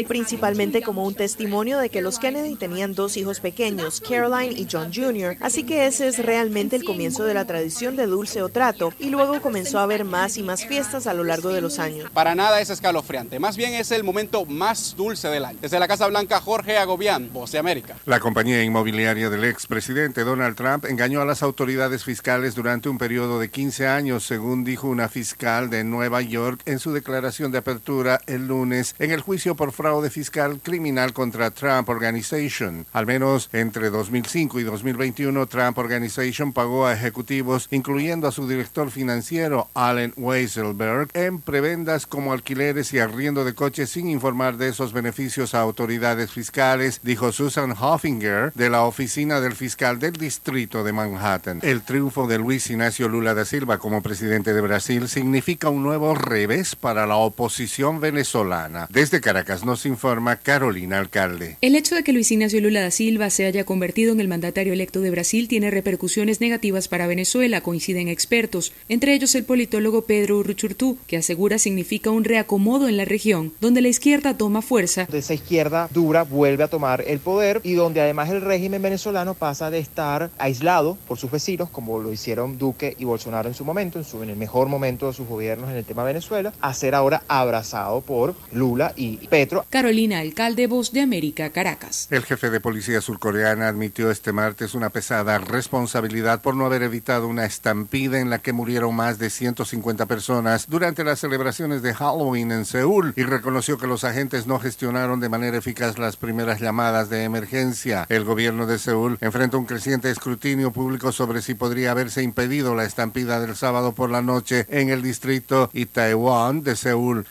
Principalmente 0.06 0.80
como 0.80 1.04
un 1.04 1.16
testimonio 1.16 1.78
de 1.80 1.90
que 1.90 2.02
los 2.02 2.20
Kennedy 2.20 2.54
tenían 2.54 2.94
dos 2.94 3.16
hijos 3.16 3.40
pequeños, 3.40 4.00
Caroline 4.00 4.52
y 4.60 4.68
John 4.70 4.92
Jr., 4.94 5.36
así 5.40 5.64
que 5.64 5.88
ese 5.88 6.06
es 6.06 6.24
realmente 6.24 6.76
el 6.76 6.84
comienzo 6.84 7.24
de 7.24 7.34
la 7.34 7.46
tradición 7.46 7.96
de 7.96 8.06
dulce 8.06 8.42
o 8.42 8.48
trato 8.48 8.92
y 9.00 9.10
luego 9.10 9.40
comenzó 9.42 9.80
a 9.80 9.87
haber 9.88 10.04
más 10.04 10.36
y 10.36 10.42
más 10.42 10.66
fiestas 10.66 11.06
a 11.06 11.14
lo 11.14 11.24
largo 11.24 11.48
de 11.48 11.62
los 11.62 11.78
años. 11.78 12.10
Para 12.10 12.34
nada 12.34 12.60
es 12.60 12.68
escalofriante, 12.68 13.38
más 13.38 13.56
bien 13.56 13.72
es 13.72 13.90
el 13.90 14.04
momento 14.04 14.44
más 14.44 14.94
dulce 14.98 15.28
del 15.28 15.46
año. 15.46 15.58
Desde 15.62 15.80
la 15.80 15.88
Casa 15.88 16.06
Blanca, 16.06 16.42
Jorge 16.42 16.76
Agobián, 16.76 17.30
Voz 17.32 17.52
de 17.52 17.58
América. 17.58 17.96
La 18.04 18.20
compañía 18.20 18.62
inmobiliaria 18.62 19.30
del 19.30 19.44
expresidente 19.44 20.24
Donald 20.24 20.56
Trump 20.56 20.84
engañó 20.84 21.22
a 21.22 21.24
las 21.24 21.42
autoridades 21.42 22.04
fiscales 22.04 22.54
durante 22.54 22.90
un 22.90 22.98
periodo 22.98 23.40
de 23.40 23.50
15 23.50 23.86
años, 23.86 24.26
según 24.26 24.62
dijo 24.62 24.88
una 24.88 25.08
fiscal 25.08 25.70
de 25.70 25.84
Nueva 25.84 26.20
York 26.20 26.60
en 26.66 26.80
su 26.80 26.92
declaración 26.92 27.50
de 27.50 27.58
apertura 27.58 28.20
el 28.26 28.46
lunes 28.46 28.94
en 28.98 29.10
el 29.10 29.22
juicio 29.22 29.56
por 29.56 29.72
fraude 29.72 30.10
fiscal 30.10 30.60
criminal 30.62 31.14
contra 31.14 31.50
Trump 31.50 31.88
Organization. 31.88 32.84
Al 32.92 33.06
menos 33.06 33.48
entre 33.54 33.88
2005 33.88 34.60
y 34.60 34.64
2021, 34.64 35.46
Trump 35.46 35.78
Organization 35.78 36.52
pagó 36.52 36.86
a 36.86 36.92
ejecutivos, 36.92 37.68
incluyendo 37.70 38.28
a 38.28 38.32
su 38.32 38.46
director 38.46 38.90
financiero, 38.90 39.70
Allen 39.78 40.12
Weiselberg 40.16 41.08
en 41.14 41.38
prebendas 41.38 42.04
como 42.04 42.32
alquileres 42.32 42.92
y 42.92 42.98
arriendo 42.98 43.44
de 43.44 43.54
coches 43.54 43.90
sin 43.90 44.08
informar 44.08 44.56
de 44.56 44.68
esos 44.68 44.92
beneficios 44.92 45.54
a 45.54 45.60
autoridades 45.60 46.32
fiscales, 46.32 47.00
dijo 47.04 47.30
Susan 47.30 47.76
Hoffinger 47.78 48.52
de 48.54 48.70
la 48.70 48.82
oficina 48.82 49.40
del 49.40 49.52
fiscal 49.52 50.00
del 50.00 50.14
distrito 50.14 50.82
de 50.82 50.92
Manhattan. 50.92 51.60
El 51.62 51.82
triunfo 51.82 52.26
de 52.26 52.38
Luis 52.38 52.68
Ignacio 52.70 53.08
Lula 53.08 53.34
da 53.34 53.44
Silva 53.44 53.78
como 53.78 54.02
presidente 54.02 54.52
de 54.52 54.60
Brasil 54.60 55.08
significa 55.08 55.68
un 55.68 55.84
nuevo 55.84 56.16
revés 56.16 56.74
para 56.74 57.06
la 57.06 57.14
oposición 57.14 58.00
venezolana. 58.00 58.88
Desde 58.90 59.20
Caracas 59.20 59.64
nos 59.64 59.86
informa 59.86 60.36
Carolina 60.36 60.98
Alcalde. 60.98 61.56
El 61.60 61.76
hecho 61.76 61.94
de 61.94 62.02
que 62.02 62.12
Luis 62.12 62.32
Ignacio 62.32 62.60
Lula 62.60 62.80
da 62.80 62.90
Silva 62.90 63.30
se 63.30 63.46
haya 63.46 63.62
convertido 63.62 64.12
en 64.12 64.18
el 64.18 64.26
mandatario 64.26 64.72
electo 64.72 65.00
de 65.02 65.10
Brasil 65.10 65.46
tiene 65.46 65.70
repercusiones 65.70 66.40
negativas 66.40 66.88
para 66.88 67.06
Venezuela, 67.06 67.60
coinciden 67.60 68.08
expertos, 68.08 68.72
entre 68.88 69.14
ellos 69.14 69.36
el 69.36 69.44
político 69.44 69.57
Pedro 70.06 70.38
Urruchurtú, 70.38 70.98
que 71.06 71.16
asegura 71.16 71.58
significa 71.58 72.10
un 72.10 72.24
reacomodo 72.24 72.88
en 72.88 72.96
la 72.96 73.04
región, 73.04 73.52
donde 73.60 73.80
la 73.80 73.88
izquierda 73.88 74.36
toma 74.36 74.62
fuerza. 74.62 75.08
Esa 75.12 75.34
izquierda 75.34 75.88
dura 75.92 76.22
vuelve 76.22 76.64
a 76.64 76.68
tomar 76.68 77.02
el 77.06 77.18
poder 77.18 77.60
y 77.64 77.72
donde 77.72 78.00
además 78.00 78.30
el 78.30 78.40
régimen 78.40 78.82
venezolano 78.82 79.34
pasa 79.34 79.70
de 79.70 79.78
estar 79.78 80.30
aislado 80.38 80.96
por 81.08 81.18
sus 81.18 81.30
vecinos, 81.30 81.70
como 81.70 81.98
lo 81.98 82.12
hicieron 82.12 82.58
Duque 82.58 82.94
y 82.98 83.04
Bolsonaro 83.04 83.48
en 83.48 83.54
su 83.54 83.64
momento, 83.64 83.98
en, 83.98 84.04
su, 84.04 84.22
en 84.22 84.30
el 84.30 84.36
mejor 84.36 84.68
momento 84.68 85.06
de 85.06 85.12
sus 85.12 85.26
gobiernos 85.26 85.70
en 85.70 85.76
el 85.76 85.84
tema 85.84 86.04
Venezuela, 86.04 86.52
a 86.60 86.74
ser 86.74 86.94
ahora 86.94 87.22
abrazado 87.28 88.00
por 88.00 88.34
Lula 88.52 88.92
y 88.96 89.16
Petro. 89.28 89.64
Carolina, 89.70 90.20
alcalde 90.20 90.66
Voz 90.66 90.92
de 90.92 91.00
América, 91.00 91.50
Caracas. 91.50 92.08
El 92.10 92.24
jefe 92.24 92.50
de 92.50 92.60
policía 92.60 93.00
surcoreana 93.00 93.68
admitió 93.68 94.10
este 94.10 94.32
martes 94.32 94.74
una 94.74 94.90
pesada 94.90 95.38
responsabilidad 95.38 96.42
por 96.42 96.54
no 96.54 96.66
haber 96.66 96.82
evitado 96.82 97.26
una 97.26 97.44
estampida 97.44 98.20
en 98.20 98.30
la 98.30 98.38
que 98.38 98.52
murieron 98.52 98.94
más 98.94 99.18
de 99.18 99.30
100 99.30 99.47
150 99.48 100.06
personas 100.06 100.66
durante 100.68 101.04
las 101.04 101.20
celebraciones 101.20 101.80
de 101.80 101.94
Halloween 101.94 102.52
en 102.52 102.64
Seúl 102.66 103.14
y 103.16 103.22
reconoció 103.22 103.78
que 103.78 103.86
los 103.86 104.04
agentes 104.04 104.46
no 104.46 104.58
gestionaron 104.58 105.20
de 105.20 105.30
manera 105.30 105.56
eficaz 105.56 105.98
las 105.98 106.16
primeras 106.16 106.60
llamadas 106.60 107.08
de 107.08 107.24
emergencia. 107.24 108.04
El 108.10 108.24
gobierno 108.24 108.66
de 108.66 108.78
Seúl 108.78 109.16
enfrenta 109.20 109.56
un 109.56 109.64
creciente 109.64 110.10
escrutinio 110.10 110.70
público 110.70 111.12
sobre 111.12 111.40
si 111.40 111.54
podría 111.54 111.92
haberse 111.92 112.22
impedido 112.22 112.74
la 112.74 112.84
estampida 112.84 113.40
del 113.40 113.56
sábado 113.56 113.92
por 113.92 114.10
la 114.10 114.20
noche 114.20 114.66
en 114.68 114.90
el 114.90 115.02
distrito 115.02 115.70
Itaewon 115.72 116.62
de 116.62 116.76
Seúl. 116.76 117.26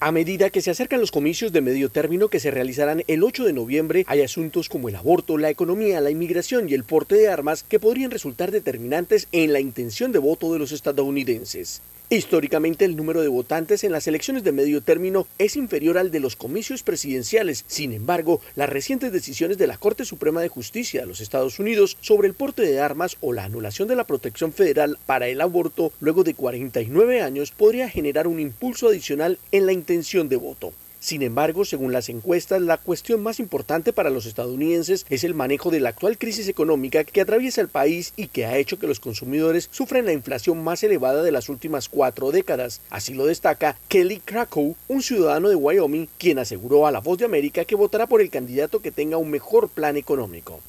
A 0.00 0.12
medida 0.12 0.50
que 0.50 0.60
se 0.60 0.70
acercan 0.70 1.00
los 1.00 1.10
comicios 1.10 1.50
de 1.50 1.60
medio 1.60 1.88
término 1.88 2.28
que 2.28 2.38
se 2.38 2.52
realizarán 2.52 3.02
el 3.08 3.24
8 3.24 3.44
de 3.44 3.52
noviembre, 3.52 4.04
hay 4.06 4.22
asuntos 4.22 4.68
como 4.68 4.88
el 4.88 4.94
aborto, 4.94 5.36
la 5.38 5.50
economía, 5.50 6.00
la 6.00 6.12
inmigración 6.12 6.68
y 6.68 6.74
el 6.74 6.84
porte 6.84 7.16
de 7.16 7.26
armas 7.26 7.64
que 7.64 7.80
podrían 7.80 8.12
resultar 8.12 8.52
determinantes 8.52 9.26
en 9.32 9.52
la 9.52 9.58
intención 9.58 10.12
de 10.12 10.20
voto 10.20 10.52
de 10.52 10.60
los 10.60 10.70
estadounidenses. 10.70 11.82
Históricamente 12.10 12.86
el 12.86 12.96
número 12.96 13.20
de 13.20 13.28
votantes 13.28 13.84
en 13.84 13.92
las 13.92 14.06
elecciones 14.06 14.42
de 14.42 14.50
medio 14.50 14.80
término 14.80 15.26
es 15.36 15.56
inferior 15.56 15.98
al 15.98 16.10
de 16.10 16.20
los 16.20 16.36
comicios 16.36 16.82
presidenciales. 16.82 17.66
Sin 17.66 17.92
embargo, 17.92 18.40
las 18.56 18.70
recientes 18.70 19.12
decisiones 19.12 19.58
de 19.58 19.66
la 19.66 19.76
Corte 19.76 20.06
Suprema 20.06 20.40
de 20.40 20.48
Justicia 20.48 21.02
de 21.02 21.06
los 21.06 21.20
Estados 21.20 21.58
Unidos 21.58 21.98
sobre 22.00 22.26
el 22.26 22.32
porte 22.32 22.62
de 22.62 22.80
armas 22.80 23.18
o 23.20 23.34
la 23.34 23.44
anulación 23.44 23.88
de 23.88 23.96
la 23.96 24.04
protección 24.04 24.54
federal 24.54 24.98
para 25.04 25.28
el 25.28 25.42
aborto 25.42 25.92
luego 26.00 26.24
de 26.24 26.32
49 26.32 27.20
años 27.20 27.50
podría 27.50 27.90
generar 27.90 28.26
un 28.26 28.40
impulso 28.40 28.88
adicional 28.88 29.38
en 29.52 29.66
la 29.66 29.72
intención 29.72 30.30
de 30.30 30.36
voto. 30.36 30.72
Sin 31.00 31.22
embargo, 31.22 31.64
según 31.64 31.92
las 31.92 32.08
encuestas, 32.08 32.60
la 32.60 32.76
cuestión 32.76 33.22
más 33.22 33.38
importante 33.38 33.92
para 33.92 34.10
los 34.10 34.26
estadounidenses 34.26 35.06
es 35.08 35.22
el 35.22 35.34
manejo 35.34 35.70
de 35.70 35.78
la 35.78 35.90
actual 35.90 36.18
crisis 36.18 36.48
económica 36.48 37.04
que 37.04 37.20
atraviesa 37.20 37.60
el 37.60 37.68
país 37.68 38.12
y 38.16 38.26
que 38.26 38.46
ha 38.46 38.58
hecho 38.58 38.80
que 38.80 38.88
los 38.88 38.98
consumidores 38.98 39.68
sufran 39.70 40.06
la 40.06 40.12
inflación 40.12 40.62
más 40.62 40.82
elevada 40.82 41.22
de 41.22 41.30
las 41.30 41.48
últimas 41.48 41.88
cuatro 41.88 42.32
décadas. 42.32 42.80
Así 42.90 43.14
lo 43.14 43.26
destaca 43.26 43.78
Kelly 43.86 44.20
Krakow, 44.24 44.74
un 44.88 45.02
ciudadano 45.02 45.48
de 45.48 45.54
Wyoming, 45.54 46.08
quien 46.18 46.40
aseguró 46.40 46.86
a 46.86 46.90
La 46.90 47.00
Voz 47.00 47.18
de 47.18 47.26
América 47.26 47.64
que 47.64 47.76
votará 47.76 48.08
por 48.08 48.20
el 48.20 48.30
candidato 48.30 48.80
que 48.80 48.90
tenga 48.90 49.18
un 49.18 49.30
mejor 49.30 49.68
plan 49.68 49.96
económico. 49.96 50.60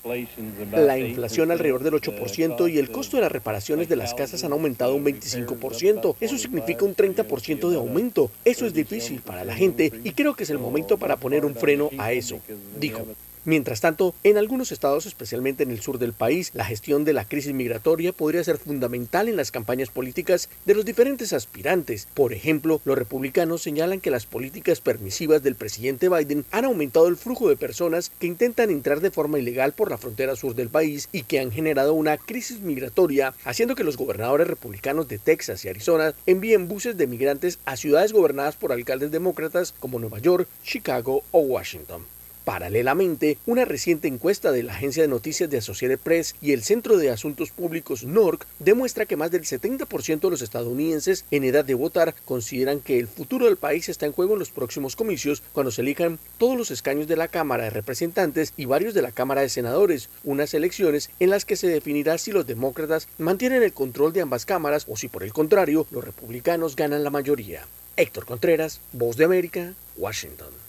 La 0.72 1.00
inflación 1.00 1.52
alrededor 1.52 1.82
del 1.82 1.96
8% 1.96 2.72
y 2.72 2.78
el 2.78 2.92
costo 2.92 3.18
de 3.18 3.24
las 3.24 3.32
reparaciones 3.32 3.90
de 3.90 3.96
las 3.96 4.14
casas 4.14 4.44
han 4.44 4.52
aumentado 4.52 4.94
un 4.94 5.06
25%. 5.06 6.16
Eso 6.20 6.38
significa 6.38 6.86
un 6.86 6.96
30% 6.96 7.70
de 7.70 7.78
aumento. 7.78 8.30
Eso 8.46 8.68
es 8.68 8.74
difícil 8.74 9.22
para 9.22 9.44
la 9.44 9.56
gente 9.56 9.92
y 10.04 10.12
creo 10.20 10.36
que 10.36 10.44
es 10.44 10.50
el 10.50 10.60
momento 10.60 10.98
para 10.98 11.16
poner 11.16 11.46
un 11.46 11.56
freno 11.56 11.90
a 11.98 12.12
eso, 12.12 12.42
dijo. 12.78 13.08
Mientras 13.50 13.82
tanto, 13.82 14.14
en 14.24 14.38
algunos 14.38 14.72
estados, 14.72 15.08
especialmente 15.08 15.64
en 15.64 15.72
el 15.72 15.82
sur 15.82 15.98
del 15.98 16.14
país, 16.14 16.52
la 16.54 16.66
gestión 16.66 17.04
de 17.04 17.14
la 17.14 17.26
crisis 17.26 17.52
migratoria 17.52 18.14
podría 18.14 18.44
ser 18.44 18.60
fundamental 18.60 19.28
en 19.28 19.38
las 19.38 19.50
campañas 19.50 19.90
políticas 19.90 20.50
de 20.68 20.76
los 20.76 20.86
diferentes 20.86 21.34
aspirantes. 21.34 22.08
Por 22.14 22.32
ejemplo, 22.32 22.80
los 22.86 22.96
republicanos 22.96 23.64
señalan 23.64 24.02
que 24.02 24.12
las 24.12 24.28
políticas 24.28 24.82
permisivas 24.82 25.42
del 25.42 25.56
presidente 25.56 26.10
Biden 26.10 26.46
han 26.52 26.66
aumentado 26.66 27.08
el 27.08 27.18
flujo 27.18 27.50
de 27.50 27.58
personas 27.58 28.12
que 28.20 28.28
intentan 28.28 28.70
entrar 28.70 29.00
de 29.00 29.10
forma 29.10 29.40
ilegal 29.40 29.74
por 29.74 29.90
la 29.90 29.98
frontera 29.98 30.36
sur 30.36 30.54
del 30.54 30.70
país 30.70 31.10
y 31.12 31.24
que 31.24 31.40
han 31.40 31.50
generado 31.50 31.96
una 31.96 32.20
crisis 32.20 32.60
migratoria, 32.60 33.34
haciendo 33.46 33.74
que 33.74 33.84
los 33.84 33.98
gobernadores 33.98 34.48
republicanos 34.48 35.08
de 35.08 35.18
Texas 35.18 35.66
y 35.66 35.70
Arizona 35.70 36.14
envíen 36.28 36.68
buses 36.68 36.98
de 36.98 37.08
migrantes 37.08 37.58
a 37.66 37.78
ciudades 37.78 38.14
gobernadas 38.14 38.58
por 38.58 38.72
alcaldes 38.72 39.10
demócratas 39.10 39.74
como 39.80 39.98
Nueva 39.98 40.20
York, 40.20 40.48
Chicago 40.64 41.24
o 41.32 41.40
Washington. 41.40 42.19
Paralelamente, 42.50 43.38
una 43.46 43.64
reciente 43.64 44.08
encuesta 44.08 44.52
de 44.52 44.64
la 44.64 44.74
agencia 44.74 45.04
de 45.04 45.08
noticias 45.08 45.52
de 45.52 45.60
Associated 45.60 46.00
Press 46.00 46.34
y 46.42 46.54
el 46.54 46.64
Centro 46.64 46.98
de 46.98 47.12
Asuntos 47.12 47.52
Públicos 47.52 48.04
NORC 48.04 48.48
demuestra 48.58 49.06
que 49.06 49.16
más 49.16 49.30
del 49.30 49.44
70% 49.44 50.20
de 50.20 50.30
los 50.32 50.42
estadounidenses 50.42 51.26
en 51.30 51.44
edad 51.44 51.64
de 51.64 51.76
votar 51.76 52.16
consideran 52.26 52.80
que 52.80 52.98
el 52.98 53.08
futuro 53.08 53.46
del 53.46 53.58
país 53.58 53.88
está 53.88 54.08
en 54.08 54.14
juego 54.14 54.34
en 54.34 54.40
los 54.40 54.50
próximos 54.50 54.96
comicios 54.96 55.44
cuando 55.54 55.70
se 55.70 55.82
elijan 55.82 56.18
todos 56.40 56.58
los 56.58 56.72
escaños 56.72 57.06
de 57.06 57.18
la 57.18 57.28
Cámara 57.28 57.66
de 57.66 57.70
Representantes 57.70 58.56
y 58.58 58.66
varios 58.66 58.96
de 58.96 59.04
la 59.04 59.12
Cámara 59.12 59.42
de 59.42 59.50
Senadores, 59.50 60.10
unas 60.24 60.56
elecciones 60.56 61.12
en 61.20 61.30
las 61.30 61.46
que 61.46 61.56
se 61.56 61.68
definirá 61.68 62.18
si 62.18 62.32
los 62.32 62.48
demócratas 62.48 63.08
mantienen 63.20 63.62
el 63.62 63.74
control 63.74 64.12
de 64.12 64.22
ambas 64.22 64.48
cámaras 64.48 64.88
o 64.90 64.98
si 64.98 65.08
por 65.08 65.22
el 65.22 65.34
contrario 65.34 65.86
los 65.92 66.04
republicanos 66.04 66.76
ganan 66.76 67.04
la 67.04 67.12
mayoría. 67.12 67.68
Héctor 67.96 68.26
Contreras, 68.26 68.82
Voz 68.92 69.18
de 69.18 69.26
América, 69.26 69.76
Washington. 69.98 70.69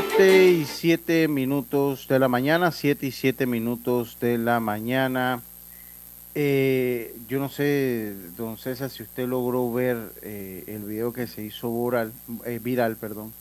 Siete 0.00 0.48
y 0.48 0.64
siete 0.64 1.28
minutos 1.28 2.08
de 2.08 2.18
la 2.18 2.26
mañana, 2.26 2.72
siete 2.72 3.06
y 3.06 3.12
siete 3.12 3.44
minutos 3.44 4.16
de 4.18 4.38
la 4.38 4.58
mañana. 4.58 5.42
Eh, 6.34 7.14
yo 7.28 7.38
no 7.38 7.50
sé, 7.50 8.14
don 8.34 8.56
César, 8.56 8.88
si 8.88 9.02
usted 9.02 9.28
logró 9.28 9.70
ver 9.70 9.98
eh, 10.22 10.64
el 10.68 10.84
video 10.84 11.12
que 11.12 11.26
se 11.26 11.44
hizo 11.44 11.70
viral, 11.84 12.14
eh, 12.46 12.58
viral 12.62 12.96
perdón, 12.96 13.34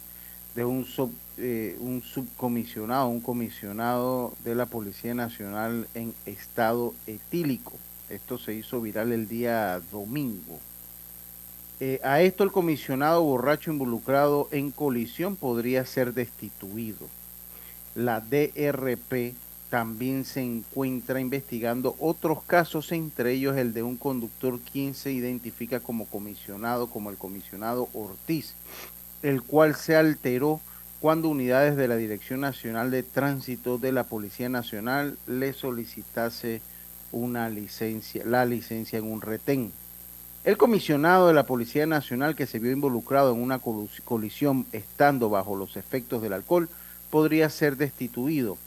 de 0.54 0.66
un, 0.66 0.84
sub- 0.84 1.16
eh, 1.38 1.78
un 1.80 2.02
subcomisionado, 2.02 3.08
un 3.08 3.22
comisionado 3.22 4.34
de 4.44 4.54
la 4.56 4.66
Policía 4.66 5.14
Nacional 5.14 5.88
en 5.94 6.14
estado 6.26 6.94
etílico. 7.08 7.72
Esto 8.10 8.38
se 8.38 8.54
hizo 8.54 8.82
viral 8.82 9.14
el 9.14 9.30
día 9.30 9.80
domingo. 9.94 10.60
Eh, 11.82 12.02
a 12.04 12.22
esto 12.22 12.44
el 12.44 12.52
comisionado 12.52 13.24
borracho 13.24 13.72
involucrado 13.72 14.50
en 14.52 14.72
colisión 14.72 15.38
podría 15.38 15.86
ser 15.86 16.14
destituido. 16.14 17.08
La 17.96 18.20
DRP 18.20 19.34
también 19.70 20.26
se 20.26 20.42
encuentra 20.42 21.22
investigando 21.22 21.96
otros 22.00 22.44
casos, 22.44 22.92
entre 22.92 23.34
ellos 23.34 23.56
el 23.56 23.74
de 23.74 23.84
un 23.84 23.96
conductor 23.96 24.60
quien 24.60 24.94
se 24.94 25.12
identifica 25.12 25.80
como 25.80 26.06
comisionado, 26.06 26.88
como 26.88 27.12
el 27.12 27.18
comisionado 27.18 27.88
Ortiz, 27.94 28.56
el 29.22 29.42
cual 29.42 29.76
se 29.76 29.96
alteró 29.96 30.60
cuando 31.00 31.30
unidades 31.30 31.78
de 31.78 31.88
la 31.88 31.96
Dirección 31.96 32.42
Nacional 32.42 32.92
de 32.92 33.04
Tránsito 33.04 33.78
de 33.78 33.94
la 33.94 34.04
Policía 34.04 34.50
Nacional 34.50 35.18
le 35.28 35.54
solicitase 35.54 36.62
una 37.14 37.48
licencia, 37.50 38.26
la 38.26 38.46
licencia 38.46 39.00
en 39.00 39.10
un 39.10 39.22
retén. 39.22 39.72
El 40.46 40.56
comisionado 40.56 41.28
de 41.28 41.34
la 41.34 41.46
Policía 41.46 41.86
Nacional 41.86 42.34
que 42.34 42.48
se 42.48 42.60
vio 42.60 42.72
involucrado 42.72 43.34
en 43.34 43.42
una 43.42 43.60
colisión 43.60 44.66
estando 44.72 45.30
bajo 45.30 45.58
los 45.58 45.76
efectos 45.76 46.22
del 46.22 46.32
alcohol 46.32 46.70
podría 47.10 47.50
ser 47.50 47.76
destituido 47.76 48.58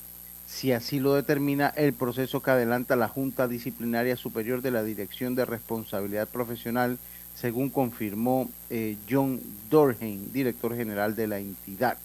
si 0.46 0.72
así 0.72 1.00
lo 1.00 1.14
determina 1.14 1.68
el 1.68 1.94
proceso 1.94 2.42
que 2.42 2.50
adelanta 2.50 2.94
la 2.94 3.08
Junta 3.08 3.48
Disciplinaria 3.48 4.16
Superior 4.16 4.60
de 4.60 4.70
la 4.70 4.82
Dirección 4.82 5.34
de 5.34 5.46
Responsabilidad 5.46 6.28
Profesional, 6.28 6.98
según 7.34 7.70
confirmó 7.70 8.50
eh, 8.68 8.98
John 9.08 9.40
Dorheim, 9.70 10.30
director 10.30 10.76
general 10.76 11.16
de 11.16 11.26
la 11.26 11.38
entidad. 11.38 11.96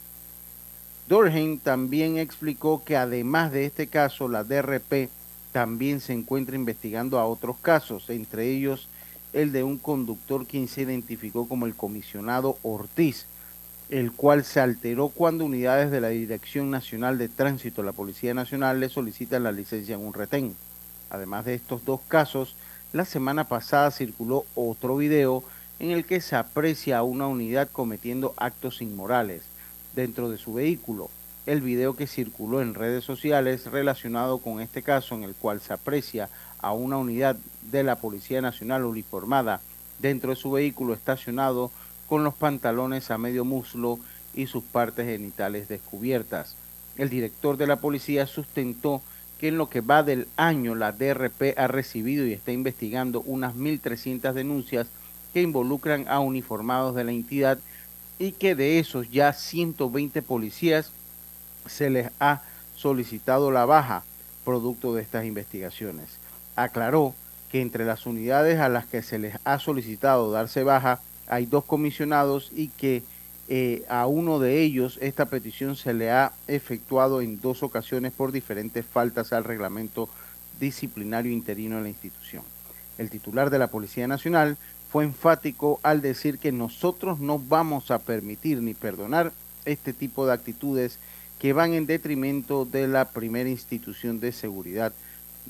Dorheim 1.09 1.59
también 1.59 2.17
explicó 2.17 2.85
que 2.85 2.95
además 2.95 3.51
de 3.51 3.65
este 3.65 3.87
caso, 3.87 4.29
la 4.29 4.45
DRP 4.45 5.09
también 5.51 5.99
se 5.99 6.13
encuentra 6.13 6.55
investigando 6.55 7.19
a 7.19 7.25
otros 7.25 7.57
casos, 7.57 8.09
entre 8.09 8.49
ellos 8.49 8.87
el 9.37 9.51
de 9.51 9.63
un 9.63 9.77
conductor 9.77 10.47
quien 10.47 10.67
se 10.67 10.81
identificó 10.81 11.47
como 11.47 11.67
el 11.67 11.75
comisionado 11.75 12.57
Ortiz, 12.63 13.27
el 13.89 14.11
cual 14.11 14.43
se 14.43 14.59
alteró 14.59 15.09
cuando 15.09 15.45
unidades 15.45 15.91
de 15.91 16.01
la 16.01 16.07
Dirección 16.07 16.71
Nacional 16.71 17.19
de 17.19 17.29
Tránsito, 17.29 17.83
la 17.83 17.91
Policía 17.91 18.33
Nacional, 18.33 18.79
le 18.79 18.89
solicitan 18.89 19.43
la 19.43 19.51
licencia 19.51 19.93
en 19.93 20.03
un 20.03 20.15
retén. 20.15 20.55
Además 21.11 21.45
de 21.45 21.53
estos 21.53 21.85
dos 21.85 22.01
casos, 22.07 22.55
la 22.93 23.05
semana 23.05 23.43
pasada 23.43 23.91
circuló 23.91 24.45
otro 24.55 24.97
video 24.97 25.43
en 25.77 25.91
el 25.91 26.05
que 26.05 26.19
se 26.19 26.35
aprecia 26.35 26.97
a 26.97 27.03
una 27.03 27.27
unidad 27.27 27.69
cometiendo 27.71 28.33
actos 28.37 28.81
inmorales 28.81 29.43
dentro 29.95 30.31
de 30.31 30.39
su 30.39 30.55
vehículo. 30.55 31.11
El 31.45 31.61
video 31.61 31.95
que 31.95 32.07
circuló 32.07 32.63
en 32.63 32.73
redes 32.73 33.03
sociales 33.03 33.67
relacionado 33.67 34.39
con 34.39 34.61
este 34.61 34.81
caso 34.81 35.13
en 35.13 35.23
el 35.23 35.35
cual 35.35 35.61
se 35.61 35.73
aprecia 35.73 36.27
a 36.59 36.73
una 36.73 36.97
unidad 36.97 37.37
de 37.71 37.83
la 37.83 37.97
Policía 37.97 38.41
Nacional 38.41 38.85
uniformada 38.85 39.61
dentro 39.99 40.31
de 40.31 40.35
su 40.35 40.51
vehículo 40.51 40.93
estacionado 40.93 41.71
con 42.07 42.23
los 42.23 42.33
pantalones 42.33 43.11
a 43.11 43.17
medio 43.17 43.45
muslo 43.45 43.99
y 44.33 44.47
sus 44.47 44.63
partes 44.63 45.05
genitales 45.07 45.67
descubiertas. 45.67 46.55
El 46.97 47.09
director 47.09 47.57
de 47.57 47.67
la 47.67 47.77
policía 47.77 48.25
sustentó 48.27 49.01
que 49.39 49.49
en 49.49 49.57
lo 49.57 49.69
que 49.69 49.81
va 49.81 50.03
del 50.03 50.27
año 50.35 50.73
la 50.73 50.91
DRP 50.91 51.57
ha 51.57 51.67
recibido 51.67 52.25
y 52.25 52.33
está 52.33 52.51
investigando 52.51 53.21
unas 53.21 53.55
1.300 53.55 54.33
denuncias 54.33 54.87
que 55.33 55.41
involucran 55.41 56.07
a 56.07 56.19
uniformados 56.19 56.95
de 56.95 57.03
la 57.03 57.11
entidad 57.11 57.59
y 58.17 58.31
que 58.31 58.55
de 58.55 58.79
esos 58.79 59.11
ya 59.11 59.33
120 59.33 60.21
policías 60.23 60.91
se 61.67 61.89
les 61.89 62.09
ha 62.19 62.41
solicitado 62.75 63.51
la 63.51 63.65
baja 63.65 64.03
producto 64.43 64.95
de 64.95 65.01
estas 65.01 65.25
investigaciones. 65.25 66.07
Aclaró 66.57 67.15
que 67.49 67.61
entre 67.61 67.85
las 67.85 68.05
unidades 68.05 68.59
a 68.59 68.67
las 68.67 68.85
que 68.85 69.01
se 69.01 69.19
les 69.19 69.37
ha 69.45 69.59
solicitado 69.59 70.31
darse 70.31 70.63
baja 70.63 70.99
hay 71.27 71.45
dos 71.45 71.63
comisionados 71.63 72.51
y 72.53 72.69
que 72.69 73.03
eh, 73.47 73.85
a 73.87 74.07
uno 74.07 74.39
de 74.39 74.61
ellos 74.61 74.97
esta 75.01 75.27
petición 75.27 75.77
se 75.77 75.93
le 75.93 76.11
ha 76.11 76.33
efectuado 76.47 77.21
en 77.21 77.39
dos 77.39 77.63
ocasiones 77.63 78.11
por 78.11 78.31
diferentes 78.31 78.85
faltas 78.85 79.31
al 79.31 79.45
reglamento 79.45 80.09
disciplinario 80.59 81.31
interino 81.31 81.77
de 81.77 81.83
la 81.83 81.89
institución. 81.89 82.43
El 82.97 83.09
titular 83.09 83.49
de 83.49 83.59
la 83.59 83.67
Policía 83.67 84.07
Nacional 84.07 84.57
fue 84.91 85.03
enfático 85.03 85.79
al 85.83 86.01
decir 86.01 86.39
que 86.39 86.51
nosotros 86.51 87.19
no 87.19 87.39
vamos 87.39 87.91
a 87.91 87.99
permitir 87.99 88.61
ni 88.61 88.73
perdonar 88.73 89.31
este 89.65 89.93
tipo 89.93 90.25
de 90.25 90.33
actitudes 90.33 90.97
que 91.39 91.53
van 91.53 91.73
en 91.73 91.85
detrimento 91.85 92.65
de 92.65 92.87
la 92.87 93.11
primera 93.11 93.49
institución 93.49 94.19
de 94.19 94.31
seguridad 94.31 94.91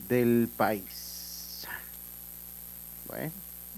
del 0.07 0.49
país. 0.55 1.67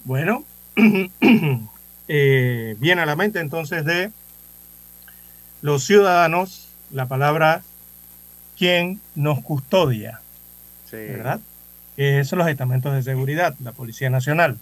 Bueno, 0.03 0.43
eh, 2.07 2.75
viene 2.79 3.01
a 3.01 3.05
la 3.05 3.15
mente 3.15 3.39
entonces 3.39 3.85
de 3.85 4.11
los 5.61 5.83
ciudadanos 5.83 6.69
la 6.91 7.07
palabra 7.07 7.61
quien 8.57 8.99
nos 9.15 9.41
custodia, 9.41 10.21
¿verdad? 10.91 11.39
Que 11.95 12.23
son 12.23 12.39
los 12.39 12.47
estamentos 12.47 12.93
de 12.93 13.03
seguridad, 13.03 13.55
la 13.63 13.71
Policía 13.71 14.09
Nacional. 14.09 14.57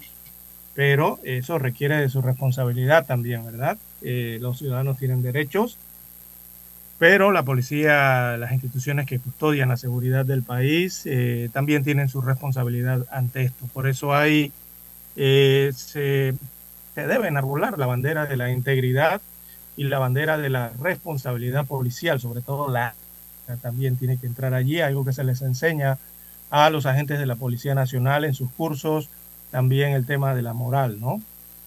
Pero 0.75 1.19
eso 1.23 1.57
requiere 1.57 1.97
de 1.97 2.09
su 2.09 2.21
responsabilidad 2.21 3.05
también, 3.05 3.45
¿verdad? 3.45 3.77
Eh, 4.01 4.37
los 4.41 4.59
ciudadanos 4.59 4.97
tienen 4.99 5.23
derechos, 5.23 5.77
pero 6.99 7.31
la 7.31 7.43
policía, 7.43 8.37
las 8.37 8.51
instituciones 8.51 9.05
que 9.05 9.19
custodian 9.19 9.69
la 9.69 9.77
seguridad 9.77 10.25
del 10.25 10.43
país 10.43 11.03
eh, 11.05 11.49
también 11.53 11.83
tienen 11.83 12.09
su 12.09 12.21
responsabilidad 12.21 13.05
ante 13.11 13.43
esto. 13.43 13.65
Por 13.73 13.87
eso 13.87 14.15
hay, 14.15 14.51
eh, 15.15 15.71
se, 15.75 16.33
se 16.95 17.07
debe 17.07 17.27
enarbolar 17.27 17.77
la 17.77 17.85
bandera 17.85 18.25
de 18.25 18.37
la 18.37 18.51
integridad 18.51 19.21
y 19.75 19.83
la 19.83 19.99
bandera 19.99 20.37
de 20.37 20.49
la 20.49 20.71
responsabilidad 20.81 21.65
policial, 21.67 22.19
sobre 22.19 22.41
todo 22.41 22.69
la 22.69 22.95
también 23.55 23.95
tiene 23.95 24.17
que 24.17 24.27
entrar 24.27 24.53
allí, 24.53 24.81
algo 24.81 25.05
que 25.05 25.13
se 25.13 25.23
les 25.23 25.41
enseña 25.41 25.97
a 26.49 26.69
los 26.69 26.85
agentes 26.85 27.19
de 27.19 27.25
la 27.25 27.35
Policía 27.35 27.75
Nacional 27.75 28.25
en 28.25 28.33
sus 28.33 28.51
cursos, 28.51 29.09
también 29.51 29.93
el 29.93 30.05
tema 30.05 30.35
de 30.35 30.41
la 30.41 30.53
moral, 30.53 30.99
¿no? 30.99 31.21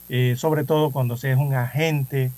Eh, 0.09 0.35
sobre 0.37 0.65
todo 0.65 0.91
cuando 0.91 1.17
se 1.17 1.33
es 1.33 1.39
un 1.39 1.55
agente 1.55 2.31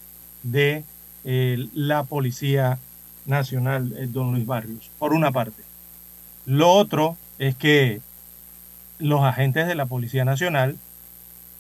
de 0.43 0.85
eh, 1.24 1.69
la 1.74 2.05
Policía 2.05 2.78
Nacional, 3.27 3.94
eh, 3.97 4.07
don 4.09 4.32
Luis 4.32 4.47
Barrios, 4.47 4.90
por 4.99 5.12
una 5.12 5.31
parte. 5.31 5.62
Lo 6.47 6.70
otro 6.70 7.16
es 7.39 7.55
que 7.57 8.01
los 8.99 9.23
agentes 9.23 9.66
de 9.66 9.74
la 9.74 9.86
Policía 9.86 10.24
Nacional, 10.24 10.77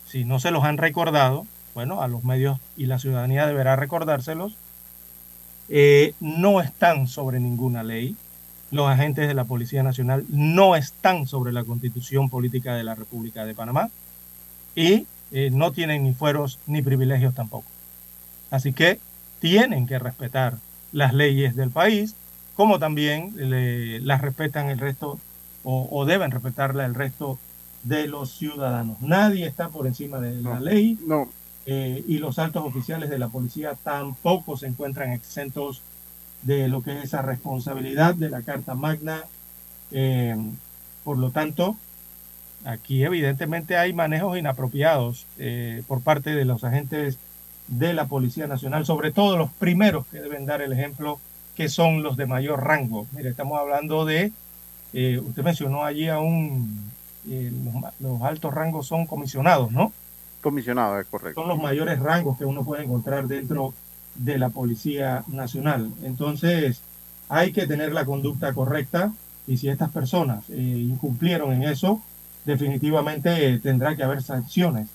si 0.06 0.24
no 0.24 0.40
se 0.40 0.50
los 0.50 0.64
han 0.64 0.78
recordado, 0.78 1.46
bueno, 1.74 2.02
a 2.02 2.08
los 2.08 2.24
medios 2.24 2.58
y 2.76 2.86
la 2.86 2.98
ciudadanía 2.98 3.46
deberá 3.46 3.76
recordárselos, 3.76 4.56
no 6.20 6.60
están 6.60 7.08
sobre 7.08 7.40
ninguna 7.40 7.82
ley. 7.82 8.14
Los 8.70 8.90
agentes 8.90 9.26
de 9.26 9.34
la 9.34 9.44
Policía 9.44 9.82
Nacional 9.82 10.24
no 10.28 10.76
están 10.76 11.26
sobre 11.26 11.52
la 11.52 11.64
constitución 11.64 12.28
política 12.28 12.74
de 12.74 12.84
la 12.84 12.94
República 12.94 13.46
de 13.46 13.54
Panamá 13.54 13.90
y 14.74 15.06
eh, 15.32 15.50
no 15.50 15.72
tienen 15.72 16.04
ni 16.04 16.12
fueros 16.12 16.58
ni 16.66 16.82
privilegios 16.82 17.34
tampoco. 17.34 17.66
Así 18.50 18.72
que 18.72 18.98
tienen 19.42 19.88
que 19.88 19.98
respetar 19.98 20.56
las 20.92 21.12
leyes 21.12 21.56
del 21.56 21.70
país, 21.70 22.14
como 22.54 22.78
también 22.78 23.32
las 24.06 24.20
respetan 24.20 24.68
el 24.68 24.78
resto 24.78 25.18
o, 25.64 25.88
o, 25.90 26.04
deben 26.04 26.30
respetarla 26.30 26.86
el 26.86 26.94
resto 26.94 27.40
de 27.82 28.06
los 28.06 28.30
ciudadanos. 28.30 29.00
Nadie 29.00 29.46
está 29.46 29.68
por 29.68 29.88
encima 29.88 30.20
de 30.20 30.40
la 30.40 30.60
ley. 30.60 30.96
No. 31.04 31.28
Eh, 31.66 32.04
y 32.06 32.18
los 32.18 32.38
altos 32.38 32.64
oficiales 32.64 33.10
de 33.10 33.18
la 33.18 33.28
policía 33.28 33.74
tampoco 33.82 34.56
se 34.56 34.68
encuentran 34.68 35.10
exentos 35.10 35.82
de 36.42 36.68
lo 36.68 36.82
que 36.82 36.96
es 36.96 37.04
esa 37.04 37.22
responsabilidad 37.22 38.14
de 38.14 38.30
la 38.30 38.42
Carta 38.42 38.76
Magna. 38.76 39.24
Eh, 39.90 40.36
por 41.02 41.18
lo 41.18 41.30
tanto, 41.30 41.76
aquí 42.64 43.02
evidentemente 43.02 43.76
hay 43.76 43.92
manejos 43.92 44.38
inapropiados 44.38 45.26
eh, 45.38 45.82
por 45.88 46.00
parte 46.00 46.30
de 46.30 46.44
los 46.44 46.62
agentes 46.62 47.18
de 47.78 47.94
la 47.94 48.04
Policía 48.06 48.46
Nacional, 48.46 48.84
sobre 48.84 49.12
todo 49.12 49.36
los 49.36 49.50
primeros 49.52 50.06
que 50.06 50.20
deben 50.20 50.44
dar 50.44 50.60
el 50.60 50.72
ejemplo, 50.72 51.18
que 51.56 51.68
son 51.68 52.02
los 52.02 52.16
de 52.16 52.26
mayor 52.26 52.62
rango. 52.62 53.06
Mire, 53.12 53.30
estamos 53.30 53.58
hablando 53.58 54.04
de, 54.04 54.30
eh, 54.92 55.18
usted 55.18 55.42
mencionó 55.42 55.84
allí 55.84 56.08
a 56.08 56.18
un, 56.20 56.90
eh, 57.28 57.50
los, 57.64 57.92
los, 58.00 58.22
altos 58.22 58.52
rangos 58.52 58.86
son 58.86 59.06
comisionados, 59.06 59.72
¿no? 59.72 59.90
Comisionados, 60.42 61.00
es 61.00 61.06
correcto. 61.06 61.40
Son 61.40 61.48
los 61.48 61.62
mayores 61.62 61.98
rangos 61.98 62.36
que 62.36 62.44
uno 62.44 62.62
puede 62.62 62.84
encontrar 62.84 63.26
dentro 63.26 63.72
de 64.16 64.38
la 64.38 64.50
Policía 64.50 65.24
Nacional. 65.28 65.90
Entonces, 66.02 66.82
hay 67.30 67.52
que 67.52 67.66
tener 67.66 67.92
la 67.92 68.04
conducta 68.04 68.52
correcta 68.52 69.12
y 69.46 69.56
si 69.56 69.68
estas 69.68 69.90
personas 69.90 70.44
eh, 70.50 70.56
incumplieron 70.58 71.52
en 71.52 71.62
eso, 71.62 72.02
definitivamente 72.44 73.58
tendrá 73.60 73.96
que 73.96 74.02
haber 74.02 74.22
sanciones, 74.22 74.88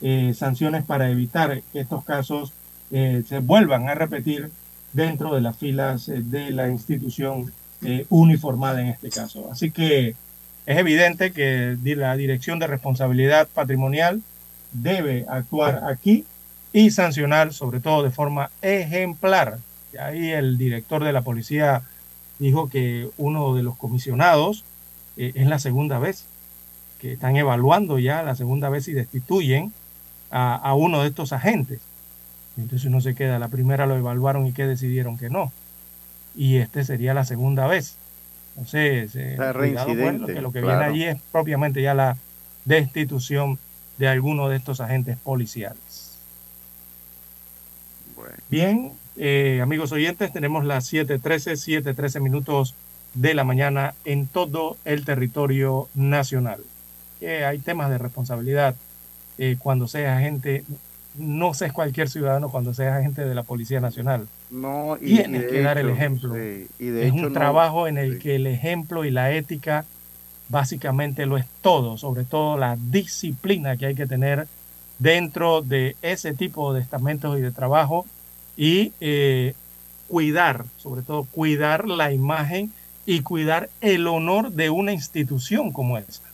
eh, 0.00 0.34
sanciones 0.34 0.84
para 0.84 1.10
evitar 1.10 1.62
que 1.72 1.80
estos 1.80 2.04
casos 2.04 2.52
se 2.90 3.38
vuelvan 3.38 3.88
a 3.88 3.94
repetir 3.94 4.50
dentro 4.92 5.32
de 5.32 5.40
las 5.40 5.56
filas 5.56 6.06
de 6.06 6.50
la 6.50 6.68
institución 6.68 7.52
uniformada 8.08 8.80
en 8.80 8.88
este 8.88 9.10
caso. 9.10 9.48
Así 9.52 9.70
que 9.70 10.16
es 10.66 10.78
evidente 10.78 11.30
que 11.30 11.78
la 11.84 12.16
Dirección 12.16 12.58
de 12.58 12.66
Responsabilidad 12.66 13.46
Patrimonial 13.54 14.22
debe 14.72 15.24
actuar 15.28 15.82
aquí 15.84 16.24
y 16.72 16.90
sancionar 16.90 17.52
sobre 17.52 17.80
todo 17.80 18.02
de 18.02 18.10
forma 18.10 18.50
ejemplar. 18.62 19.58
Y 19.92 19.98
ahí 19.98 20.30
el 20.30 20.58
director 20.58 21.02
de 21.02 21.12
la 21.12 21.22
policía 21.22 21.82
dijo 22.38 22.68
que 22.68 23.08
uno 23.18 23.54
de 23.54 23.62
los 23.62 23.76
comisionados 23.76 24.64
eh, 25.16 25.32
es 25.34 25.46
la 25.46 25.58
segunda 25.58 25.98
vez 25.98 26.24
que 27.00 27.12
están 27.12 27.36
evaluando 27.36 27.98
ya 27.98 28.22
la 28.22 28.34
segunda 28.34 28.68
vez 28.68 28.86
y 28.88 28.92
destituyen 28.92 29.72
a, 30.30 30.56
a, 30.56 30.74
uno 30.74 31.02
de 31.02 31.08
estos 31.08 31.32
agentes. 31.32 31.80
Entonces 32.56 32.86
uno 32.86 33.00
se 33.00 33.14
queda, 33.14 33.38
la 33.38 33.48
primera 33.48 33.86
lo 33.86 33.96
evaluaron 33.96 34.46
y 34.46 34.52
que 34.52 34.66
decidieron 34.66 35.18
que 35.18 35.30
no. 35.30 35.52
Y 36.34 36.56
este 36.56 36.84
sería 36.84 37.14
la 37.14 37.24
segunda 37.24 37.66
vez. 37.66 37.96
Entonces, 38.50 39.12
eh, 39.16 39.36
cuidado, 39.56 39.94
bueno, 39.94 40.26
que 40.26 40.40
lo 40.40 40.52
que 40.52 40.60
claro. 40.60 40.78
viene 40.78 40.92
allí 40.92 41.04
es 41.04 41.22
propiamente 41.32 41.82
ya 41.82 41.94
la 41.94 42.16
destitución 42.64 43.58
de 43.98 44.08
alguno 44.08 44.48
de 44.48 44.56
estos 44.56 44.80
agentes 44.80 45.16
policiales. 45.18 46.18
Bueno. 48.16 48.34
Bien, 48.50 48.92
eh, 49.16 49.60
amigos 49.62 49.92
oyentes, 49.92 50.32
tenemos 50.32 50.64
las 50.64 50.92
7.13, 50.92 51.82
7.13 51.84 52.20
minutos 52.20 52.74
de 53.14 53.34
la 53.34 53.44
mañana 53.44 53.94
en 54.04 54.26
todo 54.26 54.76
el 54.84 55.04
territorio 55.04 55.88
nacional. 55.94 56.60
Eh, 57.20 57.44
hay 57.44 57.58
temas 57.58 57.90
de 57.90 57.98
responsabilidad 57.98 58.74
eh, 59.42 59.56
cuando 59.58 59.88
seas 59.88 60.18
agente, 60.18 60.64
no 61.14 61.54
seas 61.54 61.72
cualquier 61.72 62.10
ciudadano 62.10 62.50
cuando 62.50 62.74
seas 62.74 62.98
agente 62.98 63.24
de 63.24 63.34
la 63.34 63.42
Policía 63.42 63.80
Nacional. 63.80 64.28
No, 64.50 64.98
y, 65.00 65.16
Tienes 65.16 65.44
y 65.44 65.46
que 65.46 65.54
hecho, 65.56 65.64
dar 65.64 65.78
el 65.78 65.88
ejemplo. 65.88 66.34
Sí, 66.34 66.68
y 66.78 66.86
de 66.88 67.06
es 67.06 67.14
hecho 67.14 67.16
un 67.16 67.22
no, 67.22 67.32
trabajo 67.32 67.88
en 67.88 67.96
el 67.96 68.12
sí. 68.12 68.18
que 68.18 68.36
el 68.36 68.46
ejemplo 68.46 69.02
y 69.06 69.10
la 69.10 69.32
ética 69.32 69.86
básicamente 70.50 71.24
lo 71.24 71.38
es 71.38 71.46
todo, 71.62 71.96
sobre 71.96 72.24
todo 72.24 72.58
la 72.58 72.76
disciplina 72.76 73.78
que 73.78 73.86
hay 73.86 73.94
que 73.94 74.06
tener 74.06 74.46
dentro 74.98 75.62
de 75.62 75.96
ese 76.02 76.34
tipo 76.34 76.74
de 76.74 76.82
estamentos 76.82 77.38
y 77.38 77.40
de 77.40 77.50
trabajo 77.50 78.04
y 78.58 78.92
eh, 79.00 79.54
cuidar, 80.06 80.66
sobre 80.76 81.00
todo 81.00 81.24
cuidar 81.24 81.88
la 81.88 82.12
imagen 82.12 82.74
y 83.06 83.22
cuidar 83.22 83.70
el 83.80 84.06
honor 84.06 84.52
de 84.52 84.68
una 84.68 84.92
institución 84.92 85.72
como 85.72 85.96
esa. 85.96 86.29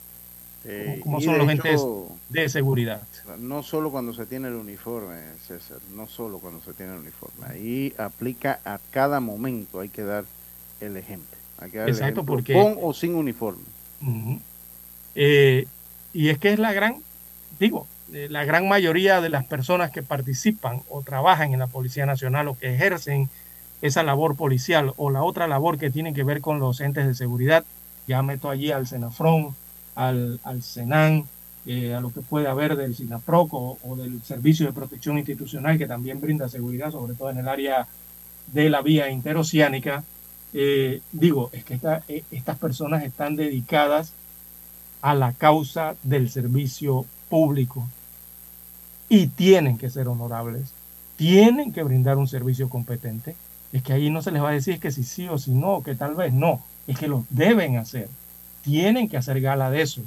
Eh, 0.69 1.01
como 1.03 1.21
y 1.21 1.23
son 1.23 1.39
los 1.39 1.49
entes 1.49 1.81
de 2.29 2.49
seguridad. 2.49 3.01
No 3.39 3.63
solo 3.63 3.91
cuando 3.93 4.13
se 4.13 4.27
tiene 4.27 4.49
el 4.49 4.55
uniforme, 4.55 5.17
César, 5.47 5.79
no 5.95 6.09
solo 6.09 6.39
cuando 6.39 6.61
se 6.61 6.73
tiene 6.73 6.93
el 6.95 6.99
uniforme. 6.99 7.47
Ahí 7.47 7.95
aplica 7.99 8.59
a 8.65 8.81
cada 8.91 9.21
momento, 9.21 9.79
hay 9.79 9.89
que 9.89 10.03
dar 10.03 10.25
el 10.81 10.97
ejemplo. 10.97 11.37
Hay 11.59 11.71
que 11.71 11.79
dar 11.79 11.89
el 11.89 11.95
Exacto, 11.95 12.21
ejemplo, 12.23 12.35
porque- 12.35 12.53
Con 12.55 12.77
o 12.83 12.93
sin 12.93 13.15
uniforme. 13.15 13.63
Eh, 15.15 15.67
y 16.13 16.29
es 16.29 16.39
que 16.39 16.53
es 16.53 16.59
la 16.59 16.73
gran, 16.73 16.97
digo, 17.59 17.87
eh, 18.13 18.27
la 18.31 18.45
gran 18.45 18.69
mayoría 18.69 19.21
de 19.21 19.29
las 19.29 19.45
personas 19.47 19.91
que 19.91 20.03
participan 20.03 20.83
o 20.89 21.03
trabajan 21.03 21.53
en 21.53 21.59
la 21.61 21.67
Policía 21.67 22.07
Nacional 22.07 22.49
o 22.49 22.59
que 22.59 22.75
ejercen 22.75 23.29
esa 23.83 24.03
labor 24.03 24.37
policial 24.37 24.93
o 24.97 25.11
la 25.11 25.23
otra 25.23 25.47
labor 25.47 25.79
que 25.79 25.91
tiene 25.91 26.13
que 26.15 26.25
ver 26.25 26.41
con 26.41 26.59
los 26.59 26.81
entes 26.81 27.07
de 27.07 27.15
seguridad, 27.15 27.65
ya 28.07 28.23
meto 28.23 28.49
allí 28.51 28.73
al 28.73 28.87
Senafrón, 28.87 29.55
al, 29.97 30.39
al 30.45 30.63
Senan, 30.63 31.25
eh, 31.69 31.95
a 31.95 32.01
lo 32.01 32.13
que 32.13 32.21
puede 32.21 32.47
haber 32.47 32.77
del 32.77 32.95
SINAPROC 32.95 33.53
o, 33.53 33.97
del 33.97 34.23
Servicio 34.23 34.67
de 34.67 34.73
Protección 34.73 35.19
Institucional 35.19 35.77
que 35.79 35.89
también 35.89 36.21
brinda 36.21 36.49
seguridad, 36.49 36.93
sobre 36.93 37.15
todo 37.15 37.31
en 37.31 37.39
el 37.39 37.49
área 37.49 37.89
de 38.53 38.71
la 38.71 38.83
vía 38.83 39.11
interoceánica. 39.11 40.05
Eh, 40.55 41.01
digo, 41.11 41.51
es 41.53 41.65
que 41.65 41.81
eh, 42.07 42.23
estas 42.31 42.57
personas 42.59 43.03
están 43.03 43.35
dedicadas 43.35 44.13
a 45.03 45.15
la 45.15 45.33
causa 45.33 45.97
del 46.05 46.31
servicio 46.31 47.05
público 47.29 47.85
y 49.09 49.27
tienen 49.27 49.77
que 49.77 49.91
ser 49.91 50.07
honorables, 50.07 50.73
tienen 51.17 51.73
que 51.73 51.83
brindar 51.83 52.17
un 52.17 52.29
servicio 52.29 52.69
competente. 52.69 53.35
Es 53.73 53.83
que 53.83 53.93
ahí 53.93 54.09
no 54.09 54.23
se 54.23 54.31
les 54.31 54.41
va 54.41 54.51
a 54.51 54.53
decir 54.53 54.79
que 54.79 54.93
si 54.93 55.03
sí 55.03 55.29
o 55.29 55.37
si 55.37 55.51
no, 55.51 55.83
que 55.83 55.97
tal 55.97 56.15
vez 56.15 56.33
no, 56.33 56.63
es 56.87 56.97
que 56.97 57.09
lo 57.09 57.25
deben 57.31 57.77
hacer, 57.77 58.09
tienen 58.67 59.09
que 59.09 59.17
hacer 59.17 59.41
gala 59.41 59.71
de 59.71 59.81
eso. 59.81 60.03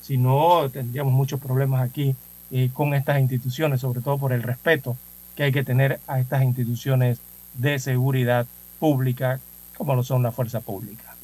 Si 0.00 0.16
no, 0.16 0.70
tendríamos 0.70 1.12
muchos 1.12 1.40
problemas 1.40 1.82
aquí 1.82 2.14
eh, 2.52 2.70
con 2.72 2.94
estas 2.94 3.18
instituciones, 3.18 3.80
sobre 3.80 4.00
todo 4.00 4.16
por 4.16 4.32
el 4.32 4.44
respeto 4.44 4.96
que 5.34 5.42
hay 5.42 5.52
que 5.52 5.64
tener 5.64 5.98
a 6.06 6.20
estas 6.20 6.44
instituciones 6.44 7.18
de 7.54 7.80
seguridad 7.80 8.46
pública, 8.78 9.40
como 9.76 9.96
lo 9.96 10.04
son 10.04 10.22
la 10.22 10.30
fuerza 10.30 10.60
pública. 10.60 11.16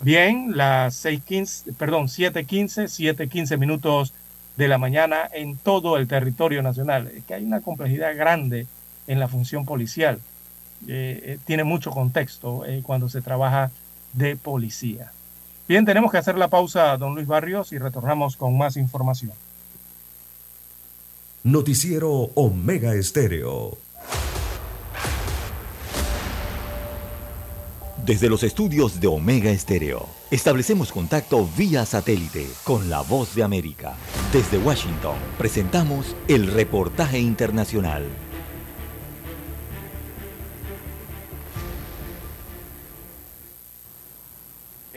Bien, 0.00 0.56
las 0.56 1.04
6:15, 1.04 1.74
perdón, 1.74 2.08
7:15, 2.08 2.88
7:15 2.88 3.58
minutos 3.58 4.14
de 4.56 4.68
la 4.68 4.78
mañana 4.78 5.28
en 5.34 5.58
todo 5.58 5.98
el 5.98 6.08
territorio 6.08 6.62
nacional. 6.62 7.08
Es 7.14 7.24
que 7.24 7.34
hay 7.34 7.44
una 7.44 7.60
complejidad 7.60 8.16
grande 8.16 8.66
en 9.06 9.20
la 9.20 9.28
función 9.28 9.66
policial. 9.66 10.18
Eh, 10.88 11.20
eh, 11.24 11.38
tiene 11.44 11.64
mucho 11.64 11.90
contexto 11.90 12.64
cuando 12.84 13.10
se 13.10 13.20
trabaja 13.20 13.70
de 14.14 14.36
policía. 14.36 15.12
Bien, 15.68 15.84
tenemos 15.84 16.12
que 16.12 16.18
hacer 16.18 16.38
la 16.38 16.48
pausa, 16.48 16.96
don 16.96 17.14
Luis 17.14 17.26
Barrios, 17.26 17.72
y 17.72 17.78
retornamos 17.78 18.36
con 18.36 18.56
más 18.56 18.76
información. 18.76 19.32
Noticiero 21.42 22.10
Omega 22.34 22.94
Estéreo. 22.94 23.78
Desde 28.04 28.28
los 28.28 28.44
estudios 28.44 29.00
de 29.00 29.08
Omega 29.08 29.50
Estéreo, 29.50 30.06
establecemos 30.30 30.92
contacto 30.92 31.48
vía 31.56 31.84
satélite 31.84 32.46
con 32.62 32.88
la 32.88 33.00
voz 33.00 33.34
de 33.34 33.42
América. 33.42 33.94
Desde 34.32 34.58
Washington, 34.58 35.16
presentamos 35.36 36.14
el 36.28 36.46
reportaje 36.46 37.18
internacional. 37.18 38.04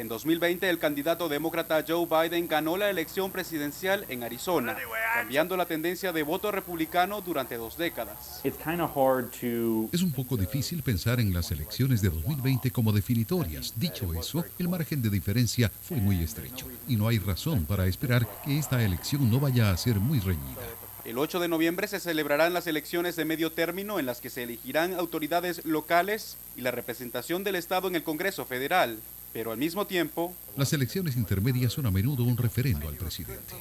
2020, 0.10 0.70
el 0.70 0.80
candidato 0.80 1.30
demócrata 1.30 1.86
Joe 1.88 2.06
Biden 2.06 2.48
ganó 2.50 2.76
la 2.76 2.90
elección 2.90 3.32
presidencial 3.32 4.06
en 4.10 4.24
Arizona, 4.24 4.76
cambiando 5.16 5.56
la 5.56 5.66
tendencia 5.66 6.12
de 6.12 6.24
voto 6.24 6.52
republicano 6.52 7.22
durante 7.22 7.56
dos 7.56 7.78
décadas. 7.78 8.42
Es 8.44 10.02
un 10.02 10.12
poco 10.12 10.36
difícil 10.36 10.84
pensar 10.84 11.22
en 11.22 11.34
las 11.34 11.52
elecciones 11.52 12.02
de 12.02 12.10
2020 12.10 12.72
como 12.72 12.92
definitorias. 12.92 13.74
Dicho 13.80 14.14
eso, 14.14 14.44
el 14.58 14.68
margen 14.68 15.02
de 15.02 15.10
diferencia 15.10 15.72
fue 15.82 15.98
muy 15.98 16.22
estrecho 16.22 16.68
y 16.88 16.98
no 16.98 17.08
hay 17.08 17.20
razón 17.20 17.66
para 17.66 17.88
esperar 17.88 18.28
que 18.44 18.58
esta 18.58 18.84
elección 18.84 19.30
no 19.32 19.40
vaya 19.40 19.72
a 19.72 19.78
ser 19.78 20.00
muy 20.00 20.20
reñida. 20.20 20.60
El 21.06 21.18
8 21.18 21.40
de 21.40 21.48
noviembre 21.48 21.88
se 21.88 22.00
celebrarán 22.00 22.54
las 22.54 22.68
elecciones 22.68 23.16
de 23.16 23.26
medio 23.26 23.52
término 23.52 24.00
en 24.00 24.06
las 24.06 24.20
que 24.20 24.30
se 24.30 24.44
elegirán 24.44 24.94
autoridades 24.94 25.66
locales 25.66 26.38
y 26.58 26.62
la 26.62 26.72
representación 26.72 27.44
del 27.44 27.56
Estado 27.56 27.88
en 27.88 27.96
el 27.96 28.04
Congreso 28.04 28.46
Federal. 28.46 29.00
Pero 29.32 29.52
al 29.52 29.58
mismo 29.58 29.86
tiempo, 29.86 30.34
Las 30.58 30.74
elecciones 30.74 31.16
intermedias 31.16 31.72
son 31.74 31.86
a 31.86 31.92
menudo 31.92 32.24
un 32.24 32.36
referendo 32.36 32.88
al 32.88 32.96
presidente. 32.96 33.54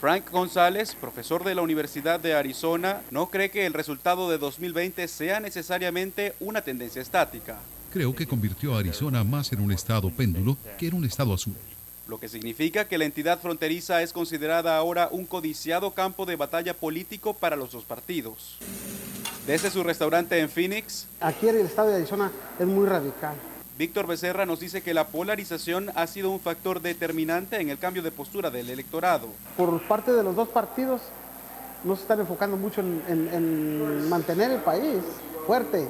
Frank 0.00 0.30
González, 0.30 0.94
profesor 0.94 1.44
de 1.44 1.54
la 1.54 1.62
Universidad 1.62 2.20
de 2.20 2.34
Arizona, 2.34 3.02
no 3.10 3.28
cree 3.28 3.50
que 3.50 3.66
el 3.66 3.72
resultado 3.74 4.30
de 4.30 4.38
2020 4.38 5.06
sea 5.08 5.40
necesariamente 5.40 6.34
una 6.40 6.62
tendencia 6.62 7.02
estática, 7.02 7.58
Creo 7.92 8.14
que 8.14 8.24
convirtió 8.24 8.76
a 8.76 8.78
Arizona 8.78 9.24
más 9.24 9.52
en 9.52 9.60
un 9.60 9.72
estado 9.72 10.10
péndulo 10.10 10.56
que 10.78 10.86
en 10.86 10.94
un 10.94 11.04
estado 11.04 11.34
azul. 11.34 11.56
lo 12.06 12.20
que 12.20 12.28
significa 12.28 12.84
que 12.86 12.98
la 12.98 13.04
entidad 13.04 13.40
fronteriza 13.40 14.00
es 14.02 14.12
considerada 14.12 14.76
ahora 14.76 15.08
un 15.10 15.26
codiciado 15.26 15.92
campo 15.92 16.24
de 16.24 16.36
batalla 16.36 16.72
político 16.74 17.34
para 17.34 17.56
los 17.56 17.72
dos 17.72 17.82
partidos. 17.84 18.58
Desde 19.46 19.70
su 19.70 19.82
restaurante 19.82 20.38
en 20.38 20.48
Phoenix, 20.48 21.06
Aquí 21.20 21.48
en 21.48 21.56
el 21.58 21.66
estado 21.66 21.88
de 21.88 21.96
Arizona 21.96 22.30
es 22.60 22.66
muy 22.66 22.86
radical. 22.86 23.34
Víctor 23.80 24.06
Becerra 24.06 24.44
nos 24.44 24.60
dice 24.60 24.82
que 24.82 24.92
la 24.92 25.06
polarización 25.06 25.90
ha 25.94 26.06
sido 26.06 26.30
un 26.30 26.38
factor 26.38 26.82
determinante 26.82 27.58
en 27.62 27.70
el 27.70 27.78
cambio 27.78 28.02
de 28.02 28.10
postura 28.12 28.50
del 28.50 28.68
electorado. 28.68 29.28
Por 29.56 29.80
parte 29.88 30.12
de 30.12 30.22
los 30.22 30.36
dos 30.36 30.50
partidos 30.50 31.00
no 31.82 31.96
se 31.96 32.02
están 32.02 32.20
enfocando 32.20 32.58
mucho 32.58 32.82
en, 32.82 33.02
en- 33.08 33.28
en 33.32 34.08
mantener 34.10 34.50
el 34.50 34.60
país 34.60 34.98
fuerte. 35.46 35.88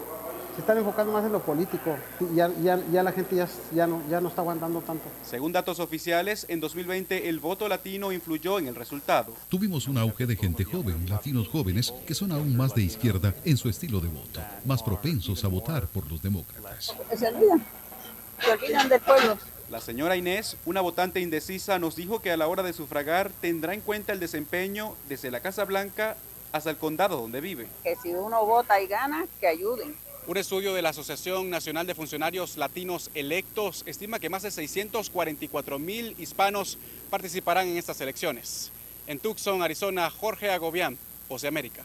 Se 0.55 0.61
están 0.61 0.79
enfocando 0.79 1.13
más 1.13 1.25
en 1.25 1.33
lo 1.33 1.41
político. 1.43 1.97
Y 2.21 2.37
ya, 2.37 2.49
ya- 2.63 2.79
ya 2.93 3.03
la 3.03 3.11
gente 3.11 3.35
ya, 3.35 3.49
ya, 3.75 3.89
no, 3.89 4.01
ya 4.09 4.21
no 4.21 4.29
está 4.29 4.43
aguantando 4.43 4.81
tanto. 4.83 5.05
Según 5.29 5.51
datos 5.51 5.81
oficiales, 5.81 6.47
en 6.49 6.61
2020 6.61 7.29
el 7.29 7.41
voto 7.41 7.67
latino 7.69 8.13
influyó 8.13 8.61
en 8.61 8.69
el 8.69 8.77
resultado. 8.77 9.35
Tuvimos 9.49 9.89
un 9.89 9.99
auge 9.99 10.27
de 10.27 10.37
gente 10.37 10.63
joven, 10.63 11.09
latinos 11.09 11.49
jóvenes, 11.49 11.93
que 12.07 12.15
son 12.15 12.31
aún 12.31 12.57
más 12.57 12.73
de 12.73 12.83
izquierda 12.83 13.35
en 13.45 13.57
su 13.57 13.69
estilo 13.69 13.99
de 13.99 14.09
voto, 14.09 14.41
más 14.65 14.81
propensos 14.81 15.43
a 15.45 15.49
votar 15.49 15.89
por 15.89 16.09
los 16.09 16.23
demócratas. 16.23 16.95
Se 17.17 17.27
olvidan, 17.29 17.65
del 18.89 19.01
pueblo. 19.01 19.39
La 19.69 19.81
señora 19.81 20.17
Inés, 20.17 20.57
una 20.65 20.81
votante 20.81 21.21
indecisa, 21.21 21.79
nos 21.79 21.95
dijo 21.95 22.21
que 22.21 22.33
a 22.33 22.37
la 22.37 22.49
hora 22.49 22.63
de 22.63 22.73
sufragar 22.73 23.31
tendrá 23.41 23.73
en 23.73 23.81
cuenta 23.81 24.13
el 24.13 24.19
desempeño 24.19 24.97
desde 25.09 25.31
la 25.31 25.41
Casa 25.41 25.65
Blanca 25.65 26.17
hasta 26.53 26.71
el 26.71 26.77
condado 26.77 27.21
donde 27.21 27.41
vive. 27.41 27.69
Que 27.85 27.95
si 27.97 28.11
uno 28.11 28.45
vota 28.45 28.81
y 28.81 28.89
gana, 28.89 29.27
que 29.39 29.47
ayuden. 29.47 29.95
Un 30.27 30.37
estudio 30.37 30.75
de 30.75 30.83
la 30.83 30.91
Asociación 30.91 31.51
Nacional 31.51 31.87
de 31.87 31.95
Funcionarios 31.95 32.57
Latinos 32.57 33.11
Electos 33.15 33.83
estima 33.87 34.19
que 34.19 34.29
más 34.29 34.43
de 34.43 34.51
644 34.51 35.79
mil 35.79 36.15
hispanos 36.19 36.79
participarán 37.09 37.69
en 37.69 37.79
estas 37.79 38.01
elecciones. 38.01 38.71
En 39.07 39.19
Tucson, 39.19 39.63
Arizona, 39.63 40.11
Jorge 40.11 40.51
Agobián, 40.51 40.99
Voz 41.29 41.43
de 41.43 41.49
América. 41.49 41.85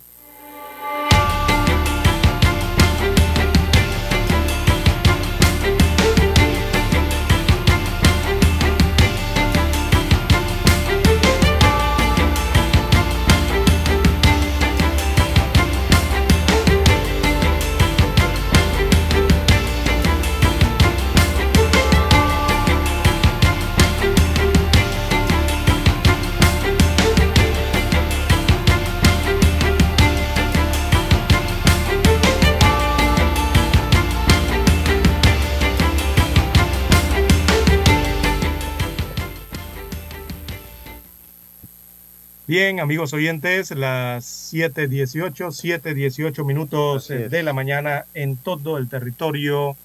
Bien, 42.51 42.81
amigos 42.81 43.13
oyentes, 43.13 43.71
las 43.71 44.53
7.18, 44.53 45.31
7.18 45.31 46.43
minutos 46.43 47.07
de 47.07 47.43
la 47.43 47.53
mañana 47.53 48.07
en 48.13 48.35
todo 48.35 48.77
el 48.77 48.89
territorio 48.89 49.77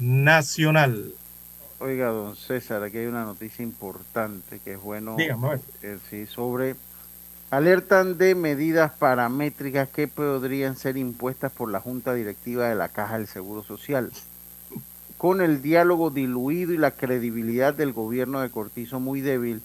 nacional. 0.00 1.14
Oiga, 1.78 2.08
don 2.08 2.34
César, 2.34 2.82
aquí 2.82 2.98
hay 2.98 3.06
una 3.06 3.22
noticia 3.22 3.62
importante 3.62 4.58
que 4.64 4.72
es 4.72 4.80
bueno 4.80 5.14
Dígame. 5.16 5.60
eh, 5.82 5.98
sí, 6.10 6.26
sobre 6.26 6.74
alertan 7.52 8.18
de 8.18 8.34
medidas 8.34 8.90
paramétricas 8.90 9.88
que 9.88 10.08
podrían 10.08 10.76
ser 10.76 10.96
impuestas 10.96 11.52
por 11.52 11.70
la 11.70 11.78
Junta 11.78 12.14
Directiva 12.14 12.68
de 12.68 12.74
la 12.74 12.88
Caja 12.88 13.16
del 13.16 13.28
Seguro 13.28 13.62
Social. 13.62 14.10
Con 15.18 15.40
el 15.40 15.62
diálogo 15.62 16.10
diluido 16.10 16.72
y 16.72 16.78
la 16.78 16.90
credibilidad 16.90 17.72
del 17.74 17.92
gobierno 17.92 18.40
de 18.40 18.50
Cortizo 18.50 18.98
muy 18.98 19.20
débil, 19.20 19.62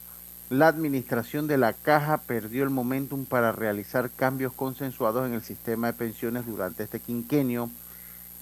la 0.49 0.68
administración 0.68 1.48
de 1.48 1.57
la 1.57 1.74
Caja 1.74 2.18
perdió 2.19 2.64
el 2.64 2.69
momentum 2.69 3.26
para 3.26 3.52
realizar 3.52 4.10
cambios 4.10 4.53
consensuados 4.53 5.28
en 5.28 5.34
el 5.34 5.41
sistema 5.41 5.88
de 5.88 5.94
pensiones 5.94 6.45
durante 6.45 6.84
este 6.84 6.99
quinquenio 6.99 7.69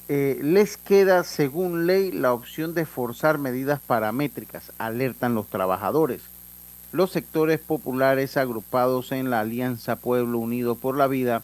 eh, 0.08 0.38
les 0.44 0.78
queda, 0.78 1.24
según 1.24 1.88
ley, 1.88 2.12
la 2.12 2.32
opción 2.32 2.76
de 2.76 2.86
forzar 2.86 3.40
medidas 3.40 3.80
paramétricas, 3.80 4.72
alertan 4.78 5.34
los 5.34 5.48
trabajadores. 5.48 6.22
Los 6.92 7.12
sectores 7.12 7.60
populares 7.60 8.38
agrupados 8.38 9.12
en 9.12 9.32
la 9.32 9.40
Alianza 9.40 9.96
Pueblo 9.96 10.38
Unido 10.38 10.76
por 10.76 10.96
la 10.96 11.08
Vida 11.08 11.42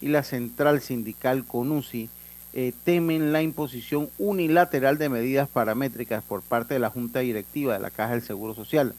y 0.00 0.08
la 0.08 0.22
Central 0.22 0.80
Sindical 0.80 1.44
CONUSI 1.44 2.08
eh, 2.52 2.72
temen 2.84 3.32
la 3.32 3.42
imposición 3.42 4.08
unilateral 4.18 4.96
de 4.96 5.08
medidas 5.08 5.48
paramétricas 5.48 6.22
por 6.22 6.42
parte 6.42 6.74
de 6.74 6.80
la 6.80 6.90
Junta 6.90 7.18
Directiva 7.18 7.72
de 7.72 7.80
la 7.80 7.90
Caja 7.90 8.12
del 8.12 8.22
Seguro 8.22 8.54
Social. 8.54 8.94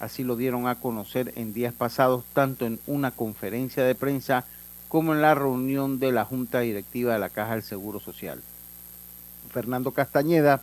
Así 0.00 0.24
lo 0.24 0.34
dieron 0.34 0.66
a 0.66 0.76
conocer 0.76 1.32
en 1.36 1.52
días 1.52 1.74
pasados, 1.74 2.24
tanto 2.32 2.66
en 2.66 2.80
una 2.86 3.10
conferencia 3.10 3.84
de 3.84 3.94
prensa 3.94 4.46
como 4.88 5.14
en 5.14 5.22
la 5.22 5.34
reunión 5.34 6.00
de 6.00 6.10
la 6.10 6.24
Junta 6.24 6.60
Directiva 6.60 7.12
de 7.12 7.18
la 7.18 7.28
Caja 7.28 7.52
del 7.52 7.62
Seguro 7.62 8.00
Social. 8.00 8.42
Fernando 9.50 9.92
Castañeda, 9.92 10.62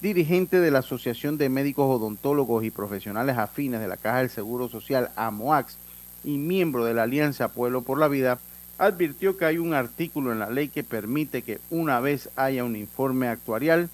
dirigente 0.00 0.60
de 0.60 0.70
la 0.70 0.78
Asociación 0.78 1.36
de 1.36 1.48
Médicos 1.48 1.86
Odontólogos 1.88 2.64
y 2.64 2.70
Profesionales 2.70 3.36
Afines 3.36 3.80
de 3.80 3.88
la 3.88 3.96
Caja 3.96 4.18
del 4.18 4.30
Seguro 4.30 4.68
Social, 4.68 5.10
AMOAX, 5.16 5.76
y 6.24 6.38
miembro 6.38 6.84
de 6.84 6.94
la 6.94 7.04
Alianza 7.04 7.48
Pueblo 7.48 7.82
por 7.82 7.98
la 7.98 8.08
Vida, 8.08 8.38
advirtió 8.78 9.36
que 9.36 9.46
hay 9.46 9.58
un 9.58 9.74
artículo 9.74 10.32
en 10.32 10.38
la 10.38 10.50
ley 10.50 10.68
que 10.68 10.84
permite 10.84 11.42
que 11.42 11.60
una 11.70 12.00
vez 12.00 12.28
haya 12.36 12.64
un 12.64 12.76
informe 12.76 13.28
actuarial, 13.28 13.90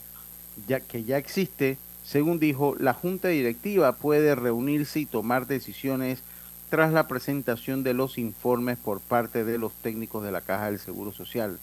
ya 0.67 0.81
que 0.81 1.05
ya 1.05 1.19
existe, 1.19 1.79
según 2.05 2.39
dijo, 2.39 2.75
la 2.79 2.95
Junta 2.95 3.29
Directiva 3.29 3.93
puede 3.93 4.35
reunirse 4.35 5.01
y 5.01 5.07
tomar 5.07 5.47
decisiones 5.47 6.21
tras 6.69 6.93
la 6.93 7.07
presentación 7.07 7.83
de 7.83 7.95
los 7.95 8.19
informes 8.19 8.79
por 8.79 9.01
parte 9.01 9.45
de 9.45 9.59
los 9.59 9.73
técnicos 9.75 10.25
de 10.25 10.33
la 10.33 10.41
Caja 10.41 10.67
del 10.67 10.79
Seguro 10.79 11.13
Social. 11.13 11.59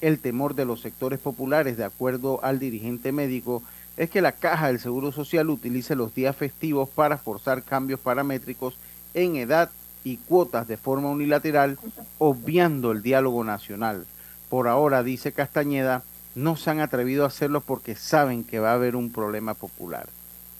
El 0.00 0.18
temor 0.18 0.54
de 0.54 0.64
los 0.64 0.80
sectores 0.80 1.20
populares, 1.20 1.76
de 1.76 1.84
acuerdo 1.84 2.42
al 2.42 2.58
dirigente 2.58 3.12
médico, 3.12 3.62
es 3.96 4.10
que 4.10 4.22
la 4.22 4.32
Caja 4.32 4.68
del 4.68 4.80
Seguro 4.80 5.12
Social 5.12 5.50
utilice 5.50 5.94
los 5.94 6.14
días 6.14 6.34
festivos 6.34 6.88
para 6.88 7.18
forzar 7.18 7.62
cambios 7.62 8.00
paramétricos 8.00 8.76
en 9.14 9.36
edad 9.36 9.70
y 10.04 10.16
cuotas 10.16 10.66
de 10.68 10.76
forma 10.76 11.10
unilateral, 11.10 11.78
obviando 12.18 12.92
el 12.92 13.02
diálogo 13.02 13.44
nacional. 13.44 14.06
Por 14.48 14.68
ahora, 14.68 15.02
dice 15.02 15.32
Castañeda, 15.32 16.02
no 16.34 16.56
se 16.56 16.70
han 16.70 16.80
atrevido 16.80 17.24
a 17.24 17.28
hacerlo 17.28 17.60
porque 17.60 17.96
saben 17.96 18.44
que 18.44 18.60
va 18.60 18.70
a 18.70 18.74
haber 18.74 18.96
un 18.96 19.10
problema 19.10 19.54
popular. 19.54 20.08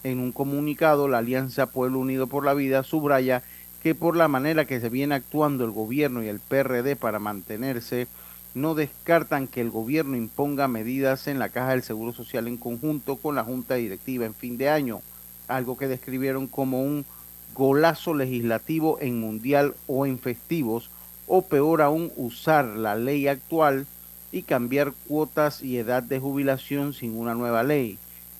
En 0.03 0.19
un 0.19 0.31
comunicado, 0.31 1.07
la 1.07 1.19
Alianza 1.19 1.67
Pueblo 1.67 1.99
Unido 1.99 2.27
por 2.27 2.43
la 2.43 2.53
Vida 2.53 2.83
subraya 2.83 3.43
que 3.83 3.95
por 3.95 4.15
la 4.15 4.27
manera 4.27 4.65
que 4.65 4.79
se 4.79 4.89
viene 4.89 5.15
actuando 5.15 5.65
el 5.65 5.71
gobierno 5.71 6.23
y 6.23 6.27
el 6.27 6.39
PRD 6.39 6.95
para 6.95 7.19
mantenerse, 7.19 8.07
no 8.53 8.75
descartan 8.75 9.47
que 9.47 9.61
el 9.61 9.69
gobierno 9.69 10.17
imponga 10.17 10.67
medidas 10.67 11.27
en 11.27 11.39
la 11.39 11.49
Caja 11.49 11.71
del 11.71 11.83
Seguro 11.83 12.11
Social 12.11 12.47
en 12.47 12.57
conjunto 12.57 13.15
con 13.15 13.35
la 13.35 13.43
Junta 13.43 13.75
Directiva 13.75 14.25
en 14.25 14.33
fin 14.33 14.57
de 14.57 14.69
año, 14.69 15.01
algo 15.47 15.77
que 15.77 15.87
describieron 15.87 16.47
como 16.47 16.83
un 16.83 17.05
golazo 17.53 18.13
legislativo 18.13 18.97
en 19.01 19.19
mundial 19.19 19.75
o 19.87 20.05
en 20.05 20.19
festivos, 20.19 20.89
o 21.27 21.43
peor 21.43 21.81
aún 21.81 22.11
usar 22.17 22.65
la 22.65 22.95
ley 22.95 23.27
actual 23.27 23.87
y 24.31 24.43
cambiar 24.43 24.93
cuotas 25.07 25.61
y 25.61 25.77
edad 25.77 26.03
de 26.03 26.19
jubilación 26.19 26.93
sin 26.93 27.17
una 27.17 27.33
nueva 27.33 27.63
ley, 27.63 27.97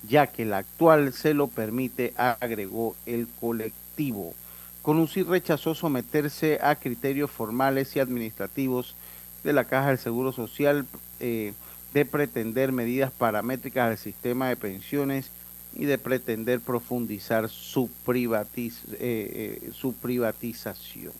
ya 0.08 0.26
que 0.26 0.44
la 0.44 0.58
actual 0.58 1.12
se 1.12 1.34
lo 1.34 1.48
permite, 1.48 2.14
agregó 2.16 2.96
el 3.06 3.28
colectivo. 3.40 4.34
Conusi 4.82 5.22
rechazó 5.22 5.74
someterse 5.74 6.58
a 6.62 6.74
criterios 6.74 7.30
formales 7.30 7.94
y 7.94 8.00
administrativos 8.00 8.96
de 9.44 9.52
la 9.52 9.64
Caja 9.64 9.88
del 9.88 9.98
Seguro 9.98 10.32
Social 10.32 10.86
eh, 11.20 11.52
de 11.92 12.04
pretender 12.04 12.72
medidas 12.72 13.12
paramétricas 13.12 13.90
al 13.90 13.98
sistema 13.98 14.48
de 14.48 14.56
pensiones 14.56 15.30
y 15.74 15.84
de 15.84 15.98
pretender 15.98 16.60
profundizar 16.60 17.48
su, 17.48 17.90
privatiz 18.04 18.82
eh, 18.92 19.60
eh, 19.62 19.70
su 19.72 19.94
privatización. 19.94 21.12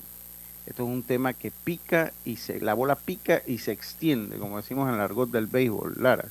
Esto 0.67 0.85
es 0.85 0.89
un 0.89 1.03
tema 1.03 1.33
que 1.33 1.51
pica 1.51 2.13
y 2.25 2.37
se, 2.37 2.61
la 2.61 2.75
bola 2.75 2.95
pica 2.95 3.43
y 3.47 3.59
se 3.59 3.73
extiende, 3.73 4.39
como 4.39 4.57
decimos 4.57 4.89
en 4.89 4.95
el 4.95 5.01
argot 5.01 5.31
del 5.31 5.47
béisbol, 5.47 5.97
Lara. 5.99 6.29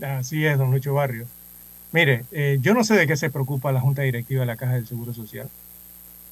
Así 0.00 0.44
es, 0.44 0.58
don 0.58 0.70
Lucho 0.70 0.94
Barrio. 0.94 1.26
Mire, 1.92 2.24
eh, 2.32 2.58
yo 2.60 2.74
no 2.74 2.82
sé 2.82 2.94
de 2.94 3.06
qué 3.06 3.16
se 3.16 3.30
preocupa 3.30 3.72
la 3.72 3.80
Junta 3.80 4.02
Directiva 4.02 4.40
de 4.40 4.46
la 4.46 4.56
Caja 4.56 4.74
del 4.74 4.86
Seguro 4.86 5.12
Social. 5.12 5.48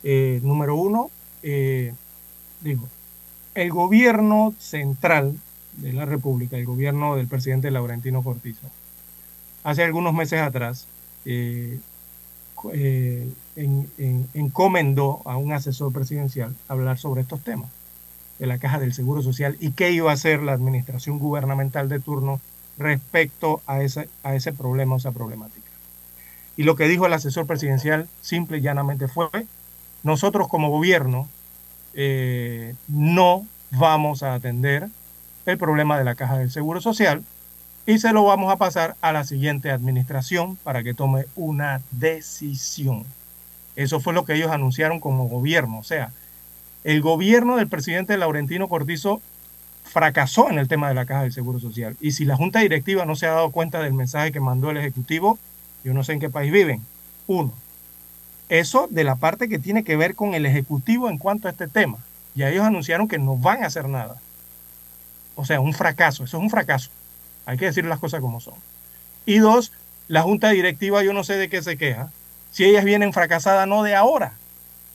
Eh, 0.02 0.40
número 0.42 0.74
uno, 0.74 1.10
eh, 1.42 1.94
digo, 2.62 2.88
el 3.54 3.70
gobierno 3.70 4.54
central 4.58 5.38
de 5.76 5.92
la 5.92 6.06
República, 6.06 6.56
el 6.56 6.64
gobierno 6.64 7.16
del 7.16 7.28
presidente 7.28 7.70
Laurentino 7.70 8.22
Cortizo, 8.22 8.66
hace 9.62 9.84
algunos 9.84 10.14
meses 10.14 10.40
atrás, 10.40 10.88
eh, 12.72 13.32
en- 13.56 13.90
en- 13.98 14.28
encomendó 14.34 15.22
a 15.24 15.36
un 15.36 15.52
asesor 15.52 15.92
presidencial 15.92 16.54
hablar 16.68 16.98
sobre 16.98 17.22
estos 17.22 17.40
temas 17.42 17.70
de 18.38 18.46
la 18.46 18.58
caja 18.58 18.78
del 18.78 18.92
Seguro 18.94 19.22
Social 19.22 19.56
y 19.60 19.72
qué 19.72 19.90
iba 19.92 20.10
a 20.10 20.14
hacer 20.14 20.42
la 20.42 20.52
administración 20.52 21.18
gubernamental 21.18 21.88
de 21.88 22.00
turno 22.00 22.40
respecto 22.78 23.60
a 23.66 23.82
ese, 23.82 24.08
a 24.22 24.34
ese 24.34 24.52
problema 24.52 24.94
o 24.94 24.98
esa 24.98 25.12
problemática. 25.12 25.70
Y 26.56 26.64
lo 26.64 26.76
que 26.76 26.88
dijo 26.88 27.06
el 27.06 27.12
asesor 27.12 27.46
presidencial 27.46 28.08
simple 28.20 28.58
y 28.58 28.60
llanamente 28.62 29.08
fue, 29.08 29.28
nosotros 30.02 30.48
como 30.48 30.70
gobierno 30.70 31.28
eh, 31.94 32.74
no 32.88 33.46
vamos 33.70 34.22
a 34.22 34.34
atender 34.34 34.88
el 35.46 35.58
problema 35.58 35.98
de 35.98 36.04
la 36.04 36.14
caja 36.14 36.38
del 36.38 36.50
Seguro 36.50 36.80
Social 36.80 37.22
y 37.86 37.98
se 37.98 38.12
lo 38.12 38.24
vamos 38.24 38.52
a 38.52 38.56
pasar 38.56 38.96
a 39.00 39.12
la 39.12 39.24
siguiente 39.24 39.70
administración 39.70 40.56
para 40.56 40.82
que 40.82 40.94
tome 40.94 41.26
una 41.34 41.80
decisión. 41.90 43.04
Eso 43.74 44.00
fue 44.00 44.12
lo 44.12 44.24
que 44.24 44.34
ellos 44.34 44.50
anunciaron 44.52 45.00
como 45.00 45.28
gobierno. 45.28 45.78
O 45.78 45.84
sea, 45.84 46.12
el 46.84 47.00
gobierno 47.00 47.56
del 47.56 47.68
presidente 47.68 48.16
Laurentino 48.16 48.68
Cortizo 48.68 49.20
fracasó 49.84 50.48
en 50.48 50.58
el 50.58 50.68
tema 50.68 50.88
de 50.88 50.94
la 50.94 51.06
caja 51.06 51.22
del 51.22 51.32
Seguro 51.32 51.58
Social. 51.58 51.96
Y 52.00 52.12
si 52.12 52.24
la 52.24 52.36
Junta 52.36 52.60
Directiva 52.60 53.04
no 53.04 53.16
se 53.16 53.26
ha 53.26 53.32
dado 53.32 53.50
cuenta 53.50 53.80
del 53.82 53.94
mensaje 53.94 54.32
que 54.32 54.40
mandó 54.40 54.70
el 54.70 54.76
Ejecutivo, 54.76 55.38
yo 55.82 55.92
no 55.92 56.04
sé 56.04 56.12
en 56.12 56.20
qué 56.20 56.30
país 56.30 56.52
viven. 56.52 56.82
Uno, 57.26 57.52
eso 58.48 58.86
de 58.90 59.04
la 59.04 59.16
parte 59.16 59.48
que 59.48 59.58
tiene 59.58 59.82
que 59.82 59.96
ver 59.96 60.14
con 60.14 60.34
el 60.34 60.46
Ejecutivo 60.46 61.08
en 61.08 61.18
cuanto 61.18 61.48
a 61.48 61.50
este 61.50 61.66
tema. 61.66 61.98
Ya 62.34 62.48
ellos 62.48 62.64
anunciaron 62.64 63.08
que 63.08 63.18
no 63.18 63.36
van 63.36 63.64
a 63.64 63.66
hacer 63.66 63.88
nada. 63.88 64.20
O 65.34 65.44
sea, 65.44 65.60
un 65.60 65.74
fracaso. 65.74 66.24
Eso 66.24 66.36
es 66.36 66.42
un 66.42 66.50
fracaso. 66.50 66.90
Hay 67.46 67.58
que 67.58 67.66
decir 67.66 67.84
las 67.84 67.98
cosas 67.98 68.20
como 68.20 68.40
son. 68.40 68.54
Y 69.26 69.38
dos, 69.38 69.72
la 70.08 70.22
Junta 70.22 70.50
Directiva, 70.50 71.02
yo 71.02 71.12
no 71.12 71.24
sé 71.24 71.34
de 71.34 71.48
qué 71.48 71.62
se 71.62 71.76
queja. 71.76 72.10
Si 72.50 72.64
ellas 72.64 72.84
vienen 72.84 73.12
fracasadas, 73.12 73.66
no 73.66 73.82
de 73.82 73.94
ahora. 73.94 74.34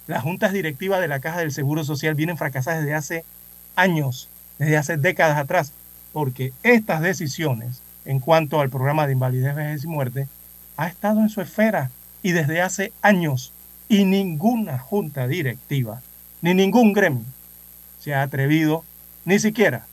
Las 0.08 0.24
juntas 0.24 0.54
directivas 0.54 1.02
de 1.02 1.10
la 1.10 1.20
Caja 1.20 1.40
del 1.40 1.52
Seguro 1.52 1.84
Social 1.84 2.16
vienen 2.16 2.38
fracasadas 2.38 2.80
desde 2.80 2.94
hace 2.94 3.26
años, 3.76 4.30
desde 4.58 4.78
hace 4.78 4.98
décadas 4.98 5.38
atrás, 5.38 5.74
porque 6.14 6.54
estas 6.64 7.02
decisiones 7.02 7.82
en 8.08 8.22
cuanto 8.22 8.62
al 8.62 8.70
programa 8.70 9.06
de 9.06 9.14
invalidez, 9.14 9.54
vejez 9.54 9.84
y 9.84 9.88
muerte 9.88 10.28
ha 10.78 10.88
estado 10.88 11.20
en 11.20 11.30
su 11.30 11.42
esfera 11.42 11.92
y 12.24 12.32
desde 12.32 12.62
hace 12.62 12.94
años 13.02 13.52
y 13.90 14.06
ninguna 14.06 14.80
junta 14.80 15.28
directiva 15.28 16.02
ni 16.42 16.54
ningún 16.54 16.94
gremio 16.94 17.26
se 18.00 18.14
ha 18.14 18.22
atrevido 18.22 18.86
ni 19.26 19.40
siquiera 19.40 19.88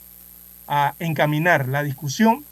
a 0.69 0.95
encaminar 0.99 1.69
la 1.69 1.83
discusión 1.83 2.45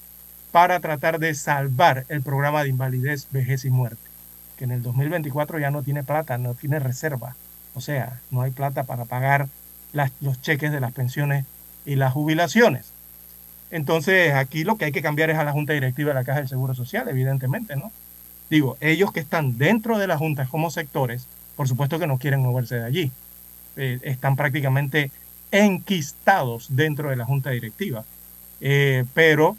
para 0.50 0.80
tratar 0.80 1.18
de 1.18 1.34
salvar 1.34 2.04
el 2.08 2.22
programa 2.22 2.62
de 2.62 2.68
invalidez, 2.70 3.26
vejez 3.30 3.64
y 3.64 3.70
muerte, 3.70 4.02
que 4.56 4.64
en 4.64 4.70
el 4.72 4.82
2024 4.82 5.58
ya 5.58 5.70
no 5.70 5.82
tiene 5.82 6.02
plata, 6.04 6.36
no 6.38 6.54
tiene 6.54 6.78
reserva, 6.78 7.36
o 7.74 7.80
sea, 7.80 8.20
no 8.30 8.42
hay 8.42 8.50
plata 8.50 8.84
para 8.84 9.06
pagar 9.06 9.48
las- 9.92 10.12
los 10.20 10.40
cheques 10.42 10.72
de 10.72 10.80
las 10.80 10.92
pensiones 10.92 11.46
y 11.86 11.96
las 11.96 12.12
jubilaciones. 12.12 12.92
Entonces, 13.70 14.34
aquí 14.34 14.64
lo 14.64 14.76
que 14.76 14.84
hay 14.86 14.92
que 14.92 15.00
cambiar 15.02 15.30
es 15.30 15.38
a 15.38 15.44
la 15.44 15.52
Junta 15.52 15.72
Directiva 15.72 16.08
de 16.10 16.14
la 16.14 16.24
Caja 16.24 16.40
del 16.40 16.48
Seguro 16.48 16.74
Social, 16.74 17.08
evidentemente, 17.08 17.76
¿no? 17.76 17.90
Digo, 18.50 18.76
ellos 18.80 19.12
que 19.12 19.20
están 19.20 19.56
dentro 19.56 19.96
de 19.98 20.06
las 20.06 20.18
juntas 20.18 20.48
como 20.48 20.70
sectores, 20.70 21.26
por 21.56 21.68
supuesto 21.68 21.98
que 21.98 22.06
no 22.06 22.18
quieren 22.18 22.40
moverse 22.42 22.74
de 22.74 22.84
allí. 22.84 23.12
Eh, 23.76 23.98
están 24.02 24.36
prácticamente 24.36 25.10
enquistados 25.52 26.66
dentro 26.70 27.10
de 27.10 27.16
la 27.16 27.24
Junta 27.24 27.50
Directiva. 27.50 28.04
Eh, 28.60 29.04
pero 29.14 29.56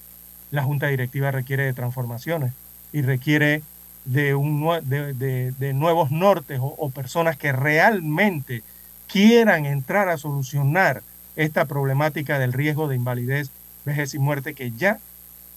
la 0.52 0.64
Junta 0.64 0.88
Directiva 0.88 1.32
requiere 1.32 1.64
de 1.66 1.74
transformaciones 1.74 2.54
y 2.92 3.02
requiere 3.02 3.62
de, 4.06 4.36
un, 4.36 4.68
de, 4.84 5.14
de- 5.14 5.52
de 5.52 5.74
nuevos 5.74 6.12
nortes 6.12 6.60
o, 6.60 6.66
o 6.78 6.90
personas 6.90 7.38
que 7.38 7.52
realmente 7.54 8.64
quieran 9.08 9.66
entrar 9.66 10.10
a 10.10 10.18
solucionar 10.18 11.04
esta 11.36 11.66
problemática 11.66 12.40
del 12.40 12.54
riesgo 12.54 12.88
de 12.88 12.96
invalidez, 12.96 13.50
vejez 13.86 14.14
y 14.14 14.20
muerte 14.20 14.54
que 14.54 14.72
ya 14.72 15.00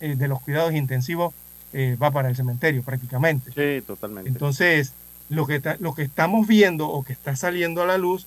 eh, 0.01 0.15
de 0.17 0.29
los 0.29 0.41
cuidados 0.41 0.73
intensivos 0.75 1.35
eh, 1.73 1.97
va 2.01 2.11
para 2.11 2.29
el 2.29 2.37
cementerio 2.37 2.83
prácticamente. 2.83 3.51
Sí, 3.53 3.83
totalmente. 3.87 4.29
Entonces, 4.31 4.93
lo 5.29 5.47
que, 5.47 5.61
ta- 5.61 5.77
lo 5.81 5.95
que 5.95 6.03
estamos 6.03 6.47
viendo 6.47 6.89
o 6.89 7.03
que 7.03 7.13
está 7.13 7.35
saliendo 7.37 7.83
a 7.83 7.87
la 7.87 7.99
luz 7.99 8.27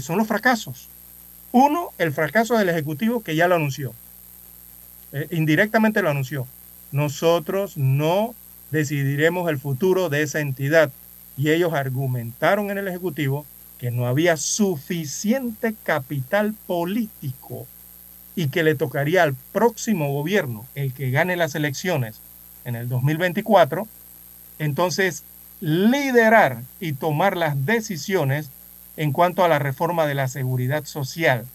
son 0.00 0.18
los 0.18 0.26
fracasos. 0.26 0.88
Uno, 1.58 1.88
el 1.96 2.12
fracaso 2.12 2.58
del 2.58 2.68
Ejecutivo 2.68 3.22
que 3.22 3.34
ya 3.34 3.48
lo 3.48 3.54
anunció. 3.54 3.94
Eh, 5.12 5.26
indirectamente 5.30 6.02
lo 6.02 6.10
anunció. 6.10 6.46
Nosotros 6.92 7.78
no 7.78 8.34
decidiremos 8.70 9.48
el 9.48 9.58
futuro 9.58 10.10
de 10.10 10.20
esa 10.20 10.40
entidad. 10.40 10.92
Y 11.34 11.52
ellos 11.52 11.72
argumentaron 11.72 12.70
en 12.70 12.76
el 12.76 12.88
Ejecutivo 12.88 13.46
que 13.78 13.90
no 13.90 14.06
había 14.06 14.36
suficiente 14.36 15.74
capital 15.82 16.52
político 16.66 17.66
y 18.34 18.48
que 18.48 18.62
le 18.62 18.74
tocaría 18.74 19.22
al 19.22 19.34
próximo 19.54 20.12
gobierno, 20.12 20.66
el 20.74 20.92
que 20.92 21.10
gane 21.10 21.36
las 21.36 21.54
elecciones 21.54 22.20
en 22.66 22.76
el 22.76 22.86
2024, 22.86 23.88
entonces 24.58 25.22
liderar 25.60 26.64
y 26.80 26.92
tomar 26.92 27.34
las 27.34 27.64
decisiones 27.64 28.50
en 28.96 29.12
cuanto 29.12 29.44
a 29.44 29.48
la 29.48 29.58
reforma 29.58 30.06
de 30.06 30.14
la 30.14 30.28
seguridad 30.28 30.84
social. 30.84 31.46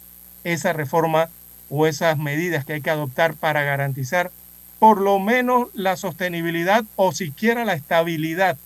Esa 0.44 0.74
reforma 0.74 1.30
o 1.70 1.88
esas 1.88 2.18
medidas 2.18 2.66
que 2.66 2.74
hay 2.74 2.82
que 2.82 2.90
adoptar 2.90 3.34
para 3.36 3.64
garantizar 3.64 4.32
por 4.80 5.00
lo 5.00 5.20
menos 5.20 5.70
la 5.74 5.96
sostenibilidad 5.96 6.84
o 6.96 7.12
siquiera 7.12 7.66
la 7.66 7.74
estabilidad 7.74 8.58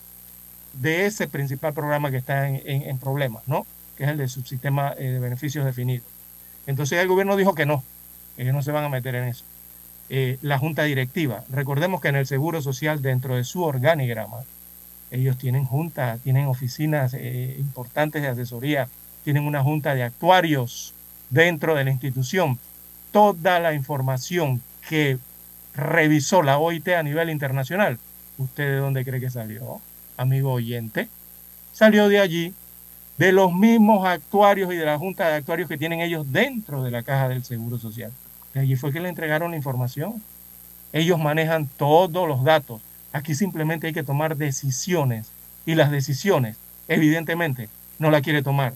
de 0.72 1.06
ese 1.06 1.28
principal 1.28 1.74
programa 1.74 2.10
que 2.10 2.16
está 2.16 2.48
en, 2.48 2.98
problemas, 2.98 3.46
¿no? 3.46 3.66
Que 3.96 4.04
es 4.04 4.10
el 4.10 4.18
de 4.18 4.28
subsistema 4.28 4.94
eh, 4.96 5.04
de 5.04 5.18
beneficios 5.18 5.64
definidos. 5.64 6.06
Entonces 6.66 6.98
el 6.98 7.08
gobierno 7.08 7.36
dijo 7.36 7.54
que 7.54 7.66
no, 7.66 7.84
ellos 8.36 8.54
no 8.54 8.62
se 8.62 8.72
van 8.72 8.84
a 8.84 8.88
meter 8.88 9.14
en 9.14 9.24
eso. 9.24 9.44
Eh, 10.08 10.38
la 10.40 10.58
junta 10.58 10.84
directiva, 10.84 11.44
recordemos 11.50 12.00
que 12.00 12.08
en 12.08 12.16
el 12.16 12.26
Seguro 12.26 12.62
Social, 12.62 13.02
dentro 13.02 13.36
de 13.36 13.44
su 13.44 13.62
organigrama, 13.62 14.38
ellos 15.10 15.38
tienen 15.38 15.64
junta, 15.64 16.18
tienen 16.22 16.46
oficinas 16.46 17.14
eh, 17.14 17.56
importantes 17.58 18.22
de 18.22 18.28
asesoría, 18.28 18.88
tienen 19.24 19.46
una 19.46 19.62
junta 19.62 19.94
de 19.94 20.02
actuarios 20.02 20.94
dentro 21.30 21.74
de 21.74 21.84
la 21.84 21.90
institución. 21.90 22.58
Toda 23.12 23.60
la 23.60 23.72
información 23.74 24.60
que 24.88 25.18
revisó 25.74 26.42
la 26.42 26.58
OIT 26.58 26.88
a 26.88 27.02
nivel 27.02 27.30
internacional, 27.30 27.98
¿usted 28.38 28.64
de 28.64 28.76
dónde 28.76 29.04
cree 29.04 29.20
que 29.20 29.30
salió, 29.30 29.80
amigo 30.16 30.52
oyente? 30.52 31.08
Salió 31.72 32.08
de 32.08 32.18
allí, 32.18 32.54
de 33.18 33.32
los 33.32 33.52
mismos 33.52 34.06
actuarios 34.06 34.72
y 34.72 34.76
de 34.76 34.84
la 34.84 34.98
junta 34.98 35.28
de 35.28 35.34
actuarios 35.34 35.68
que 35.68 35.78
tienen 35.78 36.00
ellos 36.00 36.30
dentro 36.32 36.82
de 36.82 36.90
la 36.90 37.02
caja 37.02 37.28
del 37.28 37.44
Seguro 37.44 37.78
Social. 37.78 38.12
De 38.54 38.60
allí 38.60 38.76
fue 38.76 38.92
que 38.92 39.00
le 39.00 39.08
entregaron 39.08 39.50
la 39.50 39.56
información. 39.56 40.22
Ellos 40.92 41.18
manejan 41.18 41.66
todos 41.66 42.28
los 42.28 42.44
datos. 42.44 42.80
Aquí 43.16 43.34
simplemente 43.34 43.86
hay 43.86 43.94
que 43.94 44.02
tomar 44.02 44.36
decisiones 44.36 45.28
y 45.64 45.74
las 45.74 45.90
decisiones, 45.90 46.58
evidentemente, 46.86 47.70
no 47.98 48.10
la 48.10 48.20
quiere 48.20 48.42
tomar 48.42 48.74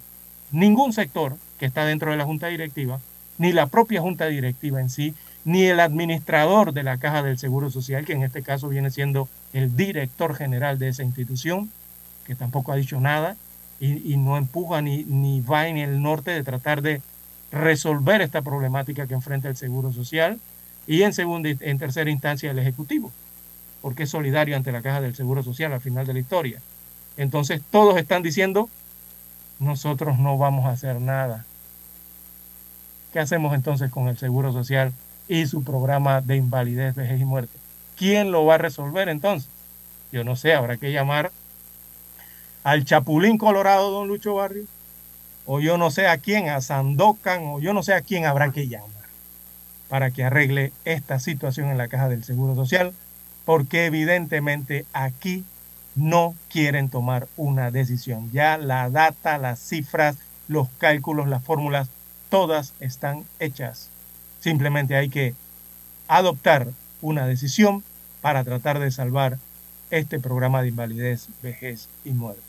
ningún 0.51 0.95
sector 0.95 1.37
que 1.59 1.67
está 1.67 1.85
dentro 1.85 2.11
de 2.11 2.17
la 2.17 2.25
junta 2.25 2.47
directiva, 2.47 3.01
ni 3.37 3.53
la 3.53 3.67
propia 3.67 4.01
junta 4.01 4.29
directiva 4.29 4.81
en 4.81 4.89
sí, 4.89 5.15
ni 5.45 5.65
el 5.65 5.79
administrador 5.79 6.73
de 6.73 6.83
la 6.83 6.97
caja 6.97 7.23
del 7.23 7.37
Seguro 7.37 7.71
Social, 7.71 8.07
que 8.07 8.15
en 8.15 8.23
este 8.23 8.43
caso 8.43 8.71
viene 8.71 8.91
siendo 8.91 9.29
el 9.53 9.77
director 9.77 10.35
general 10.35 10.79
de 10.79 10.89
esa 10.89 11.03
institución, 11.03 11.71
que 12.25 12.35
tampoco 12.35 12.73
ha 12.73 12.77
dicho 12.77 12.99
nada 12.99 13.37
y, 13.79 14.17
no 14.17 14.39
empuja 14.39 14.81
ni, 14.81 15.05
ni 15.05 15.43
va 15.43 15.69
en 15.69 15.77
el 15.77 16.01
norte 16.01 16.31
de 16.31 16.45
tratar 16.45 16.81
de 16.81 17.03
resolver 17.53 18.23
esta 18.23 18.41
problemática 18.41 19.07
que 19.07 19.13
enfrenta 19.13 19.51
el 19.51 19.57
Seguro 19.57 19.93
Social 19.93 20.41
y 20.87 21.03
en 21.03 21.13
segunda 21.13 21.51
y 21.51 21.59
en 21.61 21.79
tercera 21.79 22.11
instancia 22.11 22.51
el 22.51 22.59
Ejecutivo, 22.59 23.13
porque 23.83 24.05
es 24.05 24.11
solidario 24.11 24.57
ante 24.57 24.73
la 24.73 24.83
caja 24.83 25.01
del 25.01 25.15
Seguro 25.15 25.43
Social 25.43 25.73
al 25.73 25.81
final 25.81 26.07
de 26.07 26.15
la 26.15 26.21
historia. 26.21 26.61
Entonces 27.17 27.63
todos 27.71 27.97
están 27.97 28.23
diciendo, 28.23 28.69
nosotros 29.59 30.19
no 30.19 30.39
vamos 30.39 30.67
a 30.67 30.71
hacer 30.71 31.01
nada. 31.01 31.45
¿Qué 33.13 33.19
hacemos 33.19 33.55
entonces 33.55 33.91
con 33.91 34.09
el 34.09 34.17
Seguro 34.19 34.53
Social 34.53 34.93
y 35.29 35.47
su 35.47 35.65
programa 35.65 36.21
de 36.21 36.37
invalidez, 36.37 36.95
vejez 36.95 37.21
y 37.21 37.25
muerte? 37.25 37.59
¿Quién 37.97 38.33
lo 38.33 38.45
va 38.45 38.55
a 38.55 38.59
resolver 38.59 39.09
entonces? 39.09 39.51
Yo 40.13 40.25
no 40.25 40.37
sé, 40.37 40.55
habrá 40.55 40.77
que 40.77 40.93
llamar 40.93 41.31
al 42.65 42.85
Chapulín 42.85 43.39
Colorado, 43.39 43.91
don 43.91 44.09
Lucho 44.09 44.35
Barrio, 44.35 44.65
o 45.47 45.61
yo 45.61 45.79
no 45.79 45.91
sé 45.91 46.07
a 46.07 46.19
quién, 46.19 46.49
a 46.49 46.61
Sandokan, 46.61 47.43
o 47.45 47.61
yo 47.61 47.73
no 47.73 47.83
sé 47.83 47.95
a 47.95 48.03
quién 48.03 48.27
habrá 48.27 48.53
que 48.53 48.69
llamar 48.69 49.01
para 49.89 50.13
que 50.13 50.23
arregle 50.23 50.73
esta 50.85 51.19
situación 51.19 51.69
en 51.69 51.77
la 51.77 51.89
caja 51.89 52.09
del 52.09 52.23
Seguro 52.23 52.55
Social, 52.55 52.93
porque 53.45 53.87
evidentemente 53.87 54.87
aquí 54.93 55.45
no 55.95 56.35
quieren 56.51 56.89
tomar 56.89 57.29
una 57.37 57.71
decisión. 57.71 58.31
Ya 58.33 58.59
la 58.59 58.91
data, 58.91 59.39
las 59.39 59.61
cifras, 59.61 60.17
los 60.49 60.69
cálculos, 60.79 61.29
las 61.29 61.43
fórmulas, 61.43 61.89
todas 62.29 62.75
están 62.81 63.25
hechas. 63.39 63.89
Simplemente 64.41 64.97
hay 64.97 65.09
que 65.09 65.35
adoptar 66.09 66.69
una 67.03 67.27
decisión 67.27 67.85
para 68.21 68.45
tratar 68.45 68.79
de 68.79 68.91
salvar 68.91 69.39
este 69.91 70.21
programa 70.21 70.63
de 70.63 70.69
invalidez, 70.69 71.29
vejez 71.43 71.89
y 72.05 72.11
muerte. 72.11 72.43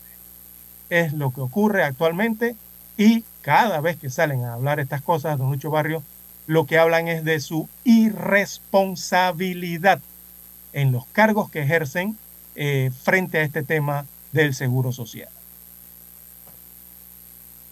Es 0.90 1.12
lo 1.12 1.32
que 1.32 1.40
ocurre 1.40 1.84
actualmente 1.84 2.54
y 2.96 3.24
cada 3.40 3.80
vez 3.80 3.96
que 3.96 4.10
salen 4.10 4.44
a 4.44 4.54
hablar 4.54 4.78
estas 4.78 5.02
cosas, 5.02 5.36
don 5.38 5.50
Lucho 5.50 5.70
Barrio, 5.70 6.04
lo 6.46 6.66
que 6.66 6.78
hablan 6.78 7.08
es 7.08 7.24
de 7.24 7.40
su 7.40 7.68
irresponsabilidad 7.84 10.00
en 10.72 10.92
los 10.92 11.06
cargos 11.06 11.50
que 11.50 11.62
ejercen 11.62 12.16
eh, 12.54 12.90
frente 13.02 13.38
a 13.38 13.42
este 13.42 13.62
tema 13.62 14.06
del 14.32 14.54
seguro 14.54 14.92
social. 14.92 15.28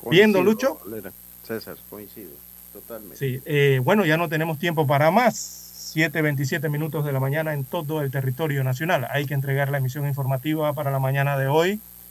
Coincido, 0.03 0.43
Lucho. 0.43 0.81
Valera. 0.85 1.13
César, 1.47 1.77
coincido, 1.89 2.31
totalmente. 2.73 3.17
Sí, 3.17 3.43
eh, 3.45 3.81
bueno, 3.83 4.05
ya 4.05 4.17
no 4.17 4.29
tenemos 4.29 4.59
tiempo 4.59 4.87
para 4.87 5.11
más. 5.11 5.67
7.27 5.95 6.71
minutos 6.71 7.05
de 7.05 7.13
la 7.13 7.19
mañana 7.19 7.53
en 7.53 7.65
todo 7.65 8.01
el 8.01 8.11
territorio 8.11 8.63
nacional. 8.63 9.09
Hay 9.11 9.27
que 9.27 9.35
entregar 9.35 9.71
la 9.71 9.79
emisión 9.79 10.07
informativa 10.07 10.73
para 10.73 10.93
la 10.93 11.01
mañana 11.01 11.37
de 11.37 11.49
hoy. 11.49 11.81